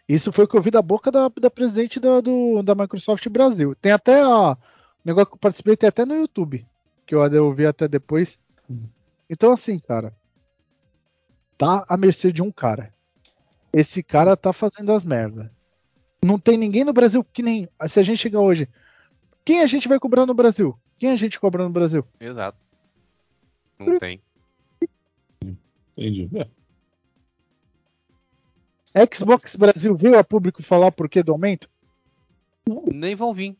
Isso 0.08 0.32
foi 0.32 0.44
o 0.44 0.48
que 0.48 0.56
eu 0.56 0.62
vi 0.62 0.70
da 0.70 0.80
boca 0.80 1.10
da, 1.10 1.28
da 1.28 1.50
presidente 1.50 2.00
da, 2.00 2.20
do- 2.20 2.62
da 2.62 2.74
Microsoft 2.74 3.28
Brasil. 3.28 3.74
Tem 3.74 3.92
até 3.92 4.26
o 4.26 4.56
negócio 5.04 5.26
que 5.28 5.34
eu 5.34 5.38
participei, 5.38 5.76
tem 5.76 5.88
até 5.88 6.04
no 6.06 6.14
YouTube, 6.14 6.66
que 7.06 7.14
eu, 7.14 7.20
eu 7.26 7.52
vi 7.52 7.66
até 7.66 7.86
depois. 7.86 8.38
Uhum. 8.68 8.88
Então, 9.28 9.52
assim, 9.52 9.78
cara, 9.78 10.14
tá 11.58 11.84
à 11.88 11.96
mercê 11.96 12.32
de 12.32 12.40
um 12.42 12.50
cara. 12.50 12.94
Esse 13.72 14.02
cara 14.02 14.36
tá 14.36 14.52
fazendo 14.52 14.92
as 14.92 15.04
merdas. 15.04 15.50
Não 16.24 16.38
tem 16.38 16.56
ninguém 16.56 16.84
no 16.84 16.92
Brasil 16.92 17.22
que 17.22 17.42
nem. 17.42 17.68
Se 17.88 18.00
a 18.00 18.02
gente 18.02 18.18
chegar 18.18 18.40
hoje, 18.40 18.68
quem 19.44 19.60
a 19.60 19.66
gente 19.66 19.86
vai 19.88 19.98
cobrar 19.98 20.24
no 20.26 20.34
Brasil? 20.34 20.76
Quem 20.98 21.10
a 21.10 21.16
gente 21.16 21.38
cobra 21.38 21.62
no 21.62 21.70
Brasil? 21.70 22.04
Exato. 22.18 22.58
Não 23.78 23.98
tem. 23.98 24.20
Entendi. 25.96 26.28
É. 28.94 29.14
Xbox 29.14 29.54
Brasil 29.54 29.94
veio 29.94 30.18
a 30.18 30.24
público 30.24 30.62
falar 30.62 30.90
por 30.90 31.08
que 31.08 31.22
do 31.22 31.32
aumento? 31.32 31.70
Nem 32.92 33.14
vão 33.14 33.32
vir. 33.32 33.56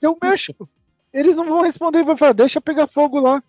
É 0.00 0.08
o 0.08 0.16
México. 0.22 0.68
Eles 1.12 1.34
não 1.34 1.44
vão 1.44 1.62
responder, 1.62 2.04
vai 2.04 2.16
falar, 2.16 2.32
deixa 2.32 2.60
pegar 2.60 2.86
fogo 2.86 3.18
lá. 3.18 3.42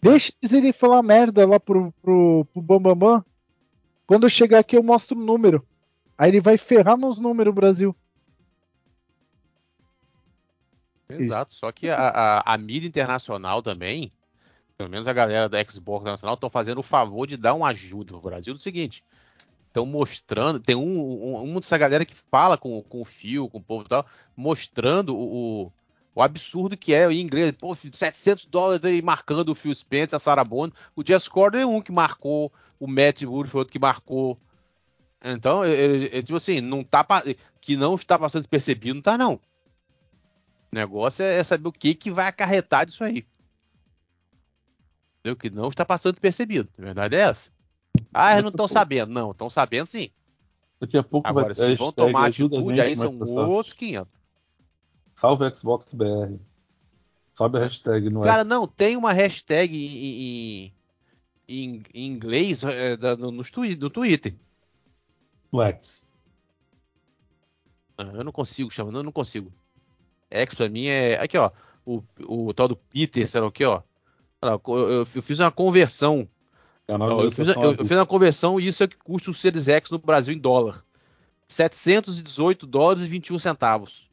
Deixa 0.00 0.32
eles 0.42 0.52
irem 0.52 0.72
falar 0.72 1.02
merda 1.02 1.46
lá 1.46 1.58
pro, 1.58 1.92
pro, 2.02 2.46
pro 2.52 2.62
Bambambam. 2.62 3.24
Quando 4.06 4.24
eu 4.24 4.30
chegar 4.30 4.58
aqui, 4.58 4.76
eu 4.76 4.82
mostro 4.82 5.18
o 5.18 5.24
número. 5.24 5.66
Aí 6.16 6.30
ele 6.30 6.40
vai 6.40 6.58
ferrar 6.58 6.96
nos 6.96 7.18
números, 7.18 7.54
Brasil. 7.54 7.94
Exato, 11.10 11.54
só 11.54 11.72
que 11.72 11.88
a, 11.88 11.96
a, 11.96 12.54
a 12.54 12.58
mídia 12.58 12.86
internacional 12.86 13.62
também, 13.62 14.12
pelo 14.76 14.90
menos 14.90 15.08
a 15.08 15.12
galera 15.12 15.48
da 15.48 15.64
Xbox 15.64 16.02
Internacional, 16.02 16.34
estão 16.34 16.50
fazendo 16.50 16.78
o 16.78 16.82
favor 16.82 17.26
de 17.26 17.36
dar 17.36 17.54
uma 17.54 17.68
ajuda 17.68 18.12
pro 18.12 18.20
Brasil 18.20 18.52
do 18.52 18.60
seguinte. 18.60 19.02
Estão 19.66 19.86
mostrando, 19.86 20.60
tem 20.60 20.76
um, 20.76 21.00
um, 21.00 21.42
uma 21.42 21.60
dessa 21.60 21.78
galera 21.78 22.04
que 22.04 22.14
fala 22.14 22.58
com, 22.58 22.82
com 22.82 23.00
o 23.00 23.04
Fio, 23.06 23.48
com 23.48 23.58
o 23.58 23.62
povo 23.62 23.84
e 23.84 23.88
tal, 23.88 24.06
mostrando 24.36 25.16
o, 25.16 25.64
o, 25.64 25.72
o 26.14 26.22
absurdo 26.22 26.76
que 26.76 26.92
é 26.92 27.10
em 27.10 27.20
inglês. 27.20 27.52
Pô, 27.52 27.74
700 27.74 28.44
dólares 28.44 28.84
aí 28.84 29.00
marcando 29.00 29.48
o 29.48 29.54
Phil 29.54 29.74
Spencer, 29.74 30.16
a 30.16 30.18
Sarah 30.18 30.44
Bond. 30.44 30.74
O 30.94 31.02
Jess 31.04 31.26
Corder 31.26 31.62
é 31.62 31.66
um 31.66 31.80
que 31.80 31.92
marcou, 31.92 32.52
o 32.78 32.86
Matt 32.86 33.22
Wood 33.22 33.48
foi 33.48 33.60
outro 33.60 33.72
que 33.72 33.78
marcou. 33.78 34.38
Então, 35.24 35.62
tipo 36.22 36.36
assim, 36.36 36.60
não 36.60 36.84
tá, 36.84 37.04
que 37.60 37.76
não 37.76 37.94
está 37.94 38.18
passando 38.18 38.42
despercebido, 38.42 38.96
não 38.96 39.02
tá 39.02 39.16
não. 39.16 39.40
O 40.72 40.76
negócio 40.76 41.22
é, 41.24 41.38
é 41.38 41.44
saber 41.44 41.68
o 41.68 41.72
que, 41.72 41.94
que 41.94 42.10
vai 42.10 42.26
acarretar 42.26 42.86
disso 42.86 43.04
aí. 43.04 43.26
Entendeu? 45.20 45.36
Que 45.36 45.50
não 45.50 45.68
está 45.68 45.84
passando 45.84 46.12
despercebido. 46.12 46.68
A 46.78 46.82
verdade 46.82 47.16
é 47.16 47.20
essa. 47.20 47.50
Ah, 48.12 48.32
eles 48.32 48.44
não 48.44 48.50
estão 48.50 48.68
sabendo. 48.68 49.12
Não, 49.12 49.30
estão 49.30 49.50
sabendo 49.50 49.86
sim. 49.86 50.10
Daqui 50.80 50.96
a 50.96 51.02
pouco 51.02 51.28
Agora, 51.28 51.52
vai 51.52 51.54
se 51.54 51.74
vão 51.74 51.92
tomar 51.92 52.26
atitude, 52.26 52.80
aí 52.80 52.94
são 52.96 53.18
outros 53.18 53.74
500. 53.74 54.12
Salve 55.14 55.54
Xbox 55.54 55.92
BR. 55.92 56.38
Sobe 57.34 57.58
a 57.58 57.62
hashtag 57.62 58.10
no 58.10 58.22
Cara, 58.22 58.44
não, 58.44 58.66
tem 58.66 58.96
uma 58.96 59.12
hashtag 59.12 59.76
em, 59.76 60.72
em, 61.48 61.82
em 61.94 62.06
inglês 62.06 62.62
é, 62.64 62.96
no, 62.96 63.32
no, 63.32 63.42
no 63.42 63.90
Twitter. 63.90 64.36
Flex. 65.50 66.06
eu 67.96 68.24
não 68.24 68.32
consigo 68.32 68.70
chamar, 68.70 68.92
eu 68.92 69.02
não 69.02 69.12
consigo. 69.12 69.52
X 70.30 70.54
pra 70.54 70.68
mim 70.68 70.86
é. 70.86 71.18
Aqui, 71.20 71.36
ó. 71.36 71.50
O, 71.84 72.02
o 72.20 72.52
tal 72.52 72.68
do 72.68 72.76
Peter, 72.76 73.26
sei 73.28 73.40
lá 73.40 73.46
o 73.46 73.52
que, 73.52 73.64
ó. 73.64 73.82
Eu, 74.42 74.60
eu, 74.66 74.88
eu, 74.90 75.06
fiz 75.06 75.40
uma 75.40 75.50
conversão. 75.50 76.28
Ó, 76.88 77.22
eu, 77.22 77.30
fiz, 77.30 77.48
eu, 77.48 77.76
fiz 77.84 77.90
uma 77.90 78.06
conversão 78.06 78.60
e 78.60 78.66
isso 78.66 78.84
é 78.84 78.88
que 78.88 78.96
custa 78.96 79.30
o 79.30 79.34
Series 79.34 79.68
X 79.68 79.90
no 79.90 79.98
Brasil 79.98 80.34
em 80.34 80.38
dólar. 80.38 80.84
718 81.48 82.66
dólares 82.66 83.04
e 83.04 83.08
21 83.08 83.38
centavos. 83.38 84.08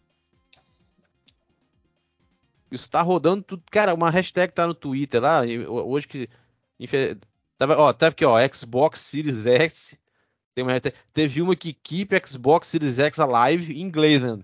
Isso 2.71 2.89
tá 2.89 3.01
rodando 3.01 3.43
tudo. 3.43 3.63
Cara, 3.69 3.93
uma 3.93 4.09
hashtag 4.09 4.53
tá 4.53 4.65
no 4.65 4.73
Twitter 4.73 5.21
lá. 5.21 5.41
Hoje 5.85 6.07
que. 6.07 6.29
Tava, 7.57 7.77
ó, 7.77 7.93
tava 7.93 8.11
aqui, 8.11 8.25
ó. 8.25 8.37
Xbox 8.53 8.99
Series 9.01 9.45
X. 9.45 9.97
Tem 10.53 10.63
uma, 10.63 10.73
teve 11.13 11.41
uma 11.41 11.55
que 11.55 11.73
Keep 11.73 12.15
Xbox 12.25 12.67
Series 12.67 12.97
X 12.97 13.19
Alive 13.19 13.73
em 13.73 13.81
inglês, 13.81 14.21
né? 14.21 14.39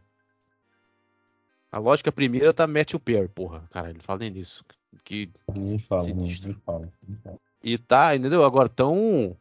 A 1.72 1.80
lógica 1.80 2.11
primeira 2.11 2.53
tá 2.53 2.68
Matthew 2.68 2.99
Perry, 2.99 3.30
porra. 3.30 3.64
Cara, 3.72 3.89
ele 3.89 3.99
fala 3.99 4.19
nem 4.19 4.30
nisso. 4.30 4.65
Que. 5.06 5.31
Nem 5.57 5.80
fala, 5.80 6.03
nem 6.03 6.53
fala, 6.65 6.91
nem 7.07 7.18
fala. 7.23 7.39
E 7.64 7.77
tá, 7.77 8.15
entendeu? 8.15 8.43
Agora 8.43 8.68
tão. 8.68 9.38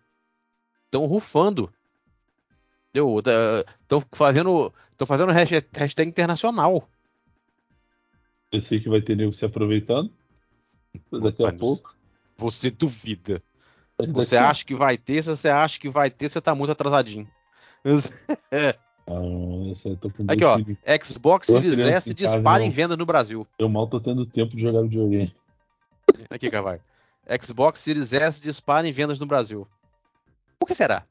tão 0.90 1.06
rufando. 1.06 1.72
Entendeu? 2.90 3.20
Estão 3.80 4.02
fazendo. 4.12 4.72
Estão 4.92 5.06
fazendo 5.06 5.32
hashtag, 5.32 5.66
hashtag 5.72 6.08
internacional. 6.08 6.88
Eu 8.52 8.60
sei 8.60 8.78
que 8.78 8.88
vai 8.88 9.00
ter 9.00 9.16
nego 9.16 9.32
se 9.32 9.44
aproveitando. 9.44 10.12
Daqui 11.10 11.44
a 11.44 11.52
pouco. 11.52 11.96
Você 12.36 12.70
duvida. 12.70 13.42
Você 14.08 14.36
acha 14.36 14.64
que 14.64 14.74
vai 14.74 14.96
ter, 14.96 15.22
se 15.22 15.28
você 15.28 15.48
acha 15.48 15.78
que 15.78 15.88
vai 15.88 16.10
ter, 16.10 16.28
você 16.28 16.40
tá 16.40 16.54
muito 16.54 16.70
atrasadinho. 16.70 17.28
Ah, 19.06 20.32
Aqui, 20.32 20.44
ó. 20.44 20.58
Xbox 21.04 21.46
Series 21.46 21.78
S 21.78 22.14
dispara 22.14 22.62
em 22.62 22.70
venda 22.70 22.96
no 22.96 23.06
Brasil. 23.06 23.46
Eu 23.58 23.68
mal 23.68 23.86
tô 23.86 24.00
tendo 24.00 24.24
tempo 24.24 24.54
de 24.54 24.62
jogar 24.62 24.82
videogame. 24.82 25.34
Aqui, 26.28 26.50
Carvalho. 26.50 26.80
Xbox 27.42 27.80
Series 27.80 28.12
S 28.12 28.42
dispara 28.42 28.86
em 28.88 28.92
vendas 28.92 29.18
no 29.18 29.26
Brasil. 29.26 29.66
Por 30.58 30.66
que 30.66 30.74
será? 30.74 31.04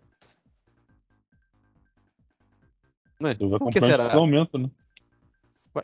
Né? 3.19 3.35
Por 3.35 3.71
que 3.71 3.79
será? 3.79 4.13
Aumento, 4.13 4.57
né? 4.57 4.69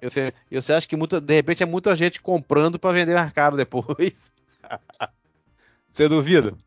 Você, 0.01 0.33
você 0.51 0.73
acha 0.73 0.87
que 0.87 0.95
muita, 0.95 1.21
de 1.21 1.33
repente 1.33 1.63
é 1.63 1.65
muita 1.65 1.95
gente 1.95 2.21
comprando 2.21 2.79
para 2.79 2.93
vender 2.93 3.13
mais 3.13 3.31
caro 3.31 3.55
depois? 3.55 4.31
você 5.89 6.07
duvida? 6.07 6.57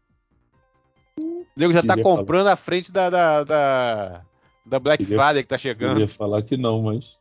O 1.19 1.47
nego 1.57 1.73
já 1.73 1.83
tá 1.83 2.01
comprando 2.01 2.47
à 2.47 2.57
frente 2.57 2.93
da, 2.93 3.11
da, 3.11 3.45
da, 3.45 4.25
da 4.69 4.79
Black 4.79 5.05
queria, 5.05 5.23
Friday 5.23 5.43
que 5.43 5.49
tá 5.49 5.59
chegando. 5.59 5.99
Eu 5.99 6.07
ia 6.07 6.09
falar 6.09 6.43
que 6.43 6.57
não, 6.57 6.83
mas. 6.83 7.17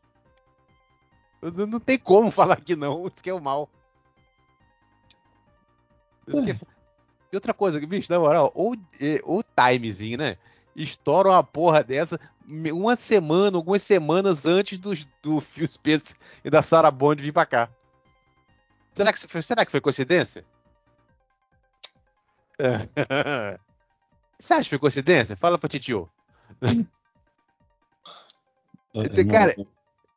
Não, 1.41 1.65
não 1.65 1.80
tem 1.80 1.98
como 1.98 2.30
falar 2.32 2.57
que 2.57 2.76
não, 2.76 3.07
isso 3.07 3.24
que 3.24 3.30
é 3.30 3.34
o 3.34 3.41
mal. 3.41 3.69
É. 6.28 6.52
É... 6.52 6.60
E 7.32 7.36
outra 7.36 7.53
coisa, 7.53 7.80
bicho, 7.80 8.11
na 8.11 8.19
moral, 8.19 8.52
ou 8.56 8.76
o 9.26 9.44
timezinho, 9.44 10.18
né? 10.18 10.38
Estoura 10.76 11.30
uma 11.30 11.44
porra 11.44 11.84
dessa 11.84 12.19
uma 12.48 12.95
semana, 12.95 13.57
algumas 13.57 13.82
semanas 13.82 14.45
antes 14.45 14.78
do, 14.78 14.94
do 15.22 15.40
Phil 15.41 15.68
Spencer 15.68 16.15
e 16.44 16.49
da 16.49 16.61
Sarah 16.61 16.91
Bond 16.91 17.22
vir 17.22 17.34
pra 17.34 17.45
cá. 17.45 17.69
Será 18.94 19.11
que, 19.11 19.28
foi, 19.28 19.41
será 19.41 19.65
que 19.65 19.72
foi 19.72 19.82
coincidência? 19.82 20.45
Você 24.40 24.53
acha 24.53 24.64
que 24.64 24.69
foi 24.69 24.80
coincidência? 24.80 25.36
Fala 25.36 25.57
pra 25.57 25.69
Titio. 25.69 26.10
É, 28.93 29.26
Cara, 29.26 29.55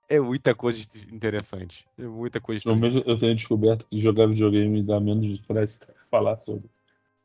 é 0.09 0.21
muita 0.21 0.55
coisa 0.55 0.81
interessante. 1.11 1.87
É 1.99 2.03
muita 2.03 2.41
coisa 2.41 2.63
interessante. 2.69 3.09
Eu 3.09 3.19
tenho 3.19 3.35
descoberto 3.35 3.87
que 3.89 4.01
jogar 4.01 4.27
videogame 4.27 4.83
dá 4.83 4.99
menos 4.99 5.39
estresse 5.39 5.81
falar 6.11 6.41
sobre. 6.41 6.69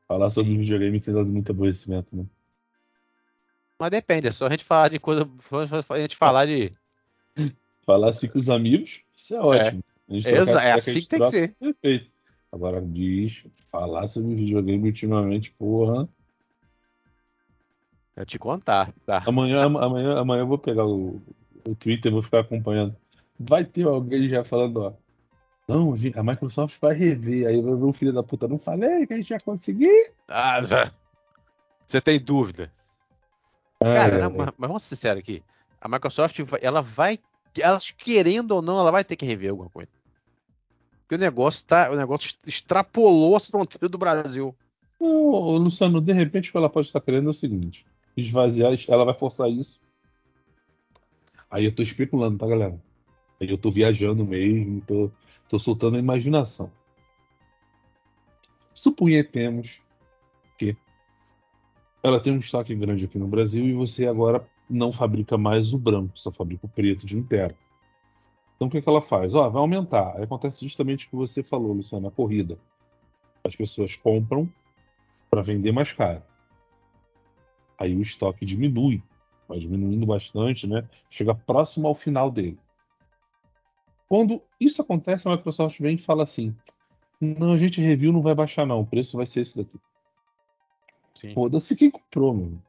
Falar 0.07 0.29
sobre 0.29 0.51
Sim. 0.51 0.59
videogame 0.59 0.99
tem 0.99 1.13
dado 1.13 1.27
muito 1.27 1.51
aborrecimento, 1.51 2.15
né? 2.15 2.25
Mas 3.79 3.89
depende, 3.89 4.27
é 4.27 4.31
só 4.31 4.45
a 4.45 4.51
gente 4.51 4.63
falar 4.63 4.89
de 4.89 4.99
coisa. 4.99 5.29
A 5.89 5.99
gente 5.99 6.15
falar 6.15 6.45
de. 6.45 6.71
Falar 7.85 8.09
assim 8.09 8.27
com 8.27 8.39
os 8.39 8.49
amigos, 8.49 9.01
isso 9.15 9.35
é 9.35 9.39
ótimo. 9.39 9.83
É, 10.09 10.17
é, 10.17 10.69
é 10.69 10.71
assim 10.71 11.01
que 11.01 11.07
tem 11.07 11.19
que 11.19 11.29
ser. 11.29 11.55
Perfeito. 11.59 12.09
Agora, 12.51 12.81
bicho, 12.81 13.51
falar 13.71 14.07
sobre 14.07 14.33
videogame 14.33 14.87
ultimamente, 14.87 15.51
porra. 15.51 16.09
Eu 18.15 18.25
te 18.25 18.39
contar, 18.39 18.93
tá? 19.05 19.23
Amanhã, 19.27 19.63
amanhã, 19.63 20.17
amanhã 20.17 20.41
eu 20.41 20.47
vou 20.47 20.57
pegar 20.57 20.85
o, 20.85 21.21
o 21.67 21.75
Twitter 21.75 22.11
e 22.11 22.13
vou 22.13 22.23
ficar 22.23 22.39
acompanhando. 22.39 22.95
Vai 23.37 23.65
ter 23.65 23.85
alguém 23.85 24.29
já 24.29 24.43
falando, 24.43 24.77
ó. 24.77 24.93
Não, 25.67 25.95
a 26.15 26.23
Microsoft 26.23 26.77
vai 26.79 26.93
rever. 26.93 27.47
Aí 27.47 27.57
o 27.57 27.91
filho 27.91 28.13
da 28.13 28.23
puta. 28.23 28.47
Não 28.47 28.59
falei 28.59 29.05
que 29.05 29.13
a 29.13 29.17
gente 29.17 29.31
ia 29.31 29.39
conseguir. 29.39 30.11
Ah, 30.27 30.63
já. 30.63 30.91
Você 31.85 31.99
tem 31.99 32.19
dúvida? 32.19 32.71
Cara, 33.79 34.15
é, 34.15 34.29
mas, 34.29 34.53
mas, 34.57 34.67
vamos 34.67 34.83
ser 34.83 34.95
sinceros 34.95 35.19
aqui. 35.19 35.43
A 35.81 35.87
Microsoft, 35.87 36.39
ela 36.61 36.81
vai, 36.81 37.19
ela, 37.59 37.79
querendo 37.97 38.51
ou 38.51 38.61
não, 38.61 38.79
ela 38.79 38.91
vai 38.91 39.03
ter 39.03 39.15
que 39.15 39.25
rever 39.25 39.49
alguma 39.49 39.69
coisa. 39.69 39.89
Porque 41.01 41.15
o 41.15 41.19
negócio 41.19 41.65
tá, 41.65 41.91
o 41.91 41.95
negócio 41.95 42.35
extrapolou 42.47 43.35
as 43.35 43.47
fronteiras 43.47 43.91
do 43.91 43.97
Brasil. 43.97 44.55
Ô, 44.99 45.57
Luciano, 45.57 46.01
de 46.01 46.13
repente 46.13 46.49
o 46.49 46.51
que 46.51 46.57
ela 46.57 46.69
pode 46.69 46.87
estar 46.87 47.01
querendo 47.01 47.27
é 47.27 47.31
o 47.31 47.33
seguinte: 47.33 47.85
esvaziar, 48.15 48.73
ela 48.87 49.05
vai 49.05 49.13
forçar 49.13 49.49
isso. 49.49 49.81
Aí 51.49 51.65
eu 51.65 51.73
tô 51.73 51.83
especulando, 51.83 52.37
tá, 52.37 52.47
galera? 52.47 52.81
Aí 53.39 53.49
eu 53.49 53.57
tô 53.57 53.71
viajando 53.71 54.25
mesmo, 54.25 54.81
tô, 54.81 55.11
tô 55.49 55.59
soltando 55.59 55.95
a 55.95 55.99
imaginação. 55.99 56.71
Suponhamos 58.73 59.81
que 60.57 60.75
ela 62.03 62.19
tem 62.19 62.33
um 62.33 62.39
destaque 62.39 62.75
grande 62.75 63.05
aqui 63.05 63.17
no 63.17 63.27
Brasil 63.27 63.65
e 63.65 63.73
você 63.73 64.05
agora 64.05 64.47
não 64.69 64.91
fabrica 64.91 65.37
mais 65.37 65.73
o 65.73 65.77
branco, 65.77 66.17
só 66.17 66.31
fabrica 66.31 66.65
o 66.65 66.69
preto 66.69 67.05
de 67.05 67.17
inteiro. 67.17 67.55
Então 68.55 68.67
o 68.67 68.71
que, 68.71 68.77
é 68.77 68.81
que 68.81 68.89
ela 68.89 69.01
faz? 69.01 69.33
Ó, 69.33 69.49
vai 69.49 69.61
aumentar. 69.61 70.15
Aí 70.15 70.23
acontece 70.23 70.63
justamente 70.63 71.07
o 71.07 71.09
que 71.09 71.15
você 71.15 71.43
falou, 71.43 71.73
Luciano, 71.73 72.07
a 72.07 72.11
corrida. 72.11 72.57
As 73.43 73.55
pessoas 73.55 73.95
compram 73.95 74.49
para 75.29 75.41
vender 75.41 75.71
mais 75.71 75.91
caro. 75.91 76.21
Aí 77.77 77.95
o 77.95 78.01
estoque 78.01 78.45
diminui, 78.45 79.01
vai 79.47 79.59
diminuindo 79.59 80.05
bastante, 80.05 80.67
né? 80.67 80.87
Chega 81.09 81.35
próximo 81.35 81.87
ao 81.87 81.95
final 81.95 82.31
dele. 82.31 82.57
Quando 84.07 84.41
isso 84.59 84.81
acontece, 84.81 85.27
a 85.27 85.31
Microsoft 85.31 85.79
vem 85.79 85.95
e 85.95 85.99
fala 85.99 86.23
assim: 86.23 86.55
não, 87.19 87.53
a 87.53 87.57
gente 87.57 87.81
review 87.81 88.13
não 88.13 88.21
vai 88.21 88.35
baixar 88.35 88.65
não, 88.65 88.81
o 88.81 88.85
preço 88.85 89.17
vai 89.17 89.25
ser 89.25 89.41
esse 89.41 89.57
daqui. 89.57 89.79
Foda-se 91.33 91.75
quem 91.75 91.89
comprou, 91.89 92.33
mano. 92.33 92.61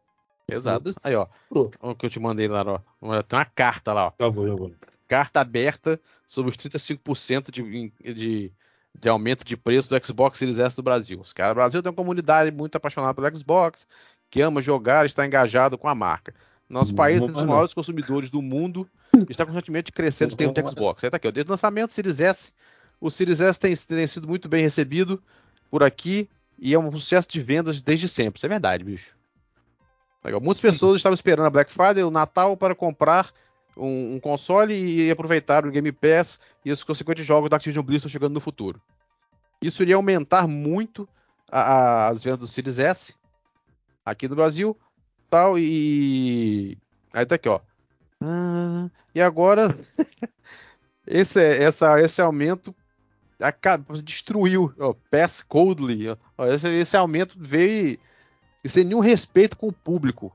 Exato. 0.49 0.93
Aí, 1.03 1.15
ó. 1.15 1.27
O 1.51 1.95
que 1.95 2.07
eu 2.07 2.11
te 2.11 2.21
mandei 2.21 2.47
lá, 2.47 2.63
ó. 2.63 3.23
Tem 3.23 3.39
uma 3.39 3.45
carta 3.45 3.93
lá, 3.93 4.09
ó. 4.09 4.13
Já 4.19 4.29
vou, 4.29 4.47
já 4.47 4.55
vou. 4.55 4.73
Carta 5.09 5.41
aberta 5.41 6.01
sobre 6.27 6.51
os 6.51 6.57
35% 6.57 7.51
de, 7.51 7.93
de, 8.15 8.53
de 8.95 9.09
aumento 9.09 9.45
de 9.45 9.57
preço 9.57 9.91
do 9.91 10.05
Xbox 10.05 10.39
Series 10.39 10.59
S 10.59 10.77
do 10.77 10.83
Brasil. 10.83 11.21
Os 11.21 11.33
caras, 11.33 11.53
o 11.53 11.55
Brasil 11.57 11.83
tem 11.83 11.91
uma 11.91 11.97
comunidade 11.97 12.51
muito 12.51 12.77
apaixonada 12.77 13.15
pelo 13.15 13.37
Xbox, 13.37 13.87
que 14.31 14.41
ama 14.43 14.61
jogar, 14.61 15.07
está 15.07 15.25
engajado 15.27 15.77
com 15.79 15.89
a 15.89 15.95
marca. 15.95 16.35
Nosso 16.69 16.95
país 16.95 17.21
não 17.21 17.29
é 17.29 17.31
um 17.31 17.33
dos 17.33 17.45
maiores 17.45 17.75
consumidores 17.75 18.29
do 18.29 18.43
mundo 18.43 18.89
está 19.31 19.47
constantemente 19.47 19.93
crescendo 19.93 20.33
em 20.35 20.37
termos 20.37 20.55
de 20.55 20.61
Não 20.61 20.65
vai 20.67 20.73
Xbox. 20.75 21.05
Aí 21.05 21.11
tá 21.11 21.17
aqui, 21.17 21.29
ó, 21.29 21.31
desde 21.31 21.49
o 21.49 21.53
lançamento 21.53 21.87
do 21.89 21.93
Series 21.93 22.21
S, 22.21 22.53
o 23.01 23.11
Series 23.11 23.41
S 23.41 23.59
tem, 23.59 23.75
tem 23.75 24.07
sido 24.07 24.27
muito 24.29 24.49
bem 24.49 24.63
recebido 24.63 25.23
por 25.71 25.83
aqui 25.83 26.29
e 26.59 26.75
é 26.75 26.79
um 26.79 26.91
sucesso 26.93 27.29
de 27.29 27.41
vendas 27.41 27.81
desde 27.83 28.09
sempre. 28.09 28.39
Isso 28.39 28.47
é 28.47 28.49
verdade, 28.49 28.83
bicho. 28.85 29.15
Legal. 30.25 30.41
Muitas 30.41 30.61
pessoas 30.61 30.97
estavam 30.97 31.15
esperando 31.15 31.47
a 31.47 31.51
Black 31.51 31.73
Friday, 31.73 32.03
o 32.03 32.11
Natal, 32.11 32.57
para 32.57 32.75
comprar 32.75 33.31
um, 33.77 34.15
um 34.15 34.21
console 34.21 34.75
e 34.75 35.11
aproveitar 35.11 35.65
o 35.65 35.71
Game 35.71 35.93
Pass 35.93 36.41
e 36.65 36.73
os 36.73 36.83
consequentes 36.83 37.25
jogos 37.25 37.49
da 37.49 37.57
Activision 37.57 37.85
Blizzard 37.85 38.11
chegando 38.11 38.35
no 38.35 38.41
futuro. 38.41 38.81
Isso 39.63 39.83
iria 39.83 39.95
aumentar 39.95 40.49
muito 40.49 41.09
a- 41.51 41.61
a- 41.61 42.09
as 42.09 42.23
vendas 42.25 42.41
do 42.41 42.47
Series 42.49 42.79
S 42.79 43.15
aqui 44.07 44.29
no 44.29 44.37
Brasil, 44.37 44.79
tal 45.29 45.59
e 45.59 46.79
aí 47.13 47.27
tá 47.27 47.35
aqui, 47.35 47.49
ó. 47.49 47.61
Ah, 48.23 48.89
e 49.15 49.21
agora 49.21 49.77
esse 51.07 51.41
essa 51.41 52.01
esse 52.01 52.23
aumento 52.23 52.75
aca- 53.41 53.77
destruiu, 54.03 54.73
ó, 54.79 54.95
Pass 55.11 55.43
Coldly, 55.43 56.09
ó, 56.39 56.47
esse, 56.47 56.69
esse 56.69 56.97
aumento 56.97 57.37
veio 57.39 57.99
e, 58.65 58.69
sem 58.69 58.85
nenhum 58.85 59.01
respeito 59.01 59.57
com 59.57 59.69
o 59.69 59.73
público. 59.73 60.35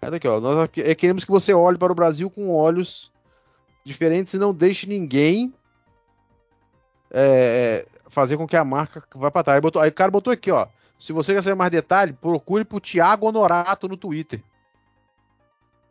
Aí 0.00 0.10
tá 0.10 0.16
aqui, 0.16 0.26
ó, 0.28 0.40
nós 0.40 0.68
é, 0.78 0.94
queremos 0.94 1.24
que 1.24 1.30
você 1.30 1.54
olhe 1.54 1.78
para 1.78 1.92
o 1.92 1.94
Brasil 1.96 2.28
com 2.28 2.50
olhos 2.50 3.10
diferentes 3.84 4.34
e 4.34 4.38
não 4.38 4.52
deixe 4.52 4.86
ninguém 4.86 5.54
é, 7.10 7.86
fazer 8.08 8.36
com 8.36 8.46
que 8.46 8.56
a 8.56 8.64
marca 8.64 9.02
vá 9.14 9.30
para 9.30 9.44
trás. 9.44 9.56
Aí, 9.56 9.60
botou- 9.60 9.80
aí 9.82 9.90
o 9.90 9.94
cara 9.94 10.10
botou 10.10 10.32
aqui, 10.32 10.50
ó. 10.50 10.66
Se 11.02 11.12
você 11.12 11.34
quer 11.34 11.42
saber 11.42 11.56
mais 11.56 11.72
detalhe, 11.72 12.12
procure 12.12 12.64
por 12.64 12.80
Thiago 12.80 13.26
Honorato 13.26 13.88
no 13.88 13.96
Twitter. 13.96 14.40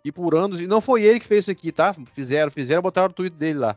E 0.05 0.09
por 0.09 0.33
anos, 0.33 0.61
e 0.61 0.67
não 0.67 0.79
foi 0.79 1.03
ele 1.03 1.19
que 1.19 1.27
fez 1.27 1.41
isso 1.41 1.51
aqui, 1.51 1.69
tá? 1.69 1.93
Fizeram, 2.15 2.49
fizeram, 2.49 2.81
botaram 2.81 3.09
o 3.09 3.13
tweet 3.13 3.35
dele 3.35 3.59
lá. 3.59 3.75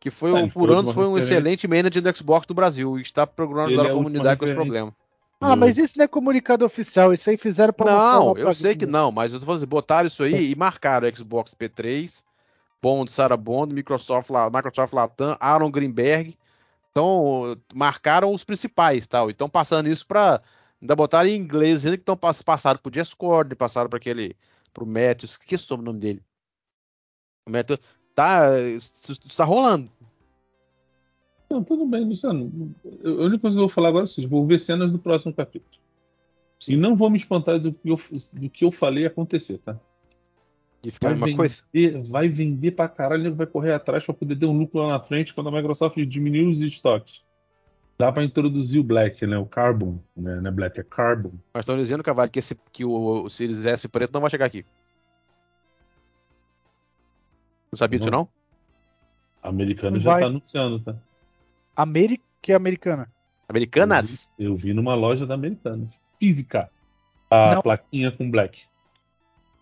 Que 0.00 0.10
foi, 0.10 0.30
É, 0.30 0.42
um- 0.42 0.48
por 0.48 0.70
anos 0.70 0.90
foi 0.92 1.04
um 1.06 1.18
excelente 1.18 1.68
manager 1.68 2.00
do 2.00 2.16
Xbox 2.16 2.46
do 2.46 2.54
Brasil 2.54 2.98
e 2.98 3.02
está 3.02 3.26
procurando 3.26 3.66
ajudar 3.66 3.84
é 3.84 3.90
a 3.90 3.92
comunidade 3.92 4.38
com 4.38 4.46
esse 4.46 4.54
problema. 4.54 4.96
Ah, 5.38 5.54
mas 5.54 5.76
isso 5.76 5.98
não 5.98 6.04
é 6.06 6.08
comunicado 6.08 6.64
oficial, 6.64 7.12
isso 7.12 7.28
aí 7.28 7.36
fizeram 7.36 7.74
pra 7.74 7.84
mostrar 7.84 8.18
Não, 8.20 8.38
eu 8.38 8.54
sei 8.54 8.74
que 8.74 8.86
não, 8.86 9.12
mas 9.12 9.34
eu 9.34 9.40
tô 9.40 9.44
falando 9.44 9.58
assim, 9.58 9.68
botaram 9.68 10.06
isso 10.06 10.22
aí 10.22 10.50
e 10.50 10.54
marcaram 10.56 11.06
o 11.06 11.14
Xbox 11.14 11.54
P3, 11.54 12.24
Bond, 12.80 13.10
Sarah 13.10 13.36
Bond, 13.36 13.74
Microsoft, 13.74 14.30
Microsoft 14.50 14.94
Latam, 14.94 15.36
Aaron 15.38 15.70
Greenberg. 15.70 16.34
Então, 16.94 17.56
marcaram 17.74 18.32
os 18.32 18.44
principais, 18.44 19.04
tal. 19.04 19.28
Então, 19.28 19.48
passando 19.48 19.88
isso 19.88 20.06
pra. 20.06 20.40
Ainda 20.80 20.94
botaram 20.94 21.28
em 21.28 21.34
inglês, 21.34 21.84
ainda 21.84 21.96
que 21.96 22.02
estão 22.02 22.16
passaram 22.16 22.78
pro 22.78 22.92
Discord, 22.92 23.56
passaram 23.56 23.90
para 23.90 23.96
aquele. 23.96 24.36
pro 24.72 24.86
Matthews, 24.86 25.36
que 25.36 25.54
é 25.54 25.58
o 25.58 25.60
sobrenome 25.60 25.98
dele? 25.98 26.22
O 27.48 27.50
Matthews. 27.50 27.80
Tá, 28.14 28.60
isso 28.60 29.10
isso 29.10 29.36
tá 29.36 29.44
rolando. 29.44 29.90
Não, 31.50 31.64
tudo 31.64 31.84
bem, 31.84 32.04
Luciano. 32.04 32.72
Eu- 33.02 33.22
A 33.22 33.24
única 33.24 33.40
coisa 33.40 33.56
que 33.56 33.58
eu 33.60 33.66
vou 33.66 33.74
falar 33.74 33.88
agora 33.88 34.04
é 34.04 34.06
seguinte: 34.06 34.30
vou 34.30 34.46
ver 34.46 34.60
cenas 34.60 34.92
do 34.92 34.98
próximo 34.98 35.34
capítulo. 35.34 35.82
E 36.68 36.76
não 36.76 36.94
vou 36.94 37.10
me 37.10 37.18
espantar 37.18 37.58
do 37.58 37.72
que 37.72 37.88
eu, 37.88 37.98
do 38.32 38.48
que 38.48 38.64
eu 38.64 38.70
falei 38.70 39.04
acontecer, 39.04 39.58
tá? 39.58 39.78
E 40.84 40.90
fica 40.90 41.06
a 41.06 41.10
Vai 41.10 41.14
mesma 41.14 41.26
vender, 41.26 41.36
coisa. 41.92 42.10
vai 42.10 42.28
vender 42.28 42.70
pra 42.72 42.88
caralho, 42.88 43.34
vai 43.34 43.46
correr 43.46 43.72
atrás 43.72 44.04
pra 44.04 44.12
poder 44.14 44.36
ter 44.36 44.46
um 44.46 44.56
lucro 44.58 44.80
lá 44.80 44.88
na 44.88 45.00
frente 45.00 45.32
quando 45.32 45.48
a 45.48 45.52
Microsoft 45.52 45.96
diminuir 46.04 46.46
os 46.46 46.60
estoques. 46.60 47.24
Dá 47.98 48.10
pra 48.12 48.24
introduzir 48.24 48.80
o 48.80 48.84
Black, 48.84 49.24
né? 49.26 49.38
O 49.38 49.46
Carbon, 49.46 49.98
né? 50.16 50.40
Não 50.40 50.48
é 50.48 50.52
Black, 50.52 50.78
é 50.78 50.82
Carbon. 50.82 51.30
Mas 51.54 51.62
estão 51.62 51.76
dizendo, 51.76 52.02
Cavalho, 52.02 52.30
que, 52.30 52.40
esse, 52.40 52.58
que 52.72 52.84
o, 52.84 53.22
o 53.24 53.30
Series 53.30 53.64
S 53.64 53.88
preto 53.88 54.12
não 54.12 54.20
vai 54.20 54.30
chegar 54.30 54.46
aqui. 54.46 54.66
Não 57.72 57.76
sabia 57.78 57.98
disso, 57.98 58.10
Não. 58.10 58.18
não? 58.20 58.28
A 59.42 59.48
americana 59.48 59.98
já 60.00 60.10
vai. 60.12 60.20
tá 60.22 60.26
anunciando, 60.26 60.80
tá? 60.80 60.96
Ameri... 61.76 62.20
Que 62.40 62.52
é 62.52 62.54
americana. 62.56 63.10
Americanas? 63.48 64.30
Eu 64.38 64.54
vi 64.56 64.72
numa 64.74 64.94
loja 64.94 65.26
da 65.26 65.34
americana. 65.34 65.88
Física. 66.18 66.70
A 67.30 67.54
Não. 67.56 67.62
plaquinha 67.62 68.10
com 68.12 68.30
Black. 68.30 68.62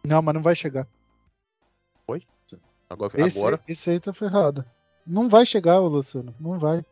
Não, 0.05 0.21
mas 0.23 0.35
não 0.35 0.43
vai 0.43 0.55
chegar. 0.55 0.87
Agora, 2.91 3.27
Esse, 3.27 3.39
agora 3.39 3.61
esse 3.67 3.91
aí 3.91 3.99
tá 3.99 4.13
ferrado. 4.13 4.65
Não 5.07 5.27
vai 5.29 5.47
chegar, 5.47 5.79
Luciano. 5.79 6.35
Não 6.39 6.59
vai. 6.59 6.85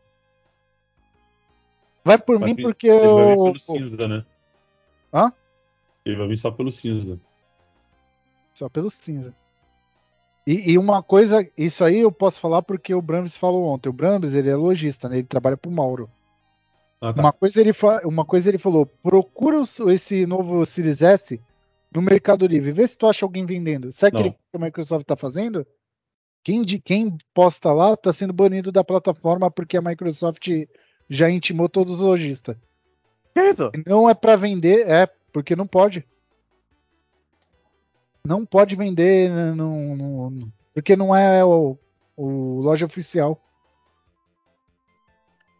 Vai 2.03 2.17
por 2.17 2.39
Vai 2.39 2.49
mim 2.49 2.55
vir- 2.55 2.63
porque 2.63 2.87
Ele 2.87 2.99
vai 3.07 3.25
vir 3.25 3.31
eu. 3.37 3.43
pelo 3.43 3.59
cinza, 3.59 4.07
né? 4.07 4.25
Hã? 5.13 5.31
Ele 6.03 6.15
vai 6.15 6.27
vir 6.27 6.37
só 6.37 6.49
pelo 6.49 6.71
cinza. 6.71 7.19
Só 8.55 8.67
pelo 8.67 8.89
cinza. 8.89 9.35
E, 10.47 10.71
e 10.71 10.77
uma 10.79 11.03
coisa, 11.03 11.47
isso 11.55 11.83
aí 11.83 11.99
eu 11.99 12.11
posso 12.11 12.39
falar 12.39 12.63
porque 12.63 12.95
o 12.95 13.01
Brams 13.01 13.37
falou 13.37 13.65
ontem. 13.65 13.89
O 13.89 13.93
Brams, 13.93 14.33
ele 14.33 14.49
é 14.49 14.55
lojista, 14.55 15.07
né? 15.07 15.17
Ele 15.19 15.27
trabalha 15.27 15.55
pro 15.55 15.69
Mauro. 15.69 16.09
Ah, 16.99 17.13
tá. 17.13 17.21
Uma 17.21 17.31
coisa 17.31 17.61
ele, 17.61 17.73
fa... 17.73 18.01
uma 18.05 18.25
coisa 18.25 18.49
ele 18.49 18.57
falou: 18.57 18.87
procura 18.87 19.61
esse 19.93 20.25
novo 20.25 20.65
Series 20.65 21.03
S 21.03 21.39
no 21.93 22.01
Mercado 22.01 22.47
Livre. 22.47 22.71
Vê 22.71 22.87
se 22.87 22.97
tu 22.97 23.07
acha 23.07 23.25
alguém 23.25 23.45
vendendo. 23.45 23.91
Sabe 23.91 24.17
aquele 24.17 24.31
que 24.31 24.37
a 24.55 24.59
Microsoft 24.59 25.05
tá 25.05 25.15
fazendo? 25.15 25.65
Quem, 26.43 26.63
de, 26.63 26.79
quem 26.79 27.15
posta 27.33 27.71
lá 27.71 27.95
tá 27.95 28.11
sendo 28.11 28.33
banido 28.33 28.71
da 28.71 28.83
plataforma 28.83 29.51
porque 29.51 29.77
a 29.77 29.81
Microsoft 29.81 30.47
já 31.09 31.29
intimou 31.29 31.69
todos 31.69 31.95
os 31.95 32.01
lojistas. 32.01 32.55
Que 33.33 33.41
isso? 33.41 33.71
Não 33.85 34.09
é 34.09 34.13
pra 34.13 34.35
vender, 34.35 34.87
é 34.87 35.07
porque 35.31 35.55
não 35.55 35.67
pode. 35.67 36.05
Não 38.25 38.45
pode 38.45 38.75
vender 38.75 39.31
porque 40.73 40.95
não 40.95 41.15
é 41.15 41.43
o, 41.43 41.77
o 42.15 42.61
loja 42.61 42.85
oficial. 42.85 43.39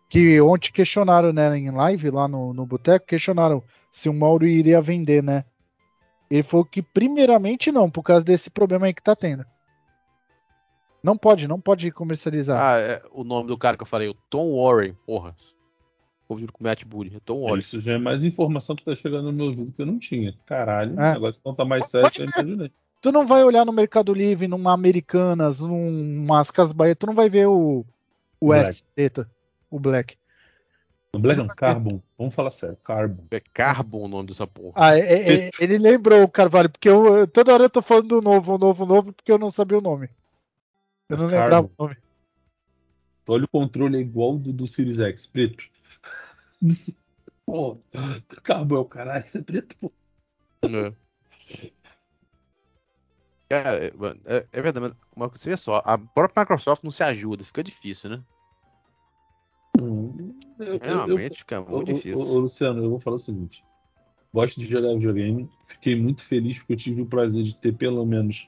Que 0.09 0.41
ontem 0.41 0.71
questionaram, 0.71 1.31
né, 1.31 1.57
em 1.57 1.71
live 1.71 2.09
lá 2.09 2.27
no, 2.27 2.53
no 2.53 2.65
boteco, 2.65 3.05
questionaram 3.05 3.63
se 3.89 4.09
o 4.09 4.13
Mauro 4.13 4.45
iria 4.45 4.81
vender, 4.81 5.23
né? 5.23 5.45
Ele 6.31 6.43
falou 6.43 6.65
que 6.65 6.81
primeiramente 6.81 7.71
não, 7.73 7.91
por 7.91 8.03
causa 8.03 8.23
desse 8.23 8.49
problema 8.49 8.85
aí 8.85 8.93
que 8.93 9.03
tá 9.03 9.13
tendo. 9.15 9.45
Não 11.03 11.17
pode, 11.17 11.47
não 11.47 11.59
pode 11.59 11.91
comercializar. 11.91 12.57
Ah, 12.57 12.79
é 12.79 13.03
o 13.11 13.23
nome 13.23 13.47
do 13.49 13.57
cara 13.57 13.75
que 13.75 13.83
eu 13.83 13.87
falei, 13.87 14.07
o 14.07 14.13
Tom 14.29 14.55
Warren. 14.55 14.95
Porra. 15.05 15.35
Convido 16.27 16.53
com 16.53 16.63
o 16.63 16.67
Matt 16.67 16.85
Bully. 16.85 17.19
Tom 17.25 17.41
Warren. 17.41 17.59
Isso 17.59 17.81
já 17.81 17.93
é 17.93 17.97
mais 17.97 18.23
informação 18.23 18.75
que 18.75 18.85
tá 18.85 18.95
chegando 18.95 19.25
no 19.25 19.33
meu 19.33 19.47
ouvido 19.47 19.73
que 19.73 19.81
eu 19.81 19.85
não 19.85 19.99
tinha. 19.99 20.33
Caralho, 20.45 20.97
É. 20.97 21.11
o 21.11 21.13
negócio 21.15 21.41
não 21.43 21.53
tá 21.53 21.65
mais 21.65 21.91
Pode 21.91 22.15
sério 22.15 22.31
eu 22.37 22.43
imaginei. 22.43 22.71
Tu 23.01 23.11
não 23.11 23.25
vai 23.25 23.43
olhar 23.43 23.65
no 23.65 23.73
Mercado 23.73 24.13
Livre, 24.13 24.47
numa 24.47 24.71
Americanas, 24.71 25.59
numas 25.59 26.51
Casas 26.51 26.71
Bahia, 26.71 26.95
tu 26.95 27.07
não 27.07 27.15
vai 27.15 27.29
ver 27.29 27.47
o, 27.47 27.83
o 28.39 28.47
Black. 28.47 28.69
S 28.69 28.83
preto, 28.95 29.27
o 29.71 29.79
Black. 29.79 30.15
Black 31.19 31.37
não, 31.37 31.47
Carbon. 31.47 32.01
Vamos 32.17 32.33
falar 32.33 32.51
sério, 32.51 32.77
Carbon. 32.77 33.25
É 33.31 33.39
Carbon 33.39 34.05
o 34.05 34.07
nome 34.07 34.27
dessa 34.27 34.47
porra. 34.47 34.71
Ah, 34.75 34.97
é- 34.97 35.47
é- 35.47 35.51
ele 35.59 35.77
lembrou 35.77 36.23
o 36.23 36.29
Carvalho, 36.29 36.69
porque 36.69 36.87
eu, 36.87 37.27
toda 37.27 37.53
hora 37.53 37.65
eu 37.65 37.69
tô 37.69 37.81
falando 37.81 38.07
do 38.07 38.21
novo, 38.21 38.57
novo, 38.57 38.85
novo, 38.85 39.13
porque 39.13 39.31
eu 39.31 39.37
não 39.37 39.51
sabia 39.51 39.77
o 39.77 39.81
nome. 39.81 40.09
Eu 41.09 41.17
não 41.17 41.27
Carbon. 41.29 41.41
lembrava 41.41 41.67
o 41.77 41.83
nome. 41.83 41.97
Então, 43.23 43.35
olha 43.35 43.43
o 43.43 43.49
controle 43.49 43.97
é 43.97 44.01
igual 44.01 44.37
do, 44.37 44.53
do 44.53 44.65
Series 44.65 44.99
X, 44.99 45.27
preto. 45.27 45.65
Pô, 47.45 47.77
Carbon 48.43 48.75
é 48.75 48.79
o 48.79 48.85
caralho, 48.85 49.25
isso 49.25 49.37
é 49.37 49.41
preto, 49.41 49.75
pô. 49.77 49.91
É. 50.63 50.93
Cara, 53.49 53.83
é, 53.85 53.91
é- 54.25 54.47
é 54.53 54.61
verdade, 54.61 54.79
mas 54.79 54.95
uma, 55.13 55.27
você 55.27 55.49
vê 55.49 55.57
só, 55.57 55.81
a 55.83 55.97
própria 55.97 56.43
Microsoft 56.43 56.83
não 56.83 56.91
se 56.91 57.03
ajuda, 57.03 57.43
fica 57.43 57.61
difícil, 57.61 58.11
né? 58.11 58.23
Eu- 60.61 60.67
eu- 60.67 60.73
eu- 60.73 60.79
Realmente 61.07 61.39
fica 61.39 61.59
muito 61.61 61.91
ô, 61.91 61.93
difícil. 61.95 62.19
ô, 62.19 62.39
Luciano, 62.39 62.83
eu 62.83 62.89
vou 62.89 62.99
falar 62.99 63.15
o 63.15 63.19
seguinte. 63.19 63.63
Gosto 64.33 64.59
de 64.59 64.65
jogar 64.65 64.93
videogame. 64.93 65.49
Fiquei 65.67 65.95
muito 65.95 66.23
feliz 66.23 66.57
porque 66.59 66.73
eu 66.73 66.77
tive 66.77 67.01
o 67.01 67.05
prazer 67.05 67.43
de 67.43 67.55
ter 67.57 67.73
pelo 67.75 68.05
menos 68.05 68.47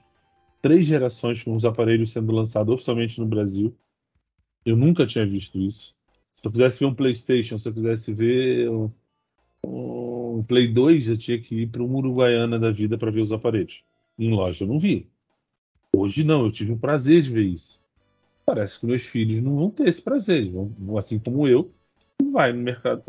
três 0.62 0.86
gerações 0.86 1.44
com 1.44 1.54
os 1.56 1.66
aparelhos 1.66 2.12
sendo 2.12 2.32
lançados 2.32 2.74
oficialmente 2.74 3.20
no 3.20 3.26
Brasil. 3.26 3.76
Eu 4.66 4.78
nunca 4.78 5.06
tinha 5.06 5.26
visto 5.26 5.60
isso. 5.60 5.96
Se 6.36 6.48
eu 6.48 6.52
quisesse 6.52 6.80
ver 6.80 6.86
um 6.86 6.96
PlayStation, 6.96 7.58
se 7.58 7.68
eu 7.68 7.74
quisesse 7.74 8.14
ver 8.14 8.70
um, 8.70 8.90
um 9.66 10.44
Play 10.44 10.68
2, 10.68 11.10
eu 11.10 11.18
tinha 11.18 11.40
que 11.40 11.56
ir 11.64 11.68
para 11.68 11.84
uma 11.84 11.98
Uruguaiana 11.98 12.58
da 12.60 12.72
vida 12.72 12.98
para 12.98 13.12
ver 13.12 13.22
os 13.22 13.32
aparelhos. 13.32 13.84
Em 14.18 14.30
loja 14.30 14.64
eu 14.64 14.68
não 14.68 14.80
vi. 14.80 15.10
Hoje 15.96 16.24
não, 16.24 16.46
eu 16.46 16.52
tive 16.52 16.72
o 16.72 16.78
prazer 16.78 17.22
de 17.22 17.30
ver 17.30 17.44
isso. 17.44 17.82
Parece 18.46 18.80
que 18.80 18.86
meus 18.86 19.02
filhos 19.04 19.42
não 19.44 19.56
vão 19.56 19.70
ter 19.70 19.88
esse 19.88 20.02
prazer. 20.02 20.50
Vão- 20.50 20.98
assim 20.98 21.20
como 21.20 21.48
eu, 21.48 21.72
vai 22.32 22.54
no 22.54 22.62
mercado. 22.62 23.04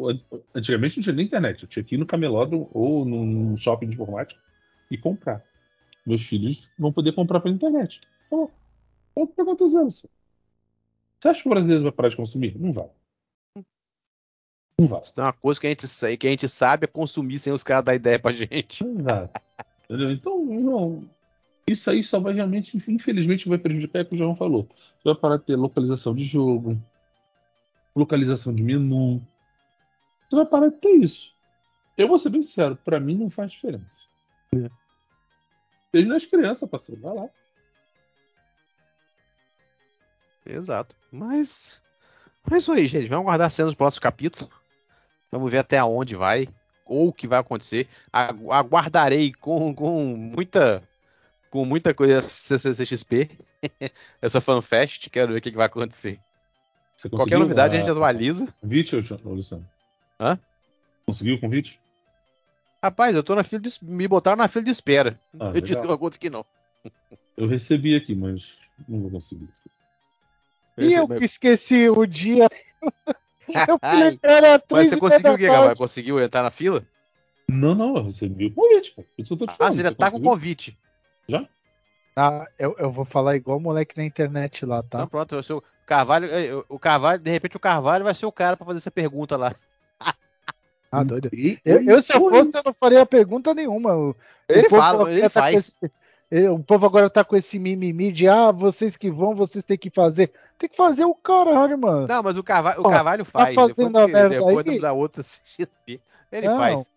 Antigamente 0.55 0.97
não 0.97 1.05
tinha 1.05 1.15
nem 1.15 1.27
internet, 1.27 1.63
eu 1.63 1.69
tinha 1.69 1.85
que 1.85 1.95
ir 1.95 1.99
no 1.99 2.07
camelódromo 2.07 2.71
ou 2.73 3.05
num 3.05 3.57
shopping 3.57 3.87
de 3.87 3.95
informática 3.95 4.41
e 4.91 4.99
comprar. 4.99 5.45
Meus 6.07 6.23
filhos 6.23 6.69
vão 6.79 6.93
poder 6.93 7.13
comprar 7.13 7.41
pela 7.41 7.55
internet. 7.55 8.01
Então, 8.27 8.51
pergunto 9.37 9.65
anos. 9.77 10.07
Você 11.21 11.29
acha 11.29 11.43
que 11.43 11.49
o 11.49 11.51
brasileiro 11.51 11.85
vai 11.85 11.93
parar 11.93 12.09
de 12.11 12.17
consumir? 12.17 12.59
Não 12.59 12.73
vai. 12.73 12.89
Não 14.79 14.87
vai. 14.87 15.01
Então, 15.11 15.25
uma 15.25 15.33
coisa 15.33 15.61
que 15.61 15.67
a 15.67 15.71
gente, 15.71 15.87
que 16.19 16.27
a 16.27 16.31
gente 16.31 16.49
sabe 16.49 16.85
é 16.85 16.89
consumir 16.89 17.39
sem 17.39 17.53
os 17.53 17.63
caras 17.63 17.85
dar 17.85 17.95
ideia 17.95 18.19
pra 18.19 18.33
gente. 18.33 18.85
Exato. 18.85 19.41
Entendeu? 19.85 20.11
Então, 20.11 20.53
irmão, 20.53 21.09
isso 21.67 21.89
aí 21.89 22.03
só 22.03 22.21
vai 22.21 22.35
realmente, 22.35 22.77
infelizmente, 22.89 23.49
vai 23.49 23.57
prejudicar, 23.57 24.01
é 24.01 24.03
o 24.03 24.07
que 24.07 24.15
o 24.15 24.19
João 24.19 24.37
falou. 24.37 24.69
Você 24.75 25.05
vai 25.05 25.15
parar 25.15 25.37
de 25.39 25.45
ter 25.45 25.57
localização 25.57 26.15
de 26.15 26.25
jogo, 26.25 26.79
localização 27.95 28.55
de 28.55 28.63
menu. 28.63 29.27
Você 30.29 30.37
vai 30.37 30.47
parar 30.47 30.69
de 30.69 30.77
ter 30.79 30.91
isso. 30.97 31.35
Eu 31.97 32.09
vou 32.09 32.19
ser 32.19 32.31
bem 32.31 32.43
sincero, 32.43 32.77
pra 32.77 32.99
mim 32.99 33.17
não 33.17 33.31
faz 33.31 33.53
diferença. 33.53 34.07
Desde 35.93 36.09
nas 36.11 36.27
crianças, 36.27 36.69
parceiro, 36.69 37.01
vai 37.01 37.15
lá. 37.15 37.29
Exato. 40.45 40.95
Mas. 41.11 41.83
É 42.53 42.59
isso 42.59 42.73
aí, 42.73 42.87
gente. 42.87 43.09
Vamos 43.09 43.25
aguardar 43.25 43.51
cenas 43.51 43.73
dos 43.73 43.77
próximos 43.77 44.01
capítulos. 44.01 44.51
Vamos 45.31 45.51
ver 45.51 45.59
até 45.59 45.83
onde 45.83 46.15
vai. 46.17 46.49
Ou 46.85 47.09
o 47.09 47.13
que 47.13 47.27
vai 47.27 47.39
acontecer. 47.39 47.89
Agu- 48.13 48.53
Aguardarei 48.53 49.33
com, 49.33 49.75
com 49.75 50.15
muita. 50.17 50.83
Com 51.51 51.65
muita 51.65 51.95
coisa 51.95 52.21
CCXP. 52.21 53.31
Essa 54.21 54.41
fanfest. 54.41 55.09
Quero 55.09 55.33
ver 55.33 55.39
o 55.39 55.43
que 55.43 55.51
vai 55.53 55.67
acontecer. 55.67 56.21
Você 56.97 57.09
Qualquer 57.09 57.39
novidade 57.39 57.75
a 57.75 57.79
a- 57.79 57.81
gente 57.83 57.91
atualiza. 57.91 58.55
Convite, 58.61 58.97
Luciano? 59.25 59.67
Hã? 60.21 60.39
Conseguiu 61.07 61.37
o 61.37 61.41
convite? 61.41 61.81
Rapaz, 62.83 63.15
eu 63.15 63.23
tô 63.23 63.35
na 63.35 63.43
fila 63.43 63.61
de. 63.63 63.71
Me 63.83 64.07
botaram 64.07 64.37
na 64.37 64.49
fila 64.49 64.65
de 64.65 64.71
espera. 64.71 65.19
Ah, 65.41 65.53
eu 65.55 65.61
disse 65.61 65.81
que 65.81 65.87
eu 65.87 65.91
não 65.91 65.99
consegui, 65.99 66.31
não. 66.31 66.45
Eu 67.37 67.49
recebi 67.49 67.95
aqui, 67.97 68.15
mas 68.15 68.57
não 68.89 69.01
vou 69.01 69.11
conseguir. 69.11 69.49
E 70.79 70.93
eu 70.93 71.09
que 71.09 71.25
esqueci 71.25 71.89
o 71.89 72.05
dia. 72.07 72.49
Eu 73.69 73.79
Ai, 73.83 73.99
falei, 74.01 74.19
era 74.23 74.63
Mas 74.71 74.89
você 74.89 74.97
conseguiu 74.97 75.35
o 75.35 75.37
quê, 75.37 75.47
Gabriel? 75.47 75.77
Conseguiu 75.77 76.19
entrar 76.21 76.43
na 76.43 76.51
fila? 76.51 76.83
Não, 77.49 77.75
não, 77.75 77.97
eu 77.97 78.05
recebi 78.05 78.47
o 78.47 78.55
convite, 78.55 78.93
pô. 78.93 79.05
Isso 79.19 79.29
que 79.29 79.35
eu 79.35 79.39
tô 79.39 79.47
te 79.47 79.51
Ah, 79.53 79.57
falando. 79.57 79.75
você 79.75 79.83
já 79.83 79.95
tá 79.95 80.11
com 80.11 80.13
conseguiu? 80.19 80.31
convite. 80.31 80.79
Ah, 82.17 82.47
eu, 82.59 82.77
eu 82.79 82.91
vou 82.93 83.05
falar 83.05 83.35
igual 83.37 83.59
o 83.59 83.61
moleque 83.61 83.97
na 83.97 84.05
internet 84.05 84.65
lá, 84.65 84.83
tá? 84.83 84.99
Então 84.99 85.09
pronto, 85.09 85.35
o 85.37 85.43
seu 85.43 85.63
Carvalho, 85.85 86.29
eh, 86.33 86.65
o 86.69 86.79
Carvalho, 86.79 87.21
de 87.21 87.31
repente 87.31 87.57
o 87.57 87.61
Carvalho 87.61 88.05
vai 88.05 88.15
ser 88.15 88.27
o 88.27 88.33
cara 88.33 88.57
pra 88.57 88.65
fazer 88.65 88.79
essa 88.79 88.91
pergunta 88.91 89.37
lá. 89.37 89.53
Ah, 90.91 91.03
doido. 91.05 91.29
E- 91.33 91.59
Eu, 91.65 91.83
eu, 91.83 92.03
se 92.03 92.13
eu 92.15 92.21
fosse, 92.21 92.51
eu 92.55 92.63
não 92.65 92.73
faria 92.73 93.05
pergunta 93.05 93.53
nenhuma. 93.53 93.95
O, 93.97 94.17
Ele 94.49 94.67
o 94.67 94.71
povo 94.71 94.83
fala, 94.83 95.11
ele 95.11 95.23
tá 95.23 95.29
faz. 95.31 95.57
esse- 95.57 96.49
o 96.51 96.59
povo 96.59 96.87
agora 96.87 97.11
tá 97.11 97.23
com 97.23 97.37
esse 97.37 97.59
mimimi 97.59 98.11
de 98.11 98.27
ah, 98.27 98.51
vocês 98.51 98.97
que 98.97 99.11
vão, 99.11 99.35
vocês 99.35 99.65
têm 99.65 99.77
que 99.79 99.91
fazer. 99.91 100.33
Tem 100.59 100.69
que 100.69 100.77
fazer 100.77 101.05
o 101.05 101.15
caralho, 101.15 101.79
mano. 101.79 102.07
Não, 102.09 102.23
mas 102.23 102.37
o 102.37 102.43
Carvalho, 102.43 102.81
o 102.81 102.87
Ó, 102.87 102.91
Carvalho 102.91 103.25
faz. 103.25 103.55
fazendo 103.55 103.93
depois 103.93 103.97
a 103.97 104.09
merda 104.09 104.29
depois 104.37 104.67
aí? 104.67 104.81
da 104.81 104.93
outra 104.93 105.23
ele 106.33 106.49
Não, 106.49 106.57
faz. 106.59 106.91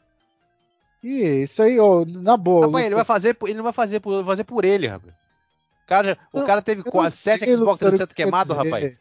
E 1.09 1.43
isso 1.43 1.61
aí, 1.63 1.79
ó, 1.79 2.03
na 2.05 2.35
boa. 2.35 2.65
Rapaz, 2.65 2.85
ele 2.85 2.95
vai 2.95 3.05
fazer, 3.05 3.38
ele 3.43 3.53
não 3.53 3.63
vai 3.63 3.71
fazer 3.73 3.99
por, 4.01 4.11
vai 4.23 4.25
fazer 4.25 4.43
por 4.43 4.65
ele, 4.65 4.88
rapaz. 4.88 5.13
O 5.13 5.88
cara, 5.88 6.17
o 6.34 6.43
cara 6.43 6.61
teve 6.61 6.84
quase 6.84 7.15
sete 7.15 7.45
sei, 7.45 7.53
Xbox 7.55 7.79
Luciano, 7.81 7.91
360 7.97 8.03
o 8.03 8.07
que 8.09 8.13
quer 8.15 8.23
queimado, 8.23 8.53
dizer. 8.53 8.63
rapaz. 8.65 8.99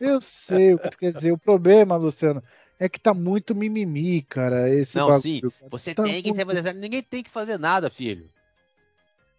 Eu 0.00 0.20
sei 0.20 0.74
o 0.74 0.78
que 0.78 0.90
tu 0.90 0.98
quer 0.98 1.12
dizer. 1.12 1.32
O 1.32 1.38
problema, 1.38 1.96
Luciano, 1.96 2.42
é 2.78 2.86
que 2.88 3.00
tá 3.00 3.14
muito 3.14 3.54
mimimi, 3.54 4.20
cara. 4.22 4.68
Esse 4.68 4.96
Não, 4.98 5.06
bagulho, 5.06 5.22
sim, 5.22 5.40
cara. 5.40 5.54
Você 5.70 5.94
Tá 5.94 6.02
tem 6.02 6.22
que 6.22 6.32
muito- 6.34 6.46
fazer. 6.54 6.72
Ninguém 6.74 7.02
tem 7.02 7.22
que 7.22 7.30
fazer 7.30 7.58
nada, 7.58 7.88
filho. 7.88 8.28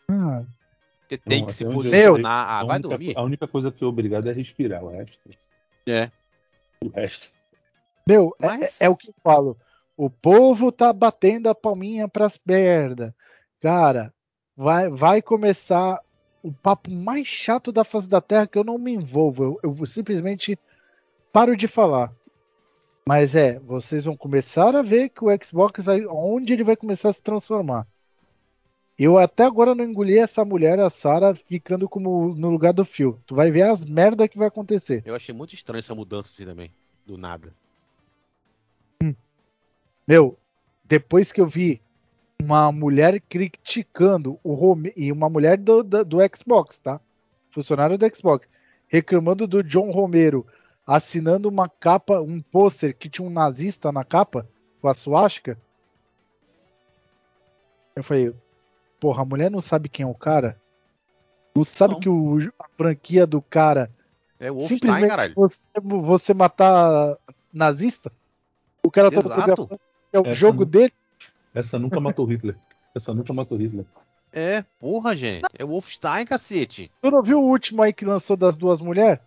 Ah, 0.08 0.44
Você 1.08 1.18
tem 1.18 1.40
Não, 1.42 1.48
que 1.48 1.54
se 1.54 1.66
posicionar. 1.66 2.32
Ah, 2.48 2.60
a, 2.60 2.64
vai 2.66 2.76
única, 2.78 2.90
dormir. 2.90 3.14
a 3.18 3.22
única 3.24 3.48
coisa 3.48 3.72
que 3.72 3.84
eu 3.84 3.88
obrigado 3.88 4.28
é 4.30 4.32
respirar, 4.34 4.84
o 4.84 4.90
resto. 4.90 5.18
É. 5.88 6.12
O 6.84 6.90
resto. 6.90 7.32
Meu, 8.08 8.36
é- 8.42 8.46
Mas- 8.48 8.82
é, 8.82 8.86
é 8.86 8.90
o 8.90 8.96
que 8.98 9.10
eu 9.10 9.14
falo. 9.24 9.58
O 10.00 10.10
povo 10.10 10.72
tá 10.72 10.94
batendo 10.94 11.50
a 11.50 11.54
palminha 11.54 12.08
pras 12.08 12.40
merda. 12.48 13.14
Cara, 13.60 14.14
vai, 14.56 14.90
vai 14.90 15.22
começar 15.22 16.02
o 16.42 16.54
papo 16.54 16.90
mais 16.90 17.28
chato 17.28 17.70
da 17.70 17.84
face 17.84 18.08
da 18.08 18.22
Terra 18.22 18.48
que 18.48 18.58
eu 18.58 18.64
não 18.64 18.78
me 18.78 18.94
envolvo. 18.94 19.60
Eu, 19.62 19.76
eu 19.78 19.86
simplesmente 19.86 20.58
paro 21.34 21.54
de 21.54 21.68
falar. 21.68 22.16
Mas 23.06 23.36
é, 23.36 23.60
vocês 23.60 24.06
vão 24.06 24.16
começar 24.16 24.74
a 24.74 24.82
ver 24.82 25.10
que 25.10 25.22
o 25.22 25.44
Xbox 25.44 25.84
vai. 25.84 26.06
onde 26.06 26.54
ele 26.54 26.64
vai 26.64 26.78
começar 26.78 27.10
a 27.10 27.14
se 27.14 27.22
transformar. 27.22 27.86
Eu 28.98 29.18
até 29.18 29.44
agora 29.44 29.76
não 29.76 29.84
engoli 29.84 30.18
essa 30.18 30.46
mulher, 30.46 30.80
a 30.80 30.90
Sarah, 30.90 31.36
ficando 31.36 31.90
como 31.90 32.34
no 32.36 32.50
lugar 32.50 32.72
do 32.72 32.86
Phil. 32.86 33.20
Tu 33.26 33.36
vai 33.36 33.52
ver 33.52 33.64
as 33.64 33.84
merda 33.84 34.30
que 34.30 34.38
vai 34.38 34.48
acontecer. 34.48 35.04
Eu 35.06 35.14
achei 35.14 35.36
muito 35.36 35.54
estranho 35.54 35.80
essa 35.80 35.94
mudança 35.94 36.30
assim 36.30 36.46
também. 36.46 36.72
Do 37.06 37.18
nada. 37.18 37.54
Meu, 40.10 40.36
depois 40.86 41.32
que 41.32 41.40
eu 41.40 41.46
vi 41.46 41.80
uma 42.42 42.72
mulher 42.72 43.22
criticando 43.22 44.40
o 44.44 44.56
Rome 44.56 44.92
e 44.98 45.12
uma 45.12 45.30
mulher 45.30 45.56
do, 45.56 45.84
do, 45.84 46.04
do 46.04 46.18
Xbox, 46.36 46.80
tá? 46.80 47.00
Funcionário 47.52 47.96
do 47.96 48.16
Xbox, 48.16 48.48
reclamando 48.88 49.46
do 49.46 49.64
John 49.64 49.92
Romero 49.92 50.48
assinando 50.88 51.48
uma 51.48 51.70
capa, 51.70 52.20
um 52.22 52.42
pôster 52.42 52.98
que 52.98 53.08
tinha 53.08 53.28
um 53.28 53.30
nazista 53.30 53.92
na 53.92 54.04
capa, 54.04 54.50
com 54.82 54.88
a 54.88 54.96
suástica. 54.96 55.56
Eu 57.96 58.02
falei, 58.02 58.34
porra, 59.00 59.22
a 59.22 59.26
mulher 59.26 59.52
não 59.52 59.62
sabe 59.62 59.90
quem 59.90 60.04
é 60.04 60.08
o 60.08 60.16
cara? 60.16 60.60
Não 61.56 61.64
sabe 61.64 61.94
Não. 61.94 62.00
que 62.00 62.10
o, 62.10 62.40
a 62.58 62.68
franquia 62.76 63.28
do 63.28 63.44
cara 63.44 63.92
É 64.40 64.52
o 64.52 64.60
simplesmente 64.62 65.10
caralho. 65.10 65.36
você, 65.36 65.60
você 65.80 66.34
matar 66.34 67.16
nazista? 67.54 68.12
O 68.84 68.90
cara 68.90 69.12
tá 69.12 69.22
fotografando, 69.22 69.80
é 70.12 70.20
o 70.20 70.24
Essa 70.24 70.34
jogo 70.34 70.66
dele. 70.66 70.94
Essa 71.54 71.80
nunca 71.80 72.00
matou 72.00 72.26
Hitler. 72.26 72.56
Essa 72.96 73.14
nunca 73.14 73.34
matou 73.34 73.58
Hitler. 73.58 73.86
É, 74.32 74.64
porra, 74.80 75.16
gente. 75.16 75.46
É 75.58 75.64
o 75.64 75.70
Wolfenstein, 75.70 76.26
cacete. 76.26 76.92
Tu 77.02 77.12
não 77.12 77.22
viu 77.22 77.40
o 77.40 77.48
último 77.48 77.82
aí 77.82 77.92
que 77.92 78.06
lançou 78.06 78.38
das 78.38 78.58
duas 78.58 78.80
mulheres? 78.80 79.20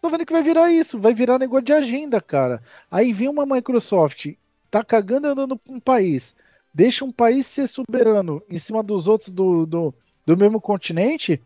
Tô 0.00 0.10
vendo 0.10 0.24
que 0.24 0.32
vai 0.32 0.42
virar 0.42 0.70
isso, 0.70 0.98
vai 0.98 1.12
virar 1.12 1.38
negócio 1.38 1.64
de 1.64 1.72
agenda, 1.72 2.20
cara. 2.20 2.62
Aí 2.90 3.12
vem 3.12 3.28
uma 3.28 3.46
Microsoft, 3.46 4.34
tá 4.70 4.84
cagando 4.84 5.26
e 5.26 5.30
andando 5.30 5.56
pra 5.56 5.72
um 5.72 5.80
país, 5.80 6.36
deixa 6.72 7.04
um 7.04 7.10
país 7.10 7.46
ser 7.46 7.66
soberano 7.66 8.42
em 8.48 8.58
cima 8.58 8.82
dos 8.82 9.08
outros 9.08 9.32
do, 9.32 9.66
do, 9.66 9.94
do 10.24 10.36
mesmo 10.36 10.60
continente. 10.60 11.40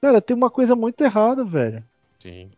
Cara, 0.00 0.20
tem 0.20 0.36
uma 0.36 0.50
coisa 0.50 0.76
muito 0.76 1.02
errada, 1.02 1.44
velho. 1.44 1.82
Sim. 2.20 2.50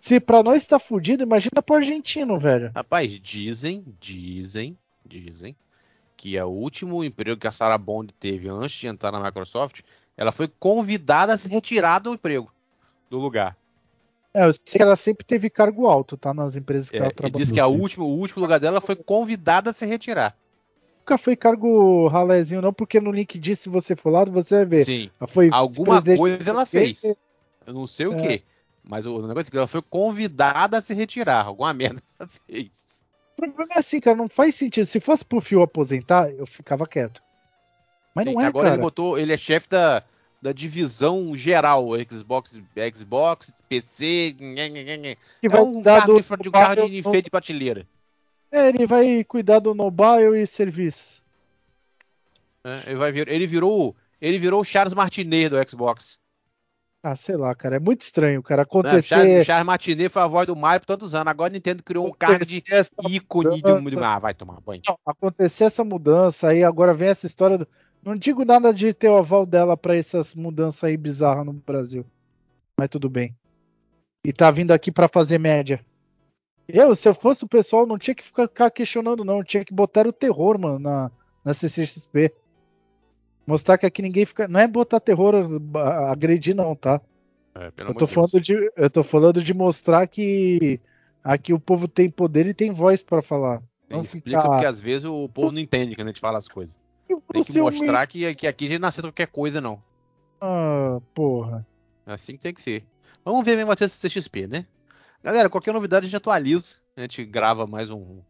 Se 0.00 0.18
pra 0.18 0.42
nós 0.42 0.66
tá 0.66 0.78
fudido, 0.78 1.22
imagina 1.22 1.62
pro 1.62 1.76
argentino, 1.76 2.38
velho. 2.38 2.72
Rapaz, 2.74 3.12
dizem, 3.20 3.84
dizem, 4.00 4.76
dizem 5.04 5.54
que 6.16 6.36
é 6.36 6.44
o 6.44 6.48
último 6.48 7.02
emprego 7.04 7.40
que 7.40 7.46
a 7.46 7.50
Sarah 7.50 7.78
Bond 7.78 8.12
teve 8.20 8.48
antes 8.48 8.72
de 8.72 8.86
entrar 8.86 9.10
na 9.10 9.22
Microsoft, 9.22 9.80
ela 10.16 10.32
foi 10.32 10.48
convidada 10.48 11.32
a 11.32 11.38
se 11.38 11.48
retirar 11.48 11.98
do 11.98 12.12
emprego, 12.12 12.52
do 13.08 13.18
lugar. 13.18 13.56
É, 14.34 14.46
eu 14.46 14.52
sei 14.52 14.78
que 14.78 14.82
ela 14.82 14.96
sempre 14.96 15.24
teve 15.24 15.48
cargo 15.48 15.86
alto, 15.86 16.16
tá? 16.16 16.32
Nas 16.34 16.56
empresas 16.56 16.90
que 16.90 16.96
É, 16.96 17.00
ela 17.00 17.10
trabalhou. 17.10 17.40
disse 17.40 17.52
que 17.54 17.60
a 17.60 17.66
última, 17.66 18.04
o 18.04 18.18
último 18.18 18.42
lugar 18.42 18.60
dela 18.60 18.80
foi 18.80 18.96
convidada 18.96 19.70
a 19.70 19.72
se 19.72 19.86
retirar. 19.86 20.36
Nunca 21.00 21.16
foi 21.16 21.34
cargo 21.34 22.06
ralézinho, 22.06 22.62
não, 22.62 22.72
porque 22.72 23.00
no 23.00 23.10
LinkedIn, 23.10 23.54
se 23.54 23.68
você 23.68 23.96
for 23.96 24.10
lá, 24.10 24.24
você 24.24 24.56
vai 24.56 24.64
ver. 24.66 24.84
Sim, 24.84 25.10
Ela 25.18 25.26
foi 25.28 25.50
alguma 25.50 26.02
coisa 26.02 26.50
ela 26.50 26.66
quê? 26.66 26.70
fez. 26.70 27.02
Eu 27.66 27.74
não 27.74 27.86
sei 27.86 28.06
o 28.06 28.12
É. 28.12 28.22
que, 28.22 28.42
mas 28.82 29.06
o 29.06 29.26
negócio 29.26 29.48
é 29.48 29.50
que 29.50 29.56
ela 29.56 29.66
foi 29.66 29.82
convidada 29.82 30.78
a 30.78 30.82
se 30.82 30.94
retirar. 30.94 31.46
Alguma 31.46 31.72
merda 31.72 32.00
ela 32.18 32.28
fez. 32.46 33.02
O 33.36 33.42
problema 33.42 33.74
é 33.74 33.78
assim, 33.78 34.00
cara, 34.00 34.16
não 34.16 34.28
faz 34.28 34.54
sentido. 34.54 34.86
Se 34.86 35.00
fosse 35.00 35.24
pro 35.24 35.40
Phil 35.40 35.62
aposentar, 35.62 36.30
eu 36.30 36.46
ficava 36.46 36.86
quieto. 36.86 37.22
Mas 38.14 38.24
Sim, 38.24 38.34
não 38.34 38.40
é, 38.40 38.46
agora 38.46 38.64
cara. 38.64 38.74
ele 38.76 38.82
botou, 38.82 39.18
ele 39.18 39.32
é 39.32 39.36
chefe 39.36 39.68
da, 39.68 40.02
da 40.42 40.52
divisão 40.52 41.34
geral, 41.36 41.88
Xbox, 42.08 42.60
Xbox, 42.94 43.54
PC. 43.68 44.36
Que 44.38 45.16
é 45.42 45.48
vai 45.48 45.60
um 45.60 45.74
cuidar 45.74 46.00
carro, 46.00 46.14
do 46.14 46.36
de, 46.42 46.48
um 46.48 46.52
carro 46.52 46.88
de 46.88 46.98
enfeite 46.98 47.24
de 47.24 47.30
prateleira. 47.30 47.86
É, 48.50 48.68
ele 48.68 48.86
vai 48.86 49.22
cuidar 49.24 49.60
do 49.60 49.74
mobile 49.74 50.40
e 50.40 50.46
serviços. 50.46 51.22
né? 52.64 52.82
Ele, 52.86 52.96
vai 52.96 53.12
vir, 53.12 53.28
ele 53.28 53.46
virou, 53.46 53.94
ele 54.20 54.38
virou 54.38 54.60
o 54.60 54.64
Charles 54.64 54.92
Martinet 54.92 55.50
do 55.50 55.70
Xbox. 55.70 56.18
Ah, 57.02 57.16
sei 57.16 57.34
lá, 57.34 57.54
cara, 57.54 57.76
é 57.76 57.80
muito 57.80 58.02
estranho, 58.02 58.42
cara. 58.42 58.62
Acontecer, 58.62 59.02
Charles, 59.02 59.46
Charles 59.46 59.66
Martinet 59.66 60.10
foi 60.10 60.20
a 60.20 60.26
voz 60.26 60.46
do 60.46 60.54
Mario 60.54 60.80
por 60.80 60.86
tantos 60.86 61.14
anos. 61.14 61.30
Agora 61.30 61.50
a 61.50 61.52
Nintendo 61.52 61.82
criou 61.82 62.06
um 62.06 62.12
cargo 62.12 62.44
de 62.44 62.62
ícone 63.08 63.62
de, 63.62 63.72
mudança. 63.72 63.90
de 63.90 64.04
ah, 64.04 64.18
vai 64.18 64.34
tomar 64.34 64.60
banho. 64.60 64.82
não, 64.86 64.98
acontecer 65.06 65.64
essa 65.64 65.82
mudança 65.82 66.48
aí, 66.48 66.62
agora 66.62 66.92
vem 66.92 67.08
essa 67.08 67.26
história 67.26 67.56
do. 67.56 67.66
Não 68.04 68.14
digo 68.14 68.44
nada 68.44 68.72
de 68.72 68.92
ter 68.92 69.08
o 69.08 69.16
aval 69.16 69.46
dela 69.46 69.78
pra 69.78 69.96
essas 69.96 70.34
mudanças 70.34 70.84
aí 70.84 70.96
bizarras 70.96 71.44
no 71.44 71.54
Brasil. 71.54 72.04
Mas 72.78 72.88
tudo 72.90 73.08
bem. 73.08 73.34
E 74.24 74.32
tá 74.32 74.50
vindo 74.50 74.72
aqui 74.72 74.92
pra 74.92 75.08
fazer 75.08 75.38
média. 75.38 75.84
Eu, 76.68 76.94
se 76.94 77.08
eu 77.08 77.14
fosse 77.14 77.44
o 77.44 77.48
pessoal, 77.48 77.86
não 77.86 77.98
tinha 77.98 78.14
que 78.14 78.22
ficar 78.22 78.70
questionando, 78.70 79.24
não. 79.24 79.42
Tinha 79.42 79.64
que 79.64 79.72
botar 79.72 80.06
o 80.06 80.12
terror, 80.12 80.58
mano, 80.58 80.78
na, 80.78 81.10
na 81.44 81.54
CCXP. 81.54 82.32
Mostrar 83.50 83.78
que 83.78 83.86
aqui 83.86 84.02
ninguém 84.02 84.24
fica. 84.24 84.48
Não 84.48 84.60
é 84.60 84.66
botar 84.66 85.00
terror, 85.00 85.34
agredir, 86.08 86.54
não, 86.54 86.74
tá? 86.74 87.00
É, 87.54 87.66
Eu 87.66 87.94
tô, 87.94 88.06
Deus. 88.06 88.12
falando 88.12 88.40
de, 88.40 88.72
eu 88.76 88.90
tô 88.90 89.02
falando 89.02 89.42
de 89.42 89.52
mostrar 89.52 90.06
que 90.06 90.80
Aqui 91.22 91.52
o 91.52 91.60
povo 91.60 91.86
tem 91.86 92.08
poder 92.08 92.46
e 92.46 92.54
tem 92.54 92.72
voz 92.72 93.02
pra 93.02 93.20
falar. 93.20 93.62
Não 93.88 94.00
explica 94.02 94.40
ficar- 94.42 94.48
porque 94.48 94.66
às 94.66 94.80
vezes 94.80 95.04
o 95.04 95.28
povo 95.28 95.52
não 95.52 95.60
entende 95.60 95.94
quando 95.94 96.08
a 96.08 96.10
gente 96.10 96.20
fala 96.20 96.38
as 96.38 96.48
coisas. 96.48 96.76
Tem 97.32 97.42
que 97.42 97.60
mostrar 97.60 98.06
que, 98.06 98.34
que 98.34 98.46
aqui 98.46 98.66
a 98.66 98.68
gente 98.68 98.80
não 98.80 98.88
aceita 98.88 99.08
qualquer 99.08 99.26
coisa, 99.26 99.60
não. 99.60 99.82
Ah, 100.40 100.98
porra. 101.14 101.66
É 102.06 102.12
assim 102.12 102.34
que 102.34 102.40
tem 102.40 102.54
que 102.54 102.62
ser. 102.62 102.84
Vamos 103.24 103.44
ver 103.44 103.56
mesmo 103.56 103.70
a 103.70 103.76
CXP, 103.76 104.46
né? 104.46 104.64
Galera, 105.22 105.50
qualquer 105.50 105.74
novidade 105.74 106.06
a 106.06 106.08
gente 106.08 106.16
atualiza. 106.16 106.78
A 106.96 107.02
gente 107.02 107.24
grava 107.24 107.66
mais 107.66 107.90
um 107.90 108.20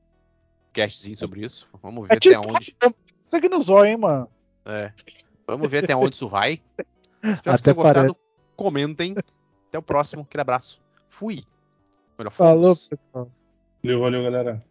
castzinho 0.73 1.17
sobre 1.17 1.45
isso. 1.45 1.69
Vamos 1.81 2.09
ver 2.09 2.15
É 2.15 2.17
até 2.17 2.31
tipo, 2.31 2.53
onde. 2.53 2.77
Isso 3.23 3.37
aqui 3.37 3.49
no 3.49 3.61
zóio, 3.61 3.91
hein, 3.91 3.97
mano. 3.97 4.29
É. 4.65 4.93
Vamos 5.47 5.71
ver 5.71 5.85
até 5.85 5.97
onde 5.97 6.15
isso 6.15 6.29
vai. 6.29 6.63
Espero 7.23 7.57
que 7.57 7.63
tenham 7.63 7.77
gostado. 7.77 8.17
Comentem. 8.57 9.15
Até 9.69 9.79
o 9.79 9.83
próximo. 9.83 10.23
Aquele 10.23 10.43
abraço. 10.43 10.81
Fui. 11.09 11.45
Melhor 12.19 12.31
Falou, 12.31 12.75
pessoal. 12.75 13.31
Valeu, 13.83 14.01
valeu, 14.01 14.23
galera. 14.23 14.70